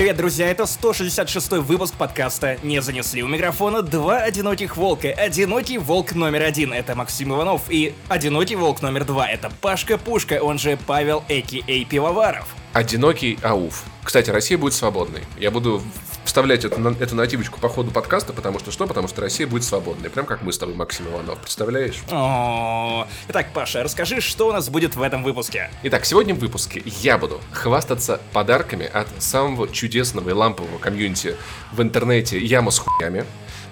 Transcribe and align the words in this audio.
привет, 0.00 0.16
друзья! 0.16 0.48
Это 0.48 0.64
166 0.64 1.52
выпуск 1.58 1.94
подкаста 1.94 2.56
«Не 2.62 2.80
занесли». 2.80 3.22
У 3.22 3.28
микрофона 3.28 3.82
два 3.82 4.16
одиноких 4.16 4.78
волка. 4.78 5.08
Одинокий 5.08 5.76
волк 5.76 6.14
номер 6.14 6.44
один— 6.44 6.72
это 6.72 6.94
Максим 6.94 7.34
Иванов. 7.34 7.64
И 7.68 7.92
одинокий 8.08 8.56
волк 8.56 8.80
номер 8.80 9.04
два— 9.04 9.28
это 9.30 9.52
Пашка 9.60 9.98
Пушка, 9.98 10.42
он 10.42 10.58
же 10.58 10.78
Павел 10.86 11.22
Эки 11.28 11.62
Эй 11.66 11.84
Пивоваров. 11.84 12.48
Одинокий 12.72 13.38
ауф. 13.42 13.84
Кстати, 14.02 14.30
Россия 14.30 14.56
будет 14.56 14.72
свободной. 14.72 15.24
Я 15.38 15.50
буду 15.50 15.82
вставлять 16.30 16.64
эту, 16.64 16.80
эту 17.00 17.16
нативочку 17.16 17.58
по 17.58 17.68
ходу 17.68 17.90
подкаста, 17.90 18.32
потому 18.32 18.60
что 18.60 18.70
что? 18.70 18.86
Потому 18.86 19.08
что 19.08 19.20
Россия 19.20 19.48
будет 19.48 19.64
свободной. 19.64 20.10
Прям 20.10 20.26
как 20.26 20.42
мы 20.42 20.52
с 20.52 20.58
тобой, 20.58 20.76
Максим 20.76 21.08
Иванов. 21.08 21.40
Представляешь? 21.40 21.96
О, 22.08 23.08
Итак, 23.28 23.48
Паша, 23.52 23.82
расскажи, 23.82 24.20
что 24.20 24.48
у 24.48 24.52
нас 24.52 24.68
будет 24.68 24.94
в 24.94 25.02
этом 25.02 25.24
выпуске. 25.24 25.70
Итак, 25.82 26.04
сегодня 26.04 26.32
в 26.32 26.38
выпуске 26.38 26.84
я 26.84 27.18
буду 27.18 27.40
хвастаться 27.50 28.20
подарками 28.32 28.86
от 28.86 29.08
самого 29.18 29.68
чудесного 29.68 30.30
и 30.30 30.32
лампового 30.32 30.78
комьюнити 30.78 31.34
в 31.72 31.82
интернете 31.82 32.38
«Яма 32.38 32.70
с 32.70 32.78
хуями» 32.78 33.24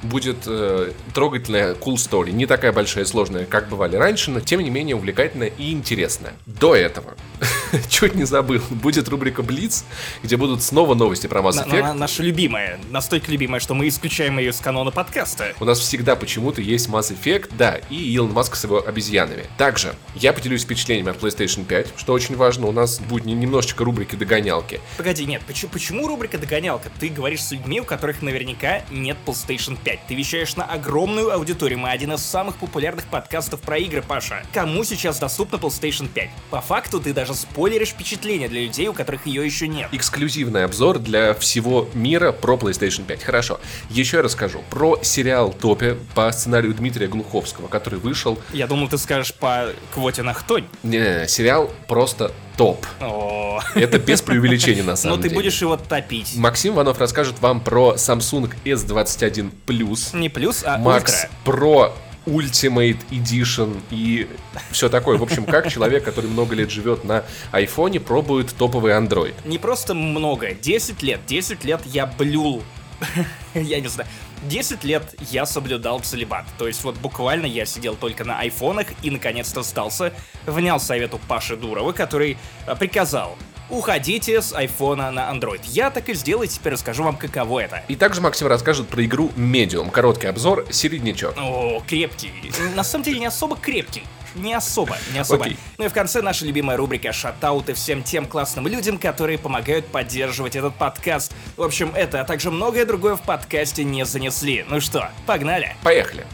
будет 0.02 0.44
э, 0.46 0.92
трогательная 1.14 1.74
cool 1.74 1.94
story. 1.94 2.30
Не 2.30 2.46
такая 2.46 2.72
большая 2.72 3.04
и 3.04 3.06
сложная, 3.06 3.44
как 3.44 3.68
бывали 3.68 3.96
раньше, 3.96 4.30
но 4.30 4.40
тем 4.40 4.60
не 4.60 4.70
менее 4.70 4.96
увлекательная 4.96 5.48
и 5.48 5.72
интересная. 5.72 6.34
До 6.46 6.74
этого, 6.74 7.14
чуть 7.88 8.14
не 8.14 8.24
забыл, 8.24 8.62
будет 8.70 9.08
рубрика 9.08 9.42
Блиц, 9.42 9.84
где 10.22 10.36
будут 10.36 10.62
снова 10.62 10.94
новости 10.94 11.26
про 11.26 11.40
Mass 11.40 11.64
Effect. 11.64 11.80
На, 11.80 11.88
на, 11.88 11.94
наша 11.94 12.22
любимая, 12.22 12.78
настолько 12.90 13.30
любимая, 13.30 13.60
что 13.60 13.74
мы 13.74 13.88
исключаем 13.88 14.38
ее 14.38 14.50
из 14.50 14.60
канона 14.60 14.90
подкаста. 14.90 15.54
У 15.60 15.64
нас 15.64 15.78
всегда 15.78 16.16
почему-то 16.16 16.60
есть 16.60 16.88
Mass 16.88 17.12
Effect, 17.14 17.50
да, 17.56 17.80
и 17.90 17.96
Илон 18.12 18.32
Маск 18.32 18.56
с 18.56 18.64
его 18.64 18.86
обезьянами. 18.86 19.44
Также 19.56 19.94
я 20.14 20.32
поделюсь 20.32 20.62
впечатлениями 20.64 21.10
от 21.10 21.22
PlayStation 21.22 21.64
5, 21.64 21.94
что 21.96 22.12
очень 22.12 22.36
важно, 22.36 22.66
у 22.66 22.72
нас 22.72 23.00
будет 23.00 23.24
немножечко 23.24 23.84
рубрики 23.84 24.16
догонялки. 24.16 24.80
Погоди, 24.96 25.24
нет, 25.24 25.42
почему, 25.46 25.70
почему 25.72 26.06
рубрика 26.06 26.38
догонялка? 26.38 26.90
Ты 26.98 27.08
говоришь 27.08 27.42
с 27.42 27.52
людьми, 27.52 27.80
у 27.80 27.84
которых 27.84 28.22
наверняка 28.22 28.82
нет 28.90 29.16
PlayStation 29.26 29.76
5. 29.82 29.87
5. 29.88 30.00
Ты 30.06 30.14
вещаешь 30.14 30.54
на 30.56 30.64
огромную 30.64 31.32
аудиторию. 31.32 31.78
Мы 31.78 31.88
один 31.88 32.12
из 32.12 32.22
самых 32.22 32.56
популярных 32.56 33.06
подкастов 33.06 33.62
про 33.62 33.78
игры, 33.78 34.02
Паша. 34.02 34.42
Кому 34.52 34.84
сейчас 34.84 35.18
доступна 35.18 35.56
PlayStation 35.56 36.08
5? 36.08 36.28
По 36.50 36.60
факту 36.60 37.00
ты 37.00 37.14
даже 37.14 37.32
спойлеришь 37.32 37.88
впечатление 37.88 38.50
для 38.50 38.60
людей, 38.64 38.88
у 38.88 38.92
которых 38.92 39.26
ее 39.26 39.46
еще 39.46 39.66
нет. 39.66 39.88
Эксклюзивный 39.92 40.64
обзор 40.64 40.98
для 40.98 41.32
всего 41.32 41.88
мира 41.94 42.32
про 42.32 42.56
PlayStation 42.56 43.04
5. 43.04 43.22
Хорошо. 43.22 43.60
Еще 43.88 44.18
я 44.18 44.22
расскажу 44.22 44.62
про 44.68 45.02
сериал 45.02 45.54
Топе 45.54 45.96
по 46.14 46.30
сценарию 46.32 46.74
Дмитрия 46.74 47.06
Глуховского, 47.06 47.68
который 47.68 47.98
вышел... 47.98 48.38
Я 48.52 48.66
думал, 48.66 48.88
ты 48.88 48.98
скажешь 48.98 49.32
по 49.32 49.70
квоте 49.94 50.22
на 50.22 50.34
Хтонь. 50.34 50.66
-не, 50.82 51.22
не 51.22 51.28
сериал 51.28 51.70
просто 51.86 52.32
топ. 52.58 52.84
О. 53.00 53.60
Это 53.74 53.98
без 53.98 54.20
преувеличения 54.20 54.82
на 54.82 54.96
самом 54.96 55.22
деле. 55.22 55.30
Но 55.30 55.36
ты 55.36 55.42
будешь 55.42 55.62
его 55.62 55.76
топить. 55.76 56.36
Максим 56.36 56.74
Иванов 56.74 56.98
расскажет 56.98 57.40
вам 57.40 57.60
про 57.60 57.94
Samsung 57.94 58.52
S21 58.64 59.50
Plus. 59.66 60.14
Не 60.14 60.28
плюс, 60.28 60.64
а 60.66 60.78
Max 60.78 61.28
Pro 61.44 61.92
Ultimate 62.26 62.98
Edition 63.10 63.80
и 63.90 64.28
все 64.72 64.88
такое. 64.88 65.16
В 65.16 65.22
общем, 65.22 65.44
как 65.46 65.68
человек, 65.70 66.04
который 66.04 66.28
много 66.28 66.54
лет 66.54 66.70
живет 66.70 67.04
на 67.04 67.24
айфоне, 67.52 68.00
пробует 68.00 68.52
топовый 68.54 68.92
Android. 68.92 69.34
Не 69.44 69.58
просто 69.58 69.94
много, 69.94 70.52
10 70.52 71.02
лет. 71.02 71.20
10 71.26 71.64
лет 71.64 71.80
я 71.86 72.06
блюл 72.06 72.62
я 73.54 73.80
не 73.80 73.88
знаю, 73.88 74.08
10 74.44 74.84
лет 74.84 75.14
я 75.30 75.46
соблюдал 75.46 76.00
целебат. 76.00 76.44
То 76.58 76.66
есть 76.66 76.84
вот 76.84 76.96
буквально 76.96 77.46
я 77.46 77.66
сидел 77.66 77.96
только 77.96 78.24
на 78.24 78.38
айфонах 78.38 78.88
и 79.02 79.10
наконец-то 79.10 79.62
сдался, 79.62 80.12
внял 80.46 80.80
совету 80.80 81.20
Паши 81.28 81.56
Дурова, 81.56 81.92
который 81.92 82.36
э, 82.66 82.76
приказал 82.76 83.36
уходите 83.70 84.40
с 84.40 84.54
айфона 84.54 85.10
на 85.10 85.30
Android. 85.30 85.60
Я 85.64 85.90
так 85.90 86.08
и 86.08 86.14
сделаю, 86.14 86.48
теперь 86.48 86.72
расскажу 86.72 87.02
вам, 87.02 87.16
каково 87.16 87.60
это. 87.60 87.82
И 87.88 87.96
также 87.96 88.20
Максим 88.20 88.46
расскажет 88.46 88.88
про 88.88 89.04
игру 89.04 89.30
Medium. 89.36 89.90
Короткий 89.90 90.26
обзор, 90.26 90.66
середнячок. 90.70 91.34
О, 91.36 91.82
крепкий. 91.86 92.32
На 92.74 92.84
самом 92.84 93.04
деле 93.04 93.20
не 93.20 93.26
особо 93.26 93.56
крепкий 93.56 94.04
не 94.38 94.54
особо, 94.54 94.96
не 95.12 95.18
особо. 95.18 95.46
Okay. 95.46 95.56
Ну 95.76 95.84
и 95.84 95.88
в 95.88 95.92
конце 95.92 96.22
наша 96.22 96.46
любимая 96.46 96.76
рубрика 96.76 97.12
«Шатауты» 97.12 97.74
всем 97.74 98.02
тем 98.02 98.26
классным 98.26 98.66
людям, 98.66 98.98
которые 98.98 99.38
помогают 99.38 99.86
поддерживать 99.86 100.56
этот 100.56 100.74
подкаст. 100.74 101.32
В 101.56 101.62
общем, 101.62 101.92
это, 101.94 102.20
а 102.20 102.24
также 102.24 102.50
многое 102.50 102.84
другое 102.84 103.16
в 103.16 103.22
подкасте 103.22 103.84
не 103.84 104.04
занесли. 104.04 104.64
Ну 104.68 104.80
что, 104.80 105.10
погнали? 105.26 105.76
Поехали. 105.82 106.26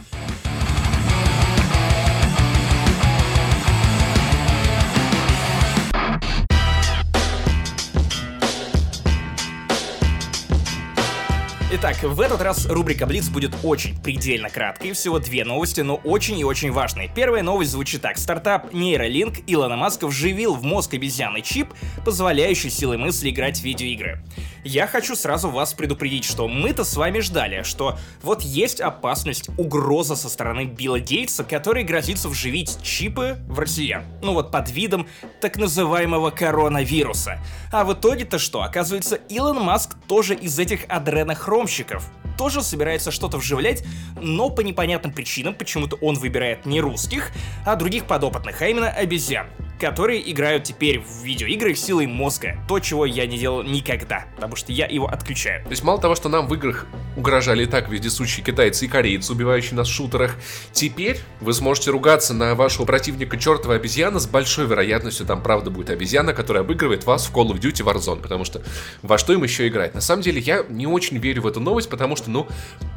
Итак, 11.76 12.04
в 12.04 12.20
этот 12.20 12.40
раз 12.40 12.66
рубрика 12.66 13.04
Блиц 13.04 13.28
будет 13.28 13.52
очень 13.64 14.00
предельно 14.00 14.48
краткой, 14.48 14.92
всего 14.92 15.18
две 15.18 15.44
новости, 15.44 15.80
но 15.80 15.96
очень 15.96 16.38
и 16.38 16.44
очень 16.44 16.70
важные. 16.70 17.10
Первая 17.12 17.42
новость 17.42 17.72
звучит 17.72 18.00
так. 18.00 18.16
Стартап 18.16 18.72
Neuralink 18.72 19.42
Илона 19.48 19.74
Маска 19.74 20.06
вживил 20.06 20.54
в 20.54 20.62
мозг 20.62 20.94
обезьяны 20.94 21.40
чип, 21.40 21.74
позволяющий 22.04 22.70
силой 22.70 22.96
мысли 22.96 23.30
играть 23.30 23.58
в 23.58 23.64
видеоигры. 23.64 24.22
Я 24.64 24.86
хочу 24.86 25.16
сразу 25.16 25.48
вас 25.50 25.74
предупредить, 25.74 26.24
что 26.24 26.48
мы-то 26.48 26.84
с 26.84 26.96
вами 26.96 27.20
ждали, 27.20 27.62
что 27.62 27.98
вот 28.22 28.42
есть 28.42 28.80
опасность, 28.80 29.48
угроза 29.58 30.16
со 30.16 30.28
стороны 30.28 30.64
Билла 30.64 31.00
Гейтса, 31.00 31.44
который 31.44 31.84
грозится 31.84 32.28
вживить 32.28 32.82
чипы 32.82 33.38
в 33.48 33.58
россиян. 33.58 34.04
Ну 34.22 34.32
вот 34.34 34.50
под 34.50 34.70
видом 34.70 35.06
так 35.40 35.56
называемого 35.56 36.30
коронавируса. 36.30 37.38
А 37.72 37.84
в 37.84 37.92
итоге-то 37.94 38.38
что? 38.38 38.62
Оказывается, 38.62 39.16
Илон 39.16 39.60
Маск 39.60 39.96
тоже 40.06 40.34
из 40.34 40.58
этих 40.58 40.84
адренохром 40.88 41.64
рекламщиков 41.64 42.10
тоже 42.36 42.62
собирается 42.62 43.12
что-то 43.12 43.38
вживлять, 43.38 43.84
но 44.20 44.50
по 44.50 44.60
непонятным 44.60 45.12
причинам 45.12 45.54
почему-то 45.54 45.96
он 45.96 46.16
выбирает 46.16 46.66
не 46.66 46.80
русских, 46.80 47.30
а 47.64 47.76
других 47.76 48.06
подопытных, 48.06 48.60
а 48.60 48.66
именно 48.66 48.88
обезьян 48.88 49.46
которые 49.84 50.32
играют 50.32 50.64
теперь 50.64 51.00
в 51.00 51.22
видеоигры 51.24 51.74
силой 51.74 52.06
мозга. 52.06 52.56
То, 52.66 52.78
чего 52.78 53.04
я 53.04 53.26
не 53.26 53.36
делал 53.36 53.62
никогда, 53.62 54.24
потому 54.34 54.56
что 54.56 54.72
я 54.72 54.86
его 54.86 55.06
отключаю. 55.06 55.62
То 55.64 55.72
есть 55.72 55.84
мало 55.84 56.00
того, 56.00 56.14
что 56.14 56.30
нам 56.30 56.46
в 56.48 56.54
играх 56.54 56.86
угрожали 57.18 57.64
и 57.64 57.66
так 57.66 57.90
вездесущие 57.90 58.42
китайцы 58.42 58.86
и 58.86 58.88
корейцы, 58.88 59.30
убивающие 59.30 59.74
нас 59.74 59.86
в 59.86 59.92
шутерах, 59.92 60.36
теперь 60.72 61.18
вы 61.42 61.52
сможете 61.52 61.90
ругаться 61.90 62.32
на 62.32 62.54
вашего 62.54 62.86
противника 62.86 63.36
чертова 63.36 63.74
обезьяна 63.74 64.20
с 64.20 64.26
большой 64.26 64.64
вероятностью 64.64 65.26
там 65.26 65.42
правда 65.42 65.68
будет 65.68 65.90
обезьяна, 65.90 66.32
которая 66.32 66.62
обыгрывает 66.62 67.04
вас 67.04 67.26
в 67.26 67.34
Call 67.34 67.50
of 67.50 67.60
Duty 67.60 67.84
Warzone, 67.84 68.22
потому 68.22 68.46
что 68.46 68.62
во 69.02 69.18
что 69.18 69.34
им 69.34 69.42
еще 69.42 69.68
играть? 69.68 69.94
На 69.94 70.00
самом 70.00 70.22
деле 70.22 70.40
я 70.40 70.64
не 70.70 70.86
очень 70.86 71.18
верю 71.18 71.42
в 71.42 71.46
эту 71.46 71.60
новость, 71.60 71.90
потому 71.90 72.16
что, 72.16 72.30
ну, 72.30 72.48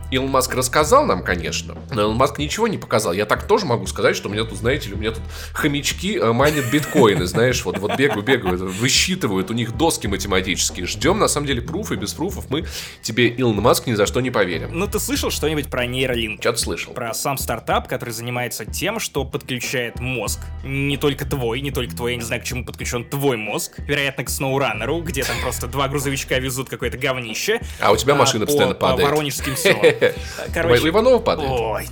Илон 0.09 0.29
Маск 0.29 0.55
рассказал 0.55 1.05
нам, 1.05 1.21
конечно, 1.21 1.75
но 1.91 2.01
Илон 2.03 2.15
Маск 2.15 2.37
ничего 2.37 2.67
не 2.67 2.77
показал. 2.77 3.11
Я 3.11 3.25
так 3.25 3.45
тоже 3.45 3.65
могу 3.65 3.87
сказать, 3.87 4.15
что 4.15 4.29
у 4.29 4.31
меня 4.31 4.45
тут, 4.45 4.57
знаете 4.57 4.89
ли, 4.89 4.95
у 4.95 4.97
меня 4.97 5.11
тут 5.11 5.23
хомячки 5.53 6.17
э, 6.17 6.31
майнят 6.31 6.71
биткоины, 6.77 7.25
знаешь, 7.25 7.65
вот, 7.65 7.79
вот 7.79 7.97
бегают, 7.97 8.25
бегают, 8.25 8.61
высчитывают, 8.61 9.49
у 9.49 9.53
них 9.53 9.75
доски 9.75 10.07
математические. 10.07 10.85
Ждем, 10.85 11.17
на 11.19 11.27
самом 11.27 11.47
деле, 11.47 11.61
пруфы, 11.61 11.95
без 11.95 12.13
пруфов 12.13 12.49
мы 12.49 12.65
тебе, 13.01 13.27
Илон 13.27 13.57
Маск, 13.57 13.87
ни 13.87 13.93
за 13.93 14.05
что 14.05 14.21
не 14.21 14.29
поверим. 14.29 14.69
Ну, 14.71 14.87
ты 14.87 14.99
слышал 14.99 15.31
что-нибудь 15.31 15.69
про 15.69 15.85
нейролинк? 15.85 16.41
Что-то 16.41 16.59
слышал. 16.59 16.93
Про 16.93 17.13
сам 17.13 17.37
стартап, 17.37 17.87
который 17.87 18.11
занимается 18.11 18.65
тем, 18.65 18.99
что 18.99 19.25
подключает 19.25 19.99
мозг. 19.99 20.39
Не 20.63 20.97
только 20.97 21.25
твой, 21.25 21.61
не 21.61 21.71
только 21.71 21.95
твой, 21.95 22.11
я 22.11 22.17
не 22.17 22.23
знаю, 22.23 22.41
к 22.41 22.45
чему 22.45 22.65
подключен 22.65 23.03
твой 23.03 23.37
мозг. 23.37 23.73
Вероятно, 23.79 24.23
к 24.23 24.27
SnowRunner, 24.27 25.01
где 25.01 25.23
там 25.23 25.35
просто 25.41 25.67
два 25.67 25.87
грузовичка 25.87 26.37
везут 26.39 26.69
какое-то 26.69 26.97
говнище. 26.97 27.59
А 27.79 27.91
у 27.91 27.97
тебя 27.97 28.15
машина 28.15 28.43
а, 28.43 28.47
постоянно 28.47 28.75
по, 28.75 28.81
падает. 28.81 29.01
По 29.01 29.15
Воронежским 29.15 29.55
селам. 29.55 29.81
Короче, 30.53 30.89
Иванова 30.89 31.19
падает. 31.19 31.49
Ой, 31.49 31.87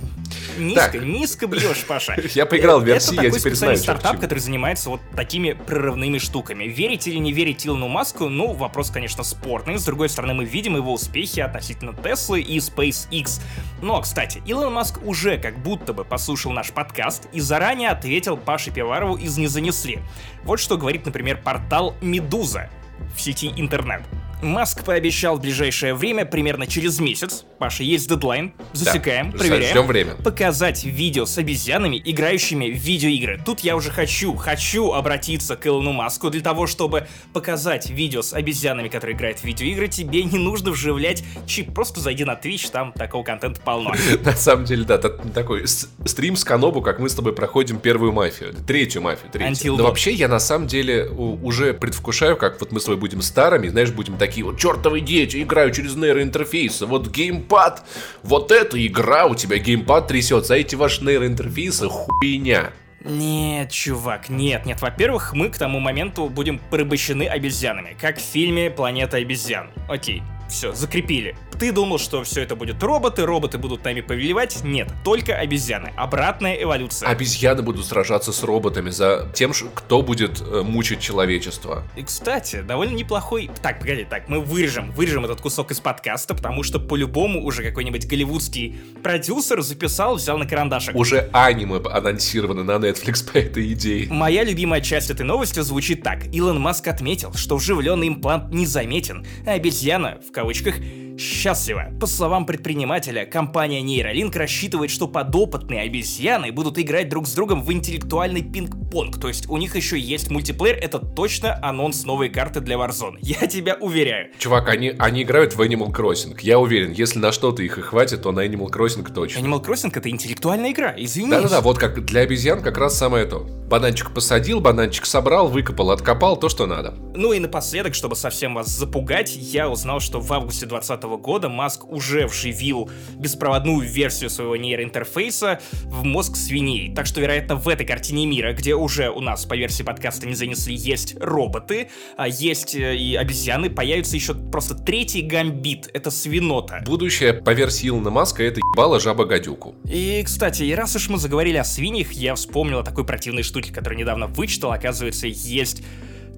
Низко, 0.58 0.92
так. 0.92 1.02
низко 1.02 1.46
бьешь, 1.46 1.84
Паша. 1.86 2.16
Я 2.34 2.46
поиграл 2.46 2.80
в 2.80 2.84
версии, 2.84 3.14
я 3.14 3.30
теперь 3.30 3.54
знаю. 3.54 3.74
Это 3.74 3.82
стартап, 3.82 4.20
который 4.20 4.38
занимается 4.38 4.90
вот 4.90 5.00
такими 5.14 5.52
прорывными 5.52 6.18
штуками. 6.18 6.64
Верить 6.64 7.06
или 7.06 7.18
не 7.18 7.32
верить 7.32 7.66
Илону 7.66 7.88
Маску, 7.88 8.28
ну, 8.28 8.52
вопрос, 8.52 8.90
конечно, 8.90 9.22
спорный. 9.24 9.78
С 9.78 9.84
другой 9.84 10.08
стороны, 10.08 10.34
мы 10.34 10.44
видим 10.44 10.76
его 10.76 10.92
успехи 10.92 11.40
относительно 11.40 11.92
Теслы 11.92 12.40
и 12.40 12.58
SpaceX. 12.58 13.40
Но, 13.82 14.00
кстати, 14.00 14.42
Илон 14.46 14.72
Маск 14.72 14.98
уже 15.04 15.38
как 15.38 15.58
будто 15.58 15.92
бы 15.92 16.04
послушал 16.04 16.52
наш 16.52 16.70
подкаст 16.70 17.28
и 17.32 17.40
заранее 17.40 17.90
ответил 17.90 18.36
Паше 18.36 18.70
Пиварову 18.70 19.16
из 19.16 19.36
«Не 19.36 19.48
занесли». 19.48 20.00
Вот 20.44 20.60
что 20.60 20.76
говорит, 20.76 21.04
например, 21.04 21.40
портал 21.42 21.94
«Медуза» 22.00 22.70
в 23.14 23.20
сети 23.20 23.52
интернет. 23.56 24.02
Маск 24.42 24.84
пообещал 24.84 25.38
в 25.38 25.40
ближайшее 25.40 25.94
время, 25.94 26.26
примерно 26.26 26.66
через 26.66 27.00
месяц, 27.00 27.44
Паша, 27.58 27.82
есть 27.82 28.08
дедлайн, 28.08 28.52
засекаем, 28.74 29.30
да, 29.30 29.38
проверяем, 29.38 29.70
ждем 29.70 29.86
время. 29.86 30.14
показать 30.16 30.84
видео 30.84 31.24
с 31.24 31.38
обезьянами, 31.38 32.00
играющими 32.04 32.70
в 32.70 32.76
видеоигры. 32.76 33.40
Тут 33.44 33.60
я 33.60 33.76
уже 33.76 33.90
хочу, 33.90 34.36
хочу 34.36 34.92
обратиться 34.92 35.56
к 35.56 35.66
Илону 35.66 35.92
Маску 35.92 36.28
для 36.28 36.42
того, 36.42 36.66
чтобы 36.66 37.06
показать 37.32 37.88
видео 37.88 38.20
с 38.20 38.34
обезьянами, 38.34 38.88
которые 38.88 39.16
играют 39.16 39.38
в 39.38 39.44
видеоигры, 39.44 39.88
тебе 39.88 40.22
не 40.22 40.38
нужно 40.38 40.70
вживлять 40.70 41.24
чип, 41.46 41.72
просто 41.72 42.00
зайди 42.00 42.24
на 42.24 42.34
Twitch, 42.34 42.70
там 42.70 42.92
такого 42.92 43.24
контента 43.24 43.60
полно. 43.60 43.94
На 44.22 44.32
самом 44.32 44.66
деле, 44.66 44.84
да, 44.84 44.98
такой 44.98 45.66
стрим 45.66 46.36
с 46.36 46.44
Канобу, 46.44 46.82
как 46.82 46.98
мы 46.98 47.08
с 47.08 47.14
тобой 47.14 47.32
проходим 47.32 47.78
первую 47.78 48.12
мафию, 48.12 48.54
третью 48.66 49.00
мафию, 49.00 49.30
третью. 49.32 49.76
Но 49.76 49.84
вообще 49.84 50.12
я 50.12 50.28
на 50.28 50.40
самом 50.40 50.66
деле 50.66 51.06
уже 51.08 51.72
предвкушаю, 51.72 52.36
как 52.36 52.60
вот 52.60 52.70
мы 52.72 52.80
с 52.80 52.84
тобой 52.84 52.98
будем 52.98 53.22
старыми, 53.22 53.68
знаешь, 53.68 53.90
будем 53.90 54.16
такими 54.16 54.25
такие 54.26 54.44
вот 54.44 54.58
чертовы 54.58 55.00
дети, 55.00 55.42
играю 55.42 55.72
через 55.72 55.94
нейроинтерфейсы, 55.94 56.86
вот 56.86 57.08
геймпад, 57.08 57.84
вот 58.22 58.50
эта 58.50 58.84
игра, 58.84 59.26
у 59.26 59.34
тебя 59.34 59.58
геймпад 59.58 60.08
трясется, 60.08 60.54
а 60.54 60.56
эти 60.56 60.74
ваши 60.74 61.04
нейроинтерфейсы 61.04 61.88
хуйня. 61.88 62.72
Нет, 63.04 63.70
чувак, 63.70 64.28
нет, 64.28 64.66
нет. 64.66 64.80
Во-первых, 64.82 65.32
мы 65.32 65.48
к 65.48 65.56
тому 65.56 65.78
моменту 65.78 66.28
будем 66.28 66.58
порабощены 66.58 67.22
обезьянами, 67.28 67.96
как 68.00 68.18
в 68.18 68.20
фильме 68.20 68.68
«Планета 68.68 69.18
обезьян». 69.18 69.70
Окей, 69.88 70.24
все, 70.48 70.72
закрепили. 70.72 71.36
Ты 71.58 71.72
думал, 71.72 71.98
что 71.98 72.22
все 72.22 72.42
это 72.42 72.54
будет 72.54 72.82
роботы, 72.82 73.24
роботы 73.24 73.58
будут 73.58 73.84
нами 73.84 74.00
повелевать? 74.00 74.62
Нет, 74.62 74.92
только 75.04 75.34
обезьяны. 75.34 75.92
Обратная 75.96 76.54
эволюция. 76.54 77.08
Обезьяны 77.08 77.62
будут 77.62 77.86
сражаться 77.86 78.32
с 78.32 78.42
роботами 78.42 78.90
за 78.90 79.30
тем, 79.34 79.52
кто 79.74 80.02
будет 80.02 80.40
э, 80.40 80.62
мучить 80.62 81.00
человечество. 81.00 81.84
И, 81.96 82.02
кстати, 82.02 82.60
довольно 82.60 82.94
неплохой... 82.94 83.50
Так, 83.62 83.80
погоди, 83.80 84.04
так, 84.04 84.28
мы 84.28 84.40
вырежем, 84.40 84.90
вырежем 84.92 85.24
этот 85.24 85.40
кусок 85.40 85.70
из 85.70 85.80
подкаста, 85.80 86.34
потому 86.34 86.62
что 86.62 86.78
по-любому 86.78 87.44
уже 87.44 87.62
какой-нибудь 87.62 88.06
голливудский 88.06 88.78
продюсер 89.02 89.62
записал, 89.62 90.16
взял 90.16 90.36
на 90.36 90.46
карандашик. 90.46 90.94
Уже 90.94 91.30
аниме 91.32 91.80
анонсировано 91.90 92.64
на 92.64 92.72
Netflix 92.72 93.30
по 93.30 93.38
этой 93.38 93.72
идее. 93.72 94.08
Моя 94.10 94.44
любимая 94.44 94.80
часть 94.80 95.10
этой 95.10 95.24
новости 95.24 95.60
звучит 95.60 96.02
так. 96.02 96.26
Илон 96.34 96.60
Маск 96.60 96.86
отметил, 96.88 97.32
что 97.34 97.56
вживленный 97.56 98.08
имплант 98.08 98.52
незаметен, 98.52 99.26
а 99.46 99.52
обезьяна, 99.52 100.18
в 100.26 100.32
кавычках, 100.36 100.74
счастлива. 101.18 101.92
По 102.00 102.06
словам 102.06 102.46
предпринимателя, 102.46 103.24
компания 103.26 103.82
Neuralink 103.82 104.36
рассчитывает, 104.36 104.90
что 104.90 105.08
подопытные 105.08 105.82
обезьяны 105.82 106.52
будут 106.52 106.78
играть 106.78 107.08
друг 107.08 107.26
с 107.26 107.34
другом 107.34 107.62
в 107.62 107.72
интеллектуальный 107.72 108.42
пинг-понг, 108.42 109.18
то 109.20 109.28
есть 109.28 109.48
у 109.48 109.56
них 109.56 109.76
еще 109.76 109.98
есть 109.98 110.30
мультиплеер, 110.30 110.76
это 110.76 110.98
точно 110.98 111.58
анонс 111.62 112.04
новой 112.04 112.28
карты 112.28 112.60
для 112.60 112.76
Warzone. 112.76 113.16
Я 113.20 113.46
тебя 113.46 113.76
уверяю. 113.80 114.30
Чувак, 114.38 114.68
они, 114.68 114.94
они 114.98 115.22
играют 115.22 115.54
в 115.54 115.60
Animal 115.60 115.92
Crossing. 115.94 116.38
Я 116.42 116.58
уверен, 116.58 116.92
если 116.92 117.18
на 117.18 117.32
что-то 117.32 117.62
их 117.62 117.78
и 117.78 117.80
хватит, 117.80 118.22
то 118.22 118.32
на 118.32 118.46
Animal 118.46 118.70
Crossing 118.70 119.10
точно. 119.12 119.40
Animal 119.40 119.64
Crossing 119.64 119.92
это 119.94 120.08
интеллектуальная 120.10 120.72
игра, 120.72 120.94
извини. 120.96 121.30
Да-да-да, 121.30 121.60
вот 121.60 121.78
как 121.78 122.04
для 122.04 122.20
обезьян 122.22 122.62
как 122.62 122.78
раз 122.78 122.96
самое 122.96 123.24
то. 123.26 123.46
Бананчик 123.68 124.12
посадил, 124.12 124.60
бананчик 124.60 125.06
собрал, 125.06 125.48
выкопал, 125.48 125.90
откопал 125.90 126.36
то, 126.36 126.48
что 126.48 126.66
надо. 126.66 126.94
Ну 127.14 127.32
и 127.32 127.40
напоследок, 127.40 127.94
чтобы 127.94 128.14
совсем 128.14 128.54
вас 128.54 128.68
запугать, 128.68 129.34
я 129.34 129.68
узнал, 129.68 130.00
что 130.00 130.20
в 130.20 130.32
августе 130.32 130.66
2020 130.66 131.05
года 131.16 131.48
Маск 131.48 131.84
уже 131.88 132.26
вживил 132.26 132.90
беспроводную 133.14 133.88
версию 133.88 134.30
своего 134.30 134.56
нейроинтерфейса 134.56 135.60
в 135.84 136.04
мозг 136.04 136.34
свиней. 136.34 136.92
Так 136.92 137.06
что, 137.06 137.20
вероятно, 137.20 137.54
в 137.54 137.68
этой 137.68 137.86
картине 137.86 138.26
мира, 138.26 138.52
где 138.52 138.74
уже 138.74 139.08
у 139.10 139.20
нас 139.20 139.44
по 139.44 139.54
версии 139.54 139.84
подкаста 139.84 140.26
не 140.26 140.34
занесли, 140.34 140.74
есть 140.74 141.16
роботы, 141.20 141.88
а 142.16 142.26
есть 142.26 142.74
э, 142.74 142.96
и 142.96 143.14
обезьяны, 143.14 143.70
появится 143.70 144.16
еще 144.16 144.34
просто 144.34 144.74
третий 144.74 145.22
гамбит. 145.22 145.88
Это 145.94 146.10
свинота. 146.10 146.82
Будущее 146.84 147.34
по 147.34 147.50
версии 147.50 147.88
Илона 147.88 148.10
Маска 148.10 148.42
это 148.42 148.60
ебало 148.74 148.98
жаба-гадюку. 148.98 149.76
И, 149.84 150.22
кстати, 150.24 150.64
и 150.64 150.74
раз 150.74 150.96
уж 150.96 151.08
мы 151.08 151.18
заговорили 151.18 151.58
о 151.58 151.64
свиньях, 151.64 152.10
я 152.12 152.34
вспомнил 152.34 152.80
о 152.80 152.82
такой 152.82 153.04
противной 153.06 153.44
штуке 153.44 153.76
которую 153.76 153.98
недавно 153.98 154.26
вычитал, 154.26 154.72
оказывается, 154.72 155.26
есть 155.26 155.82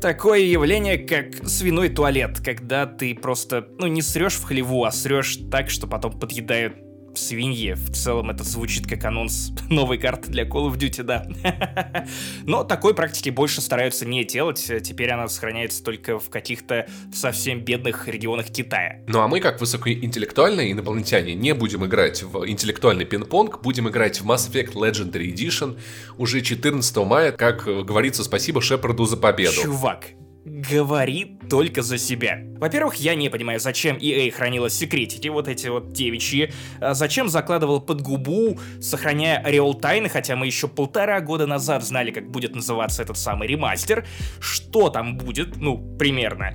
такое 0.00 0.40
явление, 0.40 0.98
как 0.98 1.46
свиной 1.48 1.88
туалет, 1.88 2.40
когда 2.44 2.86
ты 2.86 3.14
просто, 3.14 3.68
ну, 3.78 3.86
не 3.86 4.02
срешь 4.02 4.34
в 4.34 4.44
хлеву, 4.44 4.84
а 4.84 4.92
срешь 4.92 5.38
так, 5.50 5.70
что 5.70 5.86
потом 5.86 6.18
подъедают 6.18 6.74
свиньи. 7.14 7.72
В 7.72 7.90
целом 7.93 8.31
это 8.31 8.44
звучит 8.44 8.87
как 8.87 9.05
анонс 9.05 9.50
новой 9.70 9.99
карты 9.99 10.31
для 10.31 10.44
Call 10.44 10.70
of 10.70 10.76
Duty, 10.76 11.02
да. 11.02 11.26
Но 12.44 12.64
такой 12.64 12.94
практики 12.94 13.31
больше 13.31 13.60
стараются 13.60 14.06
не 14.06 14.25
делать. 14.25 14.70
Теперь 14.82 15.10
она 15.10 15.28
сохраняется 15.28 15.82
только 15.82 16.19
в 16.19 16.31
каких-то 16.31 16.87
совсем 17.12 17.60
бедных 17.60 18.08
регионах 18.08 18.46
Китая. 18.46 19.02
Ну 19.06 19.20
а 19.20 19.28
мы, 19.28 19.40
как 19.40 19.60
высокоинтеллектуальные 19.60 20.72
инопланетяне, 20.72 21.34
не 21.34 21.55
будем 21.55 21.84
играть 21.84 22.22
в 22.22 22.49
интеллектуальный 22.49 23.05
пинг-понг, 23.05 23.60
будем 23.62 23.88
играть 23.88 24.20
в 24.20 24.26
Mass 24.26 24.50
Effect 24.50 24.75
Legendary 24.75 25.32
Edition 25.32 25.78
уже 26.16 26.40
14 26.40 26.96
мая, 26.99 27.32
как 27.32 27.64
говорится, 27.64 28.25
спасибо 28.25 28.60
Шепарду 28.60 29.05
за 29.05 29.16
победу. 29.16 29.62
Чувак, 29.62 30.06
говорит 30.44 31.38
только 31.48 31.82
за 31.82 31.98
себя. 31.98 32.40
Во-первых, 32.58 32.96
я 32.96 33.14
не 33.14 33.28
понимаю, 33.28 33.60
зачем 33.60 33.96
EA 33.96 34.30
хранила 34.30 34.70
секретики, 34.70 35.28
вот 35.28 35.48
эти 35.48 35.68
вот 35.68 35.92
девичьи, 35.92 36.52
а 36.80 36.94
зачем 36.94 37.28
закладывал 37.28 37.80
под 37.80 38.02
губу, 38.02 38.58
сохраняя 38.80 39.38
ореол 39.38 39.74
тайны, 39.74 40.08
хотя 40.08 40.36
мы 40.36 40.46
еще 40.46 40.68
полтора 40.68 41.20
года 41.20 41.46
назад 41.46 41.84
знали, 41.84 42.10
как 42.10 42.30
будет 42.30 42.54
называться 42.54 43.02
этот 43.02 43.18
самый 43.18 43.48
ремастер, 43.48 44.06
что 44.40 44.90
там 44.90 45.16
будет, 45.16 45.56
ну, 45.56 45.78
примерно. 45.98 46.54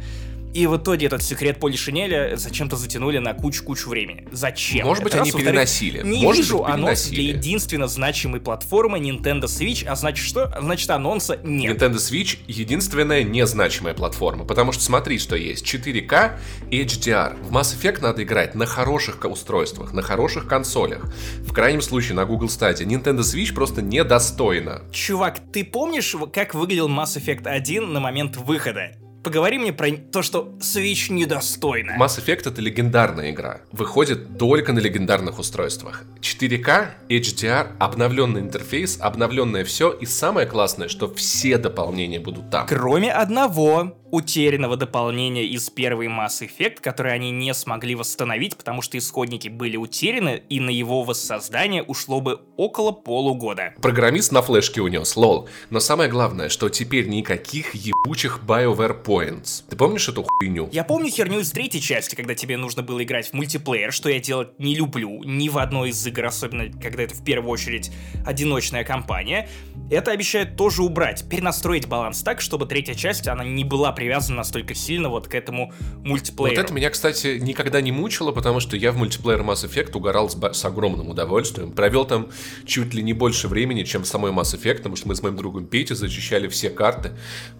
И 0.53 0.67
в 0.67 0.77
итоге 0.77 1.07
этот 1.07 1.23
секрет 1.23 1.59
Поли 1.59 1.75
Шинеля 1.75 2.35
зачем-то 2.35 2.75
затянули 2.75 3.17
на 3.17 3.33
кучу-кучу 3.33 3.89
времени. 3.89 4.27
Зачем? 4.31 4.85
Может 4.85 5.03
быть, 5.03 5.13
Это 5.13 5.23
они 5.23 5.31
раз, 5.31 5.41
переносили. 5.41 6.01
Не 6.03 6.23
Может 6.23 6.44
вижу 6.44 6.59
быть, 6.59 6.69
анонс 6.69 7.07
для 7.07 7.17
переносили. 7.17 7.38
единственно 7.38 7.88
значимой 7.88 8.39
платформы 8.39 9.00
Nintendo 9.00 9.44
Switch, 9.45 9.85
а 9.85 9.95
значит 9.95 10.25
что? 10.25 10.53
Значит 10.61 10.89
анонса 10.91 11.39
нет. 11.44 11.81
Nintendo 11.81 11.95
Switch 11.95 12.38
единственная 12.47 13.23
незначимая 13.23 13.94
платформа, 13.95 14.45
потому 14.45 14.71
что 14.71 14.83
смотри, 14.83 15.17
что 15.17 15.35
есть 15.35 15.65
4К 15.65 16.38
и 16.69 16.83
HDR. 16.83 17.35
В 17.44 17.51
Mass 17.51 17.75
Effect 17.75 18.01
надо 18.01 18.23
играть 18.23 18.53
на 18.53 18.65
хороших 18.65 19.23
устройствах, 19.25 19.94
на 19.94 20.01
хороших 20.01 20.47
консолях. 20.47 21.11
В 21.39 21.51
крайнем 21.51 21.81
случае 21.81 22.13
на 22.15 22.25
Google 22.25 22.47
Stadia. 22.47 22.85
Nintendo 22.85 23.21
Switch 23.21 23.53
просто 23.53 23.81
недостойна. 23.81 24.83
Чувак, 24.91 25.39
ты 25.51 25.63
помнишь, 25.63 26.15
как 26.31 26.53
выглядел 26.53 26.89
Mass 26.89 27.17
Effect 27.17 27.47
1 27.47 27.91
на 27.91 28.00
момент 28.00 28.38
выхода? 28.38 28.91
Поговори 29.23 29.57
мне 29.57 29.71
про 29.71 29.89
то, 30.11 30.21
что 30.21 30.53
Switch 30.59 31.11
недостойна. 31.11 31.95
Mass 31.97 32.19
Effect 32.19 32.49
это 32.49 32.61
легендарная 32.61 33.31
игра. 33.31 33.61
Выходит 33.71 34.37
только 34.37 34.73
на 34.73 34.79
легендарных 34.79 35.39
устройствах. 35.39 36.03
4К, 36.19 36.87
HDR, 37.07 37.67
обновленный 37.79 38.41
интерфейс, 38.41 38.97
обновленное 38.99 39.63
все. 39.63 39.91
И 39.91 40.05
самое 40.05 40.45
классное, 40.45 40.89
что 40.89 41.13
все 41.13 41.57
дополнения 41.57 42.19
будут 42.19 42.49
там. 42.49 42.67
Кроме 42.67 43.11
одного 43.11 43.95
утерянного 44.13 44.77
дополнения 44.77 45.44
из 45.44 45.71
первой 45.71 46.06
Mass 46.06 46.48
Effect, 46.48 46.81
который 46.81 47.13
они 47.13 47.31
не 47.31 47.51
смогли 47.56 47.95
восстановить, 47.95 48.56
потому 48.56 48.83
что 48.83 48.95
исходники 48.95 49.48
были 49.48 49.75
утеряны, 49.75 50.44
и 50.50 50.60
на 50.60 50.69
его 50.69 51.01
воссоздание 51.01 51.81
ушло 51.81 52.21
бы 52.21 52.42
около 52.56 52.92
полугода. 52.92 53.74
Программист 53.81 54.31
на 54.31 54.44
флешке 54.44 54.83
унес, 54.83 55.15
лол. 55.15 55.50
Но 55.71 55.80
самое 55.80 56.12
главное, 56.12 56.50
что 56.50 56.69
теперь 56.69 57.07
никаких 57.07 57.74
ебучих 57.74 58.42
BioWare 58.45 59.04
Points. 59.04 59.63
Ты 59.68 59.75
помнишь 59.75 60.08
эту 60.08 60.24
хуйню? 60.24 60.70
Я 60.72 60.84
помню 60.84 61.10
херню 61.10 61.39
из 61.39 61.50
третьей 61.50 61.82
части, 61.82 62.13
когда 62.13 62.36
тебе 62.36 62.55
нужно 62.58 62.84
было 62.84 63.03
играть 63.03 63.29
в 63.29 63.34
мультиплеер, 63.34 63.91
что 63.91 64.10
я 64.10 64.20
делать 64.20 64.60
не 64.60 64.75
люблю 64.75 65.24
ни 65.24 65.50
в 65.50 65.58
одной 65.58 65.89
из 65.89 66.05
игр, 66.05 66.25
особенно 66.25 66.72
когда 66.79 67.01
это 67.01 67.15
в 67.15 67.24
первую 67.24 67.50
очередь 67.50 67.91
одиночная 68.27 68.84
кампания. 68.84 69.50
Это 69.89 70.12
обещают 70.12 70.55
тоже 70.55 70.84
убрать, 70.84 71.27
перенастроить 71.27 71.88
баланс 71.88 72.22
так, 72.22 72.41
чтобы 72.41 72.67
третья 72.67 72.93
часть, 72.93 73.27
она 73.27 73.43
не 73.43 73.63
была 73.63 73.91
привязана 74.03 74.38
настолько 74.38 74.75
сильно 74.75 75.07
вот 75.07 75.29
к 75.29 75.33
этому 75.33 75.72
мультиплееру. 76.03 76.57
Вот 76.57 76.65
это 76.65 76.74
меня, 76.74 76.89
кстати, 76.89 77.39
никогда 77.39 77.79
не 77.79 77.93
мучило, 77.93 78.33
потому 78.33 78.60
что 78.60 78.75
я 78.75 78.91
в 78.91 78.98
мультиплеер 78.98 79.39
Mass 79.41 79.65
Effect 79.65 79.95
угорал 79.95 80.29
с, 80.29 80.36
с 80.36 80.65
огромным 80.65 81.10
удовольствием. 81.10 81.72
Провел 81.72 82.03
там 82.03 82.27
чуть 82.65 82.93
ли 82.93 83.01
не 83.01 83.13
больше 83.13 83.48
времени, 83.48 83.83
чем 83.83 84.03
в 84.03 84.07
самой 84.07 84.33
Mass 84.33 84.60
Effect, 84.60 84.77
потому 84.77 84.98
что 84.98 85.07
мы 85.07 85.15
с 85.15 85.24
моим 85.24 85.38
другом 85.38 85.65
Петей 85.67 85.95
зачищали 85.95 86.50
все 86.50 86.69
карты, 86.69 87.12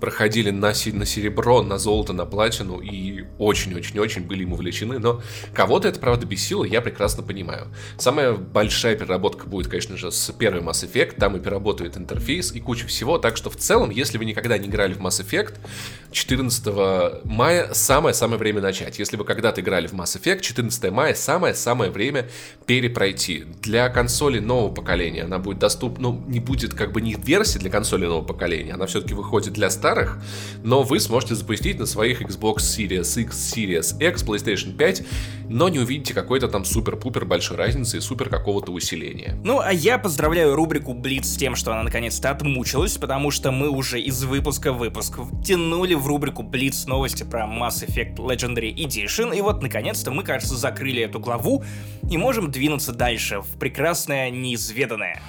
проходили 0.02 0.50
на, 0.50 0.74
на 0.94 1.06
серебро, 1.06 1.64
на 1.64 1.78
золото, 1.78 2.12
на 2.12 2.26
платину, 2.26 2.82
и 2.82 3.24
очень-очень-очень 3.38 4.24
были 4.24 4.44
им 4.44 4.52
увлечены. 4.52 5.00
Но 5.00 5.22
кого-то 5.54 5.88
это, 5.88 6.02
правда, 6.02 6.26
бесило, 6.26 6.66
я 6.66 6.82
прекрасно 6.82 7.24
понимаю. 7.24 7.68
Самая 7.98 8.34
большая 8.34 8.98
переработка 8.98 9.48
будет, 9.48 9.68
конечно 9.68 9.96
же, 9.96 10.12
с 10.12 10.34
первой 10.34 10.60
Mass 10.60 10.86
Effect, 10.86 11.16
там 11.18 11.38
и 11.38 11.40
переработает 11.40 11.96
интерфейс 11.96 12.52
и 12.52 12.60
куча 12.60 12.86
всего, 12.86 13.18
так 13.18 13.38
что 13.38 13.50
в 13.50 13.56
целом, 13.56 13.92
если 13.92 14.18
вы 14.18 14.26
никогда 14.26 14.58
не 14.58 14.68
играли 14.68 14.94
в 14.94 15.00
Mass 15.00 15.24
Effect, 15.24 15.54
14 16.34 17.26
мая 17.26 17.74
самое-самое 17.74 18.40
время 18.40 18.60
начать. 18.60 18.98
Если 18.98 19.18
вы 19.18 19.24
когда-то 19.24 19.62
играли 19.62 19.86
в 19.86 19.94
Mass 19.94 20.20
Effect, 20.20 20.42
14 20.42 20.92
мая 20.92 21.14
самое-самое 21.14 21.92
время 21.92 22.28
перепройти. 22.66 23.46
Для 23.62 23.88
консоли 23.90 24.40
нового 24.40 24.74
поколения 24.74 25.24
она 25.24 25.38
будет 25.38 25.60
доступна, 25.60 26.10
ну, 26.10 26.24
не 26.28 26.40
будет 26.40 26.74
как 26.74 26.92
бы 26.92 27.02
не 27.02 27.14
версии 27.14 27.60
для 27.60 27.70
консоли 27.70 28.08
нового 28.08 28.26
поколения, 28.26 28.74
она 28.74 28.88
все-таки 28.88 29.14
выходит 29.14 29.54
для 29.54 29.70
старых, 29.70 30.18
но 30.64 30.82
вы 30.82 31.00
сможете 31.00 31.36
запустить 31.36 31.78
на 31.78 31.86
своих 31.86 32.24
Xbox 32.24 32.58
Series 32.58 33.22
X, 33.22 33.56
Series 33.56 34.10
X, 34.10 34.24
PlayStation 34.24 34.76
5, 34.76 35.04
но 35.50 35.70
не 35.70 35.80
увидите 35.80 36.16
какой-то 36.16 36.48
там 36.48 36.66
супер-пупер 36.66 37.26
большой 37.26 37.58
разницы 37.58 37.98
и 37.98 38.02
супер 38.02 38.30
какого-то 38.30 38.72
усиления. 38.72 39.40
Ну, 39.44 39.60
а 39.60 39.72
я 39.72 40.00
поздравляю 40.00 40.56
рубрику 40.56 40.96
Блиц 40.96 41.28
с 41.28 41.38
тем, 41.38 41.56
что 41.56 41.74
она 41.74 41.84
наконец-то 41.84 42.32
отмучилась, 42.32 42.98
потому 42.98 43.30
что 43.30 43.52
мы 43.52 43.70
уже 43.70 44.02
из 44.02 44.24
выпуска 44.24 44.74
в 44.74 44.80
выпуск 44.80 45.20
тянули 45.46 45.94
в 45.94 46.08
рубрику 46.14 46.44
Блиц 46.44 46.86
новости 46.86 47.24
про 47.24 47.46
Mass 47.46 47.84
Effect 47.84 48.18
Legendary 48.18 48.72
Edition, 48.76 49.36
и 49.36 49.42
вот 49.42 49.64
наконец-то 49.64 50.12
мы, 50.12 50.24
кажется, 50.24 50.56
закрыли 50.56 51.02
эту 51.02 51.20
главу 51.20 51.64
и 52.08 52.18
можем 52.18 52.52
двинуться 52.52 52.94
дальше 52.94 53.42
в 53.42 53.58
прекрасное 53.58 54.30
неизведанное. 54.30 55.20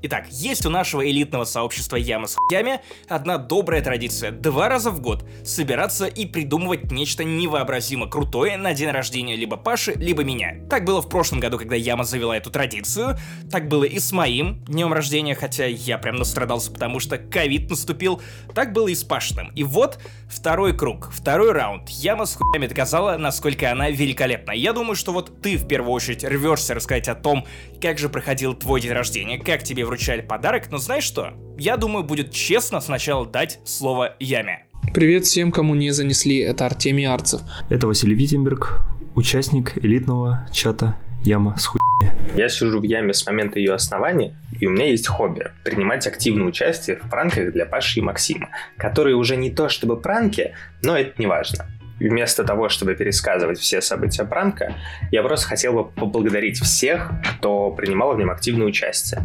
Итак, 0.00 0.26
есть 0.30 0.64
у 0.64 0.70
нашего 0.70 1.04
элитного 1.08 1.44
сообщества 1.44 1.96
Ямы 1.96 2.28
с 2.28 2.36
хуями 2.36 2.80
одна 3.08 3.36
добрая 3.36 3.82
традиция. 3.82 4.30
Два 4.30 4.68
раза 4.68 4.92
в 4.92 5.00
год 5.00 5.28
собираться 5.44 6.06
и 6.06 6.24
придумывать 6.24 6.92
нечто 6.92 7.24
невообразимо 7.24 8.08
крутое 8.08 8.56
на 8.56 8.74
день 8.74 8.90
рождения 8.90 9.34
либо 9.34 9.56
Паши, 9.56 9.94
либо 9.96 10.22
меня. 10.22 10.54
Так 10.70 10.84
было 10.84 11.02
в 11.02 11.08
прошлом 11.08 11.40
году, 11.40 11.58
когда 11.58 11.74
Яма 11.74 12.04
завела 12.04 12.36
эту 12.36 12.50
традицию. 12.50 13.18
Так 13.50 13.66
было 13.66 13.82
и 13.82 13.98
с 13.98 14.12
моим 14.12 14.62
днем 14.66 14.92
рождения, 14.92 15.34
хотя 15.34 15.66
я 15.66 15.98
прям 15.98 16.14
настрадался, 16.14 16.70
потому 16.70 17.00
что 17.00 17.18
ковид 17.18 17.68
наступил. 17.68 18.22
Так 18.54 18.72
было 18.72 18.86
и 18.86 18.94
с 18.94 19.02
Пашиным. 19.02 19.50
И 19.56 19.64
вот 19.64 19.98
второй 20.28 20.76
круг, 20.76 21.10
второй 21.10 21.50
раунд. 21.50 21.88
Яма 21.88 22.26
с 22.26 22.36
хуями 22.36 22.68
доказала, 22.68 23.16
насколько 23.16 23.72
она 23.72 23.90
великолепна. 23.90 24.52
Я 24.52 24.72
думаю, 24.72 24.94
что 24.94 25.12
вот 25.12 25.42
ты 25.42 25.56
в 25.56 25.66
первую 25.66 25.90
очередь 25.90 26.22
рвешься 26.22 26.74
рассказать 26.74 27.08
о 27.08 27.16
том, 27.16 27.44
как 27.82 27.98
же 27.98 28.08
проходил 28.08 28.54
твой 28.54 28.80
день 28.80 28.92
рождения, 28.92 29.38
как 29.38 29.64
тебе 29.64 29.87
вручали 29.88 30.20
подарок, 30.20 30.70
но 30.70 30.76
знаешь 30.76 31.04
что? 31.04 31.32
Я 31.58 31.78
думаю, 31.78 32.04
будет 32.04 32.30
честно 32.30 32.80
сначала 32.80 33.26
дать 33.26 33.58
слово 33.64 34.14
Яме. 34.20 34.66
Привет 34.92 35.24
всем, 35.24 35.50
кому 35.50 35.74
не 35.74 35.90
занесли, 35.92 36.38
это 36.38 36.66
Артемий 36.66 37.06
Арцев. 37.06 37.40
Это 37.70 37.86
Василий 37.86 38.14
Витенберг, 38.14 38.80
участник 39.14 39.78
элитного 39.82 40.46
чата 40.52 40.96
Яма 41.24 41.56
с 41.56 41.66
хуй. 41.66 41.80
Я 42.36 42.50
сижу 42.50 42.80
в 42.80 42.82
яме 42.82 43.14
с 43.14 43.26
момента 43.26 43.58
ее 43.58 43.72
основания, 43.72 44.36
и 44.60 44.66
у 44.66 44.70
меня 44.70 44.86
есть 44.86 45.08
хобби– 45.08 45.46
принимать 45.64 46.06
активное 46.06 46.46
участие 46.46 46.96
в 46.96 47.08
пранках 47.08 47.52
для 47.52 47.64
Паши 47.64 48.00
и 48.00 48.02
Максима, 48.02 48.50
которые 48.76 49.16
уже 49.16 49.36
не 49.36 49.50
то 49.50 49.70
чтобы 49.70 49.98
пранки, 49.98 50.54
но 50.82 50.98
это 50.98 51.14
не 51.18 51.26
важно. 51.26 51.66
Вместо 51.98 52.44
того, 52.44 52.68
чтобы 52.68 52.94
пересказывать 52.94 53.58
все 53.58 53.80
события 53.80 54.24
пранка, 54.24 54.74
я 55.10 55.22
просто 55.22 55.48
хотел 55.48 55.72
бы 55.72 55.84
поблагодарить 55.86 56.60
всех, 56.60 57.10
кто 57.38 57.70
принимал 57.70 58.14
в 58.14 58.18
нем 58.18 58.30
активное 58.30 58.66
участие. 58.66 59.22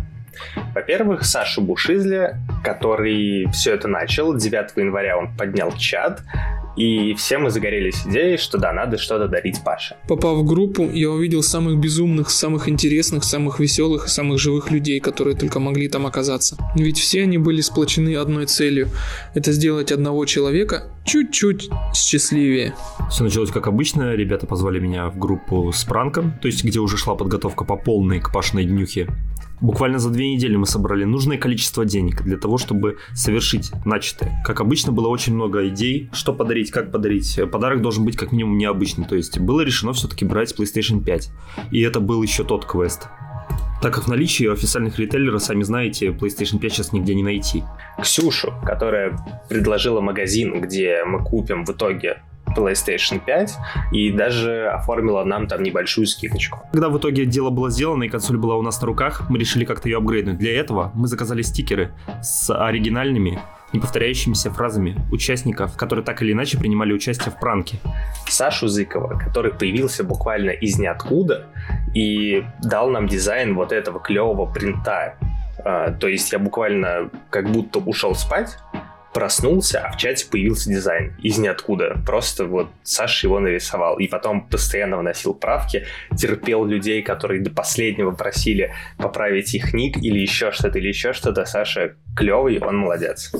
Во-первых, 0.73 1.23
Сашу 1.25 1.61
Бушизля, 1.61 2.39
который 2.63 3.47
все 3.51 3.73
это 3.73 3.87
начал. 3.87 4.35
9 4.35 4.77
января 4.77 5.17
он 5.17 5.35
поднял 5.35 5.71
чат, 5.73 6.21
и 6.75 7.13
все 7.13 7.37
мы 7.37 7.51
загорелись 7.51 8.05
идеей, 8.07 8.37
что 8.37 8.57
да, 8.57 8.73
надо 8.73 8.97
что-то 8.97 9.27
дарить 9.27 9.63
Паше. 9.63 9.95
Попав 10.07 10.37
в 10.37 10.45
группу, 10.45 10.89
я 10.91 11.11
увидел 11.11 11.43
самых 11.43 11.77
безумных, 11.77 12.29
самых 12.29 12.67
интересных, 12.67 13.23
самых 13.23 13.59
веселых 13.59 14.05
и 14.05 14.09
самых 14.09 14.39
живых 14.39 14.71
людей, 14.71 14.99
которые 14.99 15.35
только 15.35 15.59
могли 15.59 15.87
там 15.87 16.07
оказаться. 16.07 16.57
Ведь 16.75 16.97
все 16.97 17.23
они 17.23 17.37
были 17.37 17.61
сплочены 17.61 18.15
одной 18.15 18.47
целью– 18.47 18.89
это 19.35 19.51
сделать 19.51 19.91
одного 19.91 20.25
человека 20.25 20.85
чуть-чуть 21.05 21.69
счастливее. 21.93 22.73
Все 23.09 23.23
началось 23.23 23.51
как 23.51 23.67
обычно, 23.67 24.13
ребята 24.13 24.47
позвали 24.47 24.79
меня 24.79 25.09
в 25.09 25.17
группу 25.17 25.71
с 25.71 25.83
пранком, 25.83 26.33
то 26.41 26.47
есть 26.47 26.63
где 26.63 26.79
уже 26.79 26.97
шла 26.97 27.15
подготовка 27.15 27.65
по 27.65 27.75
полной 27.75 28.19
к 28.19 28.31
Пашиной 28.31 28.65
днюхе. 28.65 29.09
Буквально 29.63 29.97
за 29.97 30.09
две 30.09 30.29
недели 30.33 30.57
мы 30.57 30.65
собрали 30.65 31.05
нужное 31.05 31.37
количество 31.37 31.85
денег 31.85 32.21
для 32.23 32.35
того, 32.35 32.57
чтобы 32.57 32.97
совершить 33.13 33.71
начатое. 33.85 34.43
Как 34.43 34.59
обычно, 34.59 34.91
было 34.91 35.07
очень 35.07 35.33
много 35.33 35.69
идей, 35.69 36.09
что 36.11 36.33
подарить, 36.33 36.69
как 36.69 36.91
подарить. 36.91 37.39
Подарок 37.49 37.81
должен 37.81 38.03
быть 38.03 38.17
как 38.17 38.33
минимум 38.33 38.57
необычный. 38.57 39.05
То 39.05 39.15
есть 39.15 39.39
было 39.39 39.61
решено 39.61 39.93
все-таки 39.93 40.25
брать 40.25 40.53
PlayStation 40.53 41.01
5. 41.01 41.31
И 41.71 41.79
это 41.79 42.01
был 42.01 42.21
еще 42.21 42.43
тот 42.43 42.65
квест. 42.65 43.07
Так 43.81 43.93
как 43.93 44.03
в 44.03 44.07
наличии 44.09 44.51
официальных 44.51 44.99
ритейлеров, 44.99 45.41
сами 45.41 45.63
знаете, 45.63 46.07
PlayStation 46.07 46.59
5 46.59 46.73
сейчас 46.73 46.91
нигде 46.91 47.15
не 47.15 47.23
найти. 47.23 47.63
Ксюшу, 48.01 48.53
которая 48.65 49.17
предложила 49.47 50.01
магазин, 50.01 50.59
где 50.59 51.05
мы 51.05 51.23
купим 51.23 51.63
в 51.63 51.69
итоге 51.69 52.21
PlayStation 52.55 53.19
5 53.23 53.57
и 53.91 54.11
даже 54.11 54.67
оформила 54.67 55.23
нам 55.23 55.47
там 55.47 55.63
небольшую 55.63 56.07
скидочку. 56.07 56.59
Когда 56.71 56.89
в 56.89 56.97
итоге 56.97 57.25
дело 57.25 57.49
было 57.49 57.69
сделано 57.69 58.03
и 58.03 58.09
консоль 58.09 58.37
была 58.37 58.55
у 58.55 58.61
нас 58.61 58.81
на 58.81 58.87
руках, 58.87 59.29
мы 59.29 59.39
решили 59.39 59.65
как-то 59.65 59.89
ее 59.89 59.97
апгрейднуть. 59.97 60.37
Для 60.37 60.59
этого 60.59 60.91
мы 60.93 61.07
заказали 61.07 61.41
стикеры 61.41 61.91
с 62.21 62.53
оригинальными 62.53 63.39
неповторяющимися 63.73 64.51
фразами 64.51 64.95
участников, 65.11 65.75
которые 65.75 66.05
так 66.05 66.21
или 66.21 66.31
иначе 66.31 66.57
принимали 66.57 66.93
участие 66.93 67.31
в 67.31 67.39
пранке. 67.39 67.79
Сашу 68.27 68.67
Зыкова, 68.67 69.19
который 69.19 69.51
появился 69.51 70.03
буквально 70.03 70.51
из 70.51 70.77
ниоткуда 70.77 71.47
и 71.93 72.45
дал 72.61 72.89
нам 72.89 73.07
дизайн 73.07 73.55
вот 73.55 73.71
этого 73.71 73.99
клевого 73.99 74.45
принта. 74.45 75.15
А, 75.65 75.91
то 75.91 76.07
есть 76.07 76.31
я 76.31 76.39
буквально 76.39 77.09
как 77.29 77.49
будто 77.51 77.79
ушел 77.79 78.15
спать, 78.15 78.57
проснулся, 79.13 79.81
а 79.85 79.91
в 79.91 79.97
чате 79.97 80.25
появился 80.29 80.69
дизайн 80.69 81.13
из 81.21 81.37
ниоткуда. 81.37 81.97
Просто 82.05 82.45
вот 82.45 82.69
Саша 82.83 83.27
его 83.27 83.39
нарисовал. 83.39 83.97
И 83.99 84.07
потом 84.07 84.47
постоянно 84.47 84.97
вносил 84.97 85.33
правки, 85.33 85.85
терпел 86.17 86.65
людей, 86.65 87.01
которые 87.01 87.41
до 87.41 87.51
последнего 87.51 88.11
просили 88.11 88.73
поправить 88.97 89.53
их 89.53 89.73
ник 89.73 89.97
или 89.97 90.19
еще 90.19 90.51
что-то, 90.51 90.79
или 90.79 90.87
еще 90.87 91.13
что-то. 91.13 91.45
Саша 91.45 91.95
клевый, 92.15 92.59
он 92.59 92.77
молодец. 92.77 93.31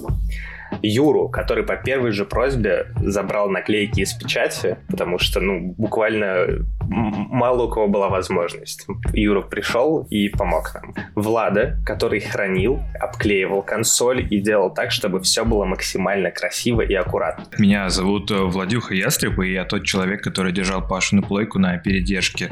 Юру, 0.81 1.29
который 1.29 1.63
по 1.63 1.75
первой 1.75 2.11
же 2.11 2.25
просьбе 2.25 2.87
забрал 2.97 3.49
наклейки 3.49 4.01
из 4.01 4.13
печати, 4.13 4.77
потому 4.89 5.19
что, 5.19 5.39
ну, 5.39 5.73
буквально 5.77 6.65
мало 6.89 7.63
у 7.63 7.69
кого 7.69 7.87
была 7.87 8.09
возможность. 8.09 8.85
Юра 9.13 9.41
пришел 9.41 10.05
и 10.09 10.29
помог 10.29 10.71
нам. 10.73 10.93
Влада, 11.15 11.77
который 11.85 12.19
хранил, 12.19 12.79
обклеивал 12.99 13.61
консоль 13.61 14.27
и 14.29 14.39
делал 14.39 14.73
так, 14.73 14.91
чтобы 14.91 15.21
все 15.21 15.45
было 15.45 15.65
максимально 15.65 16.31
красиво 16.31 16.81
и 16.81 16.93
аккуратно. 16.93 17.45
Меня 17.57 17.89
зовут 17.89 18.31
э, 18.31 18.35
Владюха 18.35 18.93
Ястреб, 18.93 19.39
и 19.39 19.53
я 19.53 19.65
тот 19.65 19.83
человек, 19.83 20.23
который 20.23 20.51
держал 20.51 20.87
Пашу 20.87 21.15
на 21.15 21.21
плойку 21.21 21.59
на 21.59 21.77
передержке. 21.77 22.51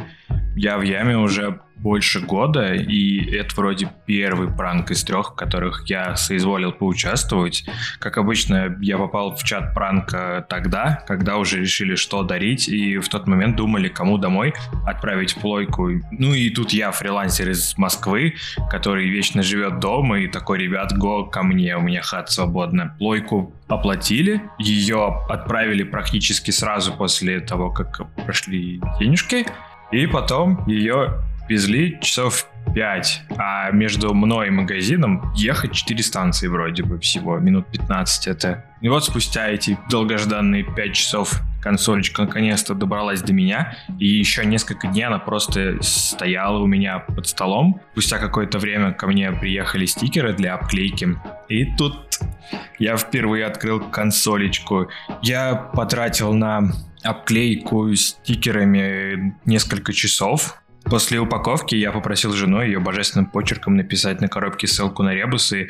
Я 0.56 0.78
в 0.78 0.82
яме 0.82 1.18
уже 1.18 1.60
больше 1.82 2.20
года, 2.20 2.74
и 2.74 3.36
это 3.36 3.56
вроде 3.56 3.90
первый 4.06 4.50
пранк 4.50 4.92
из 4.92 5.04
трех, 5.04 5.32
в 5.32 5.36
которых 5.36 5.84
я 5.90 6.16
соизволил 6.16 6.72
поучаствовать. 6.72 7.66
Как 8.00 8.18
обычно, 8.18 8.78
я 8.82 8.98
попал 8.98 9.36
в 9.36 9.44
чат 9.44 9.74
пранка 9.74 10.46
тогда, 10.48 11.04
когда 11.08 11.38
уже 11.38 11.60
решили, 11.60 11.96
что 11.96 12.22
дарить, 12.24 12.70
и 12.70 12.98
в 13.00 13.10
тот 13.10 13.28
момент 13.28 13.56
думали, 13.56 13.90
кому 13.90 14.18
домой 14.22 14.54
отправить 14.86 15.36
плойку. 15.36 15.90
Ну 16.12 16.34
и 16.34 16.50
тут 16.50 16.72
я, 16.72 16.92
фрилансер 16.92 17.50
из 17.50 17.78
Москвы, 17.78 18.36
который 18.70 19.10
вечно 19.10 19.44
живет 19.44 19.80
дома, 19.80 20.20
и 20.20 20.28
такой, 20.28 20.60
ребят, 20.60 20.98
го 20.98 21.26
ко 21.26 21.44
мне, 21.44 21.76
у 21.76 21.82
меня 21.82 22.02
хат 22.02 22.32
свободна. 22.32 22.96
Плойку 22.98 23.54
оплатили, 23.68 24.42
ее 24.60 25.26
отправили 25.30 25.84
практически 25.84 26.52
сразу 26.52 26.94
после 26.94 27.40
того, 27.42 27.72
как 27.72 28.02
прошли 28.24 28.82
денежки, 29.00 29.46
и 29.92 30.08
потом 30.08 30.66
ее 30.68 31.22
везли 31.52 32.00
часов 32.02 32.48
5, 32.74 33.24
а 33.38 33.72
между 33.72 34.14
мной 34.14 34.48
и 34.48 34.52
магазином 34.52 35.34
ехать 35.36 35.74
4 35.74 36.02
станции 36.02 36.48
вроде 36.48 36.84
бы 36.84 36.98
всего, 37.00 37.38
минут 37.40 37.68
15 37.68 38.28
это. 38.28 38.64
И 38.80 38.88
вот 38.88 39.04
спустя 39.04 39.50
эти 39.50 39.78
долгожданные 39.90 40.64
5 40.64 40.94
часов 40.94 41.42
консолечка 41.62 42.22
наконец-то 42.22 42.74
добралась 42.74 43.22
до 43.22 43.34
меня, 43.34 43.76
и 44.00 44.08
еще 44.08 44.46
несколько 44.46 44.88
дней 44.88 45.04
она 45.04 45.20
просто 45.20 45.78
стояла 45.82 46.60
у 46.60 46.68
меня 46.68 47.00
под 47.00 47.28
столом. 47.28 47.82
Спустя 47.92 48.18
какое-то 48.18 48.58
время 48.58 48.94
ко 48.94 49.08
мне 49.08 49.32
приехали 49.34 49.86
стикеры 49.86 50.34
для 50.34 50.56
обклейки, 50.56 51.18
и 51.50 51.66
тут 51.76 52.20
я 52.80 52.96
впервые 52.96 53.46
открыл 53.46 53.82
консолечку. 53.82 54.90
Я 55.22 55.56
потратил 55.56 56.34
на 56.34 56.72
обклейку 57.04 57.94
стикерами 57.96 59.36
несколько 59.46 59.92
часов, 59.92 60.61
После 60.86 61.20
упаковки 61.20 61.76
я 61.76 61.92
попросил 61.92 62.34
жену 62.34 62.62
ее 62.62 62.80
божественным 62.80 63.26
почерком 63.28 63.76
написать 63.76 64.20
на 64.22 64.28
коробке 64.28 64.68
ссылку 64.68 65.04
на 65.04 65.14
ребусы. 65.14 65.70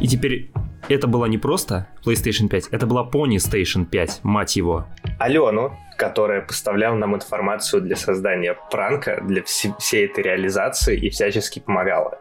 И 0.00 0.06
теперь 0.08 0.50
это 0.88 1.06
была 1.06 1.28
не 1.28 1.38
просто 1.38 1.88
PlayStation 2.04 2.48
5, 2.48 2.68
это 2.70 2.86
была 2.86 3.08
Pony 3.08 3.36
Station 3.36 3.86
5, 3.86 4.20
мать 4.24 4.56
его. 4.56 4.86
Алену, 5.18 5.76
которая 5.96 6.42
поставляла 6.42 6.96
нам 6.96 7.14
информацию 7.14 7.80
для 7.82 7.96
создания 7.96 8.56
пранка, 8.70 9.22
для 9.24 9.42
вс- 9.42 9.74
всей 9.78 10.06
этой 10.06 10.24
реализации 10.24 10.98
и 10.98 11.08
всячески 11.10 11.60
помогала. 11.60 12.18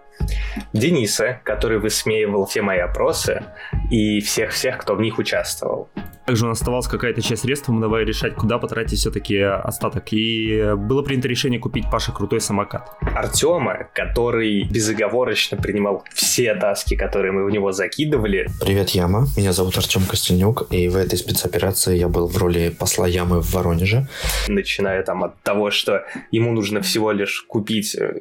Дениса, 0.73 1.39
который 1.43 1.79
высмеивал 1.79 2.45
все 2.45 2.61
мои 2.61 2.79
опросы 2.79 3.43
и 3.89 4.19
всех-всех, 4.21 4.77
кто 4.77 4.95
в 4.95 5.01
них 5.01 5.17
участвовал. 5.17 5.89
Также 6.25 6.45
у 6.45 6.49
нас 6.49 6.59
оставалась 6.59 6.87
какая-то 6.87 7.21
часть 7.21 7.41
средств, 7.41 7.67
мы 7.67 7.81
давай 7.81 8.05
решать, 8.05 8.35
куда 8.35 8.57
потратить 8.57 8.99
все-таки 8.99 9.37
остаток. 9.39 10.13
И 10.13 10.73
было 10.77 11.01
принято 11.01 11.27
решение 11.27 11.59
купить 11.59 11.89
Паше 11.91 12.13
крутой 12.13 12.41
самокат. 12.41 12.95
Артема, 13.15 13.87
который 13.93 14.63
безоговорочно 14.63 15.57
принимал 15.57 16.03
все 16.13 16.53
таски, 16.55 16.95
которые 16.95 17.31
мы 17.31 17.43
в 17.43 17.49
него 17.49 17.71
закидывали. 17.71 18.47
Привет, 18.61 18.91
Яма. 18.91 19.25
Меня 19.35 19.51
зовут 19.51 19.77
Артем 19.77 20.05
Костельнюк, 20.05 20.67
и 20.69 20.87
в 20.87 20.95
этой 20.95 21.17
спецоперации 21.17 21.97
я 21.97 22.07
был 22.07 22.27
в 22.27 22.37
роли 22.37 22.69
посла 22.69 23.07
Ямы 23.07 23.41
в 23.41 23.51
Воронеже. 23.51 24.07
Начиная 24.47 25.03
там 25.03 25.23
от 25.23 25.41
того, 25.41 25.71
что 25.71 26.05
ему 26.31 26.51
нужно 26.51 26.81
всего 26.81 27.11
лишь 27.11 27.41
купить 27.41 27.95
э, 27.95 28.13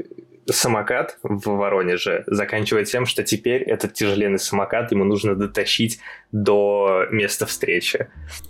самокат 0.49 1.19
в 1.23 1.49
Воронеже 1.51 2.25
заканчивает 2.27 2.89
тем, 2.89 3.07
что 3.07 3.23
теперь 3.23 3.63
этот 3.63 3.95
тяжеленный 3.95 4.39
самокат 4.39 4.93
ему 4.93 5.05
нужно 5.05 5.35
дотащить 5.35 5.99
до 6.33 7.07
места 7.11 7.47
встречи. 7.47 8.09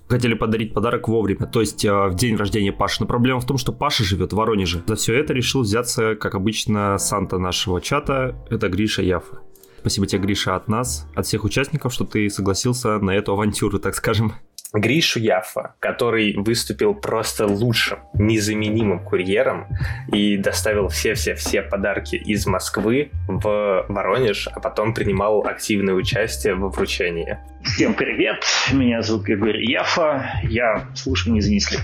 Хотели 0.08 0.34
подарить 0.34 0.74
подарок 0.74 1.08
вовремя, 1.08 1.46
то 1.46 1.60
есть 1.60 1.84
э, 1.84 1.92
в 1.92 2.14
день 2.14 2.36
рождения 2.36 2.72
Паши. 2.72 2.98
Но 3.00 3.06
проблема 3.06 3.40
в 3.40 3.46
том, 3.46 3.58
что 3.58 3.72
Паша 3.72 4.04
живет 4.04 4.32
в 4.32 4.36
Воронеже. 4.36 4.82
За 4.86 4.96
все 4.96 5.14
это 5.14 5.32
решил 5.32 5.62
взяться, 5.62 6.14
как 6.14 6.34
обычно, 6.34 6.98
Санта 6.98 7.38
нашего 7.38 7.80
чата. 7.80 8.36
Это 8.50 8.68
Гриша 8.68 9.02
Яфа. 9.02 9.40
Спасибо 9.80 10.06
тебе, 10.06 10.20
Гриша, 10.22 10.56
от 10.56 10.68
нас, 10.68 11.06
от 11.14 11.26
всех 11.26 11.44
участников, 11.44 11.94
что 11.94 12.04
ты 12.04 12.28
согласился 12.28 12.98
на 12.98 13.12
эту 13.12 13.32
авантюру, 13.32 13.78
так 13.78 13.94
скажем. 13.94 14.34
Гришу 14.72 15.18
Яфа, 15.18 15.74
который 15.80 16.36
выступил 16.36 16.94
просто 16.94 17.46
лучшим, 17.46 17.98
незаменимым 18.14 19.00
курьером 19.00 19.66
и 20.12 20.36
доставил 20.36 20.88
все-все-все 20.88 21.62
подарки 21.62 22.14
из 22.14 22.46
Москвы 22.46 23.10
в 23.26 23.86
Воронеж, 23.88 24.48
а 24.48 24.60
потом 24.60 24.94
принимал 24.94 25.44
активное 25.44 25.94
участие 25.94 26.54
во 26.54 26.68
вручении. 26.68 27.38
Всем 27.64 27.94
привет, 27.94 28.44
меня 28.72 29.02
зовут 29.02 29.24
Григорий 29.24 29.70
Яфа, 29.70 30.40
я 30.44 30.86
слушаю 30.94 31.34
не 31.34 31.40
занесли. 31.40 31.78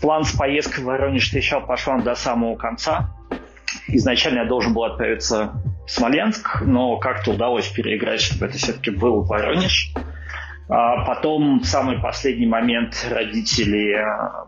План 0.00 0.24
с 0.24 0.32
поездкой 0.32 0.82
в 0.82 0.86
Воронеж 0.88 1.24
встречал 1.24 1.64
по 1.64 1.76
швам 1.76 2.02
до 2.02 2.14
самого 2.14 2.56
конца. 2.56 3.14
Изначально 3.86 4.40
я 4.40 4.44
должен 4.44 4.74
был 4.74 4.84
отправиться 4.84 5.52
в 5.86 5.90
Смоленск, 5.90 6.62
но 6.62 6.96
как-то 6.98 7.32
удалось 7.32 7.68
переиграть, 7.68 8.20
чтобы 8.20 8.46
это 8.46 8.58
все-таки 8.58 8.90
был 8.90 9.22
Воронеж. 9.22 9.94
А 10.68 11.04
потом, 11.04 11.60
в 11.60 11.66
самый 11.66 11.98
последний 11.98 12.46
момент, 12.46 13.06
родители 13.10 13.96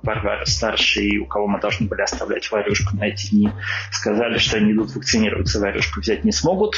Варвары 0.03 0.43
э, 0.43 0.47
старшие, 0.47 1.19
у 1.19 1.27
кого 1.27 1.47
мы 1.47 1.61
должны 1.61 1.89
были 1.89 2.01
оставлять 2.01 2.51
Варюшку 2.51 2.97
на 2.97 3.09
эти 3.09 3.31
дни, 3.31 3.51
сказали, 3.91 4.39
что 4.39 4.57
они 4.57 4.73
идут 4.73 4.95
вакцинироваться, 4.95 5.61
Варюшку 5.61 6.01
взять 6.01 6.25
не 6.25 6.33
смогут. 6.33 6.75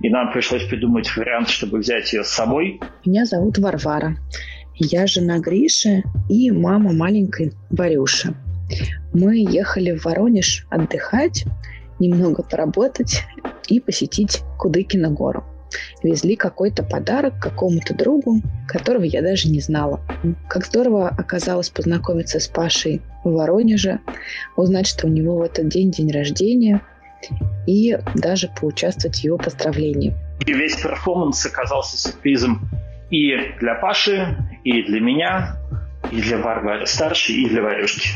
И 0.00 0.08
нам 0.08 0.32
пришлось 0.32 0.64
придумать 0.64 1.14
вариант, 1.16 1.50
чтобы 1.50 1.78
взять 1.78 2.12
ее 2.14 2.24
с 2.24 2.28
собой. 2.28 2.80
Меня 3.04 3.26
зовут 3.26 3.58
Варвара. 3.58 4.16
Я 4.74 5.06
жена 5.06 5.38
Гриши 5.38 6.02
и 6.30 6.50
мама 6.50 6.92
маленькой 6.92 7.52
Варюши. 7.70 8.34
Мы 9.12 9.38
ехали 9.38 9.96
в 9.96 10.04
Воронеж 10.04 10.66
отдыхать, 10.70 11.44
немного 11.98 12.42
поработать 12.42 13.24
и 13.66 13.80
посетить 13.80 14.40
Кудыкина 14.58 15.10
гору 15.10 15.44
везли 16.02 16.36
какой-то 16.36 16.82
подарок 16.82 17.34
какому-то 17.40 17.94
другу, 17.94 18.40
которого 18.66 19.04
я 19.04 19.22
даже 19.22 19.48
не 19.48 19.60
знала. 19.60 20.00
Как 20.48 20.66
здорово 20.66 21.08
оказалось 21.08 21.70
познакомиться 21.70 22.40
с 22.40 22.48
Пашей 22.48 23.02
в 23.24 23.32
Воронеже, 23.32 24.00
узнать, 24.56 24.86
что 24.86 25.06
у 25.06 25.10
него 25.10 25.38
в 25.38 25.42
этот 25.42 25.68
день 25.68 25.90
день 25.90 26.10
рождения, 26.10 26.80
и 27.66 27.98
даже 28.14 28.48
поучаствовать 28.48 29.18
в 29.18 29.24
его 29.24 29.38
поздравлении. 29.38 30.14
И 30.46 30.52
весь 30.52 30.76
перформанс 30.76 31.44
оказался 31.44 31.96
сюрпризом 31.98 32.70
и 33.10 33.34
для 33.58 33.74
Паши, 33.74 34.36
и 34.64 34.82
для 34.82 35.00
меня, 35.00 35.56
и 36.12 36.20
для 36.20 36.38
Варвары 36.38 36.86
старшей, 36.86 37.36
и 37.36 37.48
для 37.48 37.62
Варюшки. 37.62 38.10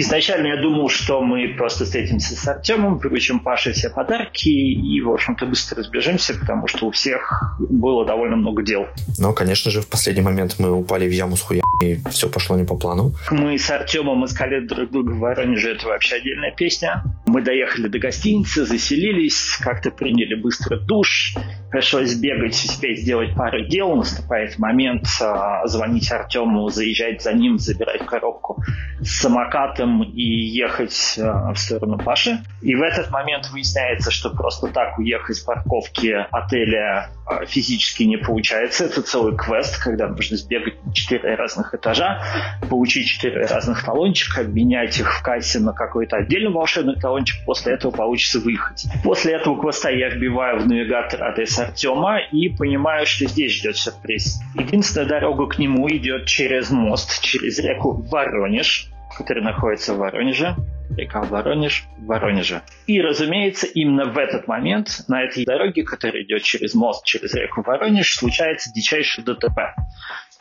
Изначально 0.00 0.46
я 0.46 0.62
думал, 0.62 0.88
что 0.88 1.20
мы 1.20 1.54
просто 1.58 1.84
встретимся 1.84 2.36
с 2.36 2.46
Артемом, 2.46 2.98
вручим 2.98 3.40
Паше 3.40 3.72
все 3.72 3.90
подарки 3.90 4.48
и, 4.48 5.00
в 5.00 5.10
общем-то, 5.10 5.44
быстро 5.44 5.78
разбежимся, 5.78 6.34
потому 6.38 6.68
что 6.68 6.86
у 6.86 6.92
всех 6.92 7.56
было 7.58 8.06
довольно 8.06 8.36
много 8.36 8.62
дел. 8.62 8.86
Но, 9.18 9.32
конечно 9.32 9.72
же, 9.72 9.80
в 9.80 9.88
последний 9.88 10.22
момент 10.22 10.54
мы 10.60 10.70
упали 10.70 11.08
в 11.08 11.10
яму 11.10 11.36
с 11.36 11.42
хуя 11.42 11.62
и 11.80 11.98
все 12.10 12.28
пошло 12.28 12.56
не 12.56 12.64
по 12.64 12.76
плану. 12.76 13.12
Мы 13.30 13.58
с 13.58 13.70
Артемом 13.70 14.24
искали 14.24 14.66
друг 14.66 14.90
друга 14.90 15.12
в 15.12 15.18
Воронеже, 15.18 15.72
это 15.72 15.86
вообще 15.86 16.16
отдельная 16.16 16.52
песня. 16.54 17.02
Мы 17.26 17.42
доехали 17.42 17.88
до 17.88 17.98
гостиницы, 17.98 18.64
заселились, 18.64 19.58
как-то 19.60 19.90
приняли 19.90 20.34
быстрый 20.34 20.80
душ, 20.80 21.34
пришлось 21.70 22.14
бегать, 22.14 22.54
успеть 22.54 23.00
сделать 23.00 23.34
пару 23.34 23.64
дел, 23.66 23.94
наступает 23.94 24.58
момент 24.58 25.06
а, 25.20 25.66
звонить 25.66 26.10
Артему, 26.10 26.68
заезжать 26.68 27.22
за 27.22 27.32
ним, 27.32 27.58
забирать 27.58 28.04
коробку 28.06 28.62
с 29.00 29.20
самокатом 29.20 30.02
и 30.02 30.22
ехать 30.22 31.18
а, 31.18 31.52
в 31.52 31.58
сторону 31.58 31.98
Паши. 31.98 32.38
И 32.62 32.74
в 32.74 32.82
этот 32.82 33.10
момент 33.10 33.50
выясняется, 33.50 34.10
что 34.10 34.30
просто 34.30 34.68
так 34.68 34.98
уехать 34.98 35.36
с 35.36 35.40
парковки 35.40 36.26
отеля 36.30 37.10
а, 37.26 37.44
физически 37.44 38.04
не 38.04 38.16
получается. 38.16 38.86
Это 38.86 39.02
целый 39.02 39.36
квест, 39.36 39.78
когда 39.82 40.08
нужно 40.08 40.36
сбегать 40.36 40.74
четыре 40.94 41.34
разных 41.34 41.67
этажа, 41.74 42.22
получить 42.68 43.06
четыре 43.06 43.46
разных 43.46 43.84
талончика, 43.84 44.42
обменять 44.42 44.98
их 44.98 45.12
в 45.12 45.22
кассе 45.22 45.58
на 45.60 45.72
какой-то 45.72 46.16
отдельный 46.16 46.50
волшебный 46.50 46.96
талончик, 46.96 47.44
после 47.44 47.74
этого 47.74 47.90
получится 47.90 48.40
выехать. 48.40 48.86
После 49.02 49.34
этого 49.34 49.60
квеста 49.60 49.90
я 49.90 50.08
вбиваю 50.08 50.60
в 50.60 50.66
навигатор 50.66 51.22
адрес 51.22 51.58
Артема 51.58 52.18
и 52.18 52.48
понимаю, 52.48 53.06
что 53.06 53.26
здесь 53.26 53.52
ждет 53.52 53.76
сюрприз. 53.76 54.40
Единственная 54.54 55.08
дорога 55.08 55.46
к 55.46 55.58
нему 55.58 55.88
идет 55.88 56.26
через 56.26 56.70
мост, 56.70 57.20
через 57.20 57.58
реку 57.58 57.92
Воронеж, 57.92 58.88
который 59.16 59.42
находится 59.42 59.94
в 59.94 59.98
Воронеже 59.98 60.56
река 60.96 61.22
Воронеж 61.22 61.84
в 61.98 62.06
Воронеже. 62.06 62.62
И, 62.86 63.00
разумеется, 63.00 63.66
именно 63.66 64.06
в 64.06 64.18
этот 64.18 64.48
момент 64.48 65.04
на 65.08 65.22
этой 65.22 65.44
дороге, 65.44 65.82
которая 65.82 66.22
идет 66.22 66.42
через 66.42 66.74
мост, 66.74 67.04
через 67.04 67.34
реку 67.34 67.62
Воронеж, 67.62 68.14
случается 68.14 68.72
дичайший 68.72 69.24
ДТП 69.24 69.74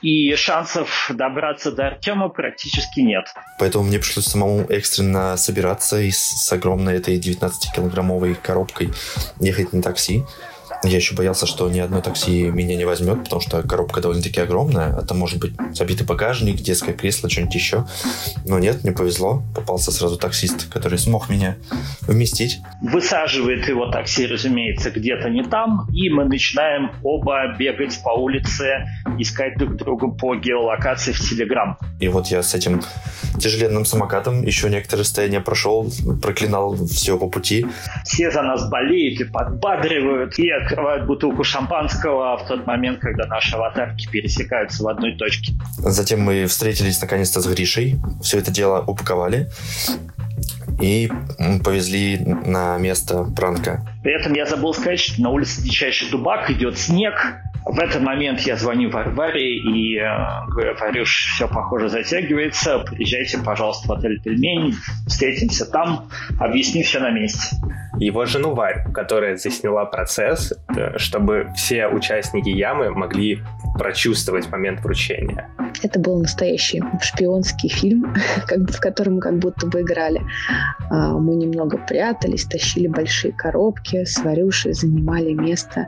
и 0.02 0.36
шансов 0.36 1.10
добраться 1.14 1.72
до 1.72 1.88
Артема 1.88 2.30
практически 2.30 3.00
нет. 3.00 3.26
Поэтому 3.60 3.86
мне 3.86 4.00
пришлось 4.00 4.26
самому 4.26 4.66
экстренно 4.70 5.38
собираться 5.38 6.00
и 6.00 6.12
с 6.12 6.52
огромной 6.52 6.96
этой 6.96 7.20
19-килограммовой 7.20 8.36
коробкой 8.36 8.92
ехать 9.40 9.74
на 9.74 9.82
такси. 9.82 10.24
Я 10.84 10.98
еще 10.98 11.16
боялся, 11.16 11.46
что 11.48 11.70
ни 11.70 11.80
одно 11.80 12.02
такси 12.02 12.50
меня 12.50 12.76
не 12.76 12.86
возьмет, 12.86 13.24
потому 13.24 13.42
что 13.42 13.62
коробка 13.64 14.00
довольно-таки 14.00 14.40
огромная. 14.42 14.96
Это 14.98 15.14
может 15.14 15.40
быть 15.40 15.54
забитый 15.74 16.06
багажник, 16.06 16.58
детское 16.58 16.94
кресло, 16.94 17.30
что-нибудь 17.30 17.56
еще. 17.56 17.86
Но 18.46 18.60
нет, 18.60 18.84
не 18.84 18.92
повезло. 18.92 19.44
Попался 19.56 19.92
сразу 19.92 20.18
таксист, 20.18 20.72
который 20.72 21.00
смог 21.00 21.30
меня 21.30 21.58
вместить. 22.02 22.60
Высаживает 22.82 23.68
его 23.68 23.90
такси, 23.90 24.28
разумеется, 24.28 24.92
где-то 24.92 25.30
не 25.30 25.44
там. 25.44 25.88
И 25.92 26.10
мы 26.10 26.26
начинаем 26.26 26.92
оба 27.04 27.56
бегать 27.58 28.00
по 28.04 28.10
улице, 28.10 28.88
искать 29.18 29.58
друг 29.58 29.78
друга 29.78 30.08
по 30.10 30.36
геолокации 30.36 31.12
в 31.12 31.20
Телеграм. 31.20 31.78
И 32.00 32.08
вот 32.08 32.28
я 32.28 32.44
с 32.44 32.54
этим 32.54 32.82
тяжеленным 33.40 33.86
самокатом 33.86 34.44
еще 34.44 34.70
некоторое 34.70 35.02
расстояние 35.02 35.42
прошел, 35.42 35.92
проклинал 36.22 36.76
все 36.88 37.18
по 37.18 37.28
пути. 37.28 37.66
Все 38.06 38.32
за 38.32 38.42
нас 38.44 38.70
болеют 38.70 39.20
и 39.22 39.24
подбадривают. 39.24 40.38
И 40.38 40.50
открывают 40.68 41.06
бутылку 41.06 41.44
шампанского 41.44 42.38
в 42.38 42.48
тот 42.48 42.68
момент, 42.68 43.00
когда 43.00 43.26
наши 43.26 43.56
аватарки 43.56 44.08
пересекаются 44.12 44.84
в 44.84 44.88
одной 44.88 45.16
точке. 45.16 45.54
Затем 45.78 46.22
мы 46.22 46.46
встретились 46.46 47.02
наконец-то 47.02 47.42
с 47.42 47.48
Гришей, 47.48 47.96
все 48.22 48.40
это 48.40 48.52
дело 48.52 48.84
упаковали 48.86 49.50
и 50.80 51.10
повезли 51.64 52.18
на 52.18 52.78
место 52.78 53.24
пранка. 53.36 53.84
При 54.04 54.14
этом 54.14 54.34
я 54.34 54.46
забыл 54.46 54.74
сказать, 54.74 55.00
что 55.00 55.22
на 55.22 55.30
улице 55.30 55.62
Дичайший 55.62 56.10
Дубак 56.10 56.52
идет 56.52 56.78
снег, 56.78 57.14
в 57.70 57.80
этот 57.80 58.02
момент 58.02 58.40
я 58.42 58.56
звоню 58.56 58.90
Варваре 58.90 59.58
и 59.58 59.98
э, 59.98 60.08
говорю, 60.50 60.76
Варюш, 60.80 61.34
все, 61.36 61.48
похоже, 61.48 61.90
затягивается, 61.90 62.80
приезжайте, 62.80 63.40
пожалуйста, 63.40 63.88
в 63.88 63.92
отель 63.92 64.22
«Пельмень», 64.22 64.76
встретимся 65.08 65.66
там, 65.66 66.10
объясни 66.40 66.84
все 66.84 67.00
на 67.00 67.10
месте. 67.10 67.56
Его 68.00 68.26
жену 68.26 68.54
Варю, 68.54 68.92
которая 68.92 69.38
засняла 69.38 69.86
процесс, 69.86 70.54
э, 70.76 70.98
чтобы 70.98 71.50
все 71.56 71.88
участники 71.88 72.50
ямы 72.50 72.92
могли 72.92 73.42
прочувствовать 73.78 74.50
момент 74.50 74.82
вручения. 74.82 75.50
Это 75.84 76.00
был 76.00 76.20
настоящий 76.20 76.82
шпионский 77.02 77.70
фильм, 77.70 78.14
в 78.48 78.80
котором 78.80 79.16
мы 79.16 79.22
как 79.22 79.38
будто 79.40 79.68
бы 79.68 79.82
играли. 79.82 80.22
А, 80.90 81.18
мы 81.18 81.36
немного 81.36 81.78
прятались, 81.78 82.46
тащили 82.46 82.88
большие 82.88 83.34
коробки, 83.34 84.04
с 84.04 84.18
Варюшей 84.24 84.74
занимали 84.74 85.34
место 85.34 85.88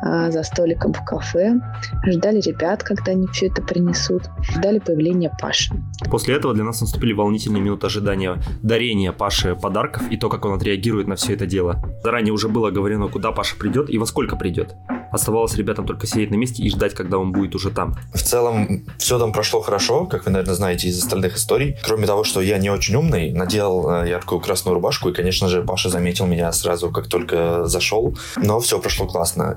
а, 0.00 0.30
за 0.30 0.42
столиком 0.42 0.92
в 0.92 1.04
кафе, 1.16 1.60
ждали 2.06 2.40
ребят, 2.40 2.82
когда 2.82 3.12
они 3.12 3.26
все 3.28 3.46
это 3.46 3.62
принесут, 3.62 4.24
ждали 4.42 4.78
появления 4.78 5.34
Паши. 5.40 5.74
После 6.10 6.34
этого 6.34 6.54
для 6.54 6.64
нас 6.64 6.80
наступили 6.80 7.12
волнительные 7.12 7.62
минуты 7.62 7.86
ожидания 7.86 8.36
дарения 8.62 9.12
Паше 9.12 9.54
подарков 9.54 10.10
и 10.10 10.16
то, 10.16 10.28
как 10.28 10.44
он 10.44 10.54
отреагирует 10.54 11.06
на 11.06 11.16
все 11.16 11.34
это 11.34 11.46
дело. 11.46 11.82
Заранее 12.02 12.32
уже 12.32 12.48
было 12.48 12.70
говорено, 12.70 13.08
куда 13.08 13.32
Паша 13.32 13.56
придет 13.56 13.90
и 13.90 13.98
во 13.98 14.06
сколько 14.06 14.36
придет. 14.36 14.74
Оставалось 15.16 15.56
ребятам 15.56 15.86
только 15.86 16.06
сидеть 16.06 16.30
на 16.30 16.36
месте 16.36 16.62
и 16.62 16.68
ждать, 16.68 16.94
когда 16.94 17.18
он 17.18 17.32
будет 17.32 17.54
уже 17.54 17.70
там. 17.70 17.96
В 18.12 18.22
целом, 18.22 18.84
все 18.98 19.18
там 19.18 19.32
прошло 19.32 19.62
хорошо, 19.62 20.04
как 20.06 20.26
вы, 20.26 20.30
наверное, 20.30 20.54
знаете 20.54 20.88
из 20.88 20.98
остальных 21.02 21.36
историй. 21.36 21.76
Кроме 21.82 22.06
того, 22.06 22.22
что 22.22 22.40
я 22.40 22.58
не 22.58 22.70
очень 22.70 22.94
умный, 22.96 23.32
надел 23.32 23.90
э, 23.90 24.08
яркую 24.10 24.40
красную 24.40 24.74
рубашку, 24.74 25.08
и, 25.08 25.14
конечно 25.14 25.48
же, 25.48 25.62
Паша 25.62 25.88
заметил 25.88 26.26
меня 26.26 26.52
сразу, 26.52 26.90
как 26.90 27.06
только 27.08 27.64
зашел. 27.64 28.16
Но 28.36 28.60
все 28.60 28.78
прошло 28.78 29.06
классно. 29.06 29.56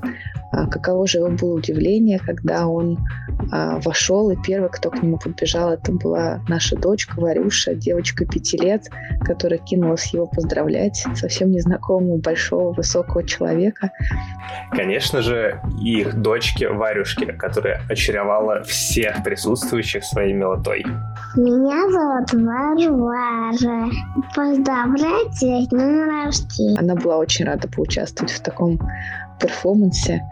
а, 0.52 0.66
каково 0.66 1.06
же 1.06 1.18
его 1.18 1.28
было 1.28 1.54
удивление, 1.54 2.18
когда 2.18 2.66
он 2.66 2.98
а, 3.52 3.78
вошел, 3.80 4.30
и 4.30 4.36
первый, 4.36 4.70
кто 4.70 4.90
к 4.90 5.02
нему 5.02 5.18
подбежал, 5.18 5.72
это 5.72 5.92
была 5.92 6.40
наша 6.48 6.76
дочка 6.76 7.20
Варюша, 7.20 7.74
девочка 7.74 8.24
пяти 8.24 8.56
лет, 8.56 8.88
которая 9.22 9.58
кинулась 9.58 10.12
его 10.12 10.26
поздравлять, 10.26 11.04
совсем 11.14 11.50
незнакомого 11.50 12.16
большого 12.18 12.72
высокого 12.72 13.24
человека. 13.24 13.90
Конечно 14.72 15.22
же, 15.22 15.49
их 15.80 16.20
дочке 16.20 16.68
Варюшке, 16.68 17.32
которая 17.32 17.82
очаровала 17.88 18.62
всех 18.62 19.22
присутствующих 19.22 20.04
своей 20.04 20.32
милотой. 20.32 20.84
Меня 21.36 21.90
зовут 21.90 22.32
Варвара. 22.32 23.90
Поздравляйте 24.34 25.62
с 25.62 25.68
днем 25.68 26.24
рождения. 26.24 26.78
Она 26.78 26.94
была 26.94 27.18
очень 27.18 27.44
рада 27.44 27.68
поучаствовать 27.68 28.32
в 28.32 28.42
таком 28.42 28.78
перформансе, 29.40 30.22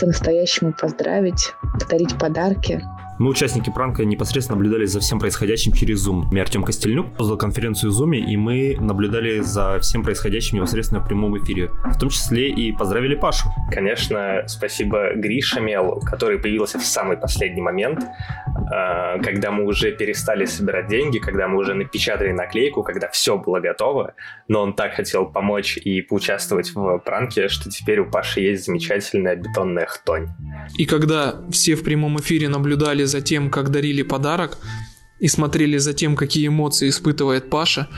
по-настоящему 0.00 0.72
поздравить, 0.72 1.52
подарить 1.80 2.18
подарки. 2.18 2.82
Мы, 3.18 3.30
участники 3.30 3.70
пранка, 3.70 4.04
непосредственно 4.04 4.58
наблюдали 4.58 4.84
за 4.84 5.00
всем 5.00 5.18
происходящим 5.18 5.72
через 5.72 6.06
Zoom. 6.06 6.26
Я 6.34 6.42
Артем 6.42 6.62
Костельнюк 6.62 7.16
создал 7.16 7.38
конференцию 7.38 7.90
в 7.90 7.98
Zoom, 7.98 8.14
и 8.14 8.36
мы 8.36 8.76
наблюдали 8.78 9.40
за 9.40 9.78
всем 9.80 10.02
происходящим 10.02 10.58
непосредственно 10.58 11.00
в 11.00 11.06
прямом 11.06 11.38
эфире. 11.38 11.70
В 11.86 11.98
том 11.98 12.10
числе 12.10 12.50
и 12.50 12.72
поздравили 12.72 13.14
Пашу. 13.14 13.48
Конечно, 13.70 14.44
спасибо 14.48 15.14
Грише 15.14 15.60
Мелу, 15.60 16.00
который 16.00 16.38
появился 16.38 16.78
в 16.78 16.84
самый 16.84 17.16
последний 17.16 17.62
момент, 17.62 18.04
а, 18.70 19.18
когда 19.20 19.50
мы 19.50 19.64
уже 19.64 19.92
перестали 19.92 20.44
собирать 20.44 20.88
деньги, 20.88 21.18
когда 21.18 21.48
мы 21.48 21.56
уже 21.58 21.72
напечатали 21.72 22.32
наклейку, 22.32 22.82
когда 22.82 23.08
все 23.08 23.38
было 23.38 23.60
готово, 23.60 24.14
но 24.46 24.60
он 24.60 24.74
так 24.74 24.92
хотел 24.92 25.24
помочь 25.24 25.78
и 25.78 26.02
поучаствовать 26.02 26.74
в 26.74 26.98
пранке, 26.98 27.48
что 27.48 27.70
теперь 27.70 28.00
у 28.00 28.10
Паши 28.10 28.40
есть 28.40 28.66
замечательная 28.66 29.36
бетонная 29.36 29.86
хтонь. 29.86 30.28
И 30.76 30.84
когда 30.84 31.36
все 31.50 31.76
в 31.76 31.82
прямом 31.82 32.20
эфире 32.20 32.48
наблюдали 32.48 33.05
за 33.06 33.20
тем, 33.20 33.50
как 33.50 33.70
дарили 33.70 34.02
подарок, 34.02 34.58
и 35.18 35.28
смотрели 35.28 35.78
за 35.78 35.94
тем, 35.94 36.14
какие 36.14 36.48
эмоции 36.48 36.88
испытывает 36.88 37.48
Паша, 37.48 37.88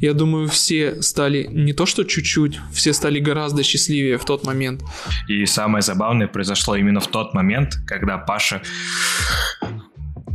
я 0.00 0.12
думаю, 0.12 0.48
все 0.48 1.02
стали 1.02 1.48
не 1.50 1.72
то 1.72 1.86
что 1.86 2.04
чуть-чуть, 2.04 2.60
все 2.72 2.92
стали 2.92 3.18
гораздо 3.18 3.62
счастливее 3.62 4.16
в 4.16 4.24
тот 4.24 4.44
момент. 4.44 4.82
И 5.28 5.44
самое 5.46 5.82
забавное 5.82 6.28
произошло 6.28 6.76
именно 6.76 7.00
в 7.00 7.08
тот 7.08 7.34
момент, 7.34 7.78
когда 7.86 8.18
Паша 8.18 8.62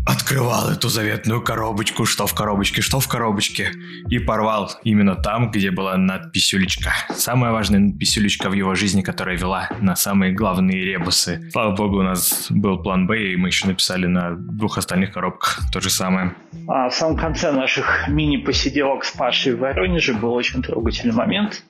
открывал 0.06 0.70
эту 0.70 0.90
заветную 0.90 1.42
коробочку, 1.42 2.06
что 2.06 2.28
в 2.28 2.34
коробочке, 2.34 2.82
что 2.82 3.00
в 3.00 3.08
коробочке, 3.08 3.72
и 4.10 4.20
порвал 4.20 4.72
именно 4.84 5.16
там, 5.16 5.52
где 5.52 5.72
была 5.72 5.96
надпись 5.98 6.54
«Уличка». 6.54 6.92
Самая 7.16 7.52
важная 7.52 7.80
надпись 7.80 8.18
«Уличка» 8.18 8.50
в 8.50 8.54
его 8.54 8.76
жизни, 8.76 9.02
которая 9.02 9.38
вела 9.38 9.70
на 9.80 9.96
самые 9.96 10.34
главные 10.34 10.84
ребусы. 10.84 11.50
Слава 11.52 11.76
богу, 11.76 12.00
у 12.00 12.04
нас 12.04 12.48
был 12.50 12.82
план 12.82 13.08
«Б», 13.08 13.32
и 13.32 13.36
мы 13.36 13.50
еще 13.50 13.68
написали 13.68 14.06
на 14.06 14.36
двух 14.36 14.78
остальных 14.78 15.14
коробках 15.14 15.62
то 15.72 15.80
же 15.80 15.90
самое. 15.90 16.36
А 16.68 16.90
в 16.90 16.94
самом 16.94 17.18
конце 17.18 17.52
наших 17.52 18.08
мини-посиделок 18.08 19.06
с 19.06 19.12
Пашей 19.12 19.56
в 19.56 19.60
Воронеже 19.60 20.14
был 20.14 20.34
очень 20.34 20.62
трогательный 20.62 21.14
момент. 21.14 21.64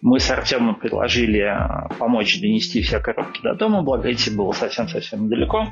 Мы 0.00 0.20
с 0.20 0.30
Артемом 0.30 0.74
предложили 0.74 1.40
а, 1.40 1.88
помочь 1.98 2.40
донести 2.40 2.82
все 2.82 3.00
коробки 3.00 3.40
до 3.42 3.54
дома, 3.54 3.82
благо 3.82 4.12
идти 4.12 4.30
было 4.30 4.52
совсем-совсем 4.52 5.28
далеко. 5.28 5.68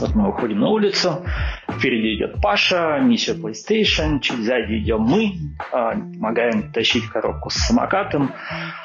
Вот 0.00 0.14
мы 0.14 0.26
выходим 0.26 0.60
на 0.60 0.68
улицу, 0.68 1.24
впереди 1.68 2.16
идет 2.16 2.40
Паша, 2.42 2.98
несет 3.00 3.38
PlayStation, 3.38 4.20
чуть 4.20 4.44
сзади 4.44 4.78
идем 4.78 5.02
мы, 5.02 5.34
а, 5.72 5.92
помогаем 5.92 6.72
тащить 6.72 7.08
коробку 7.08 7.50
с 7.50 7.54
самокатом, 7.54 8.32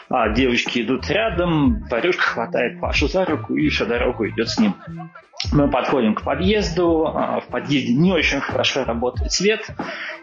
а 0.10 0.30
девочки 0.30 0.82
идут 0.82 1.10
рядом, 1.10 1.84
Варюшка 1.90 2.24
хватает 2.24 2.80
Пашу 2.80 3.08
за 3.08 3.26
руку 3.26 3.56
и 3.56 3.70
всю 3.70 3.86
дорогу 3.86 4.28
идет 4.28 4.50
с 4.50 4.60
ним. 4.60 4.76
Мы 5.52 5.70
подходим 5.70 6.16
к 6.16 6.24
подъезду, 6.24 7.08
а, 7.08 7.40
в 7.40 7.48
подъезде 7.48 7.94
не 7.94 8.12
очень 8.12 8.42
хорошо 8.42 8.84
работает 8.84 9.32
свет, 9.32 9.70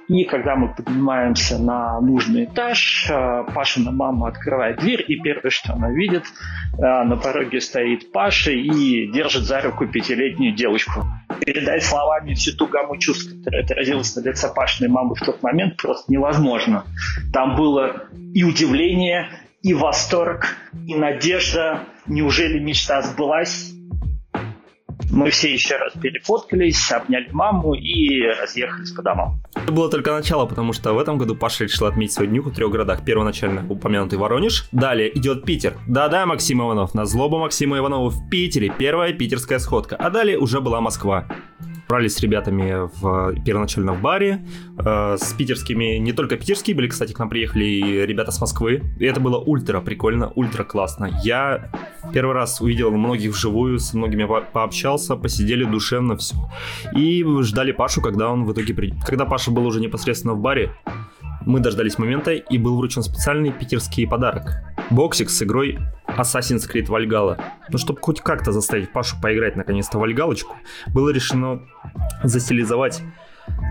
и 0.09 0.25
когда 0.25 0.55
мы 0.55 0.73
поднимаемся 0.75 1.59
на 1.59 2.01
нужный 2.01 2.45
этаж, 2.45 3.09
а, 3.11 3.43
Пашина 3.45 3.91
мама 3.91 4.29
открывает 4.29 4.79
дверь, 4.79 5.05
и 5.09 5.17
первое, 5.17 5.51
что 5.51 5.73
она 5.73 5.91
видит, 5.91 6.25
а, 6.79 7.03
на 7.05 7.17
пороге 7.17 7.61
стоит 7.61 8.13
Паша 8.13 8.53
и 8.53 9.11
держит 9.11 9.45
за 9.45 9.63
руку 9.63 9.87
пятилетнюю 9.87 10.55
девочку. 10.55 11.05
Передать 11.41 11.83
словами 11.83 12.35
всю 12.35 12.57
ту 12.57 12.67
гамму 12.67 12.99
чувств, 12.99 13.33
которая 13.39 13.65
отразилась 13.65 14.15
на 14.17 14.21
лице 14.21 14.53
Пашиной 14.55 14.91
мамы 14.91 15.15
в 15.15 15.25
тот 15.25 15.43
момент, 15.43 15.77
просто 15.77 16.13
невозможно. 16.13 16.85
Там 17.33 17.57
было 17.57 18.05
и 18.35 18.45
удивление, 18.45 19.29
и 19.63 19.75
восторг, 19.75 20.57
и 20.87 20.95
надежда. 20.95 21.81
Неужели 22.07 22.61
мечта 22.61 23.03
сбылась? 23.03 23.76
Мы 25.17 25.31
все 25.31 25.51
еще 25.51 25.77
раз 25.77 25.95
перефоткались, 25.95 26.93
обняли 26.93 27.31
маму 27.33 27.73
и 27.73 28.21
разъехались 28.39 28.93
по 28.93 29.01
домам. 29.01 29.41
Это 29.55 29.73
было 29.73 29.91
только 29.91 30.13
начало, 30.13 30.45
потому 30.45 30.75
что 30.75 30.93
в 30.93 30.99
этом 30.99 31.17
году 31.17 31.35
Паша 31.35 31.65
решил 31.65 31.87
отметить 31.87 32.13
свою 32.13 32.29
днюху 32.29 32.51
в 32.51 32.55
трех 32.55 32.71
городах. 32.71 33.03
Первоначально 33.03 33.65
упомянутый 33.67 34.19
Воронеж, 34.19 34.69
далее 34.73 35.17
идет 35.17 35.47
Питер. 35.47 35.79
Да-да, 35.89 36.27
Максим 36.27 36.61
Иванов, 36.61 36.93
на 36.93 37.07
злобу 37.07 37.39
Максима 37.39 37.79
Иванова 37.79 38.11
в 38.11 38.29
Питере, 38.29 38.71
первая 38.77 39.15
питерская 39.15 39.59
сходка. 39.59 39.97
А 39.97 40.11
далее 40.11 40.39
уже 40.39 40.61
была 40.61 40.83
Москва 40.83 41.27
брались 41.89 42.15
с 42.15 42.21
ребятами 42.21 42.89
в, 43.01 43.43
первоначально 43.45 43.93
в 43.93 44.01
баре, 44.01 44.45
э, 44.79 45.17
с 45.19 45.33
питерскими, 45.33 45.99
не 45.99 46.13
только 46.13 46.37
питерские 46.37 46.77
были, 46.77 46.89
кстати, 46.89 47.13
к 47.13 47.19
нам 47.19 47.29
приехали 47.29 47.65
и 47.65 48.07
ребята 48.07 48.33
с 48.33 48.41
Москвы, 48.41 48.83
и 48.99 49.05
это 49.05 49.21
было 49.21 49.39
ультра 49.39 49.81
прикольно, 49.81 50.33
ультра 50.35 50.65
классно. 50.65 51.11
Я 51.23 51.71
первый 52.13 52.35
раз 52.35 52.61
увидел 52.61 52.91
многих 52.91 53.33
вживую, 53.33 53.79
с 53.79 53.95
многими 53.95 54.25
по 54.25 54.41
пообщался, 54.41 55.17
посидели 55.17 55.65
душевно, 55.65 56.17
все. 56.17 56.37
И 56.93 57.25
ждали 57.43 57.73
Пашу, 57.73 58.01
когда 58.01 58.31
он 58.31 58.45
в 58.45 58.53
итоге 58.53 58.75
придет. 58.75 59.05
Когда 59.05 59.25
Паша 59.25 59.51
был 59.51 59.67
уже 59.67 59.81
непосредственно 59.81 60.35
в 60.35 60.41
баре, 60.41 60.73
мы 61.47 61.61
дождались 61.61 61.99
момента, 61.99 62.33
и 62.33 62.59
был 62.59 62.77
вручен 62.77 63.03
специальный 63.03 63.53
питерский 63.53 64.07
подарок. 64.07 64.63
Боксик 64.91 65.31
с 65.31 65.43
игрой 65.43 65.79
Assassin's 66.09 66.69
Creed 66.71 66.89
Valhalla. 66.89 67.41
Ну, 67.71 67.79
чтобы 67.79 68.01
хоть 68.03 68.21
как-то 68.21 68.53
заставить 68.53 68.93
Пашу 68.93 69.17
поиграть 69.23 69.57
наконец-то 69.57 69.99
Вальгалочку, 69.99 70.55
было 70.93 71.11
решено 71.11 71.63
застилизовать 72.23 73.03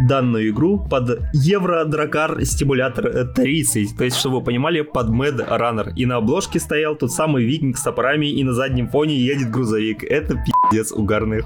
данную 0.07 0.49
игру 0.49 0.79
под 0.89 1.21
Евро 1.33 1.83
Дракар 1.83 2.43
стимулятор 2.45 3.27
30. 3.33 3.97
То 3.97 4.05
есть, 4.05 4.15
чтобы 4.17 4.37
вы 4.37 4.43
понимали, 4.43 4.81
под 4.81 5.09
Mad 5.09 5.47
Runner. 5.47 5.93
И 5.95 6.05
на 6.05 6.17
обложке 6.17 6.59
стоял 6.59 6.95
тот 6.95 7.11
самый 7.11 7.43
викинг 7.43 7.77
с 7.77 7.83
топорами, 7.83 8.27
и 8.27 8.43
на 8.43 8.53
заднем 8.53 8.89
фоне 8.89 9.15
едет 9.15 9.51
грузовик. 9.51 10.03
Это 10.03 10.35
пиздец 10.35 10.91
угарный 10.93 11.43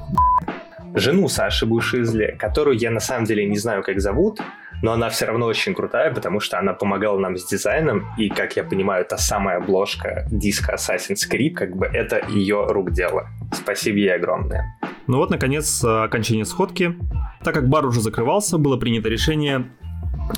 Жену 0.96 1.28
Саши 1.28 1.66
Бушизли, 1.66 2.36
которую 2.40 2.78
я 2.78 2.92
на 2.92 3.00
самом 3.00 3.26
деле 3.26 3.46
не 3.46 3.58
знаю, 3.58 3.84
как 3.84 4.00
зовут, 4.02 4.40
но 4.82 4.94
она 4.94 5.10
все 5.10 5.26
равно 5.26 5.46
очень 5.46 5.74
крутая, 5.74 6.14
потому 6.14 6.40
что 6.40 6.60
она 6.60 6.74
помогала 6.74 7.20
нам 7.20 7.38
с 7.38 7.46
дизайном, 7.46 8.06
и, 8.18 8.30
как 8.30 8.56
я 8.56 8.64
понимаю, 8.64 9.06
та 9.06 9.18
самая 9.18 9.58
обложка 9.58 10.26
диска 10.32 10.76
Assassin's 10.76 11.30
Creed, 11.30 11.52
как 11.52 11.76
бы 11.76 11.86
это 11.86 12.22
ее 12.30 12.66
рук 12.68 12.92
дело. 12.92 13.28
Спасибо 13.54 13.98
ей 13.98 14.16
огромное. 14.16 14.78
Ну 15.08 15.18
вот, 15.18 15.30
наконец, 15.30 15.84
окончание 15.84 16.46
сходки. 16.46 16.96
Так 17.44 17.54
как 17.54 17.68
бар 17.68 17.86
уже 17.86 18.02
закрывался, 18.02 18.58
было 18.58 18.78
принято 18.78 19.10
решение 19.10 19.70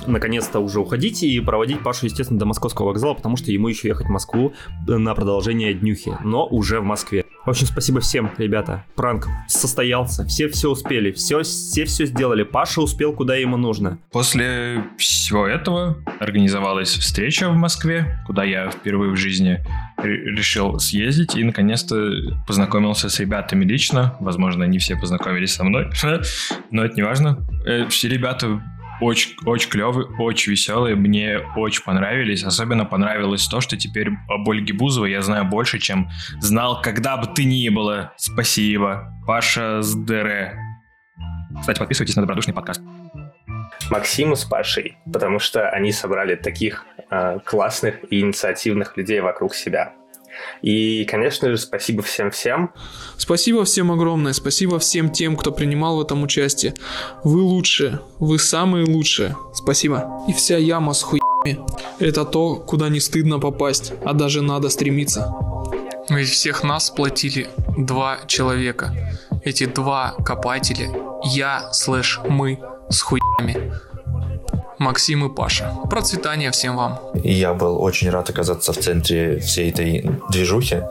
наконец-то 0.06 0.60
уже 0.60 0.80
уходить 0.80 1.22
и 1.22 1.40
проводить 1.40 1.82
Пашу, 1.82 2.06
естественно, 2.06 2.38
до 2.38 2.46
московского 2.46 2.88
вокзала, 2.88 3.14
потому 3.14 3.36
что 3.36 3.50
ему 3.50 3.68
еще 3.68 3.88
ехать 3.88 4.06
в 4.06 4.10
Москву 4.10 4.52
на 4.86 5.14
продолжение 5.14 5.74
днюхи, 5.74 6.16
но 6.24 6.46
уже 6.46 6.80
в 6.80 6.84
Москве. 6.84 7.24
В 7.44 7.50
общем, 7.50 7.66
спасибо 7.66 8.00
всем, 8.00 8.30
ребята. 8.38 8.84
Пранк 8.94 9.26
состоялся, 9.48 10.24
все 10.26 10.48
все 10.48 10.70
успели, 10.70 11.10
все 11.10 11.42
все 11.42 11.84
все 11.84 12.06
сделали. 12.06 12.44
Паша 12.44 12.80
успел 12.80 13.12
куда 13.12 13.34
ему 13.34 13.56
нужно. 13.56 13.98
После 14.12 14.84
всего 14.96 15.46
этого 15.46 15.96
организовалась 16.20 16.90
встреча 16.90 17.50
в 17.50 17.56
Москве, 17.56 18.22
куда 18.26 18.44
я 18.44 18.70
впервые 18.70 19.10
в 19.10 19.16
жизни 19.16 19.64
решил 20.04 20.78
съездить 20.78 21.36
и 21.36 21.44
наконец-то 21.44 22.12
познакомился 22.46 23.08
с 23.08 23.18
ребятами 23.18 23.64
лично. 23.64 24.16
Возможно, 24.20 24.64
не 24.64 24.78
все 24.78 24.96
познакомились 24.96 25.54
со 25.54 25.64
мной, 25.64 25.90
но 26.70 26.84
это 26.84 26.94
не 26.94 27.02
важно. 27.02 27.44
Э, 27.66 27.86
все 27.88 28.08
ребята 28.08 28.62
очень, 29.02 29.34
очень 29.44 29.68
клевые, 29.68 30.06
очень 30.18 30.52
веселые, 30.52 30.94
мне 30.94 31.40
очень 31.56 31.82
понравились. 31.82 32.44
Особенно 32.44 32.84
понравилось 32.84 33.46
то, 33.46 33.60
что 33.60 33.76
теперь 33.76 34.10
об 34.28 34.48
Ольге 34.48 34.72
Бузовой 34.72 35.10
я 35.10 35.22
знаю 35.22 35.44
больше, 35.44 35.78
чем 35.78 36.08
знал, 36.40 36.80
когда 36.80 37.16
бы 37.16 37.26
ты 37.26 37.44
ни 37.44 37.68
было. 37.68 38.12
Спасибо. 38.16 39.12
Паша 39.26 39.82
с 39.82 39.94
ДР. 39.94 40.52
Кстати, 41.60 41.78
подписывайтесь 41.78 42.16
на 42.16 42.22
добродушный 42.22 42.54
подкаст. 42.54 42.80
Максиму 43.90 44.36
с 44.36 44.44
Пашей, 44.44 44.96
потому 45.12 45.38
что 45.38 45.68
они 45.68 45.92
собрали 45.92 46.34
таких 46.36 46.86
э, 47.10 47.38
классных 47.44 47.96
и 48.10 48.20
инициативных 48.20 48.96
людей 48.96 49.20
вокруг 49.20 49.54
себя. 49.54 49.92
И, 50.62 51.04
конечно 51.04 51.50
же, 51.50 51.58
спасибо 51.58 52.02
всем-всем. 52.02 52.72
Спасибо 53.16 53.64
всем 53.64 53.90
огромное. 53.92 54.32
Спасибо 54.32 54.78
всем 54.78 55.10
тем, 55.10 55.36
кто 55.36 55.52
принимал 55.52 55.96
в 55.96 56.02
этом 56.02 56.22
участие. 56.22 56.74
Вы 57.24 57.42
лучшие. 57.42 58.00
Вы 58.18 58.38
самые 58.38 58.86
лучшие. 58.86 59.36
Спасибо. 59.54 60.24
И 60.28 60.32
вся 60.32 60.56
яма 60.56 60.92
с 60.92 61.02
хуями. 61.02 61.58
Это 61.98 62.24
то, 62.24 62.56
куда 62.56 62.88
не 62.88 63.00
стыдно 63.00 63.38
попасть, 63.38 63.92
а 64.04 64.12
даже 64.12 64.42
надо 64.42 64.68
стремиться. 64.68 65.32
Ведь 66.08 66.28
всех 66.28 66.62
нас 66.64 66.86
сплотили 66.86 67.48
два 67.76 68.20
человека. 68.26 68.94
Эти 69.44 69.66
два 69.66 70.14
копателя, 70.24 70.90
я 71.24 71.72
слэш 71.72 72.20
мы 72.28 72.60
с 72.88 73.00
хуями. 73.00 73.72
Максим 74.82 75.24
и 75.24 75.34
Паша. 75.34 75.72
Процветания 75.88 76.50
всем 76.50 76.76
вам. 76.76 76.98
Я 77.14 77.54
был 77.54 77.80
очень 77.80 78.10
рад 78.10 78.28
оказаться 78.30 78.72
в 78.72 78.76
центре 78.78 79.38
всей 79.38 79.70
этой 79.70 80.10
движухи. 80.30 80.82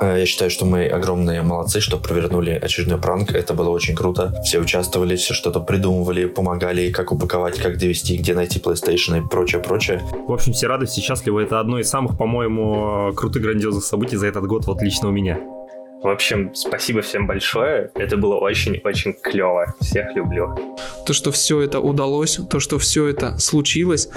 Э, 0.00 0.18
Я 0.18 0.26
считаю, 0.26 0.50
что 0.50 0.64
мы 0.64 0.86
огромные 0.86 1.42
молодцы, 1.42 1.80
что 1.80 1.96
провернули 1.98 2.50
очередной 2.50 2.98
пранк. 2.98 3.30
Это 3.30 3.54
было 3.54 3.70
очень 3.70 3.94
круто. 3.94 4.34
Все 4.44 4.58
участвовали, 4.58 5.16
все 5.16 5.34
что-то 5.34 5.60
придумывали, 5.60 6.26
помогали, 6.26 6.90
как 6.90 7.12
упаковать, 7.12 7.58
как 7.58 7.78
довести, 7.78 8.16
где 8.16 8.34
найти 8.34 8.58
PlayStation 8.58 9.18
и 9.18 9.28
прочее, 9.28 9.62
прочее. 9.62 10.02
В 10.26 10.32
общем, 10.32 10.52
все 10.52 10.66
рады, 10.66 10.86
все 10.86 11.00
счастливы. 11.00 11.42
Это 11.42 11.60
одно 11.60 11.78
из 11.78 11.88
самых, 11.88 12.18
по-моему, 12.18 13.12
крутых, 13.14 13.42
грандиозных 13.42 13.84
событий 13.84 14.16
за 14.16 14.26
этот 14.26 14.46
год, 14.46 14.66
вот 14.66 14.82
лично 14.82 15.08
у 15.08 15.12
меня. 15.12 15.38
В 16.04 16.08
общем, 16.08 16.54
спасибо 16.54 17.00
всем 17.00 17.26
большое. 17.26 17.90
Это 17.94 18.18
было 18.18 18.34
очень-очень 18.34 19.14
клево. 19.14 19.74
Всех 19.80 20.14
люблю. 20.14 20.76
То, 21.06 21.14
что 21.14 21.32
все 21.32 21.62
это 21.62 21.80
удалось, 21.80 22.38
то, 22.50 22.60
что 22.60 22.78
все 22.78 23.06
это 23.06 23.38
случилось, 23.38 24.10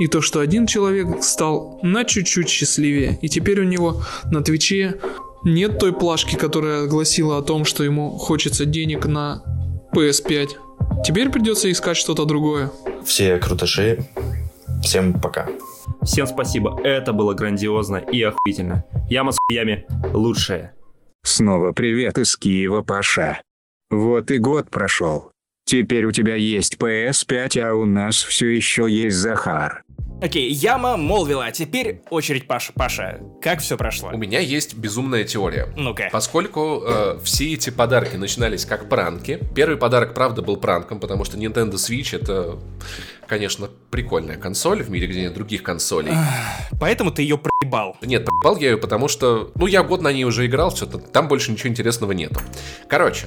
и 0.00 0.08
то, 0.08 0.20
что 0.20 0.40
один 0.40 0.66
человек 0.66 1.22
стал 1.22 1.78
на 1.80 2.04
чуть-чуть 2.04 2.48
счастливее. 2.48 3.20
И 3.22 3.28
теперь 3.28 3.60
у 3.60 3.62
него 3.62 4.02
на 4.32 4.42
Твиче 4.42 4.96
нет 5.44 5.78
той 5.78 5.92
плашки, 5.92 6.34
которая 6.34 6.88
гласила 6.88 7.38
о 7.38 7.42
том, 7.42 7.64
что 7.64 7.84
ему 7.84 8.18
хочется 8.18 8.64
денег 8.64 9.06
на 9.06 9.44
PS5. 9.94 10.48
Теперь 11.06 11.30
придется 11.30 11.70
искать 11.70 11.96
что-то 11.96 12.24
другое. 12.24 12.72
Все 13.04 13.38
крутыши. 13.38 14.08
Всем 14.82 15.20
пока. 15.20 15.46
Всем 16.02 16.26
спасибо, 16.26 16.80
это 16.82 17.12
было 17.12 17.32
грандиозно 17.34 17.98
и 17.98 18.22
охуительно. 18.24 18.84
Яма 19.08 19.30
с 19.30 19.36
хуями 19.48 19.86
лучшая. 20.12 20.74
Снова 21.28 21.72
привет 21.72 22.16
из 22.16 22.38
Киева, 22.38 22.80
Паша. 22.80 23.42
Вот 23.90 24.30
и 24.30 24.38
год 24.38 24.70
прошел. 24.70 25.30
Теперь 25.66 26.06
у 26.06 26.10
тебя 26.10 26.36
есть 26.36 26.76
PS5, 26.76 27.60
а 27.60 27.74
у 27.74 27.84
нас 27.84 28.16
все 28.22 28.46
еще 28.46 28.86
есть 28.88 29.18
Захар. 29.18 29.82
Окей, 30.22 30.50
Яма 30.50 30.96
молвила, 30.96 31.44
а 31.44 31.52
теперь 31.52 32.00
очередь 32.08 32.46
Паша. 32.46 32.72
Паша, 32.74 33.20
как 33.42 33.60
все 33.60 33.76
прошло? 33.76 34.08
У 34.08 34.16
меня 34.16 34.40
есть 34.40 34.74
безумная 34.74 35.24
теория. 35.24 35.68
Ну-ка. 35.76 36.08
Поскольку 36.10 36.82
э, 36.84 37.18
все 37.22 37.52
эти 37.52 37.68
подарки 37.68 38.16
начинались 38.16 38.64
как 38.64 38.88
пранки, 38.88 39.38
первый 39.54 39.76
подарок, 39.76 40.14
правда, 40.14 40.40
был 40.40 40.56
пранком, 40.56 40.98
потому 40.98 41.26
что 41.26 41.36
Nintendo 41.36 41.74
Switch 41.74 42.18
это, 42.18 42.58
конечно, 43.28 43.68
прикольная 43.90 44.36
консоль 44.36 44.82
в 44.82 44.90
мире, 44.90 45.06
где 45.06 45.22
нет 45.22 45.34
других 45.34 45.62
консолей. 45.62 46.12
Поэтому 46.80 47.10
ты 47.12 47.22
ее 47.22 47.38
проебал. 47.38 47.96
Нет, 48.02 48.24
проебал 48.24 48.60
я 48.60 48.70
ее, 48.70 48.78
потому 48.78 49.08
что, 49.08 49.52
ну, 49.54 49.66
я 49.66 49.82
год 49.82 50.02
на 50.02 50.12
ней 50.12 50.24
уже 50.24 50.46
играл, 50.46 50.74
что-то 50.74 50.98
там 50.98 51.28
больше 51.28 51.52
ничего 51.52 51.68
интересного 51.68 52.12
нету. 52.12 52.40
Короче, 52.88 53.26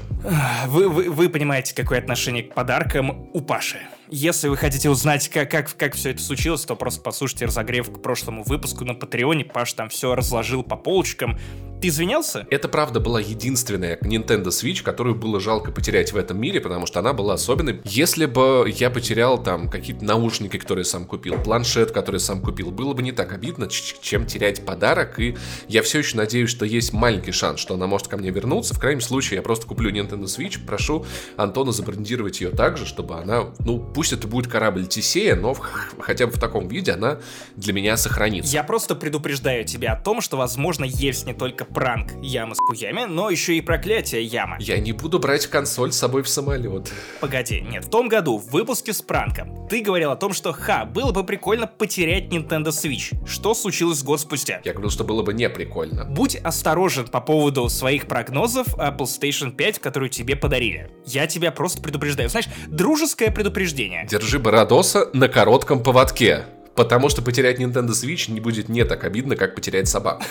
Вы, 0.67 0.89
вы, 0.89 1.09
вы 1.09 1.29
понимаете, 1.29 1.75
какое 1.75 1.99
отношение 1.99 2.43
к 2.43 2.53
подаркам 2.53 3.29
у 3.33 3.41
Паши. 3.41 3.77
Если 4.09 4.49
вы 4.49 4.57
хотите 4.57 4.89
узнать, 4.89 5.29
как, 5.29 5.49
как, 5.49 5.75
как 5.77 5.95
все 5.95 6.09
это 6.09 6.21
случилось, 6.21 6.65
то 6.65 6.75
просто 6.75 7.01
послушайте 7.01 7.45
разогрев 7.45 7.91
к 7.91 8.01
прошлому 8.01 8.43
выпуску 8.43 8.83
на 8.83 8.93
Патреоне. 8.93 9.45
Паш 9.45 9.71
там 9.73 9.87
все 9.87 10.15
разложил 10.15 10.63
по 10.63 10.75
полочкам. 10.75 11.39
Ты 11.81 11.87
извинялся? 11.87 12.45
это, 12.51 12.67
правда, 12.67 12.99
была 12.99 13.19
единственная 13.19 13.97
Nintendo 14.01 14.47
Switch, 14.49 14.83
которую 14.83 15.15
было 15.15 15.39
жалко 15.39 15.71
потерять 15.71 16.13
в 16.13 16.17
этом 16.17 16.39
мире, 16.39 16.61
потому 16.61 16.85
что 16.85 16.99
она 16.99 17.13
была 17.13 17.33
особенной. 17.33 17.81
Если 17.85 18.27
бы 18.27 18.71
я 18.75 18.91
потерял 18.91 19.41
там 19.41 19.67
какие-то 19.67 20.05
наушники, 20.05 20.57
которые 20.57 20.85
сам 20.85 21.05
купил, 21.05 21.41
планшет, 21.41 21.91
который 21.91 22.19
сам 22.19 22.41
купил, 22.41 22.69
было 22.69 22.93
бы 22.93 23.01
не 23.01 23.11
так 23.11 23.33
обидно, 23.33 23.67
чем 23.67 24.27
терять 24.27 24.63
подарок, 24.63 25.19
и 25.19 25.35
я 25.67 25.81
все 25.81 25.99
еще 25.99 26.17
надеюсь, 26.17 26.51
что 26.51 26.65
есть 26.65 26.93
маленький 26.93 27.31
шанс, 27.31 27.59
что 27.59 27.73
она 27.73 27.87
может 27.87 28.07
ко 28.07 28.17
мне 28.17 28.29
вернуться. 28.29 28.75
В 28.75 28.79
крайнем 28.79 29.01
случае, 29.01 29.37
я 29.37 29.41
просто 29.41 29.65
куплю 29.65 29.91
Nintendo 29.91 30.25
Switch, 30.25 30.63
прошу 30.63 31.05
Антона 31.35 31.71
забрендировать 31.71 32.41
ее 32.41 32.49
так 32.51 32.77
же, 32.77 32.85
чтобы 32.85 33.15
она, 33.15 33.45
ну, 33.59 33.79
пусть 33.79 34.13
это 34.13 34.27
будет 34.27 34.51
корабль 34.51 34.85
Тесея, 34.85 35.35
но 35.35 35.55
в- 35.55 35.61
хотя 35.99 36.27
бы 36.27 36.33
в 36.33 36.39
таком 36.39 36.67
виде 36.67 36.91
она 36.91 37.17
для 37.55 37.73
меня 37.73 37.97
сохранится. 37.97 38.53
Я 38.53 38.63
просто 38.63 38.93
предупреждаю 38.93 39.65
тебя 39.65 39.93
о 39.93 39.99
том, 39.99 40.21
что, 40.21 40.37
возможно, 40.37 40.85
есть 40.85 41.25
не 41.25 41.33
только 41.33 41.65
пранк 41.73 42.11
Ямы 42.21 42.55
с 42.55 42.59
хуями, 42.59 43.05
но 43.05 43.29
еще 43.29 43.55
и 43.55 43.61
проклятие 43.61 44.23
Яма. 44.23 44.57
Я 44.59 44.79
не 44.79 44.91
буду 44.91 45.19
брать 45.19 45.47
консоль 45.47 45.91
с 45.91 45.97
собой 45.97 46.23
в 46.23 46.29
самолет. 46.29 46.91
Погоди, 47.19 47.61
нет, 47.61 47.85
в 47.85 47.89
том 47.89 48.07
году, 48.07 48.37
в 48.37 48.51
выпуске 48.51 48.93
с 48.93 49.01
пранком, 49.01 49.67
ты 49.67 49.81
говорил 49.81 50.11
о 50.11 50.15
том, 50.15 50.33
что, 50.33 50.51
ха, 50.53 50.85
было 50.85 51.11
бы 51.11 51.23
прикольно 51.23 51.67
потерять 51.67 52.25
Nintendo 52.25 52.67
Switch. 52.67 53.15
Что 53.25 53.53
случилось 53.53 54.03
год 54.03 54.19
спустя? 54.19 54.61
Я 54.63 54.73
говорил, 54.73 54.91
что 54.91 55.03
было 55.03 55.23
бы 55.23 55.33
не 55.33 55.49
прикольно. 55.49 56.05
Будь 56.05 56.35
осторожен 56.35 57.07
по 57.07 57.21
поводу 57.21 57.69
своих 57.69 58.07
прогнозов 58.07 58.73
о 58.77 58.91
PlayStation 58.91 59.51
5, 59.51 59.79
которую 59.79 60.09
тебе 60.09 60.35
подарили. 60.35 60.91
Я 61.05 61.27
тебя 61.27 61.51
просто 61.51 61.81
предупреждаю. 61.81 62.29
Знаешь, 62.29 62.47
дружеское 62.67 63.31
предупреждение. 63.31 64.05
Держи 64.09 64.39
Бородоса 64.39 65.09
на 65.13 65.27
коротком 65.27 65.83
поводке. 65.83 66.45
Потому 66.75 67.09
что 67.09 67.21
потерять 67.21 67.59
Nintendo 67.59 67.89
Switch 67.89 68.31
не 68.31 68.39
будет 68.39 68.69
не 68.69 68.85
так 68.85 69.03
обидно, 69.03 69.35
как 69.35 69.55
потерять 69.55 69.87
собаку. 69.87 70.23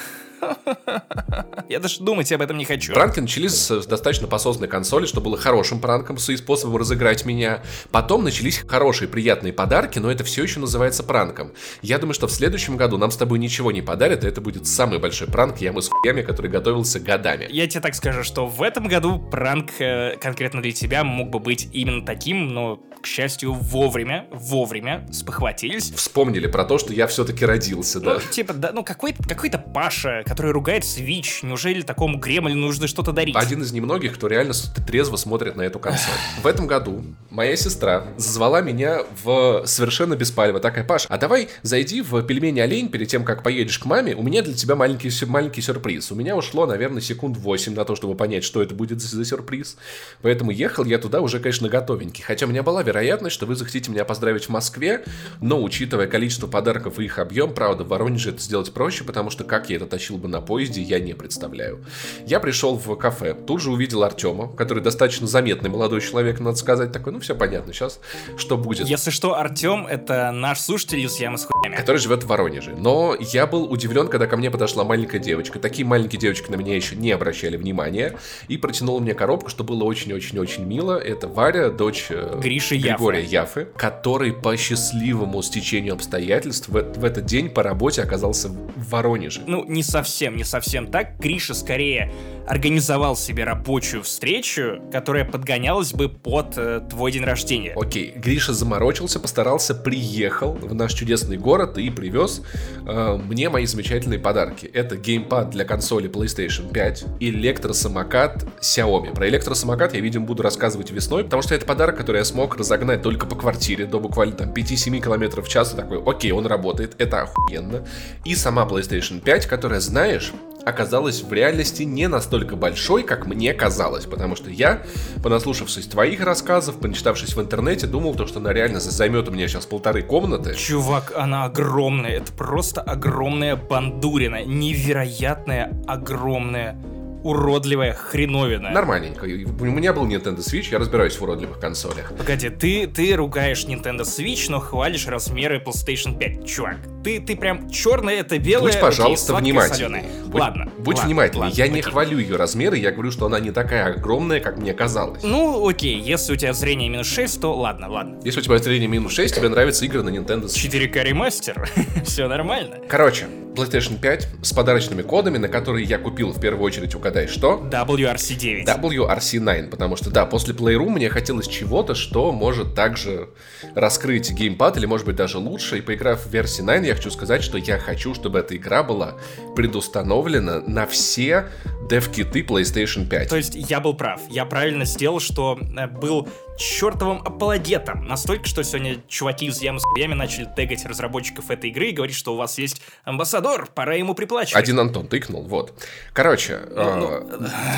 Я 1.68 1.78
даже 1.78 2.00
думать 2.00 2.30
об 2.32 2.42
этом 2.42 2.58
не 2.58 2.64
хочу. 2.64 2.92
Пранки 2.92 3.20
начались 3.20 3.52
с 3.52 3.86
достаточно 3.86 4.26
посознанной 4.26 4.68
консоли, 4.68 5.06
что 5.06 5.20
было 5.20 5.36
хорошим 5.36 5.80
пранком, 5.80 6.16
и 6.16 6.36
способом 6.36 6.76
разыграть 6.76 7.24
меня. 7.24 7.62
Потом 7.90 8.24
начались 8.24 8.58
хорошие, 8.66 9.08
приятные 9.08 9.52
подарки, 9.52 9.98
но 9.98 10.10
это 10.10 10.24
все 10.24 10.42
еще 10.42 10.60
называется 10.60 11.02
пранком. 11.02 11.52
Я 11.82 11.98
думаю, 11.98 12.14
что 12.14 12.26
в 12.26 12.32
следующем 12.32 12.76
году 12.76 12.98
нам 12.98 13.10
с 13.10 13.16
тобой 13.16 13.38
ничего 13.38 13.72
не 13.72 13.82
подарят, 13.82 14.24
и 14.24 14.28
это 14.28 14.40
будет 14.40 14.66
самый 14.66 14.98
большой 14.98 15.28
пранк 15.28 15.58
ямы 15.58 15.82
с 15.82 15.88
хуями, 15.88 16.22
который 16.22 16.50
готовился 16.50 17.00
годами. 17.00 17.46
Я 17.50 17.66
тебе 17.66 17.80
так 17.80 17.94
скажу, 17.94 18.22
что 18.22 18.46
в 18.46 18.62
этом 18.62 18.88
году 18.88 19.18
пранк 19.18 19.70
э, 19.80 20.16
конкретно 20.20 20.62
для 20.62 20.72
тебя 20.72 21.04
мог 21.04 21.30
бы 21.30 21.38
быть 21.38 21.68
именно 21.72 22.04
таким, 22.04 22.48
но, 22.48 22.76
к 23.02 23.06
счастью, 23.06 23.52
вовремя, 23.52 24.26
вовремя 24.30 25.06
спохватились. 25.12 25.92
Вспомнили 25.92 26.46
про 26.46 26.64
то, 26.64 26.78
что 26.78 26.92
я 26.92 27.06
все-таки 27.06 27.44
родился, 27.44 28.00
да. 28.00 28.14
Ну, 28.14 28.20
типа, 28.30 28.54
да, 28.54 28.72
ну 28.72 28.84
какой-то 28.84 29.22
какой 29.28 29.50
Паша, 29.50 30.22
который 30.30 30.52
ругает 30.52 30.84
Switch, 30.84 31.44
неужели 31.44 31.82
такому 31.82 32.16
гремлину 32.16 32.60
нужно 32.60 32.86
что-то 32.86 33.10
дарить? 33.10 33.34
Один 33.34 33.62
из 33.62 33.72
немногих, 33.72 34.14
кто 34.14 34.28
реально 34.28 34.54
трезво 34.86 35.16
смотрит 35.16 35.56
на 35.56 35.62
эту 35.62 35.80
консоль. 35.80 36.14
В 36.40 36.46
этом 36.46 36.68
году 36.68 37.02
моя 37.30 37.56
сестра 37.56 38.04
зазвала 38.16 38.60
меня 38.60 39.00
в 39.24 39.64
совершенно 39.66 40.14
беспалево. 40.14 40.60
Такая, 40.60 40.84
Паш, 40.84 41.06
а 41.08 41.18
давай 41.18 41.48
зайди 41.62 42.00
в 42.00 42.22
пельмени 42.22 42.60
олень 42.60 42.90
перед 42.90 43.08
тем, 43.08 43.24
как 43.24 43.42
поедешь 43.42 43.80
к 43.80 43.86
маме. 43.86 44.14
У 44.14 44.22
меня 44.22 44.42
для 44.42 44.54
тебя 44.54 44.76
маленький, 44.76 45.10
маленький 45.26 45.62
сюрприз. 45.62 46.12
У 46.12 46.14
меня 46.14 46.36
ушло, 46.36 46.64
наверное, 46.64 47.00
секунд 47.00 47.36
8 47.36 47.74
на 47.74 47.84
то, 47.84 47.96
чтобы 47.96 48.14
понять, 48.14 48.44
что 48.44 48.62
это 48.62 48.72
будет 48.72 49.00
за 49.02 49.24
сюрприз. 49.24 49.78
Поэтому 50.22 50.52
ехал 50.52 50.84
я 50.84 50.98
туда 50.98 51.22
уже, 51.22 51.40
конечно, 51.40 51.68
готовенький. 51.68 52.22
Хотя 52.22 52.46
у 52.46 52.50
меня 52.50 52.62
была 52.62 52.84
вероятность, 52.84 53.34
что 53.34 53.46
вы 53.46 53.56
захотите 53.56 53.90
меня 53.90 54.04
поздравить 54.04 54.44
в 54.44 54.50
Москве, 54.50 55.04
но 55.40 55.60
учитывая 55.60 56.06
количество 56.06 56.46
подарков 56.46 57.00
и 57.00 57.04
их 57.06 57.18
объем, 57.18 57.52
правда, 57.52 57.82
в 57.82 57.88
Воронеже 57.88 58.30
это 58.30 58.40
сделать 58.40 58.72
проще, 58.72 59.02
потому 59.02 59.30
что 59.30 59.42
как 59.42 59.70
я 59.70 59.74
это 59.74 59.86
тащил 59.86 60.19
бы 60.20 60.28
на 60.28 60.40
поезде, 60.40 60.82
я 60.82 61.00
не 61.00 61.14
представляю. 61.14 61.84
Я 62.26 62.40
пришел 62.40 62.76
в 62.76 62.94
кафе, 62.96 63.34
тут 63.34 63.60
же 63.60 63.70
увидел 63.70 64.02
Артема, 64.02 64.52
который 64.54 64.82
достаточно 64.82 65.26
заметный 65.26 65.70
молодой 65.70 66.00
человек, 66.00 66.40
надо 66.40 66.56
сказать, 66.56 66.92
такой, 66.92 67.12
ну 67.12 67.20
все 67.20 67.34
понятно, 67.34 67.72
сейчас 67.72 68.00
что 68.36 68.56
будет. 68.56 68.86
Если 68.86 69.10
что, 69.10 69.38
Артем— 69.38 69.86
это 69.90 70.30
наш 70.32 70.60
слушатель 70.60 71.00
из 71.00 71.18
Ямы 71.18 71.38
с 71.38 71.44
хуями. 71.44 71.76
Который 71.76 71.98
живет 71.98 72.24
в 72.24 72.26
Воронеже. 72.26 72.74
Но 72.76 73.16
я 73.18 73.46
был 73.46 73.70
удивлен, 73.70 74.08
когда 74.08 74.26
ко 74.26 74.36
мне 74.36 74.50
подошла 74.50 74.84
маленькая 74.84 75.18
девочка. 75.18 75.58
Такие 75.58 75.86
маленькие 75.86 76.20
девочки 76.20 76.50
на 76.50 76.56
меня 76.56 76.74
еще 76.76 76.96
не 76.96 77.12
обращали 77.12 77.56
внимания. 77.56 78.16
И 78.48 78.56
протянула 78.56 79.00
мне 79.00 79.14
коробку, 79.14 79.50
что 79.50 79.64
было 79.64 79.84
очень-очень-очень 79.84 80.64
мило. 80.64 80.98
Это 80.98 81.28
Варя, 81.28 81.70
дочь 81.70 82.06
э, 82.10 82.38
Гриши 82.40 82.76
Григория 82.76 83.24
Яфы, 83.24 83.68
который 83.76 84.32
по 84.32 84.56
счастливому 84.56 85.42
стечению 85.42 85.94
обстоятельств 85.94 86.68
в, 86.68 86.72
в 86.72 87.04
этот 87.04 87.26
день 87.26 87.48
по 87.50 87.62
работе 87.62 88.02
оказался 88.02 88.48
в 88.48 88.90
Воронеже. 88.90 89.42
Ну, 89.46 89.64
не 89.64 89.82
совсем, 89.82 90.09
не 90.36 90.44
совсем 90.44 90.86
так. 90.88 91.18
Гриша 91.18 91.54
скорее 91.54 92.12
организовал 92.50 93.16
себе 93.16 93.44
рабочую 93.44 94.02
встречу, 94.02 94.82
которая 94.90 95.24
подгонялась 95.24 95.92
бы 95.92 96.08
под 96.08 96.58
э, 96.58 96.80
твой 96.90 97.12
день 97.12 97.22
рождения. 97.22 97.74
Окей, 97.76 98.12
Гриша 98.16 98.52
заморочился, 98.52 99.20
постарался, 99.20 99.72
приехал 99.72 100.54
в 100.54 100.74
наш 100.74 100.94
чудесный 100.94 101.36
город 101.36 101.78
и 101.78 101.90
привез 101.90 102.42
э, 102.86 103.16
мне 103.24 103.48
мои 103.50 103.66
замечательные 103.66 104.18
подарки. 104.18 104.66
Это 104.66 104.96
геймпад 104.96 105.50
для 105.50 105.64
консоли 105.64 106.10
PlayStation 106.10 106.72
5, 106.72 107.04
электросамокат 107.20 108.44
Xiaomi. 108.60 109.14
Про 109.14 109.28
электросамокат 109.28 109.94
я, 109.94 110.00
видимо, 110.00 110.26
буду 110.26 110.42
рассказывать 110.42 110.90
весной, 110.90 111.22
потому 111.22 111.42
что 111.42 111.54
это 111.54 111.64
подарок, 111.66 111.96
который 111.96 112.16
я 112.16 112.24
смог 112.24 112.56
разогнать 112.56 113.02
только 113.02 113.26
по 113.26 113.36
квартире 113.36 113.86
до 113.86 114.00
буквально 114.00 114.34
там 114.34 114.52
5-7 114.52 115.00
км 115.00 115.40
в 115.40 115.48
час. 115.48 115.72
И 115.72 115.76
такой, 115.76 116.02
окей, 116.04 116.32
он 116.32 116.46
работает, 116.46 116.96
это 116.98 117.22
охуенно. 117.22 117.86
И 118.24 118.34
сама 118.34 118.66
PlayStation 118.66 119.20
5, 119.20 119.46
которая, 119.46 119.78
знаешь, 120.00 120.32
оказалась 120.64 121.22
в 121.22 121.30
реальности 121.30 121.82
не 121.82 122.08
настолько 122.08 122.56
большой, 122.56 123.02
как 123.02 123.26
мне 123.26 123.52
казалось. 123.52 124.06
Потому 124.06 124.34
что 124.34 124.48
я, 124.48 124.82
понаслушавшись 125.22 125.86
твоих 125.88 126.22
рассказов, 126.22 126.80
почитавшись 126.80 127.36
в 127.36 127.40
интернете, 127.40 127.86
думал, 127.86 128.14
то, 128.14 128.26
что 128.26 128.38
она 128.38 128.54
реально 128.54 128.80
займет 128.80 129.28
у 129.28 129.30
меня 129.30 129.46
сейчас 129.46 129.66
полторы 129.66 130.00
комнаты. 130.02 130.54
Чувак, 130.54 131.12
она 131.14 131.44
огромная. 131.44 132.12
Это 132.12 132.32
просто 132.32 132.80
огромная 132.80 133.56
бандурина. 133.56 134.42
Невероятная, 134.46 135.70
огромная 135.86 136.78
уродливая 137.22 137.92
хреновина. 137.92 138.70
Нормальненько. 138.70 139.24
У 139.24 139.64
меня 139.64 139.92
был 139.92 140.06
Nintendo 140.06 140.38
Switch, 140.38 140.68
я 140.70 140.78
разбираюсь 140.78 141.18
в 141.18 141.22
уродливых 141.22 141.60
консолях. 141.60 142.12
Погоди, 142.16 142.48
ты, 142.48 142.86
ты 142.86 143.14
ругаешь 143.14 143.64
Nintendo 143.66 144.00
Switch, 144.00 144.46
но 144.48 144.60
хвалишь 144.60 145.06
размеры 145.06 145.58
PlayStation 145.58 146.18
5. 146.18 146.46
Чувак, 146.46 146.78
ты, 147.02 147.20
ты 147.20 147.36
прям 147.36 147.70
черное 147.70 148.20
это 148.20 148.38
белое. 148.38 148.72
Будь, 148.72 148.80
пожалуйста, 148.80 149.36
окей, 149.36 149.52
внимательный. 149.52 150.02
Будь, 150.26 150.40
ладно. 150.40 150.70
Будь 150.78 150.96
ладно, 150.96 151.08
внимательный. 151.08 151.40
Ладно, 151.42 151.56
я 151.56 151.64
окей. 151.64 151.76
не 151.76 151.82
хвалю 151.82 152.18
ее 152.18 152.36
размеры, 152.36 152.76
я 152.76 152.90
говорю, 152.92 153.10
что 153.10 153.26
она 153.26 153.40
не 153.40 153.50
такая 153.50 153.94
огромная, 153.94 154.40
как 154.40 154.58
мне 154.58 154.74
казалось. 154.74 155.22
Ну, 155.22 155.66
окей, 155.68 155.98
если 155.98 156.34
у 156.34 156.36
тебя 156.36 156.52
зрение 156.52 156.88
минус 156.88 157.06
6, 157.08 157.40
то 157.40 157.54
ладно, 157.54 157.88
ладно. 157.90 158.20
Если 158.24 158.40
у 158.40 158.42
тебя 158.42 158.58
зрение 158.58 158.88
минус 158.88 159.12
6, 159.12 159.34
тебе 159.34 159.48
нравятся 159.48 159.84
игры 159.84 160.02
на 160.02 160.10
Nintendo 160.10 160.44
Switch. 160.44 160.70
4К 160.70 161.02
ремастер, 161.04 161.68
все 162.04 162.28
нормально. 162.28 162.76
Короче, 162.88 163.26
PlayStation 163.54 163.98
5 163.98 164.28
с 164.42 164.52
подарочными 164.52 165.02
кодами, 165.02 165.38
на 165.38 165.48
которые 165.48 165.84
я 165.84 165.98
купил 165.98 166.32
в 166.32 166.40
первую 166.40 166.64
очередь, 166.64 166.94
угадай, 166.94 167.26
что? 167.26 167.68
WRC9. 167.70 168.64
WRC9, 168.64 169.68
потому 169.68 169.96
что, 169.96 170.10
да, 170.10 170.26
после 170.26 170.54
Playroom 170.54 170.90
мне 170.90 171.08
хотелось 171.08 171.48
чего-то, 171.48 171.94
что 171.94 172.32
может 172.32 172.74
также 172.74 173.30
раскрыть 173.74 174.30
геймпад, 174.30 174.76
или, 174.76 174.86
может 174.86 175.06
быть, 175.06 175.16
даже 175.16 175.38
лучше. 175.38 175.78
И 175.78 175.80
поиграв 175.80 176.26
в 176.26 176.30
версии 176.30 176.62
9, 176.62 176.89
я 176.90 176.96
хочу 176.96 177.10
сказать, 177.10 177.42
что 177.42 177.56
я 177.58 177.78
хочу, 177.78 178.14
чтобы 178.14 178.40
эта 178.40 178.56
игра 178.56 178.82
была 178.82 179.14
предустановлена 179.54 180.60
на 180.60 180.86
все 180.86 181.46
дев-киты 181.88 182.42
PlayStation 182.42 183.08
5. 183.08 183.28
То 183.28 183.36
есть 183.36 183.54
я 183.54 183.80
был 183.80 183.94
прав. 183.94 184.20
Я 184.28 184.44
правильно 184.44 184.84
сделал, 184.84 185.20
что 185.20 185.58
э, 185.76 185.86
был 185.86 186.28
чертовым 186.60 187.22
апологетом. 187.24 188.04
Настолько, 188.06 188.44
что 188.46 188.62
сегодня 188.62 188.98
чуваки 189.08 189.46
из 189.46 189.60
Ямы 189.62 189.80
с 189.80 189.84
хуями 189.84 190.14
начали 190.14 190.46
тегать 190.56 190.84
разработчиков 190.84 191.50
этой 191.50 191.70
игры 191.70 191.88
и 191.88 191.92
говорить, 191.92 192.14
что 192.14 192.34
у 192.34 192.36
вас 192.36 192.58
есть 192.58 192.82
амбассадор, 193.04 193.68
пора 193.74 193.94
ему 193.94 194.14
приплачивать. 194.14 194.62
Один 194.62 194.78
Антон 194.78 195.06
тыкнул, 195.06 195.42
вот. 195.44 195.72
Короче, 196.12 196.60
Ну, 196.70 197.08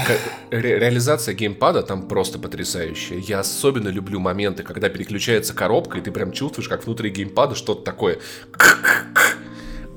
ка- 0.06 0.18
ре- 0.50 0.78
реализация 0.78 1.34
геймпада 1.34 1.82
там 1.82 2.08
просто 2.08 2.38
потрясающая. 2.38 3.18
Я 3.18 3.40
особенно 3.40 3.88
люблю 3.88 4.18
моменты, 4.18 4.62
когда 4.64 4.88
переключается 4.88 5.54
коробка, 5.54 5.98
и 5.98 6.00
ты 6.00 6.10
прям 6.10 6.32
чувствуешь, 6.32 6.68
как 6.68 6.84
внутри 6.84 7.10
геймпада 7.10 7.54
что-то 7.54 7.82
такое. 7.82 8.18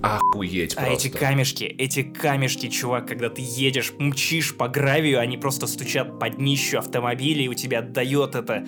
Охуеть 0.05 0.73
А 0.77 0.85
просто. 0.85 1.07
эти 1.07 1.17
камешки, 1.17 1.63
эти 1.63 2.03
камешки, 2.03 2.67
чувак, 2.69 3.07
когда 3.07 3.29
ты 3.29 3.41
едешь, 3.43 3.93
мчишь 3.97 4.55
по 4.55 4.67
гравию, 4.67 5.19
они 5.19 5.37
просто 5.37 5.67
стучат 5.67 6.19
под 6.19 6.35
днищу 6.37 6.77
автомобиля, 6.77 7.43
и 7.43 7.47
у 7.47 7.53
тебя 7.53 7.79
отдает 7.79 8.35
это... 8.35 8.65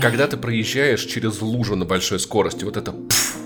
Когда 0.00 0.26
ты 0.26 0.36
проезжаешь 0.36 1.04
через 1.04 1.40
лужу 1.40 1.76
на 1.76 1.84
большой 1.84 2.18
скорости, 2.18 2.64
вот 2.64 2.76
это 2.76 2.92
пф, 2.92 3.36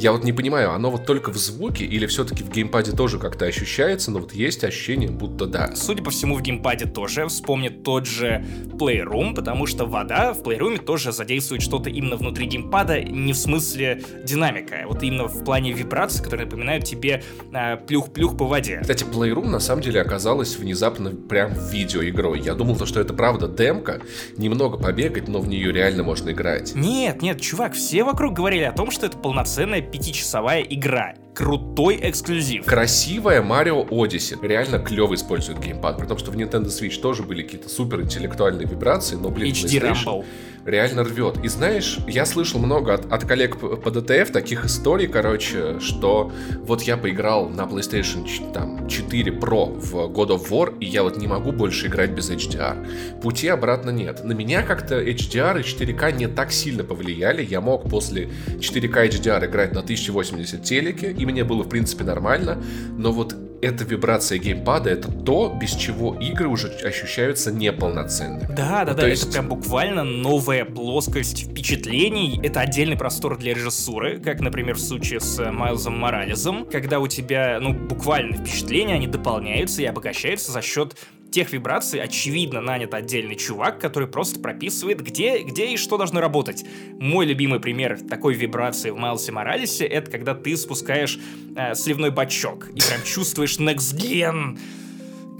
я 0.00 0.12
вот 0.12 0.24
не 0.24 0.32
понимаю, 0.32 0.72
оно 0.72 0.90
вот 0.90 1.04
только 1.04 1.30
в 1.30 1.36
звуке 1.36 1.84
или 1.84 2.06
все-таки 2.06 2.42
в 2.42 2.50
геймпаде 2.50 2.92
тоже 2.92 3.18
как-то 3.18 3.44
ощущается, 3.44 4.10
но 4.10 4.20
вот 4.20 4.32
есть 4.32 4.64
ощущение, 4.64 5.10
будто 5.10 5.46
да. 5.46 5.74
Судя 5.76 6.02
по 6.02 6.10
всему, 6.10 6.36
в 6.36 6.42
геймпаде 6.42 6.86
тоже 6.86 7.26
вспомнит 7.28 7.82
тот 7.82 8.06
же 8.06 8.44
Playroom, 8.72 9.34
потому 9.34 9.66
что 9.66 9.84
вода 9.84 10.32
в 10.32 10.40
Playroom 10.40 10.82
тоже 10.82 11.12
задействует 11.12 11.60
что-то 11.60 11.90
именно 11.90 12.16
внутри 12.16 12.46
геймпада, 12.46 13.02
не 13.02 13.34
в 13.34 13.36
смысле 13.36 14.02
динамика, 14.24 14.80
а 14.84 14.88
вот 14.88 15.02
именно 15.02 15.28
в 15.28 15.44
плане 15.44 15.72
вибраций, 15.72 16.24
которые 16.24 16.46
напоминают 16.46 16.86
тебе 16.86 17.22
а, 17.52 17.76
плюх-плюх 17.76 18.38
по 18.38 18.46
воде. 18.46 18.78
Кстати, 18.80 19.04
Playroom 19.04 19.48
на 19.48 19.60
самом 19.60 19.82
деле 19.82 20.00
оказалась 20.00 20.56
внезапно 20.56 21.10
прям 21.10 21.52
видеоигрой. 21.70 22.40
Я 22.40 22.54
думал, 22.54 22.76
то, 22.76 22.86
что 22.86 23.00
это 23.00 23.12
правда 23.12 23.48
демка, 23.48 24.00
немного 24.38 24.78
побегать, 24.78 25.28
но 25.28 25.40
в 25.40 25.48
нее 25.48 25.72
реально 25.72 26.04
можно 26.04 26.30
играть. 26.30 26.74
Нет, 26.74 27.20
нет, 27.20 27.38
чувак, 27.40 27.74
все 27.74 28.02
вокруг 28.02 28.32
говорили 28.32 28.62
о 28.62 28.72
том, 28.72 28.90
что 28.90 29.04
это 29.04 29.18
полноценная 29.18 29.89
пятичасовая 29.90 30.62
игра. 30.62 31.14
Крутой 31.34 31.98
эксклюзив. 32.02 32.64
Красивая 32.66 33.42
Марио 33.42 33.84
Odyssey. 33.84 34.36
Реально 34.46 34.78
клево 34.78 35.14
использует 35.14 35.60
геймпад. 35.60 35.98
При 35.98 36.06
том, 36.06 36.18
что 36.18 36.30
в 36.30 36.36
Nintendo 36.36 36.66
Switch 36.66 37.00
тоже 37.00 37.22
были 37.22 37.42
какие-то 37.42 37.68
супер 37.68 38.00
интеллектуальные 38.02 38.66
вибрации, 38.66 39.16
но, 39.16 39.30
блин, 39.30 39.52
HD 39.52 39.80
Rumble. 39.80 40.24
реально 40.66 41.04
рвет. 41.04 41.38
И 41.42 41.48
знаешь, 41.48 41.98
я 42.06 42.26
слышал 42.26 42.60
много 42.60 42.94
от, 42.94 43.10
от 43.12 43.24
коллег 43.24 43.58
по, 43.58 43.88
DTF 43.88 44.32
таких 44.32 44.64
историй, 44.64 45.06
короче, 45.06 45.80
что 45.80 46.32
вот 46.62 46.82
я 46.82 46.96
поиграл 46.96 47.48
на 47.48 47.62
PlayStation 47.62 48.52
там, 48.52 48.88
4 48.88 49.32
Pro 49.32 49.78
в 49.78 49.94
God 50.10 50.28
of 50.28 50.48
War, 50.50 50.76
и 50.78 50.86
я 50.86 51.02
вот 51.02 51.16
не 51.16 51.26
могу 51.26 51.52
больше 51.52 51.86
играть 51.86 52.10
без 52.10 52.30
HDR. 52.30 53.20
Пути 53.20 53.48
обратно 53.48 53.90
нет. 53.90 54.24
На 54.24 54.32
меня 54.32 54.62
как-то 54.62 55.00
HDR 55.00 55.60
и 55.60 55.62
4К 55.62 56.12
не 56.12 56.26
так 56.26 56.52
сильно 56.52 56.84
повлияли. 56.84 57.44
Я 57.44 57.60
мог 57.60 57.88
после 57.88 58.30
4К 58.58 59.08
HDR 59.08 59.46
играть 59.46 59.72
на 59.72 59.80
1080 59.80 60.62
телеке, 60.62 61.14
и 61.20 61.26
мне 61.26 61.44
было, 61.44 61.62
в 61.62 61.68
принципе, 61.68 62.04
нормально. 62.04 62.62
Но 62.96 63.12
вот 63.12 63.36
эта 63.62 63.84
вибрация 63.84 64.38
геймпада, 64.38 64.88
это 64.88 65.12
то, 65.12 65.54
без 65.60 65.72
чего 65.76 66.14
игры 66.14 66.48
уже 66.48 66.68
ощущаются 66.68 67.52
неполноценными. 67.52 68.46
Да, 68.56 68.56
да, 68.56 68.80
Ну, 68.80 68.86
да, 68.86 68.94
то 68.94 69.00
это 69.02 69.08
есть- 69.08 69.30
прям 69.32 69.48
буквально 69.48 70.02
новая 70.02 70.64
плоскость 70.64 71.50
впечатлений. 71.50 72.40
Это 72.42 72.60
отдельный 72.60 72.96
простор 72.96 73.36
для 73.36 73.52
режиссуры, 73.52 74.18
как, 74.18 74.40
например, 74.40 74.76
в 74.76 74.80
случае 74.80 75.20
с 75.20 75.38
э, 75.38 75.50
Майлзом 75.52 75.98
Моралесом, 75.98 76.64
когда 76.72 77.00
у 77.00 77.06
тебя, 77.06 77.58
ну, 77.60 77.74
буквально 77.74 78.36
впечатления, 78.38 78.94
они 78.94 79.06
дополняются 79.06 79.82
и 79.82 79.84
обогащаются 79.84 80.52
за 80.52 80.62
счет 80.62 80.96
тех 81.30 81.52
вибраций, 81.52 82.00
очевидно, 82.00 82.60
нанят 82.60 82.94
отдельный 82.94 83.36
чувак, 83.36 83.80
который 83.80 84.08
просто 84.08 84.40
прописывает, 84.40 85.02
где, 85.02 85.42
где 85.42 85.66
и 85.72 85.76
что 85.76 85.96
должно 85.96 86.20
работать. 86.20 86.64
Мой 86.98 87.26
любимый 87.26 87.60
пример 87.60 88.00
такой 88.00 88.34
вибрации 88.34 88.90
в 88.90 88.96
Майлсе 88.96 89.32
Моралесе— 89.32 89.84
это 89.86 90.10
когда 90.10 90.34
ты 90.34 90.56
спускаешь 90.56 91.18
э, 91.56 91.74
сливной 91.74 92.10
бачок 92.10 92.68
и 92.68 92.80
прям 92.80 93.02
чувствуешь 93.04 93.58
next 93.58 93.96
gen, 93.96 94.58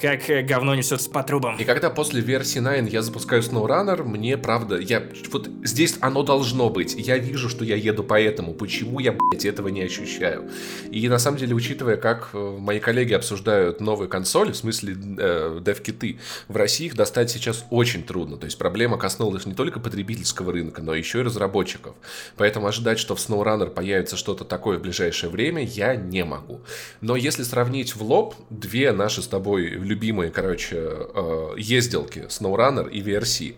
как 0.00 0.30
э, 0.30 0.42
говно 0.42 0.74
несется 0.74 1.10
по 1.10 1.22
трубам. 1.22 1.56
И 1.56 1.64
когда 1.64 1.90
после 1.90 2.20
версии 2.20 2.58
9 2.58 2.92
я 2.92 3.02
запускаю 3.02 3.42
SnowRunner, 3.42 4.02
мне 4.02 4.38
правда, 4.38 4.78
я 4.78 5.02
вот 5.30 5.48
здесь 5.62 5.96
оно 6.00 6.22
должно 6.22 6.70
быть. 6.70 6.94
Я 6.96 7.18
вижу, 7.18 7.48
что 7.48 7.64
я 7.64 7.76
еду 7.76 8.02
по 8.02 8.20
этому. 8.20 8.54
Почему 8.54 9.00
я, 9.00 9.12
блядь, 9.12 9.44
этого 9.44 9.68
не 9.68 9.82
ощущаю? 9.82 10.50
И 10.90 11.08
на 11.08 11.18
самом 11.18 11.38
деле, 11.38 11.54
учитывая, 11.54 11.96
как 11.96 12.30
э, 12.32 12.56
мои 12.58 12.80
коллеги 12.80 13.12
обсуждают 13.12 13.80
новые 13.80 14.08
консоли, 14.08 14.52
в 14.52 14.56
смысле 14.56 14.96
э, 15.18 15.60
дев-киты, 15.60 16.18
в 16.48 16.56
России 16.56 16.86
их 16.86 16.96
достать 16.96 17.30
сейчас 17.30 17.64
очень 17.70 18.02
трудно. 18.02 18.36
То 18.36 18.46
есть 18.46 18.58
проблема 18.58 18.96
коснулась 18.96 19.46
не 19.46 19.54
только 19.54 19.80
потребительского 19.80 20.52
рынка, 20.52 20.82
но 20.82 20.94
еще 20.94 21.20
и 21.20 21.22
разработчиков. 21.22 21.94
Поэтому 22.36 22.66
ожидать, 22.66 22.98
что 22.98 23.14
в 23.14 23.18
SnowRunner 23.18 23.70
появится 23.70 24.16
что-то 24.16 24.44
такое 24.44 24.78
в 24.78 24.82
ближайшее 24.82 25.30
время, 25.30 25.62
я 25.64 25.94
не 25.94 26.24
могу. 26.24 26.60
Но 27.00 27.16
если 27.16 27.42
сравнить 27.42 27.94
в 27.94 28.02
лоб 28.02 28.34
две 28.48 28.92
наши 28.92 29.22
с 29.22 29.26
тобой 29.26 29.76
любимые, 29.90 30.30
короче, 30.30 30.76
э, 30.78 31.54
ездилки 31.58 32.20
SnowRunner 32.28 32.90
и 32.90 33.02
VRC, 33.02 33.54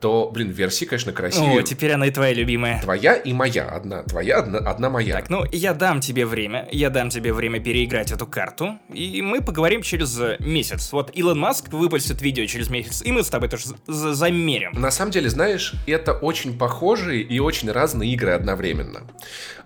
то, 0.00 0.30
блин, 0.32 0.50
VRC, 0.50 0.86
конечно, 0.86 1.12
красивее. 1.12 1.60
О, 1.60 1.62
теперь 1.62 1.92
она 1.92 2.06
и 2.06 2.10
твоя 2.10 2.32
любимая. 2.34 2.80
Твоя 2.82 3.14
и 3.14 3.32
моя 3.32 3.64
одна. 3.68 4.02
Твоя 4.02 4.38
одна, 4.38 4.58
одна 4.58 4.90
моя. 4.90 5.14
Так, 5.14 5.30
ну, 5.30 5.44
я 5.50 5.72
дам 5.74 6.00
тебе 6.00 6.26
время, 6.26 6.68
я 6.72 6.90
дам 6.90 7.10
тебе 7.10 7.32
время 7.32 7.60
переиграть 7.60 8.12
эту 8.12 8.26
карту, 8.26 8.78
и 8.92 9.22
мы 9.22 9.40
поговорим 9.40 9.82
через 9.82 10.18
э, 10.20 10.36
месяц. 10.40 10.92
Вот 10.92 11.10
Илон 11.14 11.38
Маск 11.38 11.72
выпустит 11.72 12.20
видео 12.22 12.46
через 12.46 12.70
месяц, 12.70 13.02
и 13.02 13.12
мы 13.12 13.22
с 13.22 13.28
тобой 13.28 13.48
тоже 13.48 13.64
за- 13.86 14.14
замерим. 14.14 14.72
На 14.72 14.90
самом 14.90 15.10
деле, 15.10 15.28
знаешь, 15.28 15.74
это 15.86 16.12
очень 16.12 16.58
похожие 16.58 17.22
и 17.22 17.38
очень 17.38 17.70
разные 17.70 18.12
игры 18.12 18.32
одновременно. 18.32 19.02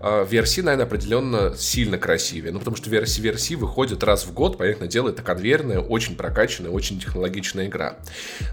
А, 0.01 0.25
VRC, 0.25 0.63
наверное, 0.63 0.87
определенно 0.87 1.57
сильно 1.57 1.99
красивее. 1.99 2.53
Ну, 2.53 2.59
потому 2.61 2.77
что 2.77 2.89
VRC, 2.91 3.23
VRC 3.23 3.57
выходит 3.57 4.03
раз 4.05 4.25
в 4.25 4.33
год, 4.33 4.59
понятное 4.59 4.89
дело, 4.89 5.09
это 5.09 5.23
конвейерная, 5.23 5.81
очень 5.81 6.17
прокачанная, 6.17 6.71
очень 6.71 7.01
технологичная 7.01 7.67
игра. 7.67 7.97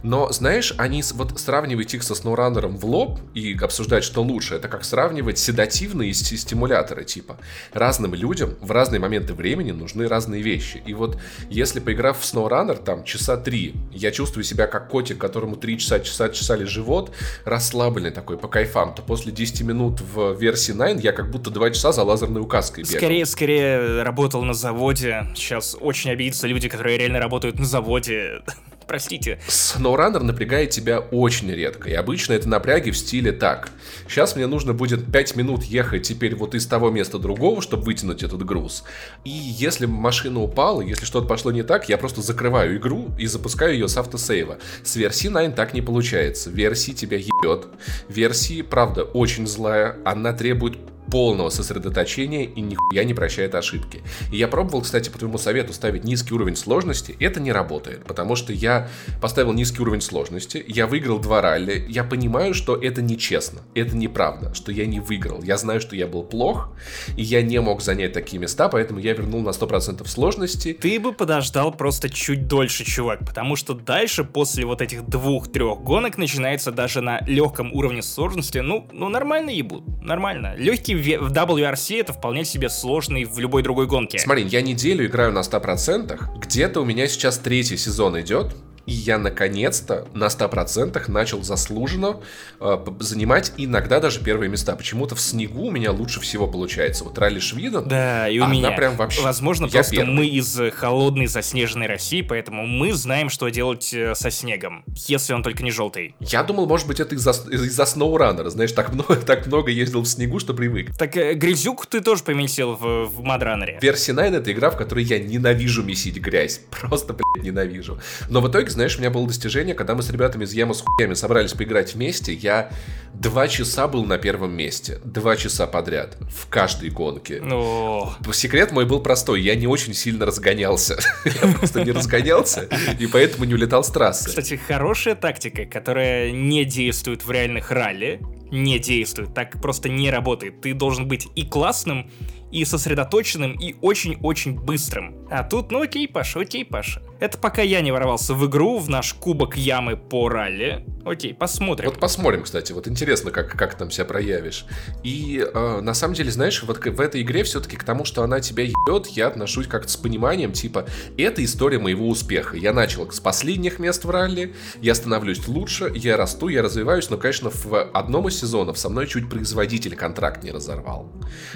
Но, 0.04 0.32
знаешь, 0.32 0.74
они 0.78 1.04
вот 1.14 1.38
сравнивать 1.66 1.96
их 1.96 2.04
со 2.04 2.14
SnowRunner 2.14 2.68
в 2.68 2.86
лоб 2.86 3.20
и 3.34 3.58
обсуждать, 3.60 4.04
что 4.04 4.22
лучше, 4.22 4.54
это 4.56 4.68
как 4.68 4.86
сравнивать 4.86 5.40
седативные 5.40 6.14
ст- 6.14 6.38
стимуляторы, 6.38 7.04
типа. 7.06 7.38
Разным 7.74 8.14
людям 8.14 8.56
в 8.62 8.70
разные 8.70 9.00
моменты 9.00 9.34
времени 9.34 9.72
нужны 9.72 10.08
разные 10.08 10.44
вещи. 10.44 10.84
И 10.86 10.94
вот 10.94 11.18
если 11.50 11.80
поиграв 11.80 12.20
в 12.20 12.24
SnowRunner, 12.24 12.84
там, 12.84 13.04
часа 13.04 13.38
три, 13.38 13.74
я 13.92 14.12
чувствую 14.12 14.44
себя 14.44 14.68
как 14.68 14.90
котик, 14.90 15.18
которому 15.18 15.56
три 15.56 15.80
часа 15.80 16.00
часа 16.00 16.30
чесали 16.30 16.66
живот, 16.66 17.12
расслабленный 17.46 18.12
такой, 18.12 18.38
по 18.38 18.48
кайфам, 18.48 18.94
то 18.94 19.02
после 19.02 19.32
10 19.32 19.62
минут 19.64 20.02
в 20.02 20.40
версии 20.40 20.74
9 20.74 21.04
я 21.04 21.14
как 21.14 21.32
будто 21.32 21.50
2 21.50 21.72
часа 21.72 21.92
за 21.92 22.04
лазерной 22.04 22.42
указкой 22.42 22.84
бегал. 22.84 22.98
Скорее, 22.98 23.26
скорее 23.26 24.04
работал 24.04 24.44
на 24.44 24.54
заводе. 24.54 25.26
Сейчас 25.34 25.76
очень 25.82 26.12
обидятся 26.12 26.46
люди, 26.46 26.70
которые 26.70 27.00
реально 27.00 27.20
работают 27.20 27.58
на 27.58 27.66
заводе. 27.66 28.42
Простите. 28.88 29.40
SnowRunner 29.48 30.24
напрягает 30.24 30.70
тебя 30.70 31.00
очень 31.00 31.52
редко. 31.52 31.90
И 31.90 31.94
обычно 31.94 32.34
это 32.34 32.48
напряги 32.48 32.92
в 32.92 32.98
стиле 32.98 33.32
так. 33.32 33.70
Сейчас 34.08 34.36
мне 34.36 34.48
нужно 34.48 34.74
будет 34.74 35.12
5 35.12 35.36
минут 35.36 35.64
ехать 35.64 36.04
теперь 36.04 36.36
вот 36.36 36.56
из 36.56 36.68
того 36.68 36.90
места 36.90 37.18
другого, 37.18 37.62
чтобы 37.62 37.84
вытянуть 37.84 38.24
этот 38.24 38.46
груз. 38.46 38.84
И 39.24 39.30
если 39.30 39.86
машина 39.86 40.42
упала, 40.42 40.82
если 40.82 41.06
что-то 41.06 41.28
пошло 41.28 41.52
не 41.52 41.64
так, 41.64 41.90
я 41.90 41.98
просто 41.98 42.22
закрываю 42.22 42.78
игру 42.78 43.12
и 43.18 43.26
запускаю 43.26 43.74
ее 43.74 43.88
с 43.88 43.98
автосейва. 43.98 44.58
С 44.84 44.96
версии 44.96 45.28
9 45.28 45.56
так 45.56 45.74
не 45.74 45.82
получается. 45.82 46.50
Версии 46.50 46.92
тебя 46.92 47.18
ебет. 47.18 47.68
Версии, 48.08 48.62
правда, 48.62 49.04
очень 49.04 49.48
злая. 49.48 49.98
Она 50.06 50.34
требует 50.34 50.78
полного 51.12 51.50
сосредоточения 51.50 52.44
и 52.44 52.62
нихуя 52.62 53.04
не 53.04 53.14
прощает 53.14 53.56
ошибки. 53.56 54.02
И 54.32 54.38
я 54.38 54.48
пробовал, 54.48 54.82
кстати, 54.82 55.10
по 55.10 55.18
твоему 55.18 55.38
совету 55.38 55.74
ставить 55.74 56.04
низкий 56.04 56.34
уровень 56.34 56.56
сложности. 56.56 57.16
Это 57.20 57.40
не 57.40 57.52
работает, 57.52 58.06
потому 58.06 58.36
что 58.36 58.54
я 58.54 58.90
поставил 59.22 59.54
низкий 59.54 59.82
уровень 59.82 60.02
сложности, 60.02 60.64
я 60.68 60.88
выиграл 60.88 61.20
два 61.20 61.42
ралли, 61.42 61.86
я 61.90 62.04
понимаю, 62.04 62.54
что 62.54 62.76
это 62.76 63.02
нечестно, 63.02 63.62
это 63.74 63.96
неправда, 63.96 64.54
что 64.54 64.72
я 64.72 64.86
не 64.86 65.00
выиграл. 65.00 65.42
Я 65.44 65.58
знаю, 65.58 65.80
что 65.82 65.96
я 65.96 66.08
был 66.08 66.24
плох, 66.24 66.70
и 67.16 67.24
я 67.24 67.42
не 67.42 67.60
мог 67.60 67.82
занять 67.82 68.14
такие 68.14 68.40
места, 68.40 68.70
поэтому 68.70 69.00
я 69.00 69.14
вернул 69.14 69.42
на 69.42 69.50
100% 69.50 70.08
сложности. 70.08 70.74
Ты 70.74 71.00
бы 71.00 71.14
подождал 71.14 71.72
просто 71.72 72.10
чуть 72.10 72.48
дольше, 72.48 72.84
чувак, 72.84 73.20
потому 73.20 73.56
что 73.56 73.74
дальше, 73.74 74.24
после 74.24 74.66
вот 74.66 74.82
этих 74.82 75.08
двух-трех 75.08 75.82
гонок, 75.82 76.18
начинается 76.18 76.72
даже 76.72 77.02
на 77.02 77.22
легком 77.28 77.74
уровне 77.74 78.02
сложности, 78.02 78.60
ну, 78.60 78.88
ну 78.92 79.10
нормально 79.10 79.50
ебут, 79.52 79.84
нормально. 80.02 80.56
Легкий 80.58 80.95
в 80.96 81.32
WRC 81.32 82.00
это 82.00 82.14
вполне 82.14 82.46
себе 82.46 82.70
сложный 82.70 83.26
в 83.26 83.40
любой 83.40 83.64
другой 83.64 83.88
гонке. 83.88 84.20
Смотри, 84.20 84.44
я 84.44 84.62
неделю 84.62 85.06
играю 85.06 85.32
на 85.32 85.40
100%, 85.40 86.40
где-то 86.40 86.82
у 86.82 86.86
меня 86.86 87.08
сейчас 87.08 87.38
третий 87.38 87.78
сезон 87.78 88.20
идет, 88.20 88.56
и 88.86 88.92
я 88.92 89.18
наконец-то 89.18 90.08
на 90.14 90.26
100% 90.26 91.10
начал 91.10 91.44
заслуженно 91.44 92.20
э, 92.60 92.78
занимать 93.00 93.54
иногда 93.58 94.00
даже 94.00 94.22
первые 94.22 94.50
места. 94.50 94.76
Почему-то 94.76 95.16
в 95.16 95.22
снегу 95.22 95.68
у 95.68 95.72
меня 95.72 95.92
лучше 95.92 96.20
всего 96.20 96.48
получается. 96.48 97.04
Вот 97.04 97.18
ралли 97.18 97.40
Швиден, 97.40 97.88
да, 97.88 98.28
и 98.30 98.40
у 98.40 98.48
меня. 98.48 98.72
прям 98.72 98.96
вообще... 98.96 99.22
Возможно, 99.22 99.68
просто 99.68 99.92
первый. 99.92 100.14
мы 100.14 100.26
из 100.28 100.60
холодной 100.74 101.28
заснеженной 101.28 101.88
России, 101.88 102.22
поэтому 102.22 102.66
мы 102.66 102.94
знаем, 102.94 103.30
что 103.30 103.50
делать 103.50 103.94
э, 103.94 104.16
со 104.16 104.30
снегом, 104.30 104.84
если 105.08 105.34
он 105.34 105.44
только 105.44 105.64
не 105.64 105.72
желтый. 105.72 106.16
Я 106.20 106.44
думал, 106.44 106.68
может 106.68 106.88
быть, 106.88 107.00
это 107.00 107.16
из-за 107.16 107.32
из 107.32 107.80
SnowRunner. 107.80 108.50
Знаешь, 108.50 108.72
так 108.72 108.94
много, 108.94 109.16
так 109.26 109.48
много 109.48 109.72
ездил 109.72 110.02
в 110.02 110.08
снегу, 110.08 110.40
что 110.40 110.54
привык. 110.54 110.96
Так 110.98 111.18
э, 111.18 111.34
грязюк 111.34 111.86
ты 111.88 112.02
тоже 112.02 112.24
помесил 112.24 112.74
в, 112.76 113.06
в 113.06 113.22
Мадранере. 113.22 113.80
Версия 113.82 114.14
9 114.14 114.34
это 114.34 114.52
игра, 114.52 114.70
в 114.70 114.78
которой 114.78 115.04
я 115.04 115.20
ненавижу 115.20 115.84
месить 115.84 116.18
грязь. 116.18 116.62
Просто, 116.70 117.14
блядь, 117.14 117.44
ненавижу. 117.44 118.00
Но 118.30 118.42
в 118.42 118.50
итоге 118.50 118.70
знаешь, 118.76 118.98
у 118.98 119.00
меня 119.00 119.10
было 119.10 119.28
достижение, 119.28 119.74
когда 119.74 119.96
мы 119.96 120.04
с 120.04 120.10
ребятами 120.10 120.44
из 120.44 120.54
Яма 120.54 120.74
с 120.74 120.82
хуями 120.82 121.14
собрались 121.14 121.54
поиграть 121.54 121.96
вместе, 121.96 122.34
я 122.34 122.70
два 123.14 123.48
часа 123.48 123.88
был 123.88 124.06
на 124.06 124.18
первом 124.18 124.54
месте. 124.56 125.00
Два 125.04 125.36
часа 125.36 125.66
подряд. 125.66 126.18
В 126.30 126.48
каждой 126.48 126.90
гонке. 126.90 127.42
Ну... 127.42 128.10
Секрет 128.34 128.72
мой 128.72 128.86
был 128.86 129.00
простой. 129.00 129.42
Я 129.42 129.56
не 129.56 129.66
очень 129.66 129.94
сильно 129.94 130.26
разгонялся. 130.26 130.98
Я 131.26 131.54
просто 131.54 131.84
не 131.84 131.92
разгонялся, 131.92 132.70
и 133.00 133.08
поэтому 133.08 133.46
не 133.46 133.54
улетал 133.54 133.84
с 133.84 133.90
трассы. 133.90 134.30
Кстати, 134.30 134.56
хорошая 134.56 135.16
тактика, 135.16 135.66
которая 135.66 136.32
не 136.32 136.66
действует 136.66 137.26
в 137.26 137.32
реальных 137.32 137.72
ралли, 137.72 138.22
не 138.52 138.78
действует, 138.80 139.34
так 139.34 139.62
просто 139.62 139.90
не 139.90 140.12
работает. 140.12 140.62
Ты 140.62 140.74
должен 140.74 141.08
быть 141.08 141.28
и 141.36 141.46
классным, 141.46 142.10
и 142.52 142.64
сосредоточенным, 142.64 143.54
и 143.54 143.76
очень-очень 143.82 144.58
быстрым. 144.58 145.16
А 145.30 145.44
тут, 145.44 145.72
ну 145.72 145.82
окей, 145.82 146.08
Паша, 146.08 146.40
окей, 146.40 146.64
Паша. 146.64 147.02
Это 147.20 147.38
пока 147.38 147.62
я 147.62 147.82
не 147.82 147.92
ворвался 147.92 148.34
в 148.34 148.46
игру, 148.46 148.78
в 148.78 148.90
наш 148.90 149.14
кубок 149.14 149.56
ямы 149.56 149.96
по 149.96 150.28
ралли. 150.28 150.86
Окей, 151.06 151.36
посмотрим. 151.36 151.90
Вот 151.90 152.00
посмотрим, 152.00 152.42
кстати, 152.44 152.72
вот 152.72 152.88
интересно, 152.88 153.30
как, 153.30 153.52
как 153.52 153.76
там 153.76 153.92
себя 153.92 154.06
проявишь. 154.06 154.66
И 155.04 155.40
э, 155.40 155.80
на 155.82 155.94
самом 155.94 156.16
деле, 156.16 156.32
знаешь, 156.32 156.64
вот 156.64 156.84
в 156.84 157.00
этой 157.00 157.22
игре 157.22 157.44
все-таки 157.44 157.78
к 157.78 157.84
тому, 157.84 158.06
что 158.06 158.24
она 158.24 158.40
тебя 158.40 158.64
ебет, 158.64 159.06
я 159.08 159.28
отношусь 159.28 159.68
как-то 159.68 159.90
с 159.90 159.98
пониманием, 159.98 160.52
типа, 160.52 160.88
это 161.16 161.46
история 161.46 161.78
моего 161.78 162.10
успеха. 162.10 162.58
Я 162.58 162.74
начал 162.74 163.10
с 163.12 163.20
последних 163.20 163.78
мест 163.78 164.04
в 164.04 164.10
ралли, 164.10 164.56
я 164.82 164.96
становлюсь 164.96 165.48
лучше, 165.48 165.92
я 165.94 166.18
расту, 166.18 166.48
я 166.48 166.64
развиваюсь, 166.64 167.10
но, 167.12 167.18
конечно, 167.18 167.52
в 167.52 167.84
одном 167.94 168.28
из 168.28 168.40
сезонов 168.40 168.80
со 168.80 168.90
мной 168.90 169.06
чуть 169.06 169.30
производитель 169.30 169.96
контракт 169.96 170.44
не 170.44 170.52
разорвал. 170.52 171.12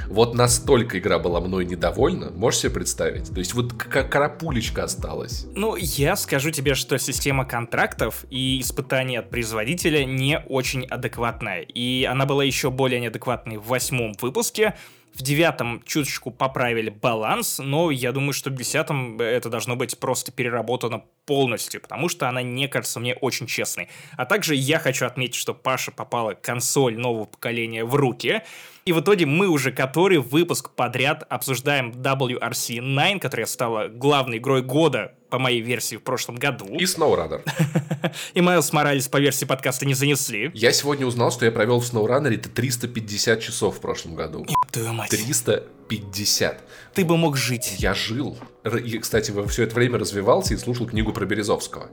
Вот 0.07 0.35
настолько 0.35 0.99
игра 0.99 1.17
была 1.17 1.41
мной 1.41 1.65
недовольна, 1.65 2.29
можешь 2.29 2.61
себе 2.61 2.73
представить? 2.73 3.33
То 3.33 3.39
есть 3.39 3.55
вот 3.55 3.73
карапулечка 3.73 4.83
осталась. 4.83 5.47
Ну, 5.55 5.75
я 5.75 6.15
скажу 6.15 6.51
тебе, 6.51 6.75
что 6.75 6.97
система 6.97 7.45
контрактов 7.45 8.25
и 8.29 8.61
испытаний 8.61 9.17
от 9.17 9.29
производителя 9.29 10.05
не 10.05 10.39
очень 10.47 10.85
адекватная. 10.85 11.61
И 11.61 12.05
она 12.05 12.25
была 12.25 12.43
еще 12.43 12.69
более 12.69 12.99
неадекватной 12.99 13.57
в 13.57 13.65
восьмом 13.65 14.13
выпуске, 14.21 14.75
в 15.13 15.21
девятом 15.21 15.81
чуточку 15.85 16.31
поправили 16.31 16.89
баланс, 16.89 17.59
но 17.59 17.91
я 17.91 18.11
думаю, 18.11 18.31
что 18.31 18.49
в 18.49 18.55
десятом 18.55 19.19
это 19.19 19.49
должно 19.49 19.75
быть 19.75 19.99
просто 19.99 20.31
переработано 20.31 21.03
полностью, 21.25 21.81
потому 21.81 22.09
что 22.09 22.29
она 22.29 22.41
не 22.41 22.67
кажется 22.67 22.99
мне 22.99 23.15
очень 23.15 23.47
честной. 23.47 23.89
А 24.17 24.25
также 24.25 24.55
я 24.55 24.79
хочу 24.79 25.05
отметить, 25.05 25.35
что 25.35 25.53
Паша 25.53 25.91
попала 25.91 26.35
консоль 26.35 26.97
нового 26.97 27.25
поколения 27.25 27.83
в 27.83 27.95
руки, 27.95 28.43
и 28.85 28.93
в 28.93 29.01
итоге 29.01 29.25
мы 29.25 29.47
уже 29.47 29.71
который 29.71 30.19
выпуск 30.19 30.71
подряд 30.71 31.25
обсуждаем 31.27 31.91
WRC 31.91 32.75
9, 32.75 33.21
которая 33.21 33.45
стала 33.45 33.87
главной 33.87 34.37
игрой 34.37 34.61
года 34.61 35.15
по 35.29 35.39
моей 35.39 35.61
версии 35.61 35.95
в 35.95 36.01
прошлом 36.01 36.35
году. 36.35 36.65
И 36.65 36.85
SnowRunner. 36.85 37.41
И 38.33 38.41
Майлз 38.41 38.73
Моралес 38.73 39.07
по 39.07 39.17
версии 39.17 39.45
подкаста 39.45 39.85
не 39.85 39.93
занесли. 39.93 40.51
Я 40.53 40.71
сегодня 40.71 41.05
узнал, 41.05 41.31
что 41.31 41.45
я 41.45 41.51
провел 41.51 41.79
в 41.79 41.83
SnowRunner 41.83 42.33
это 42.33 42.49
350 42.49 43.41
часов 43.41 43.77
в 43.77 43.79
прошлом 43.79 44.15
году. 44.15 44.45
Твою 44.71 44.93
мать. 44.93 45.09
350. 45.09 46.61
Ты 46.93 47.05
бы 47.05 47.17
мог 47.17 47.37
жить. 47.37 47.75
Я 47.77 47.93
жил. 47.93 48.37
И, 48.83 48.97
кстати, 48.97 49.33
все 49.47 49.63
это 49.63 49.75
время 49.75 49.99
развивался 49.99 50.53
и 50.53 50.57
слушал 50.57 50.87
книгу 50.87 51.13
про 51.13 51.25
Березовского. 51.25 51.89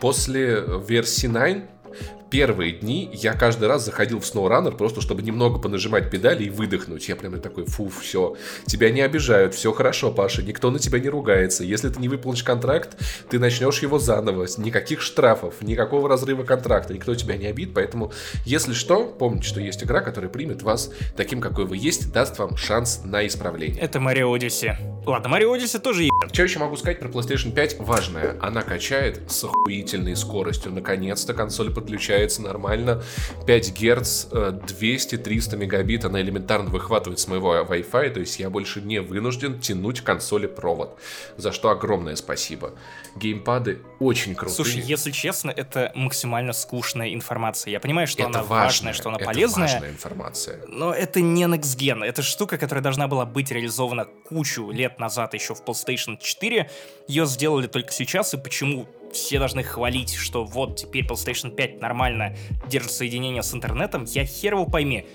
После 0.00 0.62
версии 0.86 1.26
9 1.26 1.64
первые 2.34 2.72
дни 2.72 3.08
я 3.12 3.34
каждый 3.34 3.68
раз 3.68 3.84
заходил 3.84 4.18
в 4.18 4.24
SnowRunner 4.24 4.76
просто, 4.76 5.00
чтобы 5.00 5.22
немного 5.22 5.60
понажимать 5.60 6.10
педали 6.10 6.42
и 6.42 6.50
выдохнуть. 6.50 7.08
Я 7.08 7.14
прям 7.14 7.40
такой, 7.40 7.64
фу, 7.64 7.88
все, 7.88 8.36
тебя 8.66 8.90
не 8.90 9.02
обижают, 9.02 9.54
все 9.54 9.72
хорошо, 9.72 10.10
Паша, 10.10 10.42
никто 10.42 10.72
на 10.72 10.80
тебя 10.80 10.98
не 10.98 11.08
ругается. 11.08 11.62
Если 11.62 11.90
ты 11.90 12.00
не 12.00 12.08
выполнишь 12.08 12.42
контракт, 12.42 12.96
ты 13.30 13.38
начнешь 13.38 13.78
его 13.82 14.00
заново. 14.00 14.48
Никаких 14.58 15.00
штрафов, 15.00 15.62
никакого 15.62 16.08
разрыва 16.08 16.42
контракта, 16.42 16.92
никто 16.92 17.14
тебя 17.14 17.36
не 17.36 17.46
обид. 17.46 17.72
Поэтому, 17.72 18.12
если 18.44 18.72
что, 18.72 19.04
помните, 19.04 19.46
что 19.46 19.60
есть 19.60 19.84
игра, 19.84 20.00
которая 20.00 20.28
примет 20.28 20.62
вас 20.62 20.90
таким, 21.16 21.40
какой 21.40 21.66
вы 21.66 21.76
есть, 21.76 22.12
даст 22.12 22.36
вам 22.40 22.56
шанс 22.56 23.02
на 23.04 23.24
исправление. 23.28 23.80
Это 23.80 24.00
Марио 24.00 24.36
Odyssey. 24.36 24.74
Ладно, 25.06 25.28
Марио 25.28 25.54
Odyssey 25.54 25.78
тоже 25.78 26.02
ебет. 26.02 26.32
Что 26.32 26.42
еще 26.42 26.58
могу 26.58 26.76
сказать 26.76 26.98
про 26.98 27.08
PlayStation 27.08 27.52
5? 27.52 27.78
Важное, 27.78 28.36
она 28.40 28.62
качает 28.62 29.30
с 29.30 29.44
охуительной 29.44 30.16
скоростью. 30.16 30.72
Наконец-то 30.72 31.32
консоль 31.32 31.66
подключает 31.72 31.83
получается 31.86 32.42
нормально. 32.42 33.02
5 33.46 33.72
Гц, 33.72 34.26
200-300 34.26 35.56
мегабит 35.56 36.04
она 36.04 36.20
элементарно 36.20 36.70
выхватывает 36.70 37.18
с 37.18 37.28
моего 37.28 37.54
Wi-Fi, 37.54 38.10
то 38.10 38.20
есть 38.20 38.38
я 38.38 38.50
больше 38.50 38.80
не 38.80 39.00
вынужден 39.00 39.60
тянуть 39.60 40.00
консоли 40.00 40.46
провод. 40.46 40.98
За 41.36 41.52
что 41.52 41.70
огромное 41.70 42.16
спасибо. 42.16 42.72
Геймпады 43.16 43.80
очень 44.00 44.34
крутые. 44.34 44.56
Слушай, 44.56 44.80
если 44.80 45.10
честно, 45.10 45.50
это 45.50 45.92
максимально 45.94 46.52
скучная 46.52 47.14
информация. 47.14 47.70
Я 47.70 47.80
понимаю, 47.80 48.06
что 48.06 48.22
это 48.22 48.28
она 48.28 48.42
важная, 48.42 48.64
важная, 48.64 48.92
что 48.92 49.08
она 49.08 49.16
это 49.16 49.24
полезная. 49.26 49.68
важная 49.68 49.90
информация. 49.90 50.60
Но 50.68 50.92
это 50.92 51.20
не 51.20 51.44
Next 51.44 51.76
Gen. 51.78 52.04
Это 52.04 52.22
штука, 52.22 52.58
которая 52.58 52.82
должна 52.82 53.08
была 53.08 53.24
быть 53.24 53.50
реализована 53.50 54.06
кучу 54.28 54.70
лет 54.70 54.98
назад 54.98 55.34
еще 55.34 55.54
в 55.54 55.62
PlayStation 55.62 56.18
4. 56.20 56.70
Ее 57.08 57.26
сделали 57.26 57.66
только 57.66 57.92
сейчас, 57.92 58.34
и 58.34 58.36
почему 58.36 58.86
все 59.14 59.38
должны 59.38 59.62
хвалить, 59.62 60.14
что 60.14 60.44
вот 60.44 60.76
теперь 60.76 61.06
PlayStation 61.06 61.50
5 61.54 61.80
нормально 61.80 62.36
держит 62.68 62.92
соединение 62.92 63.42
с 63.42 63.54
интернетом, 63.54 64.04
я 64.04 64.24
хер 64.24 64.54
его 64.54 64.66
пойми 64.66 65.06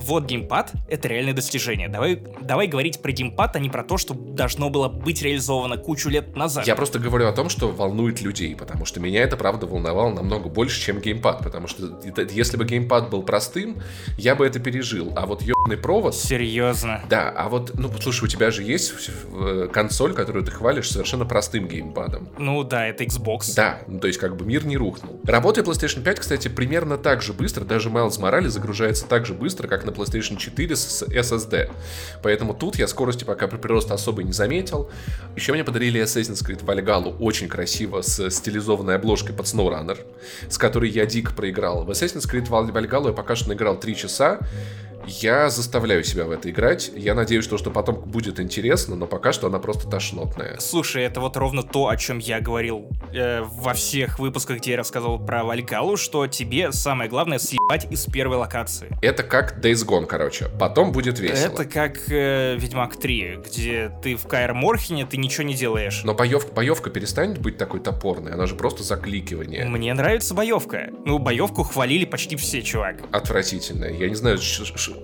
вот 0.00 0.26
геймпад— 0.26 0.72
это 0.88 1.08
реальное 1.08 1.32
достижение. 1.32 1.88
Давай, 1.88 2.22
давай 2.40 2.66
говорить 2.66 3.00
про 3.00 3.12
геймпад, 3.12 3.56
а 3.56 3.58
не 3.58 3.70
про 3.70 3.82
то, 3.82 3.96
что 3.96 4.14
должно 4.14 4.70
было 4.70 4.88
быть 4.88 5.22
реализовано 5.22 5.76
кучу 5.76 6.08
лет 6.08 6.36
назад. 6.36 6.66
Я 6.66 6.76
просто 6.76 6.98
говорю 6.98 7.26
о 7.28 7.32
том, 7.32 7.48
что 7.48 7.68
волнует 7.68 8.20
людей, 8.20 8.54
потому 8.54 8.84
что 8.84 9.00
меня 9.00 9.22
это, 9.22 9.36
правда, 9.36 9.66
волновало 9.66 10.12
намного 10.12 10.48
больше, 10.48 10.80
чем 10.80 11.00
геймпад, 11.00 11.42
потому 11.42 11.68
что 11.68 12.00
если 12.30 12.56
бы 12.56 12.64
геймпад 12.64 13.10
был 13.10 13.22
простым, 13.22 13.80
я 14.18 14.34
бы 14.34 14.46
это 14.46 14.58
пережил, 14.58 15.12
а 15.16 15.26
вот 15.26 15.42
ебаный 15.42 15.76
провод... 15.76 16.14
Серьезно? 16.14 17.02
Да, 17.08 17.30
а 17.30 17.48
вот, 17.48 17.72
ну, 17.74 17.90
слушай, 18.00 18.24
у 18.24 18.28
тебя 18.28 18.50
же 18.50 18.62
есть 18.62 18.92
э, 19.32 19.68
консоль, 19.72 20.12
которую 20.12 20.44
ты 20.44 20.50
хвалишь 20.50 20.90
совершенно 20.90 21.24
простым 21.24 21.68
геймпадом. 21.68 22.28
Ну 22.38 22.62
да, 22.64 22.86
это 22.86 23.04
Xbox. 23.04 23.54
Да, 23.54 23.80
ну, 23.86 24.00
то 24.00 24.06
есть 24.06 24.18
как 24.18 24.36
бы 24.36 24.44
мир 24.44 24.66
не 24.66 24.76
рухнул. 24.76 25.20
Работает 25.24 25.66
PlayStation 25.66 26.02
5, 26.02 26.20
кстати, 26.20 26.48
примерно 26.48 26.98
так 26.98 27.22
же 27.22 27.32
быстро, 27.32 27.64
даже 27.64 27.88
Miles 27.88 28.20
Morales 28.20 28.48
загружается 28.48 29.06
так 29.06 29.26
же 29.26 29.34
быстро, 29.34 29.68
как 29.68 29.83
на 29.84 29.90
PlayStation 29.90 30.36
4 30.36 30.76
с 30.76 31.02
SSD. 31.02 31.70
Поэтому 32.22 32.54
тут 32.54 32.76
я 32.76 32.86
скорости 32.88 33.24
пока 33.24 33.46
прироста 33.46 33.94
особо 33.94 34.22
не 34.22 34.32
заметил. 34.32 34.90
Еще 35.36 35.52
мне 35.52 35.64
подарили 35.64 36.02
Assassin's 36.02 36.44
Creed 36.44 36.64
Valhalla 36.64 37.16
очень 37.18 37.48
красиво 37.48 38.02
с 38.02 38.30
стилизованной 38.30 38.96
обложкой 38.96 39.34
под 39.34 39.46
SnowRunner, 39.46 39.98
с 40.48 40.58
которой 40.58 40.90
я 40.90 41.06
дико 41.06 41.32
проиграл. 41.32 41.84
В 41.84 41.90
Assassin's 41.90 42.30
Creed 42.30 42.48
Valhalla 42.48 43.08
я 43.08 43.12
пока 43.12 43.36
что 43.36 43.48
наиграл 43.48 43.78
3 43.78 43.96
часа, 43.96 44.40
я 45.06 45.50
заставляю 45.50 46.04
себя 46.04 46.24
в 46.24 46.30
это 46.30 46.50
играть. 46.50 46.90
Я 46.94 47.14
надеюсь, 47.14 47.44
что, 47.44 47.58
что 47.58 47.70
потом 47.70 47.96
будет 48.00 48.40
интересно, 48.40 48.96
но 48.96 49.06
пока 49.06 49.32
что 49.32 49.46
она 49.46 49.58
просто 49.58 49.88
тошнотная. 49.88 50.58
Слушай, 50.58 51.04
это 51.04 51.20
вот 51.20 51.36
ровно 51.36 51.62
то, 51.62 51.88
о 51.88 51.96
чем 51.96 52.18
я 52.18 52.40
говорил 52.40 52.88
э, 53.12 53.42
во 53.42 53.74
всех 53.74 54.18
выпусках, 54.18 54.58
где 54.58 54.72
я 54.72 54.76
рассказывал 54.78 55.18
про 55.18 55.44
Вальгалу, 55.44 55.96
что 55.96 56.26
тебе 56.26 56.72
самое 56.72 57.08
главное 57.10 57.38
съебать 57.38 57.90
из 57.90 58.06
первой 58.06 58.36
локации. 58.36 58.96
Это 59.02 59.22
как 59.22 59.58
Days 59.64 59.86
Gone, 59.86 60.06
короче. 60.06 60.48
Потом 60.58 60.92
будет 60.92 61.18
весело. 61.18 61.52
Это 61.52 61.64
как 61.64 61.98
э, 62.10 62.56
Ведьмак 62.56 62.96
3, 62.96 63.38
где 63.46 63.92
ты 64.02 64.16
в 64.16 64.26
Каэр 64.26 64.54
Морхене, 64.54 65.06
ты 65.06 65.16
ничего 65.16 65.44
не 65.44 65.54
делаешь. 65.54 66.02
Но 66.04 66.14
боевка, 66.14 66.52
боевка 66.52 66.90
перестанет 66.90 67.38
быть 67.38 67.58
такой 67.58 67.80
топорной, 67.80 68.32
она 68.32 68.46
же 68.46 68.54
просто 68.54 68.82
закликивание. 68.82 69.64
Мне 69.64 69.92
нравится 69.94 70.34
боевка. 70.34 70.88
Ну, 71.04 71.18
боевку 71.18 71.62
хвалили 71.62 72.04
почти 72.04 72.36
все, 72.36 72.62
чувак. 72.62 72.96
Отвратительная. 73.12 73.92
Я 73.92 74.08
не 74.08 74.14
знаю, 74.14 74.38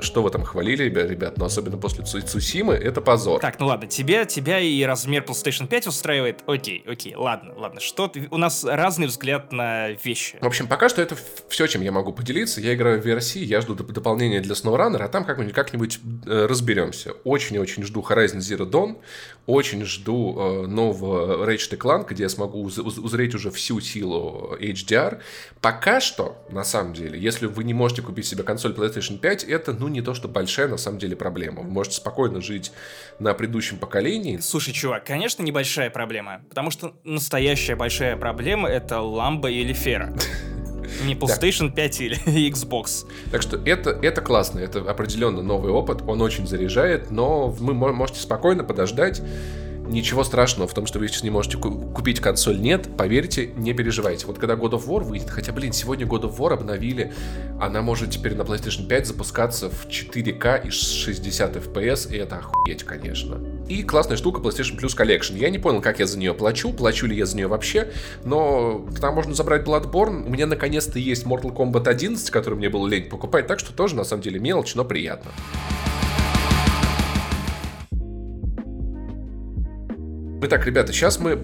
что 0.00 0.22
в 0.22 0.26
этом 0.26 0.44
хвалили, 0.44 0.84
ребят, 0.84 1.38
но 1.38 1.44
особенно 1.46 1.76
после 1.76 2.04
Цусимы, 2.04 2.74
это 2.74 3.00
позор. 3.00 3.40
Так, 3.40 3.58
ну 3.58 3.66
ладно, 3.66 3.88
тебя, 3.88 4.24
тебя 4.24 4.60
и 4.60 4.82
размер 4.82 5.24
PlayStation 5.24 5.66
5 5.66 5.86
устраивает. 5.88 6.42
Окей, 6.46 6.84
окей, 6.86 7.14
ладно, 7.14 7.54
ладно. 7.56 7.80
Что 7.80 8.10
у 8.30 8.36
нас 8.36 8.64
разный 8.64 9.06
взгляд 9.06 9.52
на 9.52 9.90
вещи. 9.90 10.38
В 10.40 10.46
общем, 10.46 10.66
пока 10.66 10.88
что 10.88 11.02
это 11.02 11.16
все, 11.48 11.66
чем 11.66 11.82
я 11.82 11.92
могу 11.92 12.12
поделиться. 12.12 12.60
Я 12.60 12.74
играю 12.74 13.00
в 13.00 13.04
версии, 13.04 13.42
я 13.42 13.60
жду 13.60 13.74
дополнения 13.74 14.40
для 14.40 14.54
SnowRunner, 14.54 15.02
а 15.02 15.08
там 15.08 15.24
как-нибудь 15.24 15.54
как 15.54 15.74
э, 15.74 16.46
разберемся. 16.46 17.12
Очень-очень 17.24 17.82
жду 17.84 18.04
Horizon 18.08 18.38
Zero 18.38 18.68
Dawn, 18.70 18.96
очень 19.46 19.84
жду 19.84 20.36
э, 20.38 20.66
нового 20.66 21.46
Ratchet 21.48 21.76
Clank, 21.78 22.06
где 22.10 22.24
я 22.24 22.28
смогу 22.28 22.62
уз- 22.62 22.78
узреть 22.78 23.34
уже 23.34 23.50
всю 23.50 23.80
силу 23.80 24.56
HDR. 24.60 25.20
Пока 25.60 26.00
что, 26.00 26.36
на 26.50 26.64
самом 26.64 26.94
деле, 26.94 27.18
если 27.18 27.46
вы 27.46 27.64
не 27.64 27.74
можете 27.74 28.02
купить 28.02 28.26
себе 28.26 28.42
консоль 28.42 28.72
PlayStation 28.72 29.18
5, 29.18 29.44
это, 29.44 29.72
ну, 29.80 29.88
не 29.88 30.02
то, 30.02 30.12
что 30.12 30.28
большая 30.28 30.68
на 30.68 30.76
самом 30.76 30.98
деле 30.98 31.16
проблема. 31.16 31.62
Вы 31.62 31.70
можете 31.70 31.96
спокойно 31.96 32.42
жить 32.42 32.70
на 33.18 33.32
предыдущем 33.32 33.78
поколении. 33.78 34.36
Слушай, 34.36 34.74
чувак, 34.74 35.04
конечно, 35.04 35.42
небольшая 35.42 35.88
проблема, 35.88 36.42
потому 36.50 36.70
что 36.70 36.94
настоящая 37.02 37.76
большая 37.76 38.16
проблема 38.18 38.68
это 38.68 39.00
ламба 39.00 39.50
или 39.50 39.72
фера. 39.72 40.14
Не 41.06 41.14
PlayStation 41.14 41.72
5 41.72 42.00
или 42.00 42.50
Xbox. 42.50 43.06
Так 43.30 43.40
что 43.40 43.56
это, 43.56 43.90
это 44.02 44.20
классно, 44.20 44.58
это 44.58 44.80
определенно 44.80 45.40
новый 45.40 45.72
опыт, 45.72 46.02
он 46.02 46.20
очень 46.20 46.46
заряжает, 46.46 47.10
но 47.10 47.48
вы 47.48 47.72
можете 47.72 48.20
спокойно 48.20 48.64
подождать 48.64 49.22
ничего 49.90 50.24
страшного 50.24 50.68
в 50.68 50.74
том, 50.74 50.86
что 50.86 50.98
вы 50.98 51.08
сейчас 51.08 51.22
не 51.22 51.30
можете 51.30 51.58
купить 51.58 52.20
консоль, 52.20 52.60
нет, 52.60 52.88
поверьте, 52.96 53.46
не 53.56 53.74
переживайте. 53.74 54.26
Вот 54.26 54.38
когда 54.38 54.54
God 54.54 54.72
of 54.72 54.86
War 54.86 55.02
выйдет, 55.02 55.30
хотя, 55.30 55.52
блин, 55.52 55.72
сегодня 55.72 56.06
God 56.06 56.22
of 56.22 56.36
War 56.38 56.54
обновили, 56.54 57.12
она 57.60 57.82
может 57.82 58.10
теперь 58.10 58.34
на 58.34 58.42
PlayStation 58.42 58.86
5 58.86 59.06
запускаться 59.06 59.68
в 59.68 59.86
4К 59.88 60.66
и 60.66 60.70
60 60.70 61.56
FPS, 61.56 62.12
и 62.12 62.16
это 62.16 62.36
охуеть, 62.36 62.84
конечно. 62.84 63.38
И 63.68 63.82
классная 63.82 64.16
штука 64.16 64.40
PlayStation 64.40 64.78
Plus 64.78 64.96
Collection. 64.96 65.36
Я 65.36 65.50
не 65.50 65.58
понял, 65.58 65.80
как 65.80 65.98
я 65.98 66.06
за 66.06 66.18
нее 66.18 66.34
плачу, 66.34 66.72
плачу 66.72 67.06
ли 67.06 67.16
я 67.16 67.26
за 67.26 67.36
нее 67.36 67.48
вообще, 67.48 67.90
но 68.24 68.86
там 69.00 69.14
можно 69.14 69.34
забрать 69.34 69.66
Bloodborne. 69.66 70.26
У 70.26 70.30
меня 70.30 70.46
наконец-то 70.46 70.98
есть 70.98 71.24
Mortal 71.24 71.54
Kombat 71.54 71.88
11, 71.88 72.30
который 72.30 72.54
мне 72.54 72.68
было 72.68 72.86
лень 72.86 73.08
покупать, 73.08 73.46
так 73.46 73.58
что 73.58 73.72
тоже 73.72 73.96
на 73.96 74.04
самом 74.04 74.22
деле 74.22 74.38
мелочь, 74.38 74.74
но 74.74 74.84
приятно. 74.84 75.30
Итак, 80.42 80.64
ребята, 80.64 80.92
сейчас 80.94 81.20
мы 81.20 81.36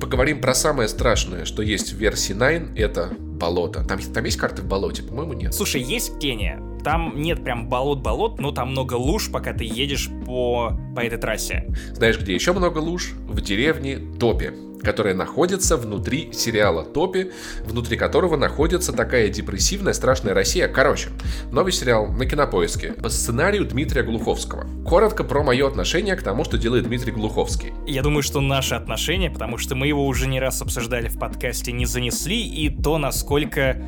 поговорим 0.00 0.40
про 0.40 0.54
самое 0.54 0.88
страшное, 0.88 1.44
что 1.44 1.62
есть 1.62 1.92
в 1.92 1.96
версии 1.96 2.32
9, 2.32 2.76
это 2.76 3.10
болото. 3.18 3.84
Там, 3.84 4.00
там 4.00 4.24
есть 4.24 4.36
карты 4.38 4.62
в 4.62 4.66
болоте? 4.66 5.04
По-моему, 5.04 5.34
нет. 5.34 5.54
Слушай, 5.54 5.82
есть 5.82 6.18
Кения. 6.18 6.60
Там 6.82 7.14
нет 7.16 7.44
прям 7.44 7.68
болот-болот, 7.68 8.40
но 8.40 8.50
там 8.50 8.72
много 8.72 8.94
луж, 8.94 9.30
пока 9.30 9.52
ты 9.52 9.64
едешь 9.64 10.10
по, 10.26 10.76
по 10.96 11.00
этой 11.00 11.16
трассе. 11.16 11.72
Знаешь, 11.92 12.18
где 12.18 12.34
еще 12.34 12.52
много 12.52 12.78
луж? 12.78 13.12
В 13.28 13.40
деревне 13.40 13.98
Топи 14.18 14.52
которая 14.84 15.14
находится 15.14 15.76
внутри 15.76 16.32
сериала 16.32 16.84
Топи, 16.84 17.32
внутри 17.64 17.96
которого 17.96 18.36
находится 18.36 18.92
такая 18.92 19.28
депрессивная, 19.28 19.92
страшная 19.92 20.34
Россия. 20.34 20.68
Короче, 20.68 21.08
новый 21.50 21.72
сериал 21.72 22.06
на 22.06 22.26
кинопоиске 22.26 22.92
по 22.92 23.08
сценарию 23.08 23.64
Дмитрия 23.64 24.02
Глуховского. 24.02 24.66
Коротко 24.84 25.24
про 25.24 25.42
мое 25.42 25.66
отношение 25.66 26.14
к 26.16 26.22
тому, 26.22 26.44
что 26.44 26.58
делает 26.58 26.84
Дмитрий 26.84 27.12
Глуховский. 27.12 27.72
Я 27.86 28.02
думаю, 28.02 28.22
что 28.22 28.40
наши 28.40 28.74
отношения, 28.74 29.30
потому 29.30 29.58
что 29.58 29.74
мы 29.74 29.88
его 29.88 30.06
уже 30.06 30.28
не 30.28 30.38
раз 30.38 30.62
обсуждали 30.62 31.08
в 31.08 31.18
подкасте, 31.18 31.72
не 31.72 31.86
занесли, 31.86 32.46
и 32.46 32.68
то, 32.68 32.98
насколько 32.98 33.82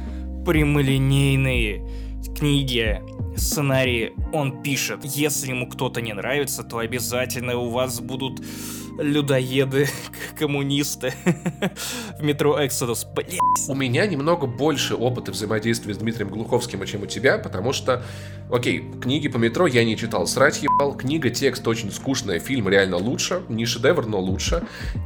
прямолинейные 0.44 1.84
книги 2.38 3.02
сценарии 3.36 4.12
он 4.32 4.62
пишет. 4.62 5.00
Если 5.04 5.50
ему 5.50 5.68
кто-то 5.68 6.00
не 6.00 6.12
нравится, 6.12 6.62
то 6.62 6.78
обязательно 6.78 7.56
у 7.56 7.70
вас 7.70 8.00
будут 8.00 8.40
людоеды, 8.98 9.88
коммунисты 10.38 11.12
в 12.18 12.22
метро 12.22 12.56
Эксодус. 12.64 13.04
Блять. 13.04 13.38
У 13.68 13.74
меня 13.74 14.06
немного 14.06 14.46
больше 14.46 14.94
опыта 14.94 15.32
взаимодействия 15.32 15.94
с 15.94 15.98
Дмитрием 15.98 16.30
Глуховским, 16.30 16.84
чем 16.86 17.02
у 17.02 17.06
тебя, 17.06 17.38
потому 17.38 17.72
что, 17.72 18.02
окей, 18.50 18.84
книги 19.00 19.28
по 19.28 19.38
метро 19.38 19.66
я 19.66 19.84
не 19.84 19.96
читал, 19.96 20.26
срать 20.26 20.62
ебал, 20.62 20.96
книга, 20.96 21.30
текст 21.30 21.66
очень 21.66 21.90
скучная, 21.90 22.38
фильм 22.38 22.68
реально 22.68 22.96
лучше, 22.96 23.42
не 23.48 23.66
шедевр, 23.66 24.06
но 24.06 24.20
лучше. 24.20 24.62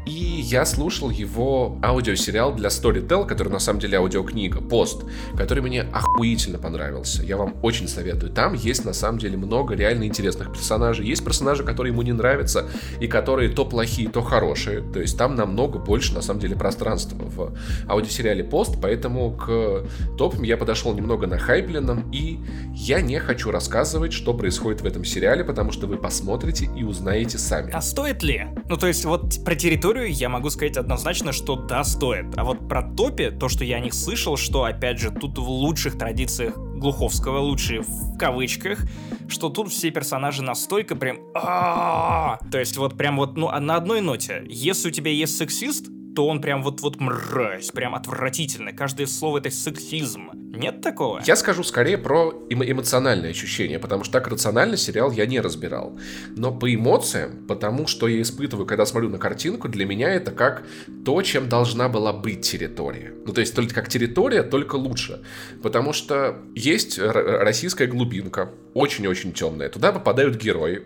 И 0.06 0.10
я 0.10 0.64
слушал 0.64 1.10
его 1.10 1.78
аудиосериал 1.82 2.54
для 2.54 2.68
Storytel, 2.68 3.26
который 3.26 3.48
на 3.48 3.58
самом 3.58 3.80
деле 3.80 3.98
аудиокнига, 3.98 4.60
пост, 4.60 5.04
который 5.36 5.62
мне 5.62 5.82
охуительно 5.82 6.58
понравился. 6.58 7.22
Я 7.22 7.36
вам 7.36 7.54
очень 7.62 7.88
советую. 7.88 8.32
Там 8.32 8.54
есть 8.54 8.84
на 8.84 8.92
самом 8.92 9.18
деле 9.18 9.36
много 9.36 9.74
реально 9.74 10.04
интересных 10.04 10.52
персонажей. 10.52 11.06
Есть 11.06 11.24
персонажи, 11.24 11.64
которые 11.64 11.92
ему 11.92 12.02
не 12.02 12.12
нравятся, 12.12 12.68
и 13.00 13.06
которые 13.06 13.50
то 13.50 13.64
плохие, 13.64 13.79
то 14.12 14.22
хорошие. 14.22 14.80
То 14.80 15.00
есть 15.00 15.16
там 15.16 15.34
намного 15.34 15.78
больше, 15.78 16.14
на 16.14 16.22
самом 16.22 16.40
деле, 16.40 16.56
пространства 16.56 17.16
в 17.18 17.52
аудиосериале 17.88 18.44
«Пост», 18.44 18.76
поэтому 18.80 19.32
к 19.32 19.86
топам 20.16 20.42
я 20.42 20.56
подошел 20.56 20.94
немного 20.94 21.26
на 21.26 21.38
хайпленном, 21.38 22.10
и 22.12 22.38
я 22.74 23.00
не 23.00 23.18
хочу 23.18 23.50
рассказывать, 23.50 24.12
что 24.12 24.34
происходит 24.34 24.80
в 24.80 24.86
этом 24.86 25.04
сериале, 25.04 25.44
потому 25.44 25.72
что 25.72 25.86
вы 25.86 25.96
посмотрите 25.96 26.68
и 26.76 26.84
узнаете 26.84 27.38
сами. 27.38 27.72
А 27.72 27.80
стоит 27.80 28.22
ли? 28.22 28.46
Ну, 28.68 28.76
то 28.76 28.86
есть 28.86 29.04
вот 29.04 29.44
про 29.44 29.54
территорию 29.54 30.12
я 30.12 30.28
могу 30.28 30.50
сказать 30.50 30.76
однозначно, 30.76 31.32
что 31.32 31.56
да, 31.56 31.84
стоит. 31.84 32.26
А 32.36 32.44
вот 32.44 32.68
про 32.68 32.82
топе, 32.82 33.30
то, 33.30 33.48
что 33.48 33.64
я 33.64 33.76
о 33.76 33.80
них 33.80 33.94
слышал, 33.94 34.36
что, 34.36 34.64
опять 34.64 34.98
же, 34.98 35.10
тут 35.10 35.38
в 35.38 35.48
лучших 35.48 35.98
традициях 35.98 36.54
Глуховского, 36.80 37.38
лучшие 37.38 37.82
в 37.82 38.16
кавычках, 38.18 38.80
что 39.28 39.50
тут 39.50 39.70
все 39.70 39.90
персонажи 39.90 40.42
настолько 40.42 40.96
прям... 40.96 41.18
То 41.32 42.58
есть 42.58 42.76
вот 42.76 42.96
прям 42.96 43.18
вот, 43.18 43.36
ну, 43.36 43.50
на 43.60 43.76
одной 43.76 44.00
ноте. 44.00 44.42
Если 44.48 44.88
у 44.88 44.90
тебя 44.90 45.10
есть 45.10 45.36
сексист, 45.36 45.86
то 46.14 46.26
он 46.26 46.40
прям 46.40 46.62
вот-вот 46.62 47.00
мразь, 47.00 47.70
прям 47.70 47.94
отвратительный. 47.94 48.72
Каждое 48.72 49.06
слово 49.06 49.38
это 49.38 49.50
сексизм. 49.50 50.30
Нет 50.32 50.80
такого? 50.80 51.22
Я 51.24 51.36
скажу 51.36 51.62
скорее 51.62 51.96
про 51.96 52.34
эмо- 52.50 52.70
эмоциональные 52.70 53.30
ощущения, 53.30 53.78
потому 53.78 54.04
что 54.04 54.14
так 54.14 54.28
рационально 54.28 54.76
сериал 54.76 55.10
я 55.12 55.26
не 55.26 55.40
разбирал. 55.40 55.98
Но 56.36 56.52
по 56.52 56.72
эмоциям, 56.74 57.46
потому 57.46 57.86
что 57.86 58.08
я 58.08 58.20
испытываю, 58.20 58.66
когда 58.66 58.84
смотрю 58.84 59.08
на 59.08 59.18
картинку, 59.18 59.68
для 59.68 59.86
меня 59.86 60.12
это 60.12 60.32
как 60.32 60.64
то, 61.04 61.22
чем 61.22 61.48
должна 61.48 61.88
была 61.88 62.12
быть 62.12 62.42
территория. 62.42 63.14
Ну, 63.24 63.32
то 63.32 63.40
есть 63.40 63.54
только 63.54 63.74
как 63.74 63.88
территория, 63.88 64.42
только 64.42 64.76
лучше. 64.76 65.22
Потому 65.62 65.92
что 65.92 66.36
есть 66.54 66.98
российская 66.98 67.86
глубинка, 67.86 68.50
очень-очень 68.74 69.32
темная. 69.32 69.68
Туда 69.68 69.92
попадают 69.92 70.36
герои, 70.36 70.82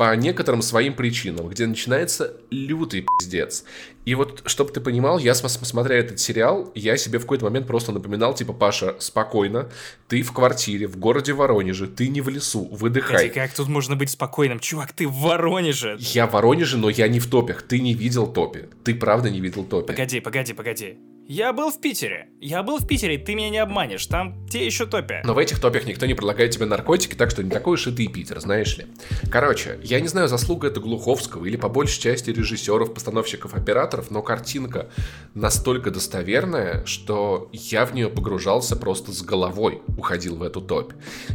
по 0.00 0.16
некоторым 0.16 0.62
своим 0.62 0.94
причинам, 0.94 1.48
где 1.48 1.66
начинается 1.66 2.32
лютый 2.50 3.04
пиздец. 3.18 3.64
И 4.06 4.14
вот, 4.14 4.42
чтобы 4.46 4.72
ты 4.72 4.80
понимал, 4.80 5.18
я, 5.18 5.34
смотря 5.34 5.98
этот 5.98 6.18
сериал, 6.18 6.72
я 6.74 6.96
себе 6.96 7.18
в 7.18 7.22
какой-то 7.24 7.44
момент 7.44 7.66
просто 7.66 7.92
напоминал, 7.92 8.32
типа, 8.32 8.54
Паша, 8.54 8.96
спокойно, 8.98 9.68
ты 10.08 10.22
в 10.22 10.32
квартире, 10.32 10.86
в 10.86 10.96
городе 10.96 11.34
Воронеже, 11.34 11.86
ты 11.86 12.08
не 12.08 12.22
в 12.22 12.30
лесу, 12.30 12.66
выдыхай. 12.72 13.28
Кстати, 13.28 13.34
как 13.34 13.52
тут 13.52 13.68
можно 13.68 13.94
быть 13.94 14.08
спокойным? 14.08 14.58
Чувак, 14.58 14.94
ты 14.94 15.06
в 15.06 15.12
Воронеже. 15.12 15.98
Я 15.98 16.26
в 16.26 16.32
Воронеже, 16.32 16.78
но 16.78 16.88
я 16.88 17.06
не 17.06 17.20
в 17.20 17.26
топях, 17.26 17.60
ты 17.60 17.78
не 17.78 17.92
видел 17.92 18.26
топе. 18.26 18.70
Ты 18.82 18.94
правда 18.94 19.28
не 19.28 19.42
видел 19.42 19.64
топе. 19.64 19.88
Погоди, 19.88 20.20
погоди, 20.20 20.54
погоди. 20.54 20.96
Я 21.32 21.52
был 21.52 21.70
в 21.70 21.80
Питере. 21.80 22.26
Я 22.40 22.64
был 22.64 22.78
в 22.78 22.88
Питере, 22.88 23.16
ты 23.16 23.36
меня 23.36 23.50
не 23.50 23.58
обманешь. 23.58 24.04
Там 24.06 24.48
те 24.48 24.66
еще 24.66 24.84
топи. 24.84 25.20
Но 25.22 25.32
в 25.32 25.38
этих 25.38 25.60
топях 25.60 25.86
никто 25.86 26.04
не 26.06 26.14
предлагает 26.14 26.50
тебе 26.50 26.66
наркотики, 26.66 27.14
так 27.14 27.30
что 27.30 27.44
не 27.44 27.50
такой 27.50 27.74
уж 27.74 27.86
и 27.86 27.92
ты 27.92 28.08
Питер, 28.08 28.40
знаешь 28.40 28.76
ли. 28.76 28.86
Короче, 29.30 29.78
я 29.84 30.00
не 30.00 30.08
знаю, 30.08 30.26
заслуга 30.26 30.66
это 30.66 30.80
Глуховского 30.80 31.44
или 31.44 31.56
по 31.56 31.68
большей 31.68 32.02
части 32.02 32.30
режиссеров, 32.30 32.92
постановщиков, 32.92 33.54
операторов, 33.54 34.10
но 34.10 34.22
картинка 34.22 34.90
настолько 35.34 35.92
достоверная, 35.92 36.84
что 36.84 37.48
я 37.52 37.86
в 37.86 37.94
нее 37.94 38.08
погружался 38.08 38.74
просто 38.74 39.12
с 39.12 39.22
головой, 39.22 39.82
уходил 39.96 40.34
в 40.34 40.42
эту 40.42 40.60
топь. 40.60 40.94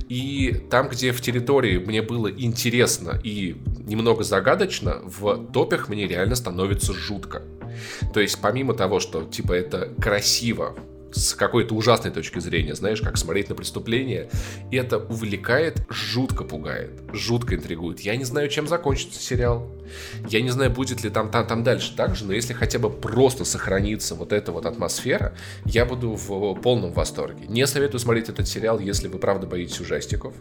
И 0.09 0.61
там, 0.69 0.89
где 0.89 1.13
в 1.13 1.21
территории 1.21 1.77
мне 1.77 2.01
было 2.01 2.29
интересно 2.29 3.17
и 3.23 3.55
немного 3.85 4.25
загадочно, 4.25 4.99
в 5.05 5.53
топях 5.53 5.87
мне 5.87 6.05
реально 6.05 6.35
становится 6.35 6.91
жутко. 6.91 7.43
То 8.13 8.19
есть 8.19 8.39
помимо 8.41 8.73
того, 8.73 8.99
что 8.99 9.23
типа 9.23 9.53
это 9.53 9.89
красиво, 10.01 10.75
с 11.15 11.33
какой-то 11.33 11.73
ужасной 11.75 12.11
точки 12.11 12.39
зрения, 12.39 12.75
знаешь, 12.75 13.01
как 13.01 13.17
смотреть 13.17 13.49
на 13.49 13.55
преступление. 13.55 14.29
И 14.71 14.77
это 14.77 14.97
увлекает, 14.97 15.81
жутко 15.89 16.43
пугает, 16.43 17.01
жутко 17.13 17.55
интригует. 17.55 18.01
Я 18.01 18.15
не 18.15 18.25
знаю, 18.25 18.49
чем 18.49 18.67
закончится 18.67 19.21
сериал. 19.21 19.71
Я 20.27 20.41
не 20.41 20.49
знаю, 20.49 20.71
будет 20.71 21.03
ли 21.03 21.09
там, 21.09 21.29
там, 21.31 21.47
там 21.47 21.63
дальше 21.63 21.93
так 21.95 22.15
же, 22.15 22.25
но 22.25 22.33
если 22.33 22.53
хотя 22.53 22.79
бы 22.79 22.89
просто 22.89 23.45
сохранится 23.45 24.15
вот 24.15 24.33
эта 24.33 24.51
вот 24.51 24.65
атмосфера, 24.65 25.35
я 25.63 25.85
буду 25.85 26.11
в 26.11 26.55
полном 26.61 26.91
восторге. 26.91 27.45
Не 27.47 27.65
советую 27.67 27.99
смотреть 27.99 28.29
этот 28.29 28.47
сериал, 28.47 28.79
если 28.79 29.07
вы 29.07 29.19
правда 29.19 29.47
боитесь 29.47 29.79
ужастиков. 29.79 30.33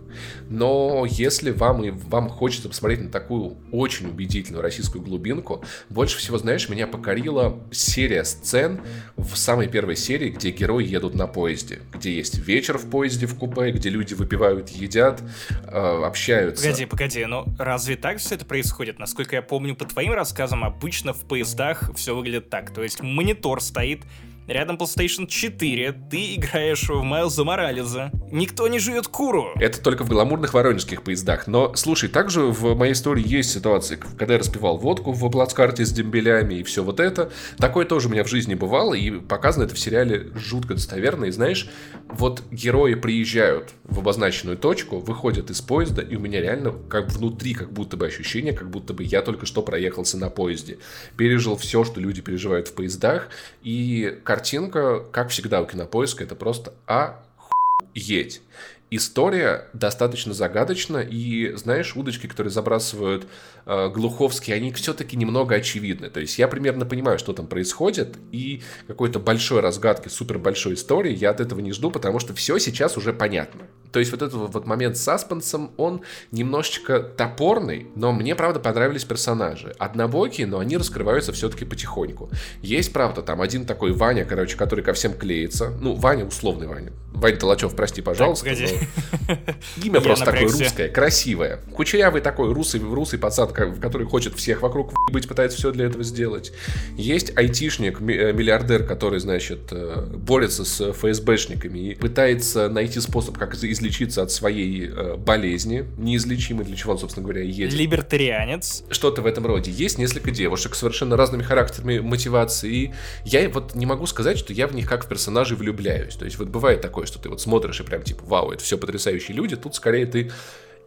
Но 0.49 1.07
если 1.09 1.51
вам 1.51 1.85
и 1.85 1.91
вам 1.91 2.29
хочется 2.29 2.68
посмотреть 2.68 3.03
на 3.03 3.11
такую 3.11 3.57
очень 3.70 4.09
убедительную 4.09 4.62
российскую 4.62 5.03
глубинку, 5.03 5.62
больше 5.91 6.18
всего, 6.18 6.39
знаешь, 6.39 6.68
меня 6.68 6.87
покорила 6.87 7.62
серия 7.70 8.25
сцен 8.25 8.81
в 9.16 9.37
самой 9.37 9.68
первой 9.68 9.97
серии, 9.97 10.31
где 10.31 10.53
герои 10.65 10.87
едут 10.87 11.15
на 11.15 11.27
поезде, 11.27 11.81
где 11.93 12.17
есть 12.17 12.39
вечер 12.39 12.79
в 12.79 12.89
поезде 12.89 13.27
в 13.27 13.37
купе, 13.37 13.71
где 13.71 13.91
люди 13.91 14.15
выпивают, 14.15 14.71
едят, 14.71 15.23
э, 15.67 16.05
общаются. 16.05 16.65
Погоди, 16.65 16.87
погоди, 16.87 17.25
но 17.27 17.45
разве 17.59 17.97
так 17.97 18.17
все 18.17 18.37
это 18.37 18.47
происходит? 18.47 18.99
Насколько 18.99 19.37
я 19.37 19.43
помню 19.43 19.77
по 19.77 19.85
твоим 19.85 20.12
рассказам, 20.12 20.65
обычно 20.65 21.12
в 21.12 21.21
поездах 21.27 21.91
все 21.95 22.17
выглядит 22.17 22.49
так. 22.49 22.73
То 22.73 22.83
есть 22.83 23.03
монитор 23.03 23.61
стоит, 23.61 24.05
Рядом 24.47 24.77
PlayStation 24.77 25.27
4, 25.27 25.93
ты 26.11 26.35
играешь 26.35 26.87
в 26.91 27.03
Майлза 27.03 27.45
Морализа. 27.45 28.11
Никто 28.31 28.69
не 28.69 28.79
жует 28.79 29.07
куру. 29.09 29.53
Это 29.57 29.81
только 29.81 30.05
в 30.05 30.11
гламурных 30.11 30.53
воронежских 30.53 31.03
поездах. 31.03 31.47
Но, 31.47 31.75
слушай, 31.77 32.11
также 32.11 32.43
в 32.43 32.75
моей 32.75 32.93
истории 32.93 33.27
есть 33.27 33.51
ситуации, 33.51 33.99
когда 34.19 34.35
я 34.35 34.41
распивал 34.41 34.77
водку 34.77 35.13
в 35.13 35.31
плацкарте 35.31 35.87
с 35.87 35.93
дембелями 35.93 36.57
и 36.57 36.63
все 36.63 36.85
вот 36.85 37.01
это. 37.01 37.33
Такое 37.57 37.87
тоже 37.87 38.09
у 38.09 38.11
меня 38.11 38.23
в 38.23 38.29
жизни 38.29 38.55
бывало, 38.55 38.93
и 38.93 39.13
показано 39.13 39.65
это 39.65 39.75
в 39.75 39.79
сериале 39.79 40.31
жутко 40.35 40.75
достоверно. 40.75 41.25
И 41.25 41.31
знаешь, 41.31 41.71
вот 42.09 42.43
герои 42.51 42.95
приезжают 42.95 43.73
в 43.85 44.01
обозначенную 44.01 44.59
точку, 44.59 44.99
выходят 44.99 45.49
из 45.49 45.63
поезда, 45.63 46.03
и 46.03 46.17
у 46.17 46.21
меня 46.21 46.43
реально 46.43 46.75
как 46.91 47.09
внутри 47.11 47.55
как 47.55 47.73
будто 47.73 47.97
бы 47.97 48.07
ощущение, 48.07 48.53
как 48.53 48.69
будто 48.69 48.93
бы 48.93 49.05
я 49.05 49.23
только 49.23 49.47
что 49.47 49.63
проехался 49.63 50.19
на 50.19 50.29
поезде. 50.29 50.77
Пережил 51.17 51.57
все, 51.57 51.83
что 51.85 51.99
люди 51.99 52.21
переживают 52.21 52.69
в 52.69 52.75
поездах, 52.75 53.29
и 53.63 54.19
картинка, 54.35 54.99
как 55.12 55.28
всегда 55.28 55.62
у 55.62 55.66
кинопоиска, 55.66 56.24
это 56.24 56.35
просто 56.35 56.74
охуеть. 56.87 58.43
История 58.91 59.68
достаточно 59.72 60.35
загадочна, 60.35 60.99
и, 60.99 61.53
знаешь, 61.55 61.95
удочки, 61.95 62.26
которые 62.26 62.51
забрасывают 62.51 63.28
э, 63.64 63.89
Глуховский, 63.91 64.53
они 64.53 64.72
все-таки 64.72 65.16
немного 65.16 65.55
очевидны. 65.55 66.11
То 66.11 66.18
есть 66.18 66.37
я 66.37 66.49
примерно 66.49 66.85
понимаю, 66.85 67.20
что 67.20 67.32
там 67.32 67.47
происходит, 67.47 68.16
и 68.32 68.62
какой-то 68.89 69.20
большой 69.20 69.61
разгадки, 69.61 70.09
супер 70.09 70.39
большой 70.41 70.74
истории 70.74 71.14
я 71.14 71.30
от 71.30 71.41
этого 71.41 71.61
не 71.61 71.70
жду, 71.70 71.93
потому 71.93 72.18
что 72.18 72.35
все 72.35 72.59
сейчас 72.59 72.97
уже 72.97 73.12
понятно. 73.12 73.68
То 73.95 74.01
есть 74.01 74.11
вот 74.11 74.23
этот 74.23 74.53
вот 74.53 74.67
момент 74.67 74.97
с 74.97 75.03
саспенсом, 75.03 75.71
он 75.77 76.01
немножечко 76.33 76.99
топорный, 76.99 77.87
но 77.95 78.13
мне, 78.13 78.35
правда, 78.35 78.59
понравились 78.59 79.05
персонажи. 79.05 79.73
Однобокие, 79.79 80.49
но 80.49 80.59
они 80.59 80.77
раскрываются 80.77 81.33
все-таки 81.33 81.65
потихоньку. 81.65 82.29
Есть, 82.61 82.93
правда, 82.93 83.23
там 83.23 83.41
один 83.41 83.67
такой 83.67 83.93
Ваня, 83.93 84.25
короче, 84.25 84.57
который 84.57 84.83
ко 84.83 84.95
всем 84.95 85.15
клеится. 85.15 85.73
Ну, 85.81 85.95
Ваня, 85.95 86.25
условный 86.25 86.67
Ваня. 86.67 86.91
Ваня 87.15 87.37
Толачев, 87.37 87.77
прости, 87.77 88.03
пожалуйста. 88.03 88.47
Так, 88.47 89.55
Имя 89.85 90.01
просто 90.01 90.25
такое 90.25 90.43
русское, 90.43 90.89
красивое. 90.89 91.61
Кучерявый 91.73 92.21
такой 92.21 92.53
русый, 92.53 92.81
русый 92.81 93.21
пацан, 93.21 93.51
который 93.53 94.07
хочет 94.07 94.35
всех 94.35 94.63
вокруг 94.63 94.93
быть, 95.13 95.29
пытается 95.29 95.57
все 95.57 95.71
для 95.71 95.87
этого 95.87 96.03
сделать. 96.03 96.53
Есть 96.97 97.37
айтишник, 97.37 98.01
э, 98.01 98.33
миллиардер, 98.33 98.85
который, 98.85 99.21
значит, 99.21 99.69
э, 99.71 100.05
борется 100.17 100.65
с 100.65 100.93
ФСБшниками 100.93 101.79
и 101.79 101.95
пытается 101.95 102.69
найти 102.69 103.01
способ, 103.01 103.39
как 103.39 103.55
из 103.55 103.81
излечиться 103.85 104.22
от 104.22 104.30
своей 104.30 104.89
э, 104.89 105.16
болезни, 105.16 105.87
неизлечимой, 105.99 106.64
для 106.64 106.76
чего 106.76 106.93
он, 106.93 106.99
собственно 106.99 107.24
говоря, 107.24 107.43
едет. 107.43 107.72
Либертарианец. 107.72 108.85
Что-то 108.91 109.22
в 109.22 109.26
этом 109.26 109.47
роде. 109.47 109.70
Есть 109.70 109.99
несколько 109.99 110.30
девушек 110.30 110.74
с 110.74 110.78
совершенно 110.78 111.16
разными 111.16 111.43
характерами 111.43 111.99
мотивации, 111.99 112.72
и 112.72 112.95
я 113.24 113.49
вот 113.49 113.74
не 113.74 113.87
могу 113.87 114.07
сказать, 114.07 114.39
что 114.39 114.53
я 114.53 114.66
в 114.66 114.74
них 114.74 114.89
как 114.89 115.05
в 115.05 115.09
персонажей 115.09 115.57
влюбляюсь. 115.57 116.16
То 116.16 116.24
есть 116.24 116.39
вот 116.39 116.49
бывает 116.49 116.80
такое, 116.80 117.07
что 117.07 117.18
ты 117.18 117.28
вот 117.28 117.41
смотришь 117.41 117.80
и 117.80 117.82
прям 117.82 118.03
типа, 118.03 118.24
вау, 118.24 118.51
это 118.51 118.62
все 118.62 118.78
потрясающие 118.78 119.37
люди, 119.37 119.57
тут 119.57 119.74
скорее 119.74 120.07
ты 120.07 120.32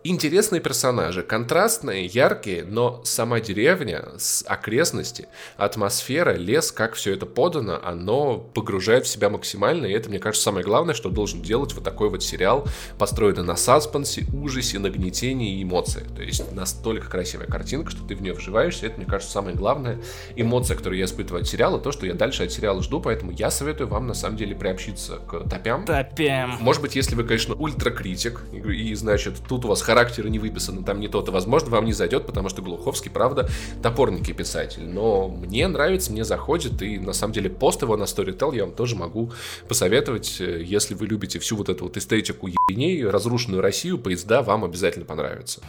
Интересные 0.09 0.61
персонажи, 0.61 1.21
контрастные, 1.21 2.05
яркие, 2.05 2.63
но 2.63 3.01
сама 3.03 3.41
деревня 3.41 4.05
с 4.17 4.41
окрестности, 4.47 5.27
атмосфера, 5.57 6.31
лес, 6.31 6.71
как 6.71 6.93
все 6.93 7.13
это 7.13 7.25
подано, 7.25 7.77
оно 7.83 8.37
погружает 8.37 9.05
в 9.05 9.09
себя 9.09 9.29
максимально, 9.29 9.85
и 9.85 9.91
это, 9.91 10.07
мне 10.07 10.19
кажется, 10.19 10.45
самое 10.45 10.63
главное, 10.63 10.95
что 10.95 11.09
должен 11.09 11.41
делать 11.41 11.73
вот 11.73 11.83
такой 11.83 12.09
вот 12.09 12.23
сериал, 12.23 12.65
построенный 12.97 13.43
на 13.43 13.57
саспенсе, 13.57 14.25
ужасе, 14.31 14.79
нагнетении 14.79 15.59
и 15.59 15.63
эмоциях. 15.63 16.07
То 16.15 16.21
есть 16.21 16.53
настолько 16.53 17.09
красивая 17.09 17.47
картинка, 17.47 17.91
что 17.91 18.07
ты 18.07 18.15
в 18.15 18.21
нее 18.21 18.31
вживаешься, 18.31 18.85
это, 18.85 18.95
мне 18.95 19.05
кажется, 19.05 19.33
самое 19.33 19.57
главное. 19.57 19.99
Эмоция, 20.37 20.77
которую 20.77 20.99
я 20.99 21.03
испытываю 21.03 21.41
от 21.41 21.49
сериала, 21.49 21.79
то, 21.79 21.91
что 21.91 22.05
я 22.05 22.13
дальше 22.13 22.43
от 22.43 22.53
сериала 22.53 22.81
жду, 22.81 23.01
поэтому 23.01 23.33
я 23.33 23.51
советую 23.51 23.89
вам, 23.89 24.07
на 24.07 24.13
самом 24.13 24.37
деле, 24.37 24.55
приобщиться 24.55 25.17
к 25.17 25.49
топям. 25.49 25.83
Топям. 25.83 26.59
Может 26.61 26.81
быть, 26.81 26.95
если 26.95 27.15
вы, 27.15 27.25
конечно, 27.25 27.55
ультракритик, 27.55 28.45
и, 28.53 28.95
значит, 28.95 29.41
тут 29.49 29.65
у 29.65 29.67
вас 29.67 29.81
характеры 29.97 30.29
не 30.29 30.37
выписаны, 30.37 30.83
там 30.83 30.99
не 30.99 31.07
то-то, 31.07 31.31
возможно, 31.31 31.71
вам 31.71 31.85
не 31.85 31.93
зайдет, 31.93 32.27
потому 32.27 32.49
что 32.49 32.61
Глуховский, 32.61 33.09
правда, 33.09 33.49
топорненький 33.81 34.33
писатель. 34.33 34.83
Но 34.83 35.27
мне 35.27 35.67
нравится, 35.67 36.11
мне 36.11 36.23
заходит, 36.23 36.83
и 36.83 36.99
на 36.99 37.13
самом 37.13 37.33
деле 37.33 37.49
пост 37.49 37.81
его 37.81 37.97
на 37.97 38.03
Storytel 38.03 38.55
я 38.55 38.65
вам 38.65 38.73
тоже 38.73 38.95
могу 38.95 39.31
посоветовать, 39.67 40.37
э, 40.39 40.61
если 40.63 40.93
вы 40.93 41.07
любите 41.07 41.39
всю 41.39 41.55
вот 41.55 41.69
эту 41.69 41.85
вот 41.85 41.97
эстетику 41.97 42.47
ебеней, 42.47 43.03
разрушенную 43.07 43.61
Россию, 43.63 43.97
поезда 43.97 44.43
вам 44.43 44.63
обязательно 44.63 45.05
понравится. 45.05 45.61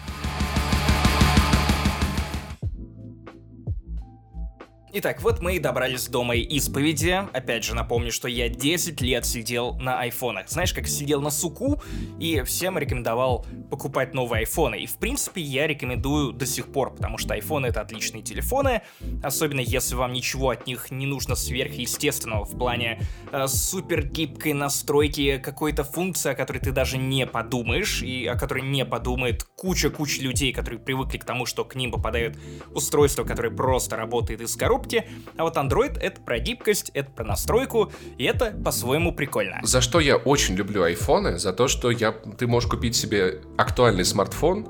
Итак, 5.00 5.22
вот 5.22 5.38
мы 5.38 5.54
и 5.54 5.58
добрались 5.60 6.08
до 6.08 6.24
моей 6.24 6.42
исповеди. 6.42 7.22
Опять 7.32 7.62
же, 7.62 7.76
напомню, 7.76 8.10
что 8.10 8.26
я 8.26 8.48
10 8.48 9.00
лет 9.00 9.24
сидел 9.24 9.74
на 9.74 10.00
айфонах. 10.00 10.48
Знаешь, 10.48 10.74
как 10.74 10.88
сидел 10.88 11.20
на 11.20 11.30
суку 11.30 11.80
и 12.18 12.42
всем 12.42 12.76
рекомендовал 12.76 13.46
покупать 13.70 14.12
новые 14.12 14.40
айфоны. 14.40 14.74
И, 14.74 14.86
в 14.86 14.96
принципе, 14.96 15.40
я 15.40 15.68
рекомендую 15.68 16.32
до 16.32 16.46
сих 16.46 16.72
пор, 16.72 16.96
потому 16.96 17.16
что 17.16 17.34
айфоны— 17.34 17.66
это 17.68 17.80
отличные 17.80 18.24
телефоны, 18.24 18.82
особенно 19.22 19.60
если 19.60 19.94
вам 19.94 20.12
ничего 20.12 20.50
от 20.50 20.66
них 20.66 20.90
не 20.90 21.06
нужно 21.06 21.36
сверхъестественного 21.36 22.44
в 22.44 22.58
плане 22.58 23.00
э, 23.30 23.46
супер 23.46 24.04
гибкой 24.04 24.52
настройки, 24.52 25.38
какой-то 25.38 25.84
функции, 25.84 26.32
о 26.32 26.34
которой 26.34 26.58
ты 26.58 26.72
даже 26.72 26.98
не 26.98 27.24
подумаешь, 27.24 28.02
и 28.02 28.26
о 28.26 28.36
которой 28.36 28.64
не 28.64 28.84
подумает 28.84 29.44
куча-куча 29.44 30.22
людей, 30.22 30.52
которые 30.52 30.80
привыкли 30.80 31.18
к 31.18 31.24
тому, 31.24 31.46
что 31.46 31.64
к 31.64 31.76
ним 31.76 31.92
попадают 31.92 32.36
устройства, 32.74 33.22
которые 33.22 33.54
просто 33.54 33.94
работают 33.94 34.40
из 34.40 34.56
коробки, 34.56 34.87
коробки, 34.88 35.04
а 35.36 35.44
вот 35.44 35.56
Android 35.56 35.98
это 35.98 36.20
про 36.20 36.38
гибкость, 36.38 36.90
это 36.94 37.10
про 37.10 37.24
настройку, 37.24 37.92
и 38.16 38.24
это 38.24 38.52
по-своему 38.64 39.12
прикольно. 39.12 39.60
За 39.62 39.80
что 39.80 40.00
я 40.00 40.16
очень 40.16 40.54
люблю 40.54 40.82
айфоны, 40.82 41.38
за 41.38 41.52
то, 41.52 41.68
что 41.68 41.90
я, 41.90 42.12
ты 42.12 42.46
можешь 42.46 42.68
купить 42.68 42.96
себе 42.96 43.40
актуальный 43.56 44.04
смартфон, 44.04 44.68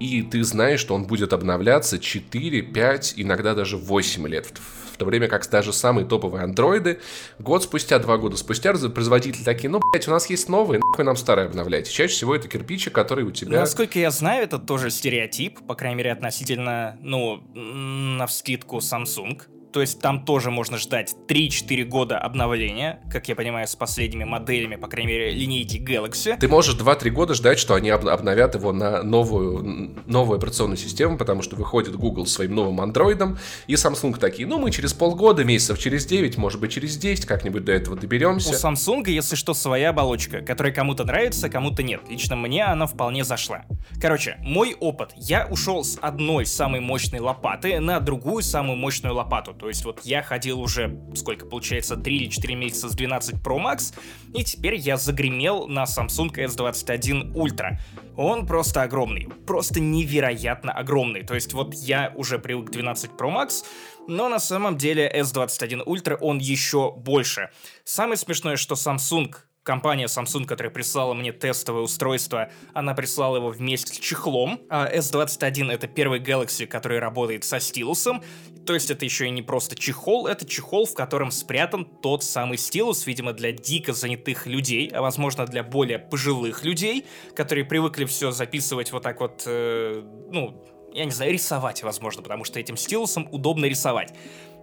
и 0.00 0.22
ты 0.22 0.44
знаешь, 0.44 0.80
что 0.80 0.94
он 0.94 1.04
будет 1.04 1.32
обновляться 1.32 1.98
4, 1.98 2.62
5, 2.62 3.14
иногда 3.16 3.54
даже 3.54 3.76
8 3.76 4.28
лет 4.28 4.46
в 4.46 4.77
то 4.98 5.04
время 5.04 5.28
как 5.28 5.48
даже 5.48 5.72
самые 5.72 6.06
топовые 6.06 6.44
андроиды 6.44 7.00
год 7.38 7.62
спустя, 7.62 7.98
два 7.98 8.18
года 8.18 8.36
спустя 8.36 8.74
производители 8.74 9.42
такие, 9.42 9.70
ну, 9.70 9.80
блядь, 9.92 10.08
у 10.08 10.10
нас 10.10 10.28
есть 10.28 10.48
новые, 10.48 10.80
нахуй 10.80 11.04
нам 11.04 11.16
старые 11.16 11.46
обновлять. 11.46 11.88
Чаще 11.90 12.12
всего 12.12 12.34
это 12.34 12.48
кирпичи, 12.48 12.90
которые 12.90 13.26
у 13.26 13.30
тебя... 13.30 13.60
Насколько 13.60 13.98
я 13.98 14.10
знаю, 14.10 14.44
это 14.44 14.58
тоже 14.58 14.90
стереотип, 14.90 15.60
по 15.66 15.74
крайней 15.74 15.96
мере, 15.96 16.12
относительно, 16.12 16.98
ну, 17.00 17.42
на 17.54 18.26
вскидку 18.26 18.78
Samsung. 18.78 19.40
То 19.72 19.80
есть 19.80 20.00
там 20.00 20.24
тоже 20.24 20.50
можно 20.50 20.78
ждать 20.78 21.14
3-4 21.28 21.84
года 21.84 22.18
обновления, 22.18 23.00
как 23.10 23.28
я 23.28 23.36
понимаю, 23.36 23.66
с 23.66 23.76
последними 23.76 24.24
моделями, 24.24 24.76
по 24.76 24.88
крайней 24.88 25.12
мере, 25.12 25.30
линейки 25.30 25.76
Galaxy. 25.76 26.36
Ты 26.38 26.48
можешь 26.48 26.74
2-3 26.76 27.10
года 27.10 27.34
ждать, 27.34 27.58
что 27.58 27.74
они 27.74 27.90
обновят 27.90 28.54
его 28.54 28.72
на 28.72 29.02
новую, 29.02 29.94
новую 30.06 30.38
операционную 30.38 30.76
систему, 30.76 31.18
потому 31.18 31.42
что 31.42 31.56
выходит 31.56 31.96
Google 31.96 32.26
своим 32.26 32.54
новым 32.54 32.80
андроидом, 32.80 33.38
и 33.66 33.74
Samsung 33.74 34.18
такие, 34.18 34.48
ну 34.48 34.58
мы 34.58 34.70
через 34.70 34.92
полгода, 34.92 35.44
месяцев 35.44 35.78
через 35.78 36.06
9, 36.06 36.36
может 36.36 36.60
быть 36.60 36.72
через 36.72 36.96
10, 36.96 37.26
как-нибудь 37.26 37.64
до 37.64 37.72
этого 37.72 37.96
доберемся. 37.96 38.50
У 38.50 38.52
Samsung, 38.52 39.08
если 39.08 39.36
что, 39.36 39.54
своя 39.54 39.90
оболочка, 39.90 40.40
которая 40.40 40.72
кому-то 40.72 41.04
нравится, 41.04 41.48
кому-то 41.48 41.82
нет. 41.82 42.00
Лично 42.08 42.36
мне 42.36 42.64
она 42.64 42.86
вполне 42.86 43.24
зашла. 43.24 43.64
Короче, 44.00 44.36
мой 44.40 44.74
опыт. 44.78 45.12
Я 45.16 45.46
ушел 45.46 45.84
с 45.84 45.98
одной 46.00 46.46
самой 46.46 46.80
мощной 46.80 47.20
лопаты 47.20 47.80
на 47.80 48.00
другую 48.00 48.42
самую 48.42 48.76
мощную 48.76 49.14
лопату. 49.14 49.54
То 49.54 49.67
есть 49.68 49.84
вот 49.84 50.00
я 50.04 50.22
ходил 50.22 50.60
уже, 50.60 50.98
сколько 51.14 51.46
получается, 51.46 51.96
3 51.96 52.16
или 52.16 52.28
4 52.28 52.54
месяца 52.54 52.88
с 52.88 52.94
12 52.94 53.36
Pro 53.36 53.58
Max, 53.58 53.94
и 54.34 54.44
теперь 54.44 54.76
я 54.76 54.96
загремел 54.96 55.66
на 55.66 55.84
Samsung 55.84 56.32
S21 56.34 57.32
Ultra. 57.34 57.78
Он 58.16 58.46
просто 58.46 58.82
огромный, 58.82 59.28
просто 59.46 59.80
невероятно 59.80 60.72
огромный. 60.72 61.22
То 61.22 61.34
есть 61.34 61.52
вот 61.52 61.74
я 61.74 62.12
уже 62.16 62.38
привык 62.38 62.66
к 62.66 62.70
12 62.70 63.12
Pro 63.12 63.34
Max, 63.34 63.64
но 64.08 64.28
на 64.28 64.38
самом 64.38 64.76
деле 64.76 65.10
S21 65.14 65.84
Ultra 65.84 66.16
он 66.20 66.38
еще 66.38 66.92
больше. 66.92 67.50
Самое 67.84 68.16
смешное, 68.16 68.56
что 68.56 68.74
Samsung 68.74 69.34
компания 69.68 70.06
Samsung, 70.06 70.46
которая 70.46 70.72
прислала 70.72 71.12
мне 71.12 71.30
тестовое 71.30 71.82
устройство, 71.82 72.48
она 72.72 72.94
прислала 72.94 73.36
его 73.36 73.50
вместе 73.50 73.92
с 73.92 73.98
чехлом. 73.98 74.62
А 74.70 74.90
S21 74.90 75.70
это 75.70 75.86
первый 75.86 76.20
Galaxy, 76.20 76.66
который 76.66 76.98
работает 76.98 77.44
со 77.44 77.60
стилусом. 77.60 78.22
То 78.64 78.72
есть 78.72 78.90
это 78.90 79.04
еще 79.04 79.26
и 79.26 79.30
не 79.30 79.42
просто 79.42 79.76
чехол, 79.76 80.26
это 80.26 80.46
чехол, 80.46 80.86
в 80.86 80.94
котором 80.94 81.30
спрятан 81.30 81.84
тот 81.84 82.24
самый 82.24 82.56
стилус, 82.56 83.06
видимо, 83.06 83.34
для 83.34 83.52
дико 83.52 83.92
занятых 83.92 84.46
людей, 84.46 84.88
а 84.88 85.02
возможно 85.02 85.44
для 85.44 85.62
более 85.62 85.98
пожилых 85.98 86.64
людей, 86.64 87.04
которые 87.36 87.66
привыкли 87.66 88.06
все 88.06 88.30
записывать 88.30 88.90
вот 88.92 89.02
так 89.02 89.20
вот, 89.20 89.42
э, 89.44 90.02
ну, 90.30 90.64
я 90.94 91.04
не 91.04 91.10
знаю, 91.10 91.32
рисовать, 91.32 91.82
возможно, 91.82 92.22
потому 92.22 92.44
что 92.44 92.58
этим 92.58 92.78
стилусом 92.78 93.28
удобно 93.32 93.66
рисовать. 93.66 94.14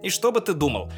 И 0.02 0.10
что 0.10 0.32
бы 0.32 0.40
ты 0.40 0.52
думал? 0.52 0.90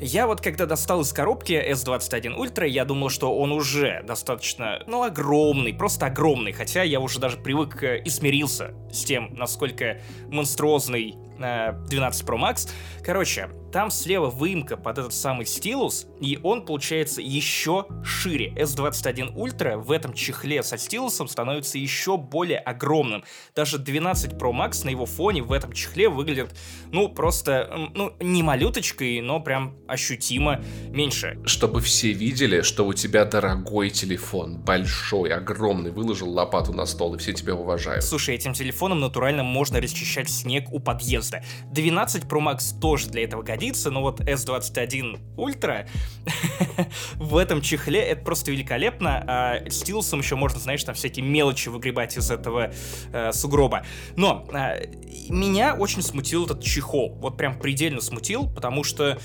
Я 0.00 0.26
вот 0.26 0.42
когда 0.42 0.66
достал 0.66 1.00
из 1.00 1.12
коробки 1.12 1.52
S21 1.52 2.36
Ultra, 2.36 2.68
я 2.68 2.84
думал, 2.84 3.08
что 3.08 3.34
он 3.34 3.52
уже 3.52 4.02
достаточно, 4.06 4.82
ну, 4.86 5.02
огромный, 5.02 5.72
просто 5.72 6.06
огромный, 6.06 6.52
хотя 6.52 6.82
я 6.82 7.00
уже 7.00 7.18
даже 7.18 7.38
привык 7.38 7.82
э, 7.82 8.02
и 8.02 8.10
смирился 8.10 8.74
с 8.92 9.04
тем, 9.04 9.32
насколько 9.34 10.00
монструозный 10.28 11.16
12 11.38 12.26
Pro 12.26 12.38
Max. 12.38 12.68
Короче, 13.02 13.50
там 13.76 13.90
слева 13.90 14.30
выемка 14.30 14.78
под 14.78 14.96
этот 14.96 15.12
самый 15.12 15.44
стилус, 15.44 16.06
и 16.18 16.38
он 16.42 16.64
получается 16.64 17.20
еще 17.20 17.84
шире. 18.02 18.54
S21 18.56 19.34
Ultra 19.34 19.76
в 19.76 19.92
этом 19.92 20.14
чехле 20.14 20.62
со 20.62 20.78
стилусом 20.78 21.28
становится 21.28 21.76
еще 21.76 22.16
более 22.16 22.58
огромным. 22.58 23.22
Даже 23.54 23.76
12 23.76 24.32
Pro 24.32 24.52
Max 24.52 24.86
на 24.86 24.88
его 24.88 25.04
фоне 25.04 25.42
в 25.42 25.52
этом 25.52 25.74
чехле 25.74 26.08
выглядит, 26.08 26.56
ну, 26.90 27.10
просто, 27.10 27.90
ну, 27.92 28.14
не 28.18 28.42
малюточкой, 28.42 29.20
но 29.20 29.40
прям 29.40 29.76
ощутимо 29.86 30.62
меньше. 30.88 31.38
Чтобы 31.44 31.82
все 31.82 32.12
видели, 32.12 32.62
что 32.62 32.86
у 32.86 32.94
тебя 32.94 33.26
дорогой 33.26 33.90
телефон, 33.90 34.56
большой, 34.56 35.28
огромный, 35.28 35.90
выложил 35.90 36.30
лопату 36.30 36.72
на 36.72 36.86
стол, 36.86 37.16
и 37.16 37.18
все 37.18 37.34
тебя 37.34 37.54
уважают. 37.54 38.04
Слушай, 38.04 38.36
этим 38.36 38.54
телефоном 38.54 39.00
натурально 39.00 39.42
можно 39.42 39.82
расчищать 39.82 40.30
снег 40.30 40.72
у 40.72 40.80
подъезда. 40.80 41.44
12 41.72 42.24
Pro 42.24 42.40
Max 42.40 42.80
тоже 42.80 43.08
для 43.08 43.24
этого 43.24 43.42
годится, 43.42 43.65
но 43.90 44.02
вот 44.02 44.20
S21 44.20 45.18
Ultra 45.36 45.88
в 47.14 47.36
этом 47.36 47.60
чехле 47.60 48.00
это 48.00 48.24
просто 48.24 48.50
великолепно, 48.50 49.24
а 49.26 49.70
стилусом 49.70 50.20
еще 50.20 50.36
можно, 50.36 50.58
знаешь, 50.58 50.82
там 50.84 50.94
всякие 50.94 51.24
мелочи 51.24 51.68
выгребать 51.68 52.16
из 52.16 52.30
этого 52.30 52.72
э, 53.12 53.32
сугроба. 53.32 53.84
Но 54.16 54.46
э, 54.52 54.86
меня 55.28 55.74
очень 55.74 56.02
смутил 56.02 56.44
этот 56.44 56.62
чехол, 56.62 57.14
вот 57.20 57.36
прям 57.36 57.58
предельно 57.58 58.00
смутил, 58.00 58.48
потому 58.48 58.84
что 58.84 59.18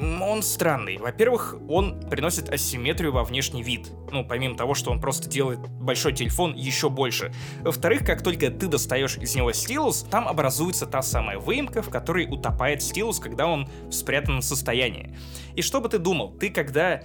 он 0.00 0.42
странный. 0.42 0.98
Во-первых, 0.98 1.56
он 1.68 2.00
приносит 2.08 2.48
асимметрию 2.48 3.12
во 3.12 3.24
внешний 3.24 3.62
вид. 3.62 3.90
Ну, 4.12 4.24
помимо 4.24 4.56
того, 4.56 4.74
что 4.74 4.90
он 4.90 5.00
просто 5.00 5.28
делает 5.28 5.60
большой 5.60 6.12
телефон 6.12 6.54
еще 6.54 6.88
больше. 6.88 7.32
Во-вторых, 7.60 8.04
как 8.04 8.22
только 8.22 8.50
ты 8.50 8.66
достаешь 8.66 9.16
из 9.18 9.34
него 9.34 9.52
стилус, 9.52 10.06
там 10.10 10.26
образуется 10.26 10.86
та 10.86 11.02
самая 11.02 11.38
выемка, 11.38 11.82
в 11.82 11.90
которой 11.90 12.26
утопает 12.30 12.82
стилус, 12.82 13.18
когда 13.18 13.46
он 13.46 13.68
в 13.88 13.92
спрятанном 13.92 14.42
состоянии. 14.42 15.16
И 15.54 15.62
что 15.62 15.80
бы 15.80 15.88
ты 15.88 15.98
думал, 15.98 16.32
ты 16.32 16.50
когда 16.50 17.02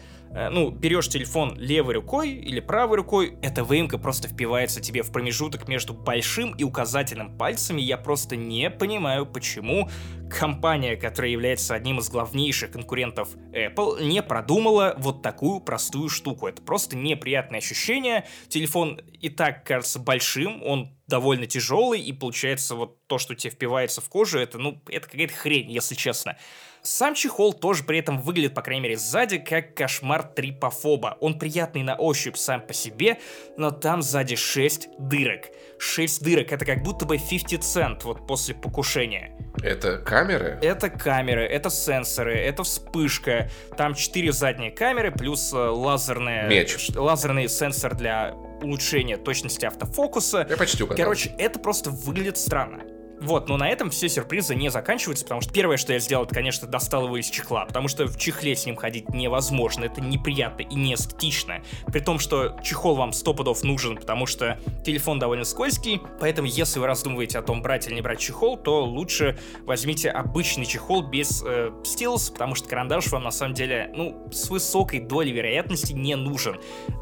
ну, 0.52 0.70
берешь 0.70 1.08
телефон 1.08 1.56
левой 1.58 1.96
рукой 1.96 2.32
или 2.32 2.60
правой 2.60 2.98
рукой, 2.98 3.38
эта 3.42 3.64
выемка 3.64 3.98
просто 3.98 4.28
впивается 4.28 4.82
тебе 4.82 5.02
в 5.02 5.12
промежуток 5.12 5.68
между 5.68 5.94
большим 5.94 6.54
и 6.56 6.64
указательным 6.64 7.38
пальцами. 7.38 7.82
Я 7.82 7.98
просто 7.98 8.36
не 8.36 8.70
понимаю, 8.70 9.26
почему 9.26 9.90
компания, 10.30 10.98
которая 10.98 11.32
является 11.32 11.74
одним 11.74 12.00
из 12.00 12.10
главнейших 12.10 12.72
конкурентов 12.72 13.30
Apple, 13.54 14.04
не 14.04 14.22
продумала 14.22 14.96
вот 14.98 15.22
такую 15.22 15.62
простую 15.62 16.10
штуку. 16.10 16.48
Это 16.48 16.62
просто 16.62 16.98
неприятное 16.98 17.60
ощущение. 17.60 18.26
Телефон 18.50 19.00
и 19.22 19.30
так 19.30 19.64
кажется 19.64 20.00
большим, 20.00 20.62
он 20.64 20.96
довольно 21.08 21.46
тяжелый, 21.46 22.02
и 22.02 22.12
получается 22.12 22.76
вот 22.76 23.08
то, 23.08 23.18
что 23.18 23.36
тебе 23.36 23.52
впивается 23.52 24.02
в 24.02 24.10
кожу, 24.10 24.40
это, 24.40 24.58
ну, 24.58 24.82
это 24.88 25.08
какая-то 25.08 25.34
хрень, 25.34 25.72
если 25.72 25.96
честно. 25.96 26.38
Сам 26.86 27.16
чехол 27.16 27.52
тоже 27.52 27.84
при 27.84 27.98
этом 27.98 28.22
выглядит, 28.22 28.54
по 28.54 28.62
крайней 28.62 28.84
мере, 28.84 28.98
сзади, 28.98 29.40
как 29.40 29.74
кошмар 29.74 30.22
трипофоба. 30.22 31.18
Он 31.20 31.40
приятный 31.40 31.82
на 31.82 31.96
ощупь 31.96 32.38
сам 32.38 32.62
по 32.62 32.74
себе, 32.74 33.18
но 33.58 33.72
там 33.72 34.04
сзади 34.04 34.36
6 34.36 34.90
дырок. 35.00 35.46
6 35.80 36.24
дырок, 36.24 36.52
это 36.52 36.64
как 36.64 36.84
будто 36.84 37.06
бы 37.06 37.18
50 37.18 37.64
цент 37.64 38.04
вот 38.04 38.28
после 38.28 38.54
покушения. 38.54 39.36
Это 39.64 39.98
камеры? 39.98 40.60
Это 40.62 40.92
камеры, 40.92 41.44
это 41.44 41.72
сенсоры, 41.72 42.36
это 42.36 42.64
вспышка. 42.64 43.50
Там 43.76 43.96
4 43.96 44.32
задние 44.32 44.70
камеры, 44.70 45.12
плюс 45.12 45.54
э, 45.54 45.58
лазерная... 45.58 46.48
Меч. 46.48 46.90
Лазерный 46.96 47.50
сенсор 47.50 47.96
для 47.96 48.36
улучшения 48.62 49.18
точности 49.18 49.66
автофокуса. 49.66 50.46
Я 50.48 50.56
почти 50.56 50.84
угадал. 50.84 51.04
Короче, 51.04 51.32
это 51.40 51.58
просто 51.58 51.90
выглядит 51.90 52.38
странно. 52.38 52.84
Вот, 53.26 53.50
но 53.50 53.58
на 53.58 53.68
этом 53.68 53.90
все 53.90 54.08
сюрпризы 54.08 54.54
не 54.54 54.70
заканчиваются, 54.70 55.26
потому 55.26 55.42
что 55.42 55.52
первое, 55.52 55.78
что 55.78 55.94
я 55.94 56.00
сделал, 56.00 56.26
это, 56.26 56.36
конечно, 56.36 56.68
достал 56.68 57.06
его 57.06 57.18
из 57.18 57.28
чехла, 57.28 57.66
потому 57.66 57.88
что 57.88 58.06
в 58.06 58.20
чехле 58.20 58.56
с 58.56 58.68
ним 58.68 58.76
ходить 58.76 59.10
невозможно, 59.10 59.86
это 59.86 60.00
неприятно 60.00 60.62
и 60.62 60.76
не 60.76 60.94
эстетично. 60.94 61.64
При 61.88 62.02
том, 62.02 62.20
что 62.20 62.56
чехол 62.64 62.96
вам 62.96 63.14
сто 63.14 63.34
пудов 63.34 63.64
нужен, 63.64 63.98
потому 63.98 64.28
что 64.28 64.60
телефон 64.86 65.18
довольно 65.18 65.44
скользкий, 65.44 66.02
поэтому 66.20 66.48
если 66.48 66.78
вы 66.78 66.86
раздумываете 66.86 67.40
о 67.40 67.42
том, 67.42 67.64
брать 67.64 67.88
или 67.88 67.96
не 67.96 68.02
брать 68.02 68.20
чехол, 68.20 68.58
то 68.58 68.86
лучше 68.86 69.40
возьмите 69.64 70.12
обычный 70.12 70.68
чехол 70.68 71.02
без 71.02 71.44
э, 71.44 71.72
стилус, 71.84 72.30
потому 72.30 72.54
что 72.54 72.70
карандаш 72.70 73.08
вам 73.08 73.24
на 73.24 73.32
самом 73.32 73.56
деле, 73.56 73.92
ну, 73.96 74.30
с 74.32 74.52
высокой 74.52 75.00
долей 75.00 75.32
вероятности 75.32 75.94
не 75.94 76.16
нужен. 76.16 76.60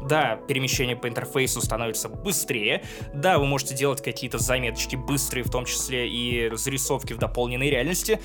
Да, 0.08 0.36
перемещение 0.48 0.96
по 0.96 1.06
интерфейсу 1.06 1.60
становится 1.60 2.08
быстрее, 2.08 2.82
да, 3.12 3.38
вы 3.38 3.44
можете 3.44 3.74
делать 3.74 4.02
какие-то 4.02 4.38
заметочки 4.38 4.96
быстрые, 4.96 5.44
в 5.44 5.50
том 5.50 5.66
числе 5.66 6.08
и 6.14 6.50
зарисовки 6.54 7.12
в 7.12 7.18
дополненной 7.18 7.70
реальности, 7.70 8.20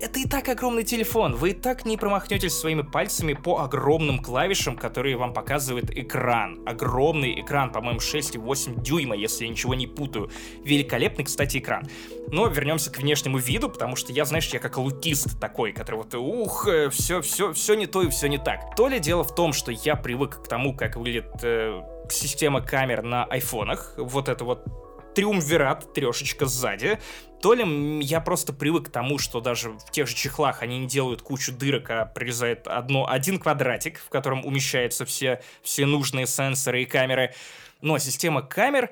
это 0.00 0.18
и 0.18 0.26
так 0.26 0.48
огромный 0.48 0.84
телефон. 0.84 1.34
Вы 1.34 1.50
и 1.50 1.52
так 1.52 1.84
не 1.84 1.96
промахнетесь 1.96 2.54
своими 2.54 2.82
пальцами 2.82 3.34
по 3.34 3.58
огромным 3.60 4.18
клавишам, 4.18 4.76
которые 4.76 5.16
вам 5.16 5.34
показывает 5.34 5.96
экран. 5.96 6.60
Огромный 6.66 7.40
экран, 7.40 7.70
по-моему, 7.70 8.00
6,8 8.00 8.82
дюйма, 8.82 9.16
если 9.16 9.44
я 9.44 9.50
ничего 9.50 9.74
не 9.74 9.86
путаю. 9.86 10.30
Великолепный, 10.64 11.24
кстати, 11.24 11.58
экран. 11.58 11.86
Но 12.28 12.46
вернемся 12.46 12.90
к 12.90 12.98
внешнему 12.98 13.38
виду, 13.38 13.68
потому 13.68 13.96
что 13.96 14.12
я, 14.12 14.24
знаешь, 14.24 14.48
я 14.48 14.58
как 14.58 14.78
лукист 14.78 15.38
такой, 15.38 15.72
который 15.72 15.96
вот, 15.96 16.14
ух, 16.14 16.66
все, 16.90 17.20
все, 17.20 17.52
все 17.52 17.74
не 17.74 17.86
то 17.86 18.02
и 18.02 18.08
все 18.08 18.28
не 18.28 18.38
так. 18.38 18.74
То 18.76 18.88
ли 18.88 18.98
дело 18.98 19.24
в 19.24 19.34
том, 19.34 19.52
что 19.52 19.70
я 19.70 19.96
привык 19.96 20.42
к 20.42 20.48
тому, 20.48 20.74
как 20.74 20.96
выглядит 20.96 21.26
э, 21.42 21.82
система 22.10 22.60
камер 22.60 23.02
на 23.02 23.24
айфонах. 23.24 23.94
Вот 23.96 24.28
это 24.28 24.44
вот 24.44 24.83
триумвират, 25.14 25.92
трешечка 25.94 26.46
сзади, 26.46 26.98
то 27.40 27.54
ли 27.54 28.02
я 28.02 28.20
просто 28.20 28.52
привык 28.52 28.88
к 28.88 28.90
тому, 28.90 29.18
что 29.18 29.40
даже 29.40 29.72
в 29.72 29.90
тех 29.90 30.08
же 30.08 30.14
чехлах 30.14 30.62
они 30.62 30.78
не 30.78 30.86
делают 30.86 31.22
кучу 31.22 31.52
дырок, 31.52 31.90
а 31.90 32.06
прорезают 32.06 32.66
одно, 32.66 33.08
один 33.08 33.38
квадратик, 33.38 33.98
в 33.98 34.08
котором 34.08 34.46
умещаются 34.46 35.04
все, 35.04 35.42
все 35.62 35.84
нужные 35.84 36.26
сенсоры 36.26 36.82
и 36.82 36.86
камеры. 36.86 37.34
Но 37.82 37.98
система 37.98 38.40
камер 38.40 38.90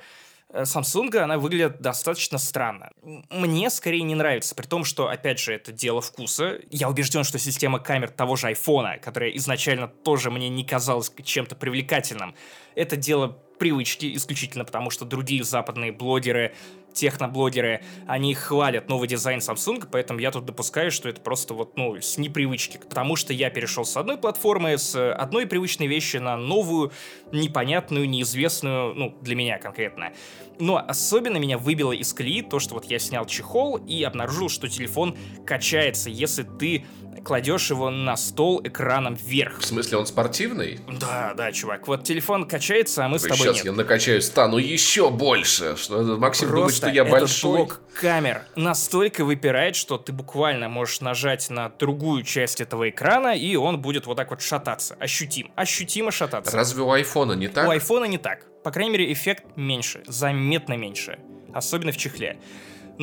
Samsung, 0.53 1.17
она 1.17 1.39
выглядит 1.39 1.81
достаточно 1.81 2.39
странно. 2.39 2.91
Мне 3.31 3.71
скорее 3.71 4.03
не 4.03 4.15
нравится, 4.15 4.55
при 4.55 4.67
том, 4.67 4.85
что, 4.85 5.09
опять 5.09 5.39
же, 5.39 5.55
это 5.55 5.73
дело 5.73 6.01
вкуса. 6.03 6.61
Я 6.71 6.89
убежден, 6.89 7.25
что 7.25 7.39
система 7.39 7.79
камер 7.79 8.11
того 8.11 8.37
же 8.37 8.49
айфона, 8.49 8.99
которая 8.99 9.31
изначально 9.31 9.89
тоже 9.89 10.31
мне 10.31 10.49
не 10.49 10.65
казалась 10.65 11.11
чем-то 11.25 11.57
привлекательным, 11.57 12.35
это 12.75 12.97
дело 12.97 13.39
привычки 13.59 14.17
исключительно 14.17 14.65
потому, 14.65 14.91
что 14.91 15.05
другие 15.05 15.45
западные 15.45 15.93
блогеры 15.93 16.55
техноблогеры, 16.93 17.83
они 18.07 18.35
хвалят 18.35 18.89
новый 18.89 19.09
дизайн 19.09 19.41
Samsung, 19.41 19.89
поэтому 19.91 20.21
я 20.21 20.31
тут 20.31 20.45
допускаю, 20.45 20.91
что 20.91 21.09
это 21.09 21.21
просто 21.21 21.55
вот, 21.55 21.77
ну, 21.77 21.97
с 21.97 22.19
непривычки. 22.19 22.79
Потому 22.79 23.17
что 23.17 23.33
я 23.33 23.51
перешел 23.51 23.85
с 23.85 23.97
одной 23.97 24.17
платформы, 24.17 24.79
с 24.79 25.13
одной 25.15 25.47
привычной 25.47 25.87
вещи 25.87 26.19
на 26.19 26.37
новую, 26.37 26.93
непонятную, 27.33 28.09
неизвестную, 28.09 28.95
ну, 28.95 29.17
для 29.21 29.35
меня 29.35 29.59
конкретно. 29.59 30.13
Но 30.59 30.77
особенно 30.77 31.39
меня 31.39 31.59
выбило 31.59 31.93
из 31.93 32.13
колеи 32.13 32.43
то, 32.43 32.59
что 32.59 32.75
вот 32.75 32.85
я 32.85 32.99
снял 32.99 33.27
чехол 33.27 33.79
и 33.79 34.03
обнаружил, 34.03 34.49
что 34.49 34.69
телефон 34.69 35.17
качается, 35.47 36.11
если 36.11 36.43
ты 36.43 36.85
кладешь 37.25 37.71
его 37.71 37.91
на 37.91 38.17
стол 38.17 38.61
экраном 38.65 39.15
вверх. 39.15 39.59
В 39.61 39.65
смысле, 39.65 39.99
он 39.99 40.07
спортивный? 40.07 40.81
Да, 41.01 41.35
да, 41.37 41.53
чувак. 41.53 41.87
Вот 41.89 42.05
телефон 42.05 42.47
качается, 42.47 43.05
а 43.05 43.09
мы 43.09 43.19
с 43.19 43.23
тобой 43.23 43.39
Сейчас 43.39 43.57
нет. 43.57 43.65
я 43.67 43.73
накачаюсь, 43.73 44.25
стану 44.27 44.59
еще 44.59 45.11
больше. 45.11 45.77
Что 45.77 46.03
Максим 46.19 46.49
думает, 46.49 46.65
Просто 46.65 46.87
что 46.87 46.95
я 46.95 47.03
этот 47.03 47.13
большой. 47.13 47.57
блок 47.59 47.81
камер 48.01 48.43
настолько 48.57 49.25
выпирает, 49.25 49.77
что 49.77 49.99
ты 49.99 50.13
буквально 50.13 50.69
можешь 50.69 51.01
нажать 51.01 51.51
на 51.51 51.69
другую 51.69 52.23
часть 52.23 52.61
этого 52.61 52.89
экрана, 52.89 53.37
и 53.37 53.55
он 53.57 53.81
будет 53.81 54.07
вот 54.07 54.17
так 54.17 54.31
вот 54.31 54.41
шататься. 54.43 54.97
Ощутим. 54.99 55.51
Ощутимо 55.55 56.11
шататься. 56.11 56.57
Разве 56.57 56.83
у 56.83 56.91
айфона 56.91 57.33
не 57.33 57.49
так? 57.49 57.69
У 57.69 57.71
айфона 57.71 58.05
не 58.07 58.19
так. 58.19 58.47
По 58.63 58.71
крайней 58.71 58.93
мере, 58.93 59.13
эффект 59.13 59.45
меньше, 59.57 60.03
заметно 60.07 60.75
меньше. 60.77 61.19
Особенно 61.53 61.93
в 61.93 61.97
чехле. 61.97 62.39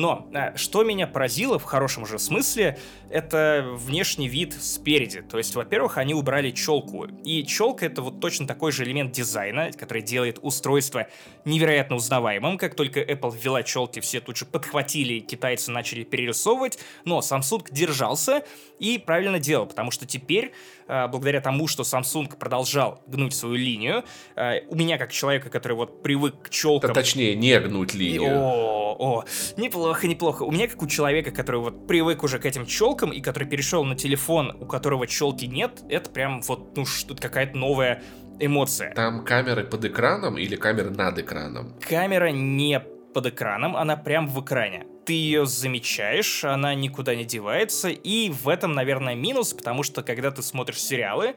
Но 0.00 0.26
а, 0.32 0.56
что 0.56 0.82
меня 0.82 1.06
поразило 1.06 1.58
в 1.58 1.64
хорошем 1.64 2.06
же 2.06 2.18
смысле, 2.18 2.78
это 3.10 3.66
внешний 3.74 4.28
вид 4.28 4.54
спереди. 4.58 5.20
То 5.20 5.36
есть, 5.36 5.54
во-первых, 5.54 5.98
они 5.98 6.14
убрали 6.14 6.52
челку. 6.52 7.06
И 7.22 7.44
челка 7.44 7.84
это 7.84 8.00
вот 8.00 8.18
точно 8.18 8.46
такой 8.46 8.72
же 8.72 8.84
элемент 8.84 9.12
дизайна, 9.12 9.72
который 9.72 10.00
делает 10.02 10.38
устройство 10.40 11.06
невероятно 11.44 11.96
узнаваемым. 11.96 12.56
Как 12.56 12.76
только 12.76 13.00
Apple 13.00 13.36
ввела 13.38 13.62
челки, 13.62 14.00
все 14.00 14.20
тут 14.20 14.38
же 14.38 14.46
подхватили, 14.46 15.18
китайцы 15.18 15.70
начали 15.70 16.02
перерисовывать. 16.02 16.78
Но 17.04 17.18
Samsung 17.18 17.66
держался 17.70 18.42
и 18.78 18.96
правильно 18.96 19.38
делал, 19.38 19.66
потому 19.66 19.90
что 19.90 20.06
теперь, 20.06 20.52
а, 20.88 21.08
благодаря 21.08 21.42
тому, 21.42 21.68
что 21.68 21.82
Samsung 21.82 22.34
продолжал 22.38 23.02
гнуть 23.06 23.34
свою 23.34 23.56
линию, 23.56 24.04
а, 24.34 24.60
у 24.68 24.76
меня 24.76 24.96
как 24.96 25.12
человека, 25.12 25.50
который 25.50 25.74
вот 25.74 26.02
привык 26.02 26.40
к 26.44 26.48
челкам... 26.48 26.88
Да, 26.88 26.94
точнее, 26.94 27.34
не 27.34 27.60
гнуть 27.60 27.92
линию. 27.92 28.34
О, 28.34 28.96
о, 28.98 29.24
неплохо, 29.58 29.89
неплохо. 30.06 30.42
У 30.42 30.50
меня, 30.50 30.68
как 30.68 30.82
у 30.82 30.86
человека, 30.86 31.30
который 31.30 31.60
вот 31.60 31.86
привык 31.86 32.22
уже 32.22 32.38
к 32.38 32.46
этим 32.46 32.66
челкам 32.66 33.10
и 33.10 33.20
который 33.20 33.48
перешел 33.48 33.84
на 33.84 33.94
телефон, 33.94 34.56
у 34.60 34.66
которого 34.66 35.06
челки 35.06 35.46
нет, 35.46 35.82
это 35.88 36.10
прям 36.10 36.40
вот, 36.42 36.76
ну, 36.76 36.86
что 36.86 37.14
какая-то 37.14 37.56
новая 37.56 38.02
эмоция. 38.38 38.94
Там 38.94 39.24
камеры 39.24 39.64
под 39.64 39.84
экраном 39.84 40.38
или 40.38 40.56
камеры 40.56 40.90
над 40.90 41.18
экраном? 41.18 41.74
Камера 41.80 42.30
не 42.30 42.80
под 43.12 43.26
экраном, 43.26 43.76
она 43.76 43.96
прям 43.96 44.26
в 44.26 44.42
экране. 44.42 44.86
Ты 45.04 45.14
ее 45.14 45.46
замечаешь, 45.46 46.44
она 46.44 46.74
никуда 46.74 47.14
не 47.14 47.24
девается, 47.24 47.88
и 47.88 48.30
в 48.30 48.48
этом, 48.48 48.72
наверное, 48.72 49.14
минус, 49.14 49.52
потому 49.52 49.82
что 49.82 50.02
когда 50.02 50.30
ты 50.30 50.42
смотришь 50.42 50.80
сериалы, 50.80 51.34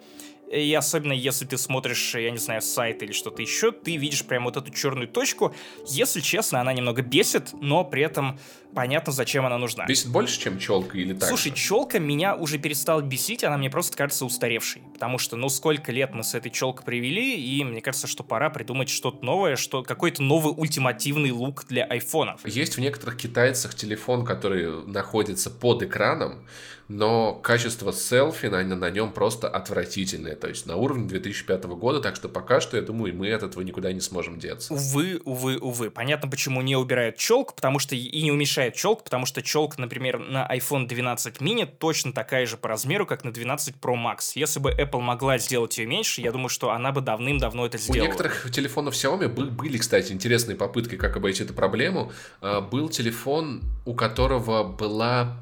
и 0.54 0.74
особенно 0.74 1.14
если 1.14 1.46
ты 1.46 1.58
смотришь, 1.58 2.16
я 2.16 2.30
не 2.30 2.38
знаю, 2.38 2.62
сайт 2.62 3.02
или 3.04 3.12
что-то 3.12 3.42
еще, 3.42 3.72
ты 3.72 3.98
видишь 3.98 4.26
прям 4.26 4.44
вот 4.44 4.58
эту 4.58 4.72
черную 4.72 5.08
точку. 5.08 5.54
Если 5.88 6.20
честно, 6.22 6.62
она 6.62 6.74
немного 6.74 7.02
бесит, 7.02 7.50
но 7.54 7.84
при 7.84 8.04
этом 8.04 8.40
понятно, 8.76 9.14
зачем 9.14 9.46
она 9.46 9.58
нужна. 9.58 9.86
Бесит 9.86 10.10
больше, 10.10 10.40
чем 10.40 10.60
челка 10.60 10.98
или 10.98 11.14
так? 11.14 11.30
Слушай, 11.30 11.52
челка 11.52 12.00
меня 12.00 12.36
уже 12.36 12.58
перестала 12.58 13.02
бесить, 13.02 13.44
она 13.44 13.58
мне 13.58 13.70
просто 13.70 13.98
кажется 13.98 14.26
устаревшей. 14.26 14.84
Потому 14.94 15.18
что, 15.18 15.36
ну, 15.36 15.50
сколько 15.50 15.92
лет 15.92 16.14
мы 16.14 16.24
с 16.24 16.34
этой 16.36 16.52
челкой 16.52 16.86
привели, 16.86 17.36
и 17.36 17.64
мне 17.64 17.82
кажется, 17.82 18.08
что 18.08 18.24
пора 18.24 18.50
придумать 18.50 18.90
что-то 18.90 19.24
новое, 19.24 19.56
что 19.56 19.84
какой-то 19.84 20.22
новый 20.24 20.54
ультимативный 20.56 21.32
лук 21.32 21.66
для 21.68 21.84
айфонов. 21.84 22.46
Есть 22.46 22.78
в 22.78 22.82
некоторых 22.82 23.18
китайцах 23.18 23.76
телефон, 23.76 24.26
который 24.26 24.86
находится 24.86 25.50
под 25.50 25.84
экраном, 25.84 26.46
но 26.88 27.34
качество 27.34 27.92
селфи 27.92 28.48
на, 28.48 28.64
на 28.64 28.90
нем 28.90 29.12
просто 29.12 29.48
отвратительное. 29.48 30.36
То 30.36 30.48
есть 30.48 30.66
на 30.66 30.76
уровне 30.76 31.08
2005 31.08 31.64
года, 31.66 32.02
так 32.02 32.16
что 32.16 32.30
пока 32.30 32.62
что, 32.62 32.78
я 32.78 32.84
думаю, 32.84 33.16
мы 33.16 33.32
от 33.32 33.44
этого 33.44 33.64
никуда 33.64 33.92
не 33.94 34.02
сможем 34.02 34.40
деться. 34.40 34.74
Увы, 34.74 35.22
увы, 35.24 35.58
увы. 35.58 35.90
Понятно, 35.92 36.30
почему 36.30 36.62
не 36.62 36.76
убирают 36.76 37.18
челку, 37.18 37.56
потому 37.56 37.80
что 37.80 37.96
и 37.96 38.22
не 38.22 38.32
уменьшают 38.32 38.63
челку, 38.72 39.04
потому 39.04 39.26
что 39.26 39.42
челка, 39.42 39.76
например, 39.82 40.20
на 40.20 40.48
iPhone 40.56 40.88
12 40.88 41.38
mini 41.38 41.66
точно 41.66 42.14
такая 42.14 42.46
же 42.46 42.58
по 42.58 42.68
размеру, 42.70 43.06
как 43.06 43.24
на 43.24 43.32
12 43.32 43.76
Pro 43.82 43.96
Max. 43.96 44.32
Если 44.36 44.60
бы 44.60 44.72
Apple 44.72 45.00
могла 45.02 45.38
сделать 45.38 45.78
ее 45.78 45.86
меньше, 45.86 46.22
я 46.22 46.32
думаю, 46.32 46.50
что 46.50 46.72
она 46.72 46.92
бы 46.92 47.02
давным-давно 47.02 47.66
это 47.66 47.78
У 47.78 47.80
сделала. 47.82 48.08
некоторых 48.08 48.50
телефонов 48.52 48.94
Xiaomi 48.94 49.28
бы- 49.28 49.46
были, 49.52 49.78
кстати, 49.78 50.12
интересные 50.12 50.56
попытки, 50.56 50.96
как 50.96 51.16
обойти 51.18 51.44
эту 51.44 51.54
проблему. 51.54 52.12
А, 52.42 52.62
Был 52.62 52.90
телефон, 52.90 53.62
у 53.86 53.94
которого 53.94 54.64
была 54.64 55.38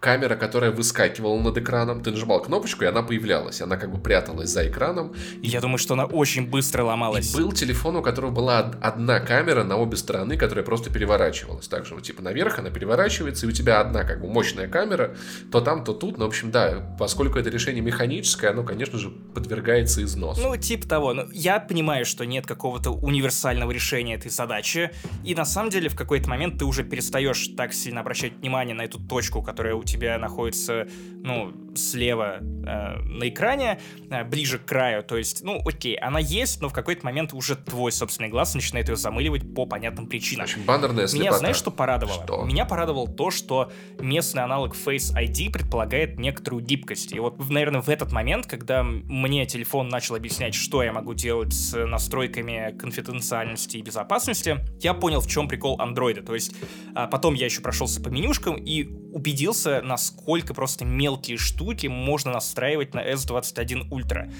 камера, 0.00 0.34
которая 0.34 0.70
выскакивала 0.70 1.38
над 1.40 1.56
экраном. 1.58 2.02
Ты 2.02 2.10
нажимал 2.10 2.40
кнопочку, 2.42 2.84
и 2.84 2.86
она 2.86 3.02
появлялась. 3.02 3.60
Она 3.60 3.76
как 3.76 3.92
бы 3.92 4.00
пряталась 4.00 4.48
за 4.48 4.66
экраном. 4.66 5.14
Я 5.42 5.60
думаю, 5.60 5.78
что 5.78 5.94
она 5.94 6.06
очень 6.06 6.48
быстро 6.48 6.84
ломалась. 6.84 7.34
И 7.34 7.36
был 7.36 7.52
телефон, 7.52 7.96
у 7.96 8.02
которого 8.02 8.30
была 8.30 8.60
од- 8.60 8.76
одна 8.80 9.20
камера 9.20 9.62
на 9.62 9.76
обе 9.76 9.96
стороны, 9.98 10.38
которая 10.38 10.64
просто 10.64 10.90
переворачивалась. 10.90 11.68
Также 11.68 11.94
вот 11.94 12.02
типа 12.02 12.22
наверх 12.22 12.58
она 12.58 12.70
переворачивается, 12.70 13.46
и 13.46 13.48
у 13.50 13.52
тебя 13.52 13.80
одна 13.80 14.04
как 14.04 14.22
бы 14.22 14.28
мощная 14.28 14.68
камера, 14.68 15.14
то 15.52 15.60
там, 15.60 15.84
то 15.84 15.92
тут. 15.92 16.16
Ну, 16.16 16.24
в 16.24 16.28
общем, 16.28 16.50
да, 16.50 16.96
поскольку 16.98 17.38
это 17.38 17.50
решение 17.50 17.82
механическое, 17.82 18.48
оно, 18.48 18.64
конечно 18.64 18.98
же, 18.98 19.10
подвергается 19.10 20.02
износу. 20.02 20.40
Ну, 20.40 20.56
типа 20.56 20.88
того. 20.88 21.12
Ну, 21.12 21.26
я 21.32 21.60
понимаю, 21.60 22.06
что 22.06 22.24
нет 22.24 22.46
какого-то 22.46 22.90
универсального 22.90 23.70
решения 23.70 24.14
этой 24.14 24.30
задачи. 24.30 24.90
И 25.24 25.34
на 25.34 25.44
самом 25.44 25.68
деле 25.70 25.90
в 25.90 25.94
какой-то 25.96 26.28
момент 26.30 26.58
ты 26.58 26.64
уже 26.64 26.84
перестаешь 26.84 27.48
так 27.56 27.74
сильно 27.74 28.00
обращать 28.00 28.32
внимание 28.38 28.74
на 28.74 28.82
эту 28.82 28.98
точку, 28.98 29.42
которая 29.42 29.74
у 29.74 29.82
тебя 29.84 29.89
находится, 29.96 30.86
ну, 31.22 31.52
слева 31.74 32.38
э, 32.40 32.98
на 33.02 33.28
экране, 33.28 33.80
э, 34.10 34.24
ближе 34.24 34.58
к 34.58 34.64
краю. 34.64 35.02
То 35.02 35.16
есть, 35.16 35.42
ну, 35.42 35.60
окей, 35.64 35.96
она 35.96 36.18
есть, 36.18 36.60
но 36.60 36.68
в 36.68 36.72
какой-то 36.72 37.04
момент 37.04 37.32
уже 37.32 37.56
твой 37.56 37.92
собственный 37.92 38.28
глаз 38.28 38.54
начинает 38.54 38.88
ее 38.88 38.96
замыливать 38.96 39.54
по 39.54 39.66
понятным 39.66 40.06
причинам. 40.06 40.44
общем, 40.44 40.62
баннерная 40.62 41.04
Меня 41.04 41.08
слепота. 41.08 41.38
знаешь, 41.38 41.56
что 41.56 41.70
порадовало? 41.70 42.24
Что? 42.24 42.44
Меня 42.44 42.64
порадовало 42.64 43.08
то, 43.08 43.30
что 43.30 43.70
местный 43.98 44.42
аналог 44.42 44.74
Face 44.74 45.14
ID 45.14 45.50
предполагает 45.52 46.18
некоторую 46.18 46.62
гибкость. 46.62 47.12
И 47.12 47.18
вот, 47.18 47.38
наверное, 47.50 47.80
в 47.82 47.88
этот 47.88 48.12
момент, 48.12 48.46
когда 48.46 48.82
мне 48.82 49.46
телефон 49.46 49.88
начал 49.88 50.14
объяснять, 50.14 50.54
что 50.54 50.82
я 50.82 50.92
могу 50.92 51.14
делать 51.14 51.52
с 51.52 51.76
настройками 51.86 52.74
конфиденциальности 52.78 53.76
и 53.76 53.82
безопасности, 53.82 54.58
я 54.80 54.94
понял, 54.94 55.20
в 55.20 55.28
чем 55.28 55.48
прикол 55.48 55.80
андроида. 55.80 56.22
То 56.22 56.34
есть, 56.34 56.54
а, 56.94 57.06
потом 57.06 57.34
я 57.34 57.46
еще 57.46 57.60
прошелся 57.60 58.00
по 58.00 58.08
менюшкам 58.08 58.56
и 58.56 58.84
убедился, 59.12 59.79
насколько 59.82 60.54
просто 60.54 60.84
мелкие 60.84 61.36
штуки 61.38 61.86
можно 61.86 62.32
настраивать 62.32 62.94
на 62.94 63.00
S21 63.00 63.88
Ultra. 63.90 64.32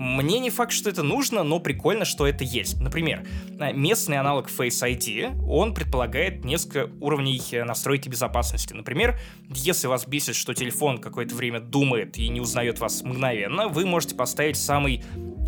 Мне 0.00 0.38
не 0.38 0.48
факт, 0.48 0.72
что 0.72 0.88
это 0.88 1.02
нужно, 1.02 1.42
но 1.42 1.60
прикольно, 1.60 2.06
что 2.06 2.26
это 2.26 2.42
есть. 2.42 2.80
Например, 2.80 3.22
э, 3.58 3.74
местный 3.74 4.16
аналог 4.16 4.48
Face 4.48 4.82
ID, 4.82 5.46
он 5.46 5.74
предполагает 5.74 6.42
несколько 6.42 6.90
уровней 7.02 7.38
э, 7.52 7.64
настройки 7.64 8.08
безопасности. 8.08 8.72
Например, 8.72 9.20
если 9.50 9.88
вас 9.88 10.06
бесит, 10.06 10.36
что 10.36 10.54
телефон 10.54 11.02
какое-то 11.02 11.34
время 11.34 11.60
думает 11.60 12.16
и 12.16 12.30
не 12.30 12.40
узнает 12.40 12.78
вас 12.78 13.02
мгновенно, 13.02 13.68
вы 13.68 13.84
можете 13.84 14.14
поставить 14.14 14.56
самый 14.56 15.04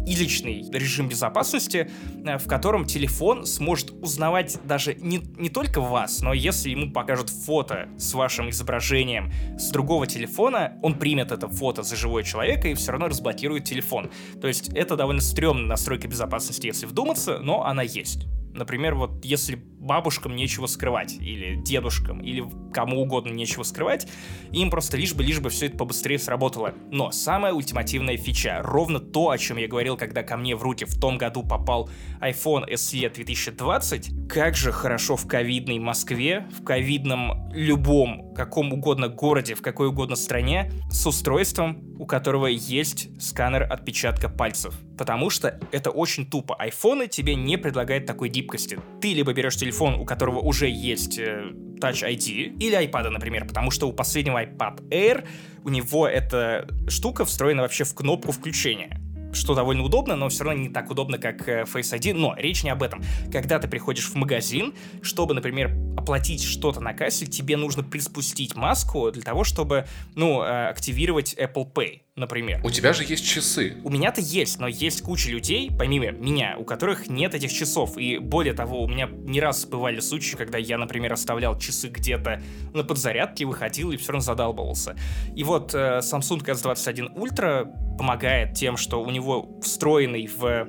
изичный 0.06 0.68
режим 0.72 1.08
безопасности, 1.08 1.90
э, 2.24 2.38
в 2.38 2.46
котором 2.46 2.84
телефон 2.84 3.46
сможет 3.46 3.90
узнавать 4.02 4.58
даже 4.64 4.94
не, 4.94 5.20
не 5.38 5.48
только 5.48 5.80
вас, 5.80 6.22
но 6.22 6.32
если 6.32 6.70
ему 6.70 6.90
покажут 6.90 7.30
фото 7.30 7.88
с 7.98 8.14
вашим 8.14 8.50
изображением 8.50 9.32
с 9.58 9.70
другого 9.70 10.06
телефона, 10.06 10.74
он 10.82 10.94
примет 10.94 11.32
это 11.32 11.48
фото 11.48 11.82
за 11.82 11.96
живое 11.96 12.22
человека 12.22 12.68
и 12.68 12.74
все 12.74 12.92
равно 12.92 13.08
разблокирует 13.08 13.64
телефон. 13.64 14.10
То 14.42 14.48
есть 14.48 14.70
это 14.74 14.96
довольно 14.96 15.20
стрёмная 15.20 15.68
настройка 15.68 16.08
безопасности, 16.08 16.66
если 16.66 16.84
вдуматься, 16.84 17.38
но 17.38 17.64
она 17.64 17.82
есть. 17.82 18.26
Например, 18.52 18.96
вот 18.96 19.24
если 19.24 19.62
бабушкам 19.82 20.36
нечего 20.36 20.66
скрывать, 20.66 21.14
или 21.14 21.56
дедушкам, 21.56 22.20
или 22.20 22.44
кому 22.72 23.02
угодно 23.02 23.32
нечего 23.32 23.64
скрывать, 23.64 24.08
им 24.52 24.70
просто 24.70 24.96
лишь 24.96 25.14
бы, 25.14 25.22
лишь 25.22 25.40
бы 25.40 25.50
все 25.50 25.66
это 25.66 25.76
побыстрее 25.76 26.18
сработало. 26.18 26.74
Но 26.90 27.10
самая 27.10 27.52
ультимативная 27.52 28.16
фича, 28.16 28.60
ровно 28.62 29.00
то, 29.00 29.30
о 29.30 29.38
чем 29.38 29.56
я 29.56 29.68
говорил, 29.68 29.96
когда 29.96 30.22
ко 30.22 30.36
мне 30.36 30.56
в 30.56 30.62
руки 30.62 30.84
в 30.84 30.98
том 30.98 31.18
году 31.18 31.42
попал 31.42 31.90
iPhone 32.20 32.68
SE 32.70 33.12
2020, 33.12 34.28
как 34.28 34.56
же 34.56 34.72
хорошо 34.72 35.16
в 35.16 35.26
ковидной 35.26 35.78
Москве, 35.78 36.48
в 36.50 36.64
ковидном 36.64 37.50
любом, 37.52 38.32
каком 38.34 38.72
угодно 38.72 39.08
городе, 39.08 39.54
в 39.54 39.62
какой 39.62 39.88
угодно 39.88 40.16
стране, 40.16 40.72
с 40.90 41.06
устройством, 41.06 41.82
у 41.98 42.06
которого 42.06 42.46
есть 42.46 43.08
сканер 43.20 43.64
отпечатка 43.64 44.28
пальцев. 44.28 44.74
Потому 44.96 45.30
что 45.30 45.58
это 45.70 45.90
очень 45.90 46.26
тупо. 46.26 46.54
Айфоны 46.56 47.08
тебе 47.08 47.34
не 47.34 47.56
предлагают 47.56 48.06
такой 48.06 48.28
гибкости. 48.28 48.78
Ты 49.00 49.14
либо 49.14 49.32
берешь 49.32 49.56
телефон, 49.56 49.71
у 49.80 50.04
которого 50.04 50.38
уже 50.38 50.68
есть 50.68 51.18
э, 51.18 51.52
Touch 51.80 52.08
ID, 52.08 52.58
или 52.58 52.78
iPad, 52.88 53.08
например, 53.08 53.46
потому 53.46 53.70
что 53.70 53.88
у 53.88 53.92
последнего 53.92 54.42
iPad 54.42 54.88
Air 54.90 55.26
у 55.64 55.68
него 55.68 56.06
эта 56.06 56.68
штука 56.88 57.24
встроена 57.24 57.62
вообще 57.62 57.84
в 57.84 57.94
кнопку 57.94 58.32
включения. 58.32 58.98
что 59.32 59.54
довольно 59.54 59.82
удобно, 59.82 60.14
но 60.14 60.28
все 60.28 60.44
равно 60.44 60.60
не 60.60 60.68
так 60.68 60.90
удобно, 60.90 61.16
как 61.16 61.48
э, 61.48 61.62
Face 61.62 61.98
ID. 61.98 62.12
Но 62.12 62.34
речь 62.36 62.64
не 62.64 62.70
об 62.70 62.82
этом. 62.82 63.02
Когда 63.32 63.58
ты 63.58 63.66
приходишь 63.66 64.10
в 64.10 64.14
магазин, 64.14 64.74
чтобы, 65.00 65.32
например, 65.32 65.74
оплатить 65.96 66.44
что-то 66.44 66.80
на 66.80 66.92
кассе, 66.92 67.24
тебе 67.24 67.56
нужно 67.56 67.82
приспустить 67.82 68.54
маску 68.56 69.10
для 69.10 69.22
того, 69.22 69.42
чтобы, 69.42 69.86
ну, 70.14 70.42
э, 70.42 70.68
активировать 70.68 71.34
Apple 71.34 71.72
Pay 71.72 72.02
например. 72.14 72.60
У 72.62 72.70
тебя 72.70 72.92
же 72.92 73.04
есть 73.04 73.26
часы. 73.26 73.76
У 73.84 73.90
меня-то 73.90 74.20
есть, 74.20 74.58
но 74.58 74.68
есть 74.68 75.02
куча 75.02 75.30
людей, 75.30 75.70
помимо 75.76 76.10
меня, 76.10 76.56
у 76.58 76.64
которых 76.64 77.08
нет 77.08 77.34
этих 77.34 77.52
часов. 77.52 77.96
И 77.96 78.18
более 78.18 78.52
того, 78.52 78.82
у 78.82 78.88
меня 78.88 79.06
не 79.06 79.40
раз 79.40 79.64
бывали 79.64 80.00
случаи, 80.00 80.36
когда 80.36 80.58
я, 80.58 80.76
например, 80.76 81.12
оставлял 81.12 81.58
часы 81.58 81.88
где-то 81.88 82.42
на 82.74 82.84
подзарядке, 82.84 83.46
выходил 83.46 83.92
и 83.92 83.96
все 83.96 84.12
равно 84.12 84.24
задалбывался. 84.24 84.96
И 85.34 85.42
вот 85.42 85.74
э, 85.74 86.00
Samsung 86.00 86.44
S21 86.44 87.14
Ultra 87.14 87.66
помогает 87.96 88.54
тем, 88.54 88.76
что 88.76 89.02
у 89.02 89.10
него 89.10 89.58
встроенный 89.62 90.26
в 90.26 90.68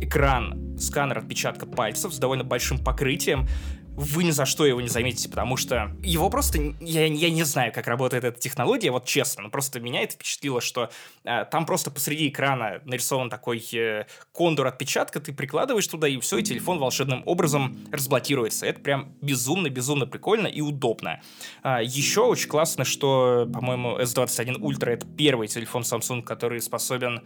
экран 0.00 0.78
сканер 0.78 1.18
отпечатка 1.18 1.66
пальцев 1.66 2.14
с 2.14 2.18
довольно 2.18 2.44
большим 2.44 2.78
покрытием, 2.78 3.46
вы 3.98 4.22
ни 4.22 4.30
за 4.30 4.46
что 4.46 4.64
его 4.64 4.80
не 4.80 4.88
заметите, 4.88 5.28
потому 5.28 5.56
что 5.56 5.90
его 6.04 6.30
просто... 6.30 6.74
Я, 6.80 7.06
я 7.06 7.30
не 7.30 7.42
знаю, 7.42 7.72
как 7.72 7.88
работает 7.88 8.22
эта 8.22 8.38
технология, 8.38 8.92
вот 8.92 9.06
честно, 9.06 9.42
но 9.42 9.50
просто 9.50 9.80
меня 9.80 10.02
это 10.02 10.14
впечатлило, 10.14 10.60
что 10.60 10.88
э, 11.24 11.44
там 11.50 11.66
просто 11.66 11.90
посреди 11.90 12.28
экрана 12.28 12.80
нарисован 12.84 13.28
такой 13.28 13.58
э, 13.72 14.06
кондур 14.32 14.68
отпечатка, 14.68 15.18
ты 15.18 15.32
прикладываешь 15.32 15.86
туда, 15.88 16.06
и 16.06 16.16
все, 16.20 16.38
и 16.38 16.44
телефон 16.44 16.78
волшебным 16.78 17.24
образом 17.26 17.76
разблокируется. 17.90 18.66
Это 18.66 18.80
прям 18.80 19.16
безумно-безумно 19.20 20.06
прикольно 20.06 20.46
и 20.46 20.60
удобно. 20.60 21.20
А, 21.64 21.82
еще 21.82 22.20
очень 22.20 22.48
классно, 22.48 22.84
что, 22.84 23.48
по-моему, 23.52 23.98
S21 23.98 24.58
Ultra— 24.58 24.90
это 24.90 25.06
первый 25.08 25.48
телефон 25.48 25.82
Samsung, 25.82 26.22
который 26.22 26.60
способен 26.60 27.22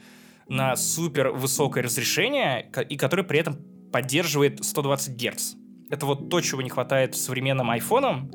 на 0.49 0.75
супер 0.77 1.33
высокое 1.33 1.83
разрешение 1.83 2.71
и 2.89 2.97
который 2.97 3.27
при 3.27 3.41
этом 3.41 3.59
поддерживает 3.93 4.65
120 4.65 5.17
Гц. 5.17 5.62
Это 5.93 6.07
вот 6.07 6.31
то, 6.31 6.41
чего 6.41 6.63
не 6.63 6.71
хватает 6.71 7.15
современным 7.15 7.71
айфонам. 7.71 8.31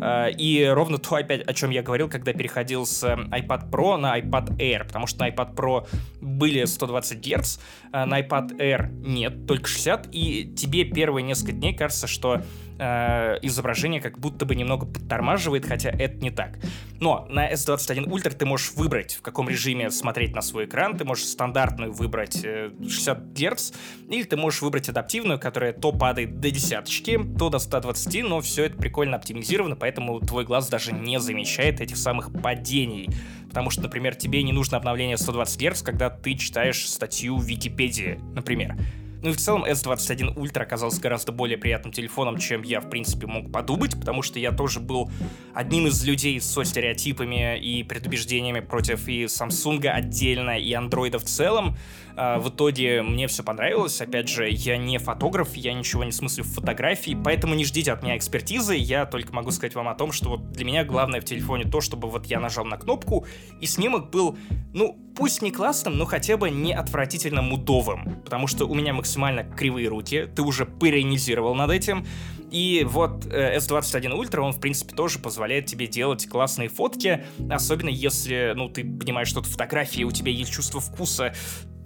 Э, 0.00 0.30
и 0.30 0.64
ровно 0.64 0.96
то, 0.96 1.14
опять, 1.16 1.42
о 1.46 1.52
чем 1.52 1.68
я 1.68 1.82
говорил, 1.82 2.08
когда 2.08 2.32
переходил 2.32 2.86
с 2.86 3.04
э, 3.04 3.14
iPad 3.14 3.70
Pro 3.70 3.98
на 3.98 4.18
iPad 4.18 4.56
Air. 4.56 4.86
Потому 4.86 5.06
что 5.06 5.20
на 5.20 5.28
iPad 5.28 5.54
Pro 5.54 5.86
были 6.22 6.64
120 6.64 7.18
Гц, 7.18 7.58
э, 7.92 8.04
на 8.06 8.18
iPad 8.18 8.56
Air 8.56 8.90
нет, 9.04 9.46
только 9.46 9.68
60. 9.68 10.08
И 10.12 10.54
тебе 10.56 10.84
первые 10.84 11.22
несколько 11.22 11.52
дней 11.52 11.74
кажется, 11.74 12.06
что 12.06 12.40
э, 12.82 13.38
изображение 13.42 14.00
как 14.00 14.18
будто 14.18 14.44
бы 14.44 14.54
немного 14.54 14.86
подтормаживает, 14.86 15.66
хотя 15.66 15.90
это 15.90 16.16
не 16.16 16.30
так. 16.30 16.58
Но 17.00 17.26
на 17.30 17.50
S21 17.52 18.06
Ultra 18.06 18.34
ты 18.34 18.44
можешь 18.44 18.72
выбрать, 18.72 19.14
в 19.14 19.22
каком 19.22 19.48
режиме 19.48 19.90
смотреть 19.90 20.34
на 20.34 20.42
свой 20.42 20.66
экран. 20.66 20.96
Ты 20.96 21.04
можешь 21.04 21.26
стандартную 21.26 21.92
выбрать 21.92 22.44
э, 22.44 22.70
60 22.80 23.32
Гц, 23.32 23.72
или 24.08 24.24
ты 24.24 24.36
можешь 24.36 24.62
выбрать 24.62 24.88
адаптивную, 24.88 25.38
которая 25.38 25.72
то 25.72 25.92
падает 25.92 26.40
до 26.40 26.50
десяточки, 26.50 27.18
то 27.38 27.48
до 27.48 27.58
120, 27.58 28.24
но 28.24 28.40
все 28.40 28.64
это 28.64 28.76
прикольно 28.76 29.16
оптимизировано, 29.16 29.76
поэтому 29.76 30.18
твой 30.20 30.44
глаз 30.44 30.68
даже 30.68 30.92
не 30.92 31.20
замечает 31.20 31.80
этих 31.80 31.96
самых 31.96 32.32
падений. 32.42 33.10
Потому 33.48 33.70
что, 33.70 33.82
например, 33.82 34.14
тебе 34.14 34.42
не 34.42 34.52
нужно 34.52 34.78
обновление 34.78 35.18
120 35.18 35.72
Гц, 35.72 35.82
когда 35.82 36.08
ты 36.08 36.34
читаешь 36.34 36.88
статью 36.88 37.36
в 37.36 37.44
Википедии, 37.44 38.18
например. 38.34 38.76
Ну 39.22 39.30
и 39.30 39.32
в 39.32 39.36
целом 39.36 39.64
S21 39.64 40.34
Ultra 40.34 40.62
оказался 40.62 41.00
гораздо 41.00 41.30
более 41.30 41.56
приятным 41.56 41.92
телефоном, 41.92 42.38
чем 42.38 42.62
я, 42.62 42.80
в 42.80 42.90
принципе, 42.90 43.28
мог 43.28 43.52
подумать, 43.52 43.98
потому 43.98 44.22
что 44.22 44.40
я 44.40 44.50
тоже 44.50 44.80
был 44.80 45.10
одним 45.54 45.86
из 45.86 46.04
людей 46.04 46.40
со 46.40 46.64
стереотипами 46.64 47.56
и 47.56 47.84
предубеждениями 47.84 48.60
против 48.60 49.06
и 49.06 49.24
Samsung 49.24 49.86
отдельно, 49.86 50.58
и 50.58 50.72
Android 50.72 51.16
в 51.18 51.24
целом. 51.24 51.76
А, 52.16 52.38
в 52.38 52.48
итоге 52.48 53.02
мне 53.02 53.26
все 53.28 53.42
понравилось. 53.42 54.00
Опять 54.00 54.28
же, 54.28 54.48
я 54.50 54.76
не 54.76 54.98
фотограф, 54.98 55.54
я 55.54 55.72
ничего 55.72 56.04
не 56.04 56.12
смыслю 56.12 56.44
в 56.44 56.48
фотографии, 56.48 57.16
поэтому 57.22 57.54
не 57.54 57.64
ждите 57.64 57.92
от 57.92 58.02
меня 58.02 58.16
экспертизы. 58.16 58.74
Я 58.74 59.06
только 59.06 59.32
могу 59.32 59.50
сказать 59.50 59.74
вам 59.74 59.88
о 59.88 59.94
том, 59.94 60.12
что 60.12 60.30
вот 60.30 60.52
для 60.52 60.64
меня 60.64 60.84
главное 60.84 61.20
в 61.20 61.24
телефоне 61.24 61.64
то, 61.64 61.80
чтобы 61.80 62.08
вот 62.08 62.26
я 62.26 62.40
нажал 62.40 62.64
на 62.64 62.76
кнопку, 62.76 63.26
и 63.60 63.66
снимок 63.66 64.10
был, 64.10 64.36
ну, 64.74 64.98
пусть 65.16 65.42
не 65.42 65.50
классным, 65.50 65.96
но 65.96 66.04
хотя 66.04 66.36
бы 66.36 66.50
не 66.50 66.72
отвратительно 66.72 67.42
мудовым. 67.42 68.20
Потому 68.24 68.46
что 68.46 68.66
у 68.66 68.74
меня 68.74 68.92
максимально 68.92 69.11
кривые 69.56 69.88
руки, 69.88 70.28
ты 70.34 70.42
уже 70.42 70.66
поиронизировал 70.66 71.54
над 71.54 71.70
этим. 71.70 72.06
И 72.50 72.86
вот 72.86 73.24
э, 73.26 73.56
S21 73.56 74.12
Ultra, 74.12 74.40
он, 74.40 74.52
в 74.52 74.60
принципе, 74.60 74.94
тоже 74.94 75.18
позволяет 75.18 75.66
тебе 75.66 75.86
делать 75.86 76.28
классные 76.28 76.68
фотки, 76.68 77.24
особенно 77.48 77.88
если, 77.88 78.52
ну, 78.54 78.68
ты 78.68 78.84
понимаешь, 78.84 79.28
что-то 79.28 79.48
фотографии, 79.48 80.04
у 80.04 80.10
тебя 80.10 80.32
есть 80.32 80.52
чувство 80.52 80.78
вкуса, 80.78 81.34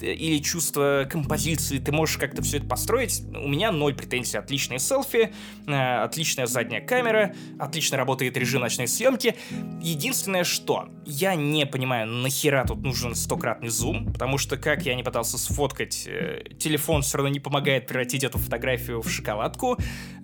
или 0.03 0.38
чувство 0.38 1.07
композиции, 1.09 1.78
ты 1.78 1.92
можешь 1.92 2.16
как-то 2.18 2.42
все 2.42 2.59
это 2.59 2.66
построить. 2.66 3.22
У 3.34 3.49
меня 3.49 3.72
ноль 3.72 3.94
претензий. 3.94 4.38
Отличные 4.38 4.78
селфи, 4.78 5.32
э, 5.66 6.03
отличная 6.03 6.47
задняя 6.47 6.80
камера, 6.80 7.34
отлично 7.59 7.97
работает 7.97 8.36
режим 8.36 8.61
ночной 8.61 8.88
съемки. 8.88 9.36
Единственное, 9.80 10.44
что 10.44 10.88
я 11.05 11.34
не 11.34 11.66
понимаю, 11.66 12.07
нахера 12.09 12.64
тут 12.66 12.82
нужен 12.82 13.14
стократный 13.14 13.68
зум, 13.68 14.12
потому 14.12 14.38
что 14.38 14.57
как 14.57 14.84
я 14.84 14.94
не 14.94 15.03
пытался 15.03 15.38
сфоткать, 15.38 16.05
э, 16.07 16.44
телефон 16.59 17.03
все 17.03 17.18
равно 17.18 17.32
не 17.32 17.40
помогает 17.40 17.86
превратить 17.86 18.24
эту 18.24 18.38
фотографию 18.38 19.03
в 19.03 19.09
шоколадку. 19.09 19.78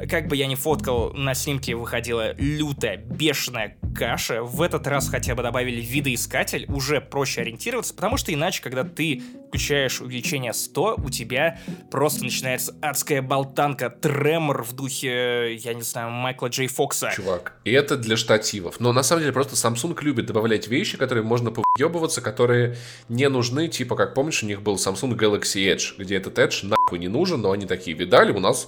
Как 0.08 0.28
бы 0.28 0.36
я 0.36 0.46
ни 0.46 0.54
фоткал, 0.54 1.12
на 1.12 1.34
снимке 1.34 1.74
выходила 1.74 2.34
лютая, 2.36 2.96
бешеная 2.96 3.76
каша. 3.94 4.42
В 4.42 4.62
этот 4.62 4.86
раз 4.86 5.08
хотя 5.08 5.34
бы 5.34 5.42
добавили 5.42 5.80
видоискатель, 5.80 6.66
уже 6.68 7.00
проще 7.00 7.42
ориентироваться, 7.42 7.94
потому 7.94 8.16
что 8.16 8.32
иначе, 8.32 8.62
когда 8.62 8.84
ты 8.84 9.22
включаешь 9.62 10.00
увеличение 10.00 10.52
100, 10.52 10.96
у 11.04 11.08
тебя 11.08 11.60
просто 11.88 12.24
начинается 12.24 12.74
адская 12.82 13.22
болтанка, 13.22 13.90
тремор 13.90 14.64
в 14.64 14.72
духе, 14.72 15.54
я 15.54 15.72
не 15.74 15.82
знаю, 15.82 16.10
Майкла 16.10 16.48
Джей 16.48 16.66
Фокса. 16.66 17.12
Чувак, 17.14 17.52
и 17.64 17.70
это 17.70 17.96
для 17.96 18.16
штативов. 18.16 18.80
Но 18.80 18.92
на 18.92 19.04
самом 19.04 19.22
деле 19.22 19.32
просто 19.32 19.54
Samsung 19.54 19.96
любит 20.02 20.26
добавлять 20.26 20.66
вещи, 20.66 20.98
которые 20.98 21.22
можно 21.22 21.52
повъебываться, 21.52 22.20
которые 22.20 22.76
не 23.08 23.28
нужны, 23.28 23.68
типа, 23.68 23.94
как 23.94 24.14
помнишь, 24.14 24.42
у 24.42 24.46
них 24.46 24.62
был 24.62 24.74
Samsung 24.74 25.16
Galaxy 25.16 25.72
Edge, 25.72 25.94
где 25.96 26.16
этот 26.16 26.40
Edge 26.40 26.66
нахуй 26.66 26.98
не 26.98 27.08
нужен, 27.08 27.40
но 27.40 27.52
они 27.52 27.66
такие, 27.66 27.96
видали, 27.96 28.32
у 28.32 28.40
нас, 28.40 28.66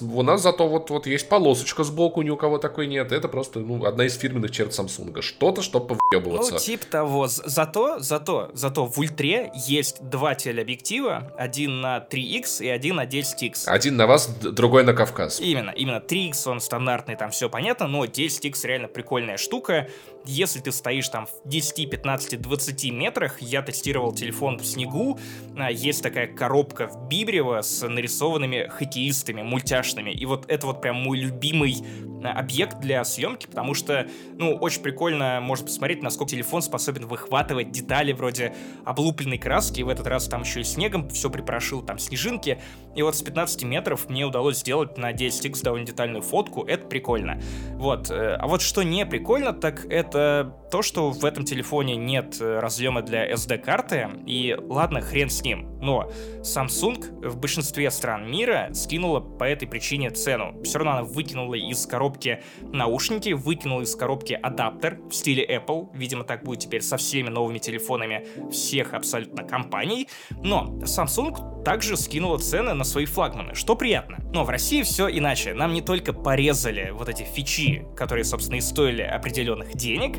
у 0.00 0.22
нас 0.22 0.42
зато 0.42 0.68
вот, 0.68 0.90
вот 0.90 1.08
есть 1.08 1.28
полосочка 1.28 1.82
сбоку, 1.82 2.22
ни 2.22 2.30
у 2.30 2.36
кого 2.36 2.58
такой 2.58 2.86
нет. 2.86 3.10
Это 3.10 3.26
просто, 3.26 3.58
ну, 3.58 3.84
одна 3.84 4.06
из 4.06 4.16
фирменных 4.16 4.52
черт 4.52 4.70
Samsung. 4.70 5.20
Что-то, 5.22 5.62
чтобы 5.62 5.96
повъебываться. 5.96 6.52
Ну, 6.52 6.58
типа 6.60 6.86
того. 6.86 7.26
Зато, 7.26 7.98
зато, 7.98 8.50
зато 8.52 8.86
в 8.86 8.96
Ультре 9.00 9.50
есть 9.66 10.08
два 10.08 10.35
телеобъектива, 10.36 11.32
один 11.36 11.80
на 11.80 11.98
3x 11.98 12.64
и 12.64 12.68
один 12.68 12.96
на 12.96 13.06
10x. 13.06 13.68
Один 13.68 13.96
на 13.96 14.06
вас, 14.06 14.28
другой 14.40 14.84
на 14.84 14.94
Кавказ. 14.94 15.40
Именно, 15.40 15.70
именно 15.70 15.98
3x 15.98 16.48
он 16.50 16.60
стандартный, 16.60 17.16
там 17.16 17.30
все 17.30 17.48
понятно, 17.48 17.86
но 17.86 18.04
10x 18.04 18.66
реально 18.66 18.88
прикольная 18.88 19.36
штука. 19.36 19.88
Если 20.28 20.58
ты 20.58 20.72
стоишь 20.72 21.08
там 21.08 21.26
в 21.26 21.48
10, 21.48 21.88
15, 21.88 22.40
20 22.40 22.92
метрах, 22.92 23.40
я 23.40 23.62
тестировал 23.62 24.12
телефон 24.12 24.58
в 24.58 24.66
снегу, 24.66 25.18
а, 25.56 25.70
есть 25.70 26.02
такая 26.02 26.26
коробка 26.26 26.88
в 26.88 27.08
Бибрево 27.08 27.60
с 27.60 27.86
нарисованными 27.86 28.66
хоккеистами, 28.68 29.42
мультяшными, 29.42 30.10
и 30.10 30.26
вот 30.26 30.50
это 30.50 30.66
вот 30.66 30.82
прям 30.82 30.96
мой 30.96 31.18
любимый 31.18 31.76
а, 32.24 32.32
объект 32.40 32.80
для 32.80 33.04
съемки, 33.04 33.46
потому 33.46 33.74
что, 33.74 34.08
ну, 34.36 34.56
очень 34.56 34.82
прикольно 34.82 35.38
можно 35.40 35.66
посмотреть, 35.66 36.02
насколько 36.02 36.32
телефон 36.32 36.60
способен 36.60 37.06
выхватывать 37.06 37.70
детали 37.70 38.12
вроде 38.12 38.52
облупленной 38.84 39.38
краски, 39.38 39.82
в 39.82 39.88
этот 39.88 40.08
раз 40.08 40.26
там 40.26 40.42
еще 40.42 40.62
и 40.62 40.64
снегом 40.64 41.08
все 41.08 41.30
припорошил, 41.30 41.82
там 41.82 41.98
снежинки, 41.98 42.60
и 42.96 43.02
вот 43.02 43.14
с 43.14 43.22
15 43.22 43.62
метров 43.62 44.08
мне 44.08 44.24
удалось 44.26 44.58
сделать 44.58 44.98
на 44.98 45.12
10x 45.12 45.62
довольно 45.62 45.86
детальную 45.86 46.22
фотку, 46.22 46.64
это 46.64 46.86
прикольно. 46.86 47.40
Вот, 47.74 48.10
э, 48.10 48.34
а 48.34 48.46
вот 48.48 48.62
что 48.62 48.82
не 48.82 49.06
прикольно, 49.06 49.52
так 49.52 49.84
это 49.84 50.15
это 50.16 50.52
то, 50.70 50.82
что 50.82 51.10
в 51.10 51.24
этом 51.24 51.44
телефоне 51.44 51.96
нет 51.96 52.36
э, 52.40 52.58
разъема 52.58 53.02
для 53.02 53.30
SD-карты, 53.32 54.08
и 54.26 54.56
ладно, 54.58 55.00
хрен 55.00 55.30
с 55.30 55.42
ним, 55.42 55.78
но 55.80 56.10
Samsung 56.40 57.28
в 57.28 57.38
большинстве 57.38 57.90
стран 57.90 58.30
мира 58.30 58.70
скинула 58.72 59.20
по 59.20 59.44
этой 59.44 59.68
причине 59.68 60.10
цену. 60.10 60.60
Все 60.62 60.78
равно 60.78 60.92
она 60.92 61.02
выкинула 61.02 61.54
из 61.54 61.86
коробки 61.86 62.42
наушники, 62.60 63.30
выкинула 63.30 63.82
из 63.82 63.94
коробки 63.94 64.32
адаптер 64.32 65.00
в 65.08 65.12
стиле 65.12 65.46
Apple, 65.46 65.88
видимо, 65.94 66.24
так 66.24 66.42
будет 66.42 66.60
теперь 66.60 66.82
со 66.82 66.96
всеми 66.96 67.28
новыми 67.28 67.58
телефонами 67.58 68.26
всех 68.50 68.94
абсолютно 68.94 69.44
компаний, 69.44 70.08
но 70.42 70.78
Samsung 70.82 71.64
также 71.66 71.96
скинула 71.96 72.38
цены 72.38 72.74
на 72.74 72.84
свои 72.84 73.06
флагманы, 73.06 73.56
что 73.56 73.74
приятно. 73.74 74.18
Но 74.32 74.44
в 74.44 74.50
России 74.50 74.82
все 74.82 75.08
иначе. 75.08 75.52
Нам 75.52 75.72
не 75.72 75.82
только 75.82 76.12
порезали 76.12 76.90
вот 76.92 77.08
эти 77.08 77.24
фичи, 77.24 77.84
которые, 77.96 78.22
собственно, 78.24 78.58
и 78.58 78.60
стоили 78.60 79.02
определенных 79.02 79.74
денег, 79.74 80.16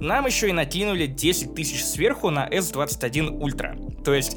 нам 0.00 0.26
еще 0.26 0.48
и 0.48 0.52
накинули 0.52 1.06
10 1.06 1.54
тысяч 1.54 1.84
сверху 1.84 2.30
на 2.30 2.48
S21 2.48 3.38
Ultra. 3.38 4.02
То 4.02 4.14
есть 4.14 4.36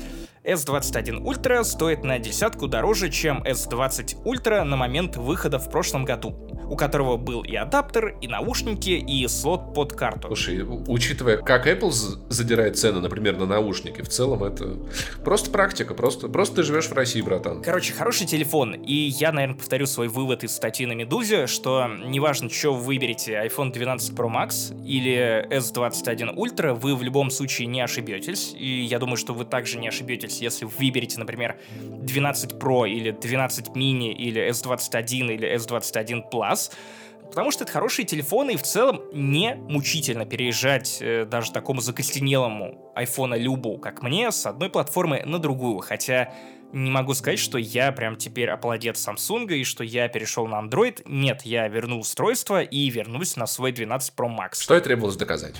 S21 0.49 1.21
Ultra 1.21 1.63
стоит 1.63 2.03
на 2.03 2.17
десятку 2.19 2.67
дороже, 2.67 3.09
чем 3.09 3.43
S20 3.43 4.23
Ultra 4.23 4.63
на 4.63 4.75
момент 4.75 5.17
выхода 5.17 5.59
в 5.59 5.69
прошлом 5.69 6.05
году. 6.05 6.35
у 6.69 6.75
которого 6.75 7.17
был 7.17 7.41
и 7.41 7.55
адаптер, 7.55 8.15
и 8.21 8.27
наушники, 8.27 8.91
и 8.91 9.27
слот 9.27 9.73
под 9.73 9.93
карту. 9.93 10.27
Слушай, 10.27 10.63
учитывая, 10.87 11.37
как 11.37 11.67
Apple 11.67 11.91
задирает 12.29 12.77
цены, 12.77 12.99
например, 12.99 13.37
на 13.37 13.45
наушники, 13.47 14.01
в 14.01 14.09
целом 14.09 14.43
это 14.43 14.77
просто 15.23 15.49
практика, 15.49 15.95
просто, 15.95 16.27
просто 16.27 16.57
ты 16.57 16.63
живешь 16.63 16.87
в 16.87 16.93
России, 16.93 17.21
братан. 17.21 17.63
Короче, 17.63 17.93
хороший 17.93 18.27
телефон, 18.27 18.73
и 18.73 18.93
я, 18.93 19.31
наверное, 19.31 19.57
повторю 19.57 19.87
свой 19.87 20.07
вывод 20.07 20.43
из 20.43 20.51
статьи 20.51 20.85
на 20.85 20.93
Медузе, 20.93 21.47
что 21.47 21.87
неважно, 22.05 22.49
что 22.49 22.73
вы 22.73 22.89
выберете, 22.89 23.33
iPhone 23.45 23.71
12 23.71 24.13
Pro 24.13 24.29
Max 24.29 24.75
или 24.85 25.47
S21 25.49 26.35
Ultra, 26.35 26.73
вы 26.73 26.95
в 26.95 27.01
любом 27.01 27.31
случае 27.31 27.67
не 27.67 27.81
ошибетесь, 27.81 28.53
и 28.57 28.81
я 28.81 28.99
думаю, 28.99 29.17
что 29.17 29.33
вы 29.33 29.45
также 29.45 29.79
не 29.79 29.87
ошибетесь, 29.87 30.38
если 30.41 30.65
вы 30.65 30.71
выберете, 30.77 31.19
например, 31.19 31.59
12 31.79 32.53
Pro 32.53 32.89
или 32.89 33.11
12 33.11 33.67
mini 33.69 34.11
или 34.11 34.49
S21 34.49 35.33
или 35.33 35.55
S21 35.55 36.23
Plus, 36.31 36.71
Потому 37.29 37.51
что 37.51 37.63
это 37.63 37.71
хорошие 37.73 38.05
телефоны, 38.05 38.51
и 38.51 38.57
в 38.57 38.63
целом 38.63 39.01
не 39.13 39.53
мучительно 39.53 40.25
переезжать 40.25 40.97
э, 40.99 41.25
даже 41.25 41.51
такому 41.51 41.79
закостенелому 41.79 42.91
айфона 42.95 43.35
Любу, 43.35 43.77
как 43.77 44.01
мне, 44.01 44.31
с 44.31 44.47
одной 44.47 44.71
платформы 44.71 45.21
на 45.23 45.37
другую. 45.37 45.79
Хотя 45.79 46.33
не 46.71 46.89
могу 46.89 47.13
сказать, 47.13 47.39
что 47.39 47.57
я 47.57 47.91
прям 47.91 48.15
теперь 48.15 48.49
оплодец 48.49 49.07
Samsung 49.07 49.51
и 49.53 49.63
что 49.63 49.83
я 49.83 50.07
перешел 50.07 50.47
на 50.47 50.59
Android. 50.59 51.01
Нет, 51.05 51.43
я 51.43 51.67
вернул 51.67 51.99
устройство 51.99 52.63
и 52.63 52.89
вернусь 52.89 53.35
на 53.35 53.45
свой 53.45 53.71
12 53.71 54.13
Pro 54.15 54.27
Max. 54.27 54.61
Что 54.61 54.77
и 54.77 54.81
требовалось 54.81 55.15
доказать. 55.15 55.55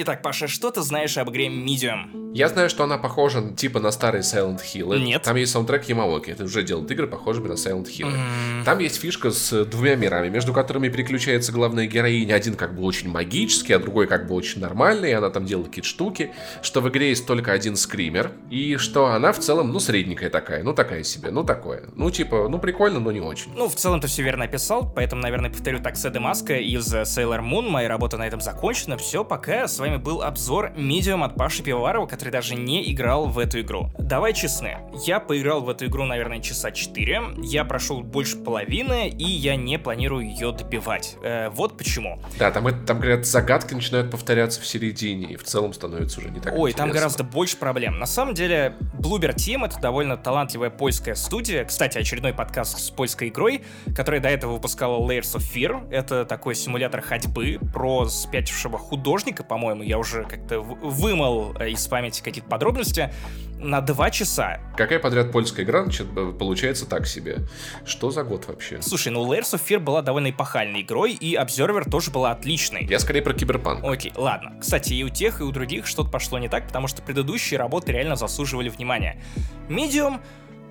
Итак, 0.00 0.22
Паша, 0.22 0.46
что 0.46 0.70
ты 0.70 0.80
знаешь 0.82 1.18
об 1.18 1.28
игре 1.30 1.48
Medium? 1.48 2.32
Я 2.32 2.48
знаю, 2.48 2.70
что 2.70 2.84
она 2.84 2.98
похожа 2.98 3.42
типа 3.56 3.80
на 3.80 3.90
старые 3.90 4.22
Silent 4.22 4.60
Hill. 4.60 4.96
Нет. 4.96 5.22
Там 5.22 5.34
есть 5.34 5.50
саундтрек 5.50 5.88
Ямаоки. 5.88 6.30
Это 6.30 6.44
уже 6.44 6.62
делает 6.62 6.88
игры, 6.92 7.08
похожими 7.08 7.48
на 7.48 7.54
Silent 7.54 7.86
Hill. 7.86 8.12
Mm. 8.12 8.64
Там 8.64 8.78
есть 8.78 9.00
фишка 9.00 9.32
с 9.32 9.64
двумя 9.64 9.96
мирами, 9.96 10.28
между 10.28 10.52
которыми 10.52 10.88
переключается 10.88 11.50
главная 11.50 11.86
героиня. 11.86 12.34
Один 12.34 12.54
как 12.54 12.76
бы 12.76 12.84
очень 12.84 13.08
магический, 13.08 13.72
а 13.72 13.80
другой 13.80 14.06
как 14.06 14.28
бы 14.28 14.36
очень 14.36 14.60
нормальный. 14.60 15.10
И 15.10 15.14
она 15.14 15.30
там 15.30 15.46
делает 15.46 15.68
какие-то 15.68 15.88
штуки. 15.88 16.32
Что 16.62 16.80
в 16.80 16.88
игре 16.90 17.08
есть 17.08 17.26
только 17.26 17.50
один 17.50 17.74
скример. 17.74 18.30
И 18.50 18.76
что 18.76 19.06
она 19.06 19.32
в 19.32 19.40
целом, 19.40 19.72
ну, 19.72 19.80
средненькая 19.80 20.30
такая. 20.30 20.62
Ну, 20.62 20.74
такая 20.74 21.02
себе. 21.02 21.32
Ну, 21.32 21.42
такое. 21.42 21.88
Ну, 21.96 22.08
типа, 22.12 22.46
ну, 22.48 22.60
прикольно, 22.60 23.00
но 23.00 23.10
не 23.10 23.20
очень. 23.20 23.52
Ну, 23.56 23.68
в 23.68 23.74
целом 23.74 24.00
ты 24.00 24.06
все 24.06 24.22
верно 24.22 24.44
описал. 24.44 24.92
Поэтому, 24.94 25.22
наверное, 25.22 25.50
повторю 25.50 25.80
так 25.80 25.96
Седа 25.96 26.20
Маска 26.20 26.54
из 26.54 26.86
Sailor 26.94 27.40
Moon. 27.40 27.68
Моя 27.68 27.88
работа 27.88 28.16
на 28.16 28.28
этом 28.28 28.40
закончена. 28.40 28.96
Все, 28.96 29.24
пока. 29.24 29.66
С 29.66 29.78
вами 29.80 29.87
был 29.96 30.22
обзор 30.22 30.72
Medium 30.76 31.24
от 31.24 31.36
Паши 31.36 31.62
Пивоварова, 31.62 32.06
который 32.06 32.30
даже 32.30 32.54
не 32.54 32.92
играл 32.92 33.26
в 33.26 33.38
эту 33.38 33.60
игру. 33.60 33.90
Давай 33.98 34.34
честны, 34.34 34.78
я 35.06 35.20
поиграл 35.20 35.62
в 35.62 35.70
эту 35.70 35.86
игру, 35.86 36.04
наверное, 36.04 36.40
часа 36.40 36.70
4, 36.70 37.22
я 37.42 37.64
прошел 37.64 38.02
больше 38.02 38.36
половины, 38.36 39.08
и 39.08 39.24
я 39.24 39.56
не 39.56 39.78
планирую 39.78 40.28
ее 40.28 40.52
добивать. 40.52 41.16
Э, 41.22 41.48
вот 41.50 41.78
почему. 41.78 42.20
Да, 42.38 42.50
там, 42.50 42.84
там, 42.84 42.98
говорят, 42.98 43.24
загадки 43.26 43.74
начинают 43.74 44.10
повторяться 44.10 44.60
в 44.60 44.66
середине, 44.66 45.32
и 45.32 45.36
в 45.36 45.44
целом 45.44 45.72
становится 45.72 46.20
уже 46.20 46.30
не 46.30 46.40
так 46.40 46.52
Ой, 46.52 46.70
интересно. 46.70 46.84
там 46.84 46.90
гораздо 46.90 47.24
больше 47.24 47.56
проблем. 47.56 47.98
На 47.98 48.06
самом 48.06 48.34
деле, 48.34 48.74
Bloober 48.98 49.34
Team— 49.34 49.64
это 49.66 49.80
довольно 49.80 50.16
талантливая 50.16 50.70
польская 50.70 51.14
студия. 51.14 51.64
Кстати, 51.64 51.98
очередной 51.98 52.32
подкаст 52.32 52.78
с 52.78 52.90
польской 52.90 53.28
игрой, 53.28 53.62
которая 53.94 54.20
до 54.20 54.28
этого 54.28 54.52
выпускала 54.52 54.98
Layers 54.98 55.36
of 55.36 55.44
Fear. 55.54 55.90
Это 55.90 56.24
такой 56.24 56.54
симулятор 56.54 57.00
ходьбы 57.00 57.58
про 57.72 58.08
спятившего 58.08 58.78
художника, 58.78 59.44
по-моему, 59.44 59.77
я 59.82 59.98
уже 59.98 60.24
как-то 60.24 60.60
вымыл 60.60 61.54
э, 61.58 61.70
из 61.70 61.86
памяти 61.86 62.22
какие-то 62.22 62.48
подробности 62.48 63.12
на 63.58 63.80
два 63.80 64.10
часа. 64.10 64.60
Какая 64.76 64.98
подряд 64.98 65.32
польская 65.32 65.64
игра, 65.64 65.82
значит, 65.82 66.06
получается 66.38 66.86
так 66.86 67.06
себе. 67.06 67.38
Что 67.84 68.10
за 68.10 68.22
год 68.22 68.46
вообще? 68.46 68.80
Слушай, 68.82 69.12
ну 69.12 69.26
Layers 69.26 69.54
of 69.54 69.62
Fear 69.66 69.80
была 69.80 70.02
довольно 70.02 70.30
эпохальной 70.30 70.82
игрой, 70.82 71.12
и 71.12 71.34
Observer 71.34 71.88
тоже 71.90 72.10
была 72.10 72.30
отличной. 72.30 72.86
Я 72.86 72.98
скорее 72.98 73.22
про 73.22 73.34
киберпанк. 73.34 73.84
Окей, 73.84 74.12
ладно. 74.14 74.56
Кстати, 74.60 74.92
и 74.92 75.02
у 75.02 75.08
тех, 75.08 75.40
и 75.40 75.44
у 75.44 75.50
других 75.50 75.86
что-то 75.86 76.10
пошло 76.10 76.38
не 76.38 76.48
так, 76.48 76.66
потому 76.66 76.86
что 76.86 77.02
предыдущие 77.02 77.58
работы 77.58 77.92
реально 77.92 78.16
заслуживали 78.16 78.68
внимания. 78.68 79.22
Medium 79.68 80.20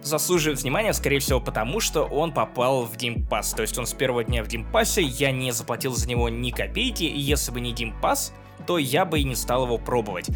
заслуживает 0.02 0.62
внимания, 0.62 0.94
скорее 0.94 1.20
всего, 1.20 1.40
потому 1.40 1.80
что 1.80 2.04
он 2.04 2.32
попал 2.32 2.86
в 2.86 2.96
Game 2.96 3.28
Pass. 3.28 3.56
То 3.56 3.62
есть 3.62 3.78
он 3.78 3.86
с 3.86 3.94
первого 3.94 4.24
дня 4.24 4.44
в 4.44 4.48
Game 4.48 4.70
Pass, 4.72 5.02
я 5.02 5.32
не 5.32 5.52
заплатил 5.52 5.94
за 5.94 6.08
него 6.08 6.30
ни 6.30 6.52
копейки, 6.52 7.04
и 7.04 7.20
если 7.20 7.52
бы 7.52 7.60
не 7.60 7.74
Game 7.74 7.94
Pass, 8.02 8.32
то 8.66 8.78
я 8.78 9.06
бы 9.06 9.20
и 9.20 9.24
не 9.24 9.36
стал 9.36 9.66
его 9.66 9.78
пробовать. 9.78 10.30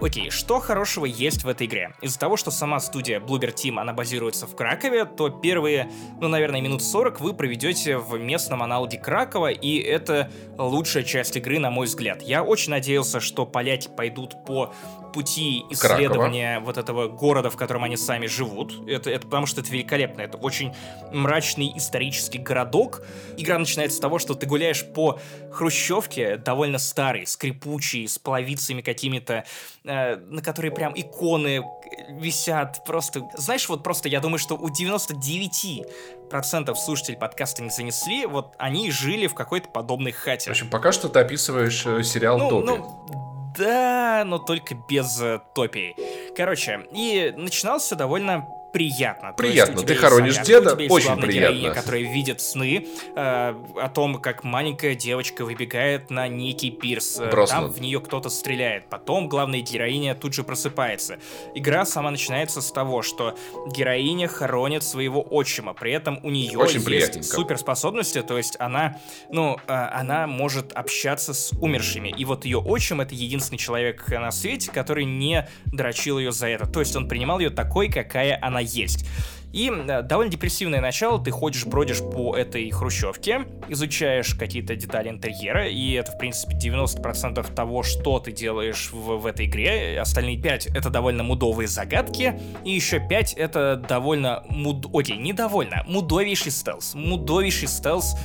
Окей, 0.00 0.30
что 0.30 0.58
хорошего 0.58 1.04
есть 1.04 1.44
в 1.44 1.48
этой 1.48 1.66
игре? 1.66 1.94
Из-за 2.02 2.18
того, 2.18 2.36
что 2.36 2.50
сама 2.50 2.80
студия 2.80 3.20
Bloober 3.20 3.54
Team, 3.54 3.78
она 3.78 3.92
базируется 3.92 4.46
в 4.46 4.56
Кракове, 4.56 5.04
то 5.04 5.30
первые, 5.30 5.88
ну, 6.20 6.28
наверное, 6.28 6.60
минут 6.60 6.82
40 6.82 7.20
вы 7.20 7.32
проведете 7.32 7.96
в 7.96 8.18
местном 8.18 8.62
аналоге 8.62 8.98
Кракова, 8.98 9.50
и 9.50 9.78
это 9.78 10.30
лучшая 10.58 11.04
часть 11.04 11.36
игры, 11.36 11.58
на 11.58 11.70
мой 11.70 11.86
взгляд. 11.86 12.22
Я 12.22 12.42
очень 12.42 12.70
надеялся, 12.72 13.20
что 13.20 13.46
поляки 13.46 13.88
пойдут 13.88 14.44
по 14.44 14.74
пути 15.14 15.64
исследования 15.70 16.54
Кракова. 16.54 16.66
вот 16.66 16.76
этого 16.76 17.08
города, 17.08 17.48
в 17.48 17.56
котором 17.56 17.84
они 17.84 17.96
сами 17.96 18.26
живут. 18.26 18.74
Это, 18.88 19.10
это 19.10 19.26
потому 19.26 19.46
что 19.46 19.60
это 19.60 19.70
великолепно. 19.70 20.22
Это 20.22 20.36
очень 20.36 20.74
мрачный 21.12 21.72
исторический 21.76 22.38
городок. 22.38 23.02
Игра 23.36 23.56
начинается 23.58 23.96
с 23.98 24.00
того, 24.00 24.18
что 24.18 24.34
ты 24.34 24.46
гуляешь 24.46 24.84
по 24.92 25.20
хрущевке, 25.52 26.36
довольно 26.36 26.78
старый, 26.78 27.26
скрипучий, 27.26 28.08
с 28.08 28.18
половицами 28.18 28.82
какими-то, 28.82 29.44
э, 29.84 30.16
на 30.16 30.42
которые 30.42 30.72
прям 30.72 30.92
иконы 30.96 31.62
висят. 32.10 32.84
Просто, 32.84 33.22
знаешь, 33.36 33.68
вот 33.68 33.84
просто 33.84 34.08
я 34.08 34.18
думаю, 34.18 34.40
что 34.40 34.56
у 34.56 34.68
99 34.68 35.86
процентов 36.28 36.76
слушателей 36.76 37.18
подкаста 37.18 37.62
не 37.62 37.70
занесли, 37.70 38.26
вот 38.26 38.54
они 38.58 38.90
жили 38.90 39.28
в 39.28 39.34
какой-то 39.34 39.68
подобной 39.68 40.10
хате. 40.10 40.50
В 40.50 40.52
общем, 40.52 40.70
пока 40.70 40.90
что 40.90 41.08
ты 41.08 41.20
описываешь 41.20 41.86
э, 41.86 42.02
сериал 42.02 42.38
ну, 42.38 42.50
Топи. 42.50 42.66
Ну, 42.66 43.33
да, 43.56 44.24
но 44.26 44.38
только 44.38 44.74
без 44.74 45.20
э, 45.20 45.40
топий. 45.54 45.94
Короче, 46.36 46.86
и 46.92 47.32
начинался 47.36 47.96
довольно 47.96 48.46
приятно. 48.74 49.32
Приятно, 49.32 49.82
ты 49.82 49.94
хоронишь 49.94 50.38
деда, 50.38 50.72
очень 50.72 51.16
приятно. 51.16 51.26
Героиня, 51.26 51.72
которая 51.72 52.02
видит 52.02 52.40
сны 52.40 52.88
э, 53.14 53.54
о 53.76 53.88
том, 53.88 54.20
как 54.20 54.42
маленькая 54.42 54.96
девочка 54.96 55.44
выбегает 55.44 56.10
на 56.10 56.26
некий 56.26 56.72
пирс. 56.72 57.20
Э, 57.20 57.30
Броснан. 57.30 57.62
Там 57.66 57.72
в 57.72 57.80
нее 57.80 58.00
кто-то 58.00 58.30
стреляет. 58.30 58.88
Потом 58.90 59.28
главная 59.28 59.60
героиня 59.60 60.16
тут 60.16 60.34
же 60.34 60.42
просыпается. 60.42 61.18
Игра 61.54 61.84
сама 61.84 62.10
начинается 62.10 62.60
с 62.60 62.72
того, 62.72 63.02
что 63.02 63.38
героиня 63.68 64.26
хоронит 64.26 64.82
своего 64.82 65.22
отчима. 65.22 65.72
При 65.72 65.92
этом 65.92 66.18
у 66.24 66.30
нее 66.30 66.58
очень 66.58 66.82
есть 66.90 67.24
суперспособности, 67.24 68.22
то 68.22 68.36
есть 68.36 68.56
она, 68.58 68.98
ну, 69.30 69.56
э, 69.68 69.72
она 69.72 70.26
может 70.26 70.72
общаться 70.72 71.32
с 71.32 71.52
умершими. 71.60 72.08
И 72.08 72.24
вот 72.24 72.44
ее 72.44 72.58
отчим 72.58 73.00
это 73.00 73.14
единственный 73.14 73.58
человек 73.58 74.08
на 74.08 74.32
свете, 74.32 74.72
который 74.72 75.04
не 75.04 75.46
дрочил 75.66 76.18
ее 76.18 76.32
за 76.32 76.48
это. 76.48 76.66
То 76.66 76.80
есть 76.80 76.96
он 76.96 77.06
принимал 77.06 77.38
ее 77.38 77.50
такой, 77.50 77.88
какая 77.88 78.36
она 78.42 78.63
есть. 78.64 79.06
И 79.54 79.70
э, 79.70 80.02
довольно 80.02 80.32
депрессивное 80.32 80.80
начало, 80.80 81.22
ты 81.22 81.30
ходишь, 81.30 81.64
бродишь 81.64 82.00
по 82.00 82.36
этой 82.36 82.68
хрущевке, 82.70 83.46
изучаешь 83.68 84.34
какие-то 84.34 84.74
детали 84.74 85.08
интерьера, 85.08 85.68
и 85.68 85.92
это, 85.92 86.10
в 86.10 86.18
принципе, 86.18 86.56
90% 86.56 87.54
того, 87.54 87.84
что 87.84 88.18
ты 88.18 88.32
делаешь 88.32 88.90
в, 88.92 89.18
в 89.18 89.26
этой 89.26 89.46
игре. 89.46 90.00
Остальные 90.00 90.42
5— 90.42 90.66
это 90.74 90.90
довольно 90.90 91.22
мудовые 91.22 91.68
загадки, 91.68 92.34
и 92.64 92.72
еще 92.72 92.98
5— 92.98 93.34
это 93.36 93.76
довольно 93.88 94.42
муд... 94.48 94.86
Окей, 94.92 95.16
не 95.18 95.32
довольно, 95.32 95.84
мудовейший 95.86 96.50
стелс. 96.50 96.94
Мудовейший 96.94 97.68
стелс 97.68 98.16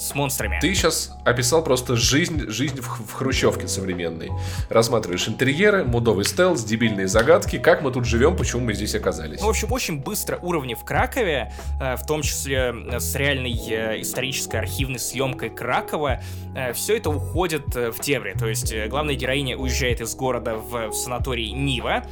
с 0.00 0.14
монстрами. 0.14 0.58
Ты 0.60 0.74
сейчас 0.74 1.14
описал 1.24 1.62
просто 1.62 1.94
жизнь, 1.94 2.48
жизнь 2.48 2.80
в, 2.80 2.86
в 2.86 3.12
хрущевке 3.12 3.68
современной. 3.68 4.30
Рассматриваешь 4.70 5.28
интерьеры, 5.28 5.84
мудовый 5.84 6.24
стелс, 6.24 6.64
дебильные 6.64 7.06
загадки, 7.06 7.58
как 7.58 7.82
мы 7.82 7.92
тут 7.92 8.06
живем, 8.06 8.34
почему 8.34 8.62
мы 8.62 8.72
здесь 8.72 8.94
оказались. 8.94 9.40
Ну, 9.40 9.46
в 9.46 9.50
общем, 9.50 9.70
очень 9.70 10.00
быстро 10.00 10.38
уровни 10.38 10.74
в 10.74 10.84
Кракове, 10.84 11.52
э, 11.80 11.96
в 11.96 12.06
том 12.06 12.22
числе 12.22 12.74
э, 12.74 12.98
с 12.98 13.14
реальной 13.14 13.52
э, 13.52 14.00
исторической 14.00 14.56
архивной 14.56 14.98
съемкой 14.98 15.50
Кракова, 15.50 16.20
все 16.74 16.96
это 16.96 17.10
уходит 17.10 17.76
в 17.76 18.00
дебри. 18.00 18.34
То 18.36 18.48
есть 18.48 18.74
главная 18.88 19.14
героиня 19.14 19.56
уезжает 19.56 20.00
из 20.00 20.16
города 20.16 20.56
в, 20.56 20.88
в 20.88 20.94
санаторий 20.94 21.52
Нива 21.52 22.04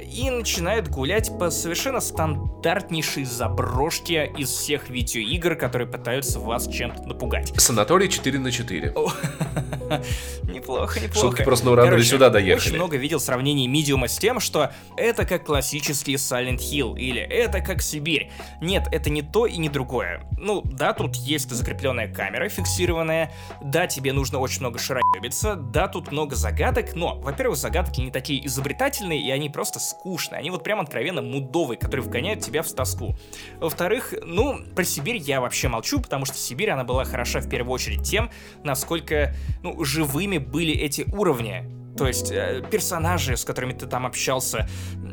и 0.00 0.30
начинает 0.30 0.88
гулять 0.88 1.30
по 1.38 1.50
совершенно 1.50 2.00
стандартнейшей 2.00 3.24
заброшке 3.24 4.32
из 4.36 4.48
всех 4.48 4.88
видеоигр, 4.88 5.54
которые 5.54 5.86
пытаются 5.86 6.40
вас 6.40 6.66
чем-то 6.66 7.04
напугать 7.04 7.33
напугать. 7.34 7.60
Санаторий 7.60 8.08
4 8.08 8.38
на 8.38 8.50
4. 8.50 8.94
Неплохо, 10.42 11.00
неплохо. 11.00 11.28
Шутки 11.28 11.42
просто 11.42 11.66
на 11.66 11.72
ура 11.72 12.02
сюда 12.02 12.30
доехали. 12.30 12.68
Очень 12.68 12.76
много 12.76 12.96
видел 12.96 13.20
сравнений 13.20 13.66
медиума 13.66 14.08
с 14.08 14.18
тем, 14.18 14.40
что 14.40 14.70
это 14.96 15.24
как 15.24 15.44
классический 15.44 16.14
Silent 16.14 16.58
Hill 16.58 16.98
или 16.98 17.20
это 17.20 17.60
как 17.60 17.82
Сибирь. 17.82 18.30
Нет, 18.60 18.88
это 18.90 19.10
не 19.10 19.22
то 19.22 19.46
и 19.46 19.56
не 19.56 19.68
другое. 19.68 20.26
Ну, 20.38 20.62
да, 20.64 20.92
тут 20.92 21.16
есть 21.16 21.50
закрепленная 21.50 22.12
камера 22.12 22.48
фиксированная, 22.48 23.32
да, 23.62 23.86
тебе 23.86 24.12
нужно 24.12 24.38
очень 24.38 24.60
много 24.60 24.78
шароебиться, 24.78 25.56
да, 25.56 25.88
тут 25.88 26.12
много 26.12 26.36
загадок, 26.36 26.94
но, 26.94 27.18
во-первых, 27.18 27.58
загадки 27.58 28.00
не 28.00 28.10
такие 28.10 28.46
изобретательные, 28.46 29.20
и 29.20 29.30
они 29.30 29.48
просто 29.48 29.80
скучные. 29.80 30.38
Они 30.38 30.50
вот 30.50 30.62
прям 30.62 30.80
откровенно 30.80 31.22
мудовые, 31.22 31.78
которые 31.78 32.04
вгоняют 32.04 32.40
тебя 32.40 32.62
в 32.62 32.72
тоску. 32.72 33.16
Во-вторых, 33.60 34.14
ну, 34.22 34.60
про 34.74 34.84
Сибирь 34.84 35.16
я 35.16 35.40
вообще 35.40 35.68
молчу, 35.68 36.00
потому 36.00 36.24
что 36.24 36.36
Сибирь, 36.36 36.70
она 36.70 36.84
была 36.84 37.04
хороша 37.24 37.40
в 37.40 37.48
первую 37.48 37.72
очередь 37.72 38.02
тем, 38.02 38.30
насколько, 38.64 39.34
ну, 39.62 39.82
живыми 39.82 40.36
были 40.36 40.74
эти 40.74 41.06
уровни. 41.12 41.64
То 41.96 42.08
есть 42.08 42.30
э, 42.32 42.62
персонажи, 42.70 43.36
с 43.36 43.44
которыми 43.44 43.72
ты 43.72 43.86
там 43.86 44.06
общался, 44.06 44.68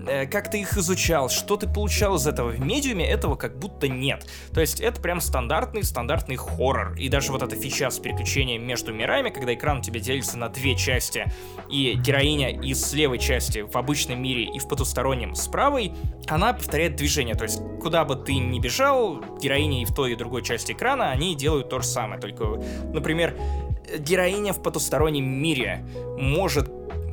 э, 0.07 0.25
как 0.25 0.49
ты 0.49 0.61
их 0.61 0.77
изучал, 0.77 1.29
что 1.29 1.57
ты 1.57 1.67
получал 1.67 2.15
из 2.15 2.27
этого. 2.27 2.49
В 2.49 2.59
медиуме 2.59 3.07
этого 3.07 3.35
как 3.35 3.57
будто 3.57 3.87
нет. 3.87 4.27
То 4.53 4.61
есть 4.61 4.79
это 4.79 4.99
прям 5.01 5.21
стандартный, 5.21 5.83
стандартный 5.83 6.37
хоррор. 6.37 6.95
И 6.97 7.09
даже 7.09 7.31
вот 7.31 7.43
эта 7.43 7.55
фича 7.55 7.89
с 7.89 7.99
переключением 7.99 8.65
между 8.65 8.93
мирами, 8.93 9.29
когда 9.29 9.53
экран 9.53 9.79
у 9.79 9.81
тебя 9.81 9.99
делится 9.99 10.37
на 10.37 10.49
две 10.49 10.75
части, 10.75 11.31
и 11.69 11.93
героиня 11.93 12.49
из 12.49 12.93
левой 12.93 13.19
части 13.19 13.59
в 13.59 13.75
обычном 13.77 14.21
мире 14.21 14.45
и 14.45 14.59
в 14.59 14.67
потустороннем 14.67 15.35
с 15.35 15.47
правой, 15.47 15.93
она 16.27 16.53
повторяет 16.53 16.95
движение. 16.95 17.35
То 17.35 17.43
есть 17.43 17.61
куда 17.81 18.05
бы 18.05 18.15
ты 18.15 18.35
ни 18.35 18.59
бежал, 18.59 19.23
героини 19.39 19.83
и 19.83 19.85
в 19.85 19.93
той 19.93 20.13
и 20.13 20.15
другой 20.15 20.43
части 20.43 20.71
экрана, 20.71 21.11
они 21.11 21.35
делают 21.35 21.69
то 21.69 21.79
же 21.79 21.85
самое. 21.85 22.19
Только, 22.19 22.61
например, 22.93 23.35
героиня 23.97 24.53
в 24.53 24.61
потустороннем 24.61 25.25
мире 25.25 25.85
может 26.17 26.70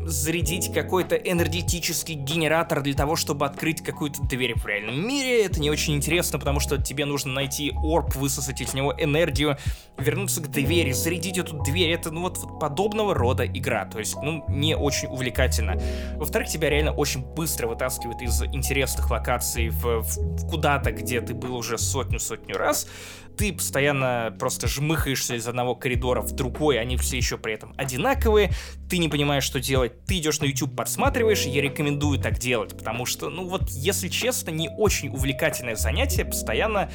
зарядить 0.09 0.73
какой-то 0.73 1.17
энергетический 1.17 2.15
генератор 2.15 2.83
для 2.83 2.95
того, 2.95 3.17
чтобы 3.17 3.47
открыть 3.47 3.83
какую-то 3.83 4.23
дверь 4.23 4.59
в 4.59 4.67
реальном 4.67 5.07
мире. 5.07 5.45
Это 5.45 5.61
не 5.61 5.71
очень 5.71 5.95
интересно, 5.95 6.39
потому 6.39 6.61
что 6.61 6.79
тебе 6.79 7.05
нужно 7.05 7.33
найти 7.33 7.73
орб, 7.77 8.15
высосать 8.17 8.61
из 8.61 8.75
него 8.75 8.95
энергию, 8.97 9.59
вернуться 9.99 10.41
к 10.41 10.51
двери, 10.51 10.93
зарядить 10.93 11.39
эту 11.39 11.63
дверь. 11.63 11.91
Это, 11.91 12.11
ну, 12.11 12.23
вот, 12.23 12.39
вот 12.39 12.59
подобного 12.59 13.15
рода 13.15 13.47
игра. 13.47 13.85
То 13.85 13.99
есть, 13.99 14.17
ну, 14.23 14.45
не 14.49 14.75
очень 14.75 15.09
увлекательно. 15.09 15.81
Во-вторых, 16.17 16.49
тебя 16.49 16.71
реально 16.71 16.93
очень 16.93 17.25
быстро 17.25 17.69
вытаскивают 17.69 18.23
из 18.23 18.43
интересных 18.43 19.11
локаций 19.11 19.69
в, 19.69 20.01
в, 20.01 20.49
куда-то, 20.49 20.93
где 20.93 21.21
ты 21.21 21.35
был 21.35 21.55
уже 21.55 21.77
сотню-сотню 21.79 22.57
раз 22.57 22.87
ты 23.39 23.53
постоянно 23.53 24.35
просто 24.39 24.67
жмыхаешься 24.67 25.37
из 25.37 25.47
одного 25.47 25.77
коридора 25.77 26.21
в 26.21 26.33
другой, 26.33 26.81
они 26.81 26.97
все 26.97 27.17
еще 27.17 27.39
при 27.39 27.55
этом 27.55 27.73
одинаковые, 27.77 28.51
ты 28.91 28.99
не 28.99 29.09
понимаешь, 29.09 29.45
что 29.45 29.61
делать, 29.61 30.05
ты 30.07 30.19
идешь 30.19 30.41
на 30.41 30.47
YouTube, 30.47 30.75
подсматриваешь, 30.75 31.43
я 31.43 31.63
рекомендую 31.63 32.19
так 32.19 32.39
делать, 32.39 32.77
потому 32.77 33.07
что, 33.07 33.31
ну 33.31 33.47
вот, 33.49 33.71
если 33.71 34.09
честно, 34.09 34.51
не 34.51 34.69
очень 34.69 35.11
увлекательное 35.11 35.77
занятие 35.77 36.25
постоянно 36.25 36.91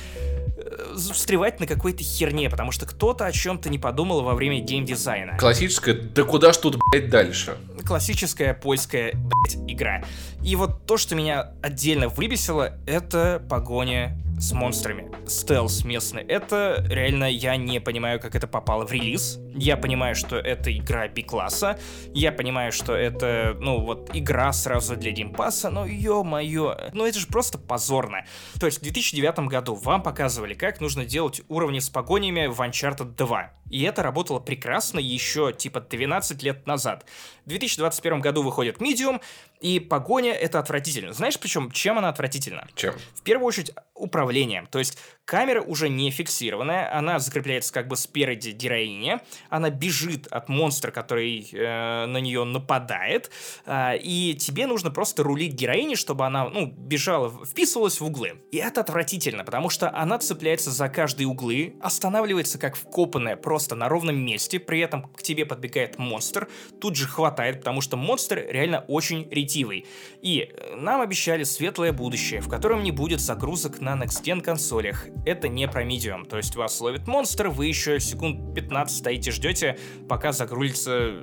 э, 0.57 0.95
встревать 0.95 1.61
на 1.61 1.65
какой-то 1.65 2.03
херне, 2.03 2.49
потому 2.49 2.73
что 2.73 2.85
кто-то 2.85 3.25
о 3.25 3.31
чем-то 3.31 3.69
не 3.69 3.79
подумал 3.79 4.21
во 4.21 4.35
время 4.35 4.59
геймдизайна. 4.59 5.37
Классическая, 5.37 5.93
да 5.93 6.23
куда 6.23 6.51
ж 6.51 6.57
тут, 6.57 6.77
блядь, 6.91 7.09
дальше? 7.09 7.55
Классическая 7.85 8.53
польская, 8.53 9.13
блядь, 9.13 9.71
игра. 9.71 10.03
И 10.43 10.57
вот 10.57 10.85
то, 10.85 10.97
что 10.97 11.15
меня 11.15 11.53
отдельно 11.61 12.09
выбесило, 12.09 12.77
это 12.85 13.41
погоня 13.49 14.17
с 14.39 14.51
монстрами. 14.51 15.11
Стелс 15.27 15.85
местный. 15.85 16.23
Это 16.23 16.85
реально 16.89 17.25
я 17.31 17.55
не 17.55 17.79
понимаю, 17.79 18.19
как 18.19 18.35
это 18.35 18.47
попало 18.47 18.85
в 18.85 18.91
релиз. 18.91 19.39
Я 19.55 19.77
понимаю, 19.77 20.15
что 20.15 20.37
это 20.37 20.75
игра 20.75 21.07
B-класса. 21.07 21.79
Я 22.13 22.31
понимаю, 22.31 22.71
что 22.71 22.93
это, 22.93 23.55
ну, 23.59 23.79
вот 23.79 24.09
игра 24.13 24.51
сразу 24.51 24.95
для 24.95 25.11
геймпасса, 25.11 25.69
но 25.69 25.85
ё-моё, 25.85 26.91
ну 26.93 27.05
это 27.05 27.19
же 27.19 27.27
просто 27.27 27.57
позорно. 27.57 28.25
То 28.59 28.65
есть 28.65 28.79
в 28.79 28.81
2009 28.81 29.39
году 29.47 29.75
вам 29.75 30.03
показывали, 30.03 30.53
как 30.53 30.81
нужно 30.81 31.05
делать 31.05 31.41
уровни 31.47 31.79
с 31.79 31.89
погонями 31.89 32.47
в 32.47 32.59
Uncharted 32.61 33.15
2. 33.15 33.51
И 33.69 33.81
это 33.81 34.03
работало 34.03 34.39
прекрасно 34.39 34.99
еще 34.99 35.51
типа 35.51 35.81
12 35.81 36.43
лет 36.43 36.67
назад. 36.67 37.05
В 37.45 37.49
2021 37.49 38.21
году 38.21 38.43
выходит 38.43 38.77
Medium, 38.77 39.19
и 39.63 39.79
погоня 39.79 40.33
это 40.33 40.59
отвратительно. 40.59 41.13
Знаешь, 41.13 41.39
причем, 41.39 41.71
чем 41.71 41.97
она 41.97 42.09
отвратительна? 42.09 42.67
Чем? 42.75 42.93
В 43.15 43.21
первую 43.21 43.47
очередь, 43.47 43.71
управлением. 43.95 44.67
То 44.67 44.79
есть 44.79 44.97
камера 45.25 45.61
уже 45.61 45.87
не 45.87 46.11
фиксированная, 46.11 46.95
она 46.95 47.19
закрепляется 47.19 47.71
как 47.71 47.87
бы 47.87 47.95
спереди 47.95 48.49
героини, 48.49 49.19
она 49.49 49.69
бежит 49.69 50.27
от 50.27 50.49
монстра, 50.49 50.91
который 50.91 51.47
э, 51.51 52.05
на 52.05 52.17
нее 52.17 52.43
нападает, 52.43 53.31
э, 53.65 53.97
и 53.97 54.35
тебе 54.35 54.67
нужно 54.67 54.91
просто 54.91 55.23
рулить 55.23 55.53
героиней, 55.53 55.95
чтобы 55.95 56.25
она, 56.25 56.49
ну, 56.49 56.65
бежала, 56.65 57.29
вписывалась 57.45 58.01
в 58.01 58.05
углы. 58.05 58.41
И 58.51 58.57
это 58.57 58.81
отвратительно, 58.81 59.45
потому 59.45 59.69
что 59.69 59.95
она 59.95 60.19
цепляется 60.19 60.71
за 60.71 60.89
каждые 60.89 61.27
углы, 61.27 61.75
останавливается 61.81 62.57
как 62.59 62.75
вкопанная 62.75 63.37
просто 63.37 63.75
на 63.75 63.87
ровном 63.87 64.17
месте, 64.17 64.59
при 64.59 64.79
этом 64.81 65.03
к 65.03 65.23
тебе 65.23 65.45
подбегает 65.45 65.97
монстр, 65.97 66.49
тут 66.81 66.95
же 66.95 67.07
хватает, 67.07 67.59
потому 67.59 67.79
что 67.79 67.95
монстр 67.95 68.43
реально 68.49 68.83
очень 68.87 69.27
ретивый. 69.53 69.85
И 70.21 70.49
э, 70.49 70.75
нам 70.75 71.01
обещали 71.01 71.43
светлое 71.43 71.91
будущее, 71.91 72.41
в 72.41 72.49
котором 72.49 72.83
не 72.83 72.91
будет 72.91 73.19
загрузок 73.19 73.79
на 73.81 73.95
Next 73.95 74.23
Gen 74.23 74.41
консолях. 74.41 75.05
Это 75.25 75.47
не 75.47 75.67
про 75.67 75.83
Medium, 75.83 76.27
то 76.27 76.37
есть 76.37 76.55
вас 76.55 76.79
ловит 76.81 77.07
монстр, 77.07 77.49
вы 77.49 77.67
еще 77.67 77.99
секунд 77.99 78.53
15 78.55 78.97
стоите, 78.97 79.31
ждете, 79.31 79.77
пока 80.07 80.31
загрузится 80.31 81.13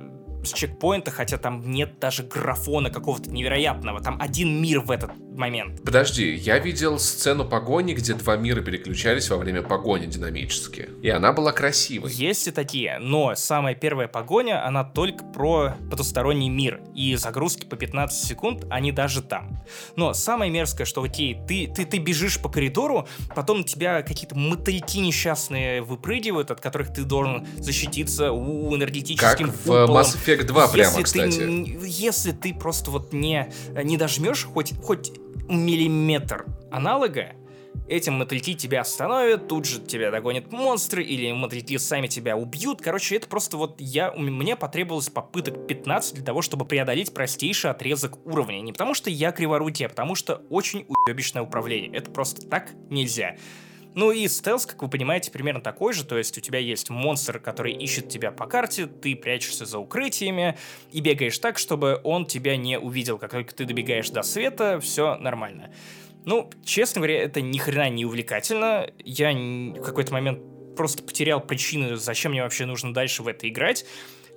с 0.43 0.53
чекпоинта, 0.53 1.11
хотя 1.11 1.37
там 1.37 1.71
нет 1.71 1.99
даже 1.99 2.23
графона 2.23 2.89
какого-то 2.89 3.31
невероятного. 3.31 4.01
Там 4.01 4.17
один 4.19 4.61
мир 4.61 4.81
в 4.81 4.91
этот 4.91 5.11
момент. 5.37 5.83
Подожди, 5.83 6.33
я 6.33 6.59
видел 6.59 6.99
сцену 6.99 7.45
погони, 7.45 7.93
где 7.93 8.13
два 8.13 8.35
мира 8.35 8.61
переключались 8.61 9.29
во 9.29 9.37
время 9.37 9.61
погони 9.61 10.05
динамически. 10.05 10.89
И 11.01 11.09
она 11.09 11.33
была 11.33 11.51
красивой. 11.51 12.11
Есть 12.11 12.47
и 12.47 12.51
такие, 12.51 12.99
но 12.99 13.35
самая 13.35 13.75
первая 13.75 14.07
погоня, 14.07 14.65
она 14.65 14.83
только 14.83 15.23
про 15.23 15.75
потусторонний 15.89 16.49
мир. 16.49 16.81
И 16.95 17.15
загрузки 17.15 17.65
по 17.65 17.75
15 17.75 18.27
секунд, 18.27 18.65
они 18.69 18.91
даже 18.91 19.21
там. 19.21 19.63
Но 19.95 20.13
самое 20.13 20.51
мерзкое, 20.51 20.85
что 20.85 21.03
окей, 21.03 21.39
ты, 21.47 21.71
ты, 21.73 21.85
ты 21.85 21.97
бежишь 21.97 22.39
по 22.39 22.49
коридору, 22.49 23.07
потом 23.35 23.63
тебя 23.63 24.01
какие-то 24.01 24.37
мотыльки 24.37 24.97
несчастные 24.97 25.81
выпрыгивают, 25.81 26.51
от 26.51 26.61
которых 26.61 26.93
ты 26.93 27.03
должен 27.03 27.47
защититься 27.57 28.31
у 28.31 28.75
энергетическим 28.75 29.47
как 29.47 29.55
в 29.55 29.63
куполом. 29.63 29.97
Mass 29.97 30.15
Effect 30.15 30.30
2 30.37 30.61
если 30.63 30.73
прямо, 30.73 30.97
ты, 30.97 31.03
кстати. 31.03 31.77
Если 31.85 32.31
ты 32.31 32.53
просто 32.53 32.91
вот 32.91 33.13
не, 33.13 33.51
не 33.83 33.97
дожмешь 33.97 34.45
хоть, 34.45 34.73
хоть 34.81 35.11
миллиметр 35.47 36.45
аналога, 36.71 37.33
этим 37.87 38.13
мотыльки 38.13 38.55
тебя 38.55 38.81
остановят, 38.81 39.47
тут 39.47 39.65
же 39.65 39.81
тебя 39.81 40.11
догонят 40.11 40.51
монстры, 40.51 41.03
или 41.03 41.31
мотыльки 41.31 41.77
сами 41.77 42.07
тебя 42.07 42.37
убьют. 42.37 42.81
Короче, 42.81 43.15
это 43.17 43.27
просто 43.27 43.57
вот 43.57 43.79
я, 43.79 44.11
мне 44.13 44.55
потребовалось 44.55 45.09
попыток 45.09 45.67
15 45.67 46.15
для 46.15 46.23
того, 46.23 46.41
чтобы 46.41 46.65
преодолеть 46.65 47.13
простейший 47.13 47.71
отрезок 47.71 48.25
уровня. 48.25 48.61
Не 48.61 48.71
потому 48.71 48.93
что 48.93 49.09
я 49.09 49.31
криворукий, 49.31 49.85
а 49.85 49.89
потому 49.89 50.15
что 50.15 50.41
очень 50.49 50.85
уебищное 50.87 51.41
управление. 51.43 51.91
Это 51.93 52.11
просто 52.11 52.47
так 52.47 52.71
нельзя. 52.89 53.35
Ну 53.93 54.11
и 54.11 54.27
стелс, 54.27 54.65
как 54.65 54.81
вы 54.81 54.89
понимаете, 54.89 55.31
примерно 55.31 55.61
такой 55.61 55.93
же, 55.93 56.05
то 56.05 56.17
есть 56.17 56.37
у 56.37 56.41
тебя 56.41 56.59
есть 56.59 56.89
монстр, 56.89 57.39
который 57.39 57.73
ищет 57.73 58.07
тебя 58.07 58.31
по 58.31 58.45
карте, 58.45 58.85
ты 58.85 59.15
прячешься 59.15 59.65
за 59.65 59.79
укрытиями 59.79 60.57
и 60.91 61.01
бегаешь 61.01 61.37
так, 61.39 61.57
чтобы 61.57 61.99
он 62.03 62.25
тебя 62.25 62.55
не 62.55 62.79
увидел. 62.79 63.17
Как 63.17 63.31
только 63.31 63.53
ты 63.53 63.65
добегаешь 63.65 64.09
до 64.09 64.23
света, 64.23 64.79
все 64.79 65.17
нормально. 65.17 65.73
Ну, 66.23 66.49
честно 66.63 66.99
говоря, 66.99 67.21
это 67.21 67.41
ни 67.41 67.57
хрена 67.57 67.89
не 67.89 68.05
увлекательно. 68.05 68.89
Я 68.99 69.33
в 69.33 69.81
какой-то 69.81 70.13
момент 70.13 70.39
просто 70.75 71.03
потерял 71.03 71.41
причины, 71.41 71.97
зачем 71.97 72.31
мне 72.31 72.43
вообще 72.43 72.65
нужно 72.65 72.93
дальше 72.93 73.23
в 73.23 73.27
это 73.27 73.49
играть. 73.49 73.85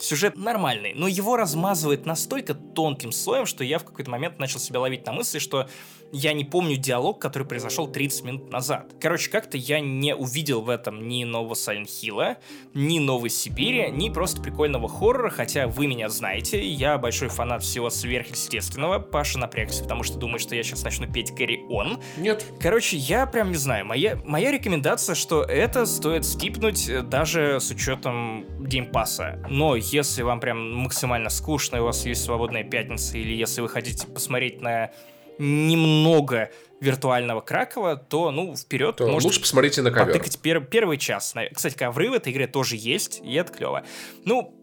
Сюжет 0.01 0.37
нормальный, 0.37 0.93
но 0.95 1.07
его 1.07 1.37
размазывает 1.37 2.05
настолько 2.05 2.55
тонким 2.55 3.13
слоем, 3.13 3.47
что 3.47 3.63
я 3.63 3.79
в 3.79 3.85
какой-то 3.85 4.11
момент 4.11 4.41
начал 4.41 4.59
себя 4.59 4.81
ловить 4.81 5.07
на 5.07 5.13
мысли, 5.13 5.39
что 5.39 5.69
я 6.15 6.33
не 6.33 6.45
помню 6.45 6.77
диалог, 6.77 7.21
который 7.21 7.47
произошел 7.47 7.89
30 7.89 8.25
минут 8.25 8.53
назад. 8.53 8.93
Короче, 9.01 9.31
как-то 9.31 9.59
я 9.59 9.81
не 9.81 10.15
увидел 10.15 10.63
в 10.63 10.71
этом 10.71 11.09
ни 11.09 11.25
нового 11.25 11.55
Silent 11.55 11.87
Hill, 11.87 12.37
ни 12.73 13.01
Новой 13.01 13.31
Сибири, 13.31 13.91
ни 13.91 14.11
просто 14.11 14.41
прикольного 14.41 14.89
хоррора, 14.89 15.29
хотя 15.29 15.67
вы 15.67 15.89
меня 15.89 16.09
знаете, 16.09 16.65
я 16.65 16.99
большой 16.99 17.29
фанат 17.29 17.65
всего 17.65 17.91
сверхъестественного. 17.91 19.01
Паша 19.01 19.39
напрягся, 19.39 19.83
потому 19.83 20.05
что 20.05 20.17
думает, 20.17 20.41
что 20.41 20.55
я 20.55 20.63
сейчас 20.63 20.85
начну 20.85 21.13
петь 21.13 21.33
Carry 21.33 21.69
On. 21.69 22.01
Нет. 22.17 22.45
Короче, 22.61 22.97
я 22.97 23.27
прям 23.27 23.51
не 23.51 23.57
знаю, 23.57 23.85
моя, 23.85 24.17
моя 24.25 24.53
рекомендация, 24.53 25.17
что 25.17 25.43
это 25.43 25.85
стоит 25.85 26.25
скипнуть 26.25 26.89
э, 26.89 27.03
даже 27.03 27.59
с 27.59 27.73
учетом 27.73 28.45
геймпаса. 28.61 29.45
Но 29.51 29.75
если 29.75 30.23
вам 30.23 30.39
прям 30.39 30.75
максимально 30.77 31.29
скучно, 31.29 31.79
и 31.79 31.81
у 31.81 31.87
вас 31.87 32.07
есть 32.07 32.23
свободная 32.23 32.63
пятница, 32.63 33.19
или 33.19 33.35
если 33.35 33.63
вы 33.63 33.69
хотите 33.69 34.07
посмотреть 34.07 34.61
на 34.61 34.93
немного 35.39 36.51
виртуального 36.81 37.41
Кракова, 37.41 37.97
то, 37.97 38.31
ну, 38.31 38.55
вперед. 38.57 38.97
То 38.97 39.07
лучше 39.07 39.41
посмотрите 39.41 39.83
на 39.83 39.91
ковер. 39.91 40.13
Потыкать 40.13 40.39
пер- 40.43 40.65
первый 40.65 40.99
час. 40.99 41.35
Кстати, 41.53 41.77
ковры 41.77 42.11
в 42.11 42.13
этой 42.13 42.33
игре 42.33 42.47
тоже 42.47 42.77
есть, 42.77 43.21
и 43.25 43.35
это 43.35 43.53
клево. 43.53 43.85
Ну, 44.25 44.55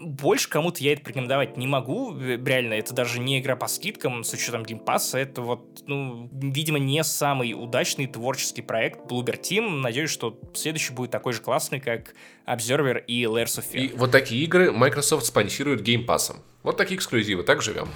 больше 0.00 0.48
кому-то 0.48 0.82
я 0.82 0.92
это 0.92 1.02
порекомендовать 1.02 1.56
не 1.56 1.66
могу. 1.66 2.16
Реально, 2.18 2.74
это 2.74 2.94
даже 2.94 3.18
не 3.18 3.40
игра 3.40 3.56
по 3.56 3.66
скидкам 3.66 4.22
с 4.22 4.32
учетом 4.32 4.64
геймпасса. 4.64 5.18
Это 5.18 5.42
вот, 5.42 5.82
ну, 5.86 6.28
видимо, 6.32 6.78
не 6.78 7.02
самый 7.02 7.52
удачный 7.52 8.06
творческий 8.06 8.62
проект 8.62 9.10
Bloober 9.10 9.40
Team. 9.40 9.68
Надеюсь, 9.80 10.10
что 10.10 10.38
следующий 10.54 10.92
будет 10.92 11.10
такой 11.10 11.32
же 11.32 11.40
классный, 11.40 11.80
как 11.80 12.14
Observer 12.46 13.04
и 13.06 13.24
Layers 13.24 13.58
of 13.58 13.64
Fear. 13.72 13.80
И 13.80 13.88
вот 13.96 14.12
такие 14.12 14.44
игры 14.44 14.70
Microsoft 14.72 15.26
спонсирует 15.26 15.82
геймпассом. 15.82 16.42
Вот 16.62 16.76
такие 16.76 16.96
эксклюзивы, 16.96 17.42
так 17.42 17.60
живем. 17.62 17.88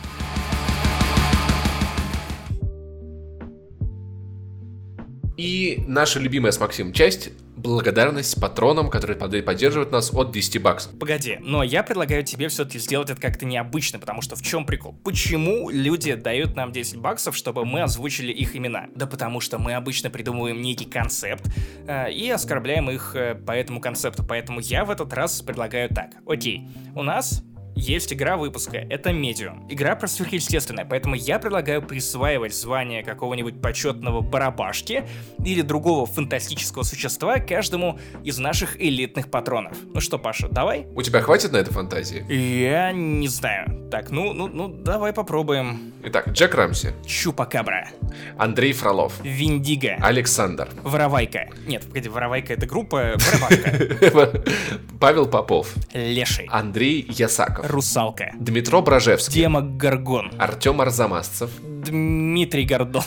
И 5.36 5.82
наша 5.86 6.18
любимая 6.18 6.52
с 6.52 6.60
Максим 6.60 6.92
часть 6.92 7.30
благодарность 7.56 8.40
патронам, 8.40 8.90
которые 8.90 9.16
поддерживают 9.16 9.92
нас 9.92 10.12
от 10.12 10.32
10 10.32 10.60
баксов. 10.62 10.98
Погоди, 10.98 11.38
но 11.40 11.62
я 11.62 11.82
предлагаю 11.82 12.24
тебе 12.24 12.48
все-таки 12.48 12.78
сделать 12.78 13.10
это 13.10 13.20
как-то 13.20 13.46
необычно, 13.46 13.98
потому 13.98 14.22
что 14.22 14.36
в 14.36 14.42
чем 14.42 14.66
прикол? 14.66 14.94
Почему 15.04 15.70
люди 15.70 16.14
дают 16.14 16.56
нам 16.56 16.72
10 16.72 16.96
баксов, 16.96 17.36
чтобы 17.36 17.64
мы 17.64 17.82
озвучили 17.82 18.32
их 18.32 18.56
имена? 18.56 18.86
Да 18.94 19.06
потому 19.06 19.40
что 19.40 19.58
мы 19.58 19.74
обычно 19.74 20.10
придумываем 20.10 20.60
некий 20.60 20.86
концепт 20.86 21.44
э, 21.86 22.10
и 22.12 22.28
оскорбляем 22.30 22.90
их 22.90 23.14
э, 23.14 23.34
по 23.34 23.52
этому 23.52 23.80
концепту. 23.80 24.24
Поэтому 24.24 24.60
я 24.60 24.84
в 24.84 24.90
этот 24.90 25.12
раз 25.12 25.40
предлагаю 25.42 25.88
так. 25.88 26.10
Окей, 26.26 26.68
у 26.94 27.02
нас 27.02 27.44
есть 27.74 28.12
игра 28.12 28.36
выпуска, 28.36 28.76
это 28.76 29.12
Медиум. 29.12 29.66
Игра 29.68 29.96
про 29.96 30.06
сверхъестественное, 30.06 30.84
поэтому 30.84 31.14
я 31.14 31.38
предлагаю 31.38 31.82
присваивать 31.82 32.54
звание 32.54 33.02
какого-нибудь 33.02 33.60
почетного 33.60 34.20
барабашки 34.20 35.04
или 35.44 35.62
другого 35.62 36.06
фантастического 36.06 36.82
существа 36.82 37.38
каждому 37.38 37.98
из 38.24 38.38
наших 38.38 38.80
элитных 38.80 39.30
патронов. 39.30 39.76
Ну 39.94 40.00
что, 40.00 40.18
Паша, 40.18 40.48
давай? 40.48 40.86
У 40.94 41.02
тебя 41.02 41.20
хватит 41.20 41.52
на 41.52 41.56
это 41.56 41.72
фантазии? 41.72 42.24
Я 42.32 42.92
не 42.92 43.28
знаю. 43.28 43.88
Так, 43.90 44.10
ну, 44.10 44.32
ну, 44.32 44.48
ну, 44.48 44.68
давай 44.68 45.12
попробуем. 45.12 45.92
Итак, 46.04 46.28
Джек 46.28 46.54
Рамси. 46.54 46.92
Чупакабра. 47.06 47.90
Андрей 48.38 48.72
Фролов. 48.72 49.14
Виндиго. 49.22 49.96
Александр. 50.00 50.68
Воровайка. 50.82 51.50
Нет, 51.66 51.86
погоди, 51.86 52.08
Воровайка 52.08 52.54
это 52.54 52.66
группа, 52.66 53.14
Барабанка. 53.16 54.42
Павел 55.00 55.26
Попов. 55.26 55.74
Леший. 55.92 56.46
Андрей 56.50 57.04
Ясаков. 57.08 57.61
Русалка. 57.62 58.32
Дмитро 58.38 58.82
Брожевский. 58.82 59.42
Тема 59.42 59.60
Гаргон. 59.62 60.32
Артем 60.38 60.80
Арзамасцев. 60.80 61.50
Дмитрий 61.60 62.64
Гордон. 62.64 63.02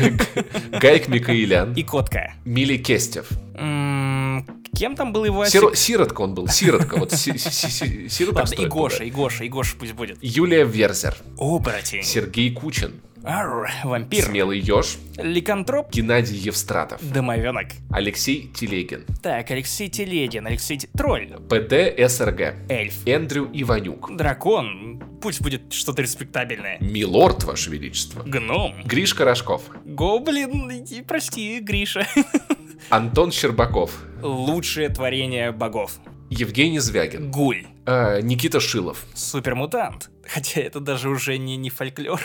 Гайк 0.80 1.08
Микаэлян. 1.08 1.72
И 1.74 1.82
Котка. 1.82 2.34
Мили 2.44 2.76
Кестев. 2.76 3.28
Кем 3.54 4.94
там 4.94 5.12
был 5.14 5.24
его 5.24 5.44
Сиро- 5.44 5.74
Сиротка 5.74 6.20
он 6.20 6.34
был, 6.34 6.48
сиротка. 6.48 6.96
Вот 6.98 7.10
си- 7.12 7.38
си- 7.38 7.70
си- 7.70 8.08
сироток 8.10 8.40
Ладно, 8.50 8.62
и 8.62 8.66
Гоша, 8.66 9.04
и 9.04 9.10
Гоша, 9.10 9.44
и 9.44 9.48
Гоша 9.48 9.74
пусть 9.78 9.92
будет. 9.94 10.18
Юлия 10.20 10.64
Верзер. 10.64 11.16
Оборотень. 11.38 12.02
Сергей 12.02 12.50
Кучин. 12.52 12.92
Арр, 13.26 13.68
вампир. 13.82 14.22
Смелый 14.22 14.60
еж. 14.60 14.98
Ликантроп. 15.16 15.90
Геннадий 15.92 16.36
Евстратов. 16.36 17.00
Домовенок. 17.12 17.66
Алексей 17.90 18.48
Телегин. 18.54 19.04
Так, 19.20 19.50
Алексей 19.50 19.88
Телегин, 19.88 20.46
Алексей 20.46 20.78
Тролль. 20.96 21.32
ПД 21.48 22.08
СРГ. 22.08 22.54
Эльф. 22.68 23.04
Эндрю 23.04 23.50
Иванюк. 23.52 24.16
Дракон. 24.16 25.02
Пусть 25.20 25.42
будет 25.42 25.72
что-то 25.72 26.02
респектабельное. 26.02 26.78
Милорд, 26.80 27.42
Ваше 27.42 27.70
Величество. 27.70 28.22
Гном. 28.22 28.74
Гришка 28.84 29.24
Рожков. 29.24 29.62
Гоблин. 29.84 30.70
и- 30.70 31.02
Прости, 31.02 31.58
Гриша. 31.58 32.06
Антон 32.90 33.32
Щербаков. 33.32 33.90
Лучшее 34.22 34.88
творение 34.88 35.50
богов. 35.50 35.98
Евгений 36.30 36.78
Звягин. 36.78 37.30
Гуль. 37.32 37.66
э, 37.86 38.20
Никита 38.22 38.60
Шилов. 38.60 39.04
Супермутант. 39.14 40.10
Хотя 40.28 40.60
это 40.60 40.80
даже 40.80 41.08
уже 41.08 41.38
не, 41.38 41.56
не 41.56 41.70
фольклор. 41.70 42.20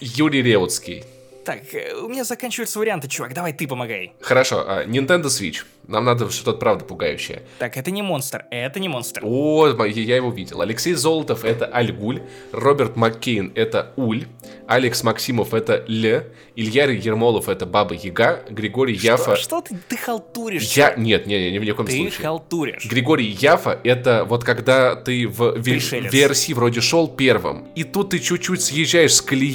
Юрий 0.00 0.42
Реутский. 0.42 1.04
Так, 1.46 1.60
э, 1.74 1.94
у 1.94 2.08
меня 2.08 2.24
заканчиваются 2.24 2.80
варианты, 2.80 3.06
чувак. 3.08 3.32
Давай 3.32 3.52
ты 3.52 3.68
помогай. 3.68 4.12
Хорошо, 4.20 4.64
а, 4.66 4.84
Nintendo 4.84 5.26
Switch. 5.26 5.64
Нам 5.86 6.04
надо 6.04 6.28
что-то 6.30 6.58
правда 6.58 6.84
пугающее. 6.84 7.42
Так, 7.60 7.76
это 7.76 7.92
не 7.92 8.02
монстр. 8.02 8.46
Это 8.50 8.80
не 8.80 8.88
монстр. 8.88 9.20
О, 9.24 9.68
я 9.86 10.16
его 10.16 10.32
видел. 10.32 10.60
Алексей 10.60 10.94
Золотов 10.94 11.44
это 11.44 11.66
Альгуль, 11.66 12.22
Роберт 12.50 12.96
Маккейн 12.96 13.52
это 13.54 13.92
Уль, 13.94 14.26
Алекс 14.66 15.04
Максимов 15.04 15.54
это 15.54 15.84
Л, 15.88 16.24
Илья 16.56 16.86
Ермолов 16.86 17.48
это 17.48 17.66
Баба 17.66 17.94
Яга, 17.94 18.42
Григорий 18.50 18.94
Яфа... 18.96 19.36
Что, 19.36 19.60
что 19.60 19.60
ты, 19.60 19.78
ты 19.88 19.96
халтуришь? 19.96 20.72
Я... 20.72 20.94
Нет, 20.96 21.26
не, 21.28 21.52
не, 21.52 21.58
ни 21.58 21.70
в 21.70 21.74
коем 21.76 21.86
Ты 21.86 21.96
случае. 21.96 22.22
халтуришь. 22.26 22.86
Григорий 22.86 23.28
Яфа 23.28 23.78
это 23.84 24.24
вот 24.24 24.42
когда 24.42 24.96
ты 24.96 25.28
в 25.28 25.56
ве- 25.56 25.62
Пришелец. 25.62 26.12
версии 26.12 26.52
вроде 26.52 26.80
шел 26.80 27.06
первым, 27.06 27.68
и 27.76 27.84
тут 27.84 28.10
ты 28.10 28.18
чуть-чуть 28.18 28.60
съезжаешь 28.60 29.14
с 29.14 29.20
колеи. 29.22 29.54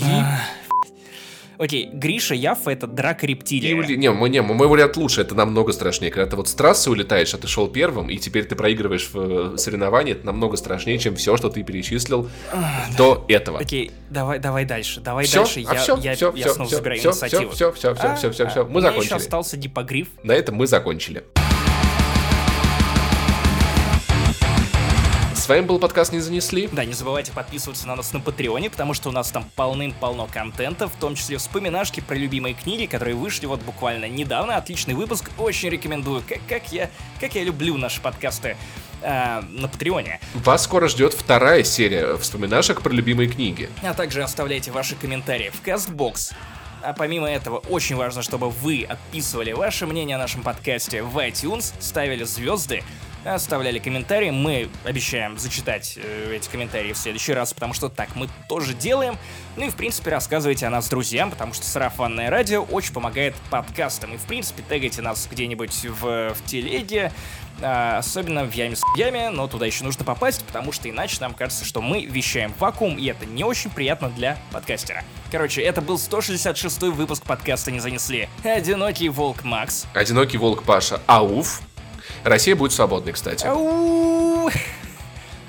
Окей, 1.61 1.89
Гриша 1.93 2.33
Яффа 2.33 2.71
это 2.71 2.87
драка 2.87 3.27
рептилия. 3.27 3.69
И 3.69 3.73
ули- 3.75 3.95
Не, 3.95 4.09
мой, 4.11 4.31
не, 4.31 4.41
мой 4.41 4.67
вариант 4.67 4.97
лучше, 4.97 5.21
это 5.21 5.35
намного 5.35 5.71
страшнее. 5.73 6.11
Когда 6.11 6.27
ты 6.27 6.35
вот 6.35 6.47
с 6.47 6.55
трассы 6.55 6.89
улетаешь, 6.89 7.35
а 7.35 7.37
ты 7.37 7.47
шел 7.47 7.67
первым, 7.67 8.09
и 8.09 8.17
теперь 8.17 8.45
ты 8.45 8.55
проигрываешь 8.55 9.09
в 9.13 9.53
э, 9.53 9.57
соревновании, 9.57 10.13
это 10.13 10.25
намного 10.25 10.57
страшнее, 10.57 10.97
чем 10.97 11.15
все, 11.15 11.37
что 11.37 11.49
ты 11.49 11.61
перечислил 11.61 12.27
до 12.97 13.23
этого. 13.27 13.59
Окей, 13.59 13.91
давай, 14.09 14.39
давай 14.39 14.65
дальше, 14.65 15.01
давай 15.01 15.25
Всё? 15.25 15.43
дальше. 15.43 15.63
А 15.67 15.73
я, 15.75 15.79
всё? 15.79 15.97
я, 15.97 16.15
Всё, 16.15 16.33
я 16.35 16.45
всё, 16.45 16.53
снова 16.55 16.67
всё, 16.67 16.77
забираю 16.77 16.99
всё, 16.99 17.09
инициативу. 17.11 17.51
всё, 17.51 17.71
всё, 17.73 17.89
А, 17.91 18.15
всё, 18.15 18.31
всё, 18.31 18.45
а, 18.45 18.49
всё, 18.49 18.63
мы 18.65 18.69
у 18.69 18.77
меня 18.79 18.87
еще 18.89 18.93
закончили. 19.01 19.13
остался 19.17 19.57
дипогриф. 19.57 20.07
На 20.23 20.31
этом 20.31 20.55
мы 20.55 20.65
закончили. 20.65 21.23
Вами 25.51 25.65
был 25.65 25.79
подкаст 25.79 26.13
«Не 26.13 26.21
занесли». 26.21 26.69
Да, 26.71 26.85
не 26.85 26.93
забывайте 26.93 27.33
подписываться 27.33 27.85
на 27.85 27.97
нас 27.97 28.13
на 28.13 28.21
Патреоне, 28.21 28.69
потому 28.69 28.93
что 28.93 29.09
у 29.09 29.11
нас 29.11 29.31
там 29.31 29.43
полным-полно 29.57 30.25
контента, 30.31 30.87
в 30.87 30.95
том 30.95 31.15
числе 31.15 31.37
вспоминашки 31.39 31.99
про 31.99 32.15
любимые 32.15 32.53
книги, 32.53 32.85
которые 32.85 33.15
вышли 33.15 33.47
вот 33.47 33.59
буквально 33.61 34.07
недавно. 34.07 34.55
Отличный 34.55 34.93
выпуск, 34.93 35.29
очень 35.37 35.67
рекомендую. 35.67 36.23
Как, 36.25 36.39
как, 36.47 36.71
я, 36.71 36.89
как 37.19 37.35
я 37.35 37.43
люблю 37.43 37.75
наши 37.75 37.99
подкасты 37.99 38.55
а, 39.01 39.43
на 39.49 39.67
Патреоне. 39.67 40.21
Вас 40.35 40.63
скоро 40.63 40.87
ждет 40.87 41.13
вторая 41.13 41.65
серия 41.65 42.15
вспоминашек 42.15 42.81
про 42.81 42.93
любимые 42.93 43.27
книги. 43.27 43.69
А 43.83 43.93
также 43.93 44.23
оставляйте 44.23 44.71
ваши 44.71 44.95
комментарии 44.95 45.49
в 45.49 45.67
CastBox. 45.67 46.33
А 46.81 46.93
помимо 46.93 47.29
этого, 47.29 47.57
очень 47.57 47.97
важно, 47.97 48.21
чтобы 48.21 48.49
вы 48.49 48.85
отписывали 48.87 49.51
ваше 49.51 49.85
мнение 49.85 50.15
о 50.15 50.19
нашем 50.19 50.43
подкасте 50.43 51.03
в 51.03 51.17
iTunes, 51.17 51.73
ставили 51.81 52.23
звезды, 52.23 52.83
оставляли 53.23 53.79
комментарии. 53.79 54.29
Мы 54.29 54.69
обещаем 54.83 55.37
зачитать 55.37 55.97
э, 55.97 56.35
эти 56.35 56.49
комментарии 56.49 56.93
в 56.93 56.97
следующий 56.97 57.33
раз, 57.33 57.53
потому 57.53 57.73
что 57.73 57.89
так 57.89 58.15
мы 58.15 58.27
тоже 58.49 58.73
делаем. 58.73 59.17
Ну 59.55 59.65
и, 59.65 59.69
в 59.69 59.75
принципе, 59.75 60.11
рассказывайте 60.11 60.65
о 60.65 60.69
нас 60.69 60.89
друзьям, 60.89 61.31
потому 61.31 61.53
что 61.53 61.65
сарафанное 61.65 62.29
радио 62.29 62.63
очень 62.63 62.93
помогает 62.93 63.35
подкастам. 63.49 64.13
И, 64.13 64.17
в 64.17 64.25
принципе, 64.25 64.63
тегайте 64.67 65.01
нас 65.01 65.27
где-нибудь 65.29 65.85
в, 65.85 66.33
в 66.33 66.45
телеге, 66.45 67.11
а, 67.61 67.99
особенно 67.99 68.43
в 68.45 68.53
яме 68.53 68.75
с 68.75 68.81
яме, 68.97 69.29
но 69.29 69.47
туда 69.47 69.65
еще 69.65 69.83
нужно 69.83 70.03
попасть, 70.03 70.43
потому 70.45 70.71
что 70.71 70.89
иначе 70.89 71.17
нам 71.21 71.33
кажется, 71.33 71.65
что 71.65 71.81
мы 71.81 72.05
вещаем 72.05 72.53
в 72.53 72.59
вакуум, 72.59 72.97
и 72.97 73.05
это 73.05 73.25
не 73.25 73.43
очень 73.43 73.69
приятно 73.69 74.09
для 74.09 74.37
подкастера. 74.51 75.03
Короче, 75.31 75.61
это 75.61 75.81
был 75.81 75.97
166 75.97 76.81
выпуск 76.83 77.23
подкаста 77.23 77.71
«Не 77.71 77.79
занесли». 77.79 78.27
Одинокий 78.43 79.09
волк 79.09 79.43
Макс. 79.43 79.85
Одинокий 79.93 80.37
волк 80.37 80.63
Паша. 80.63 81.01
Ауф. 81.05 81.61
Россия 82.23 82.55
будет 82.55 82.71
свободной, 82.71 83.13
кстати. 83.13 83.45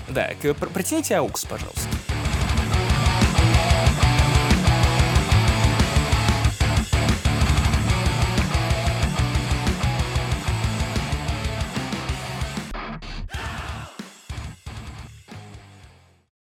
Да, 0.09 0.31
протяните 0.55 1.17
аукс, 1.17 1.45
пожалуйста. 1.45 1.89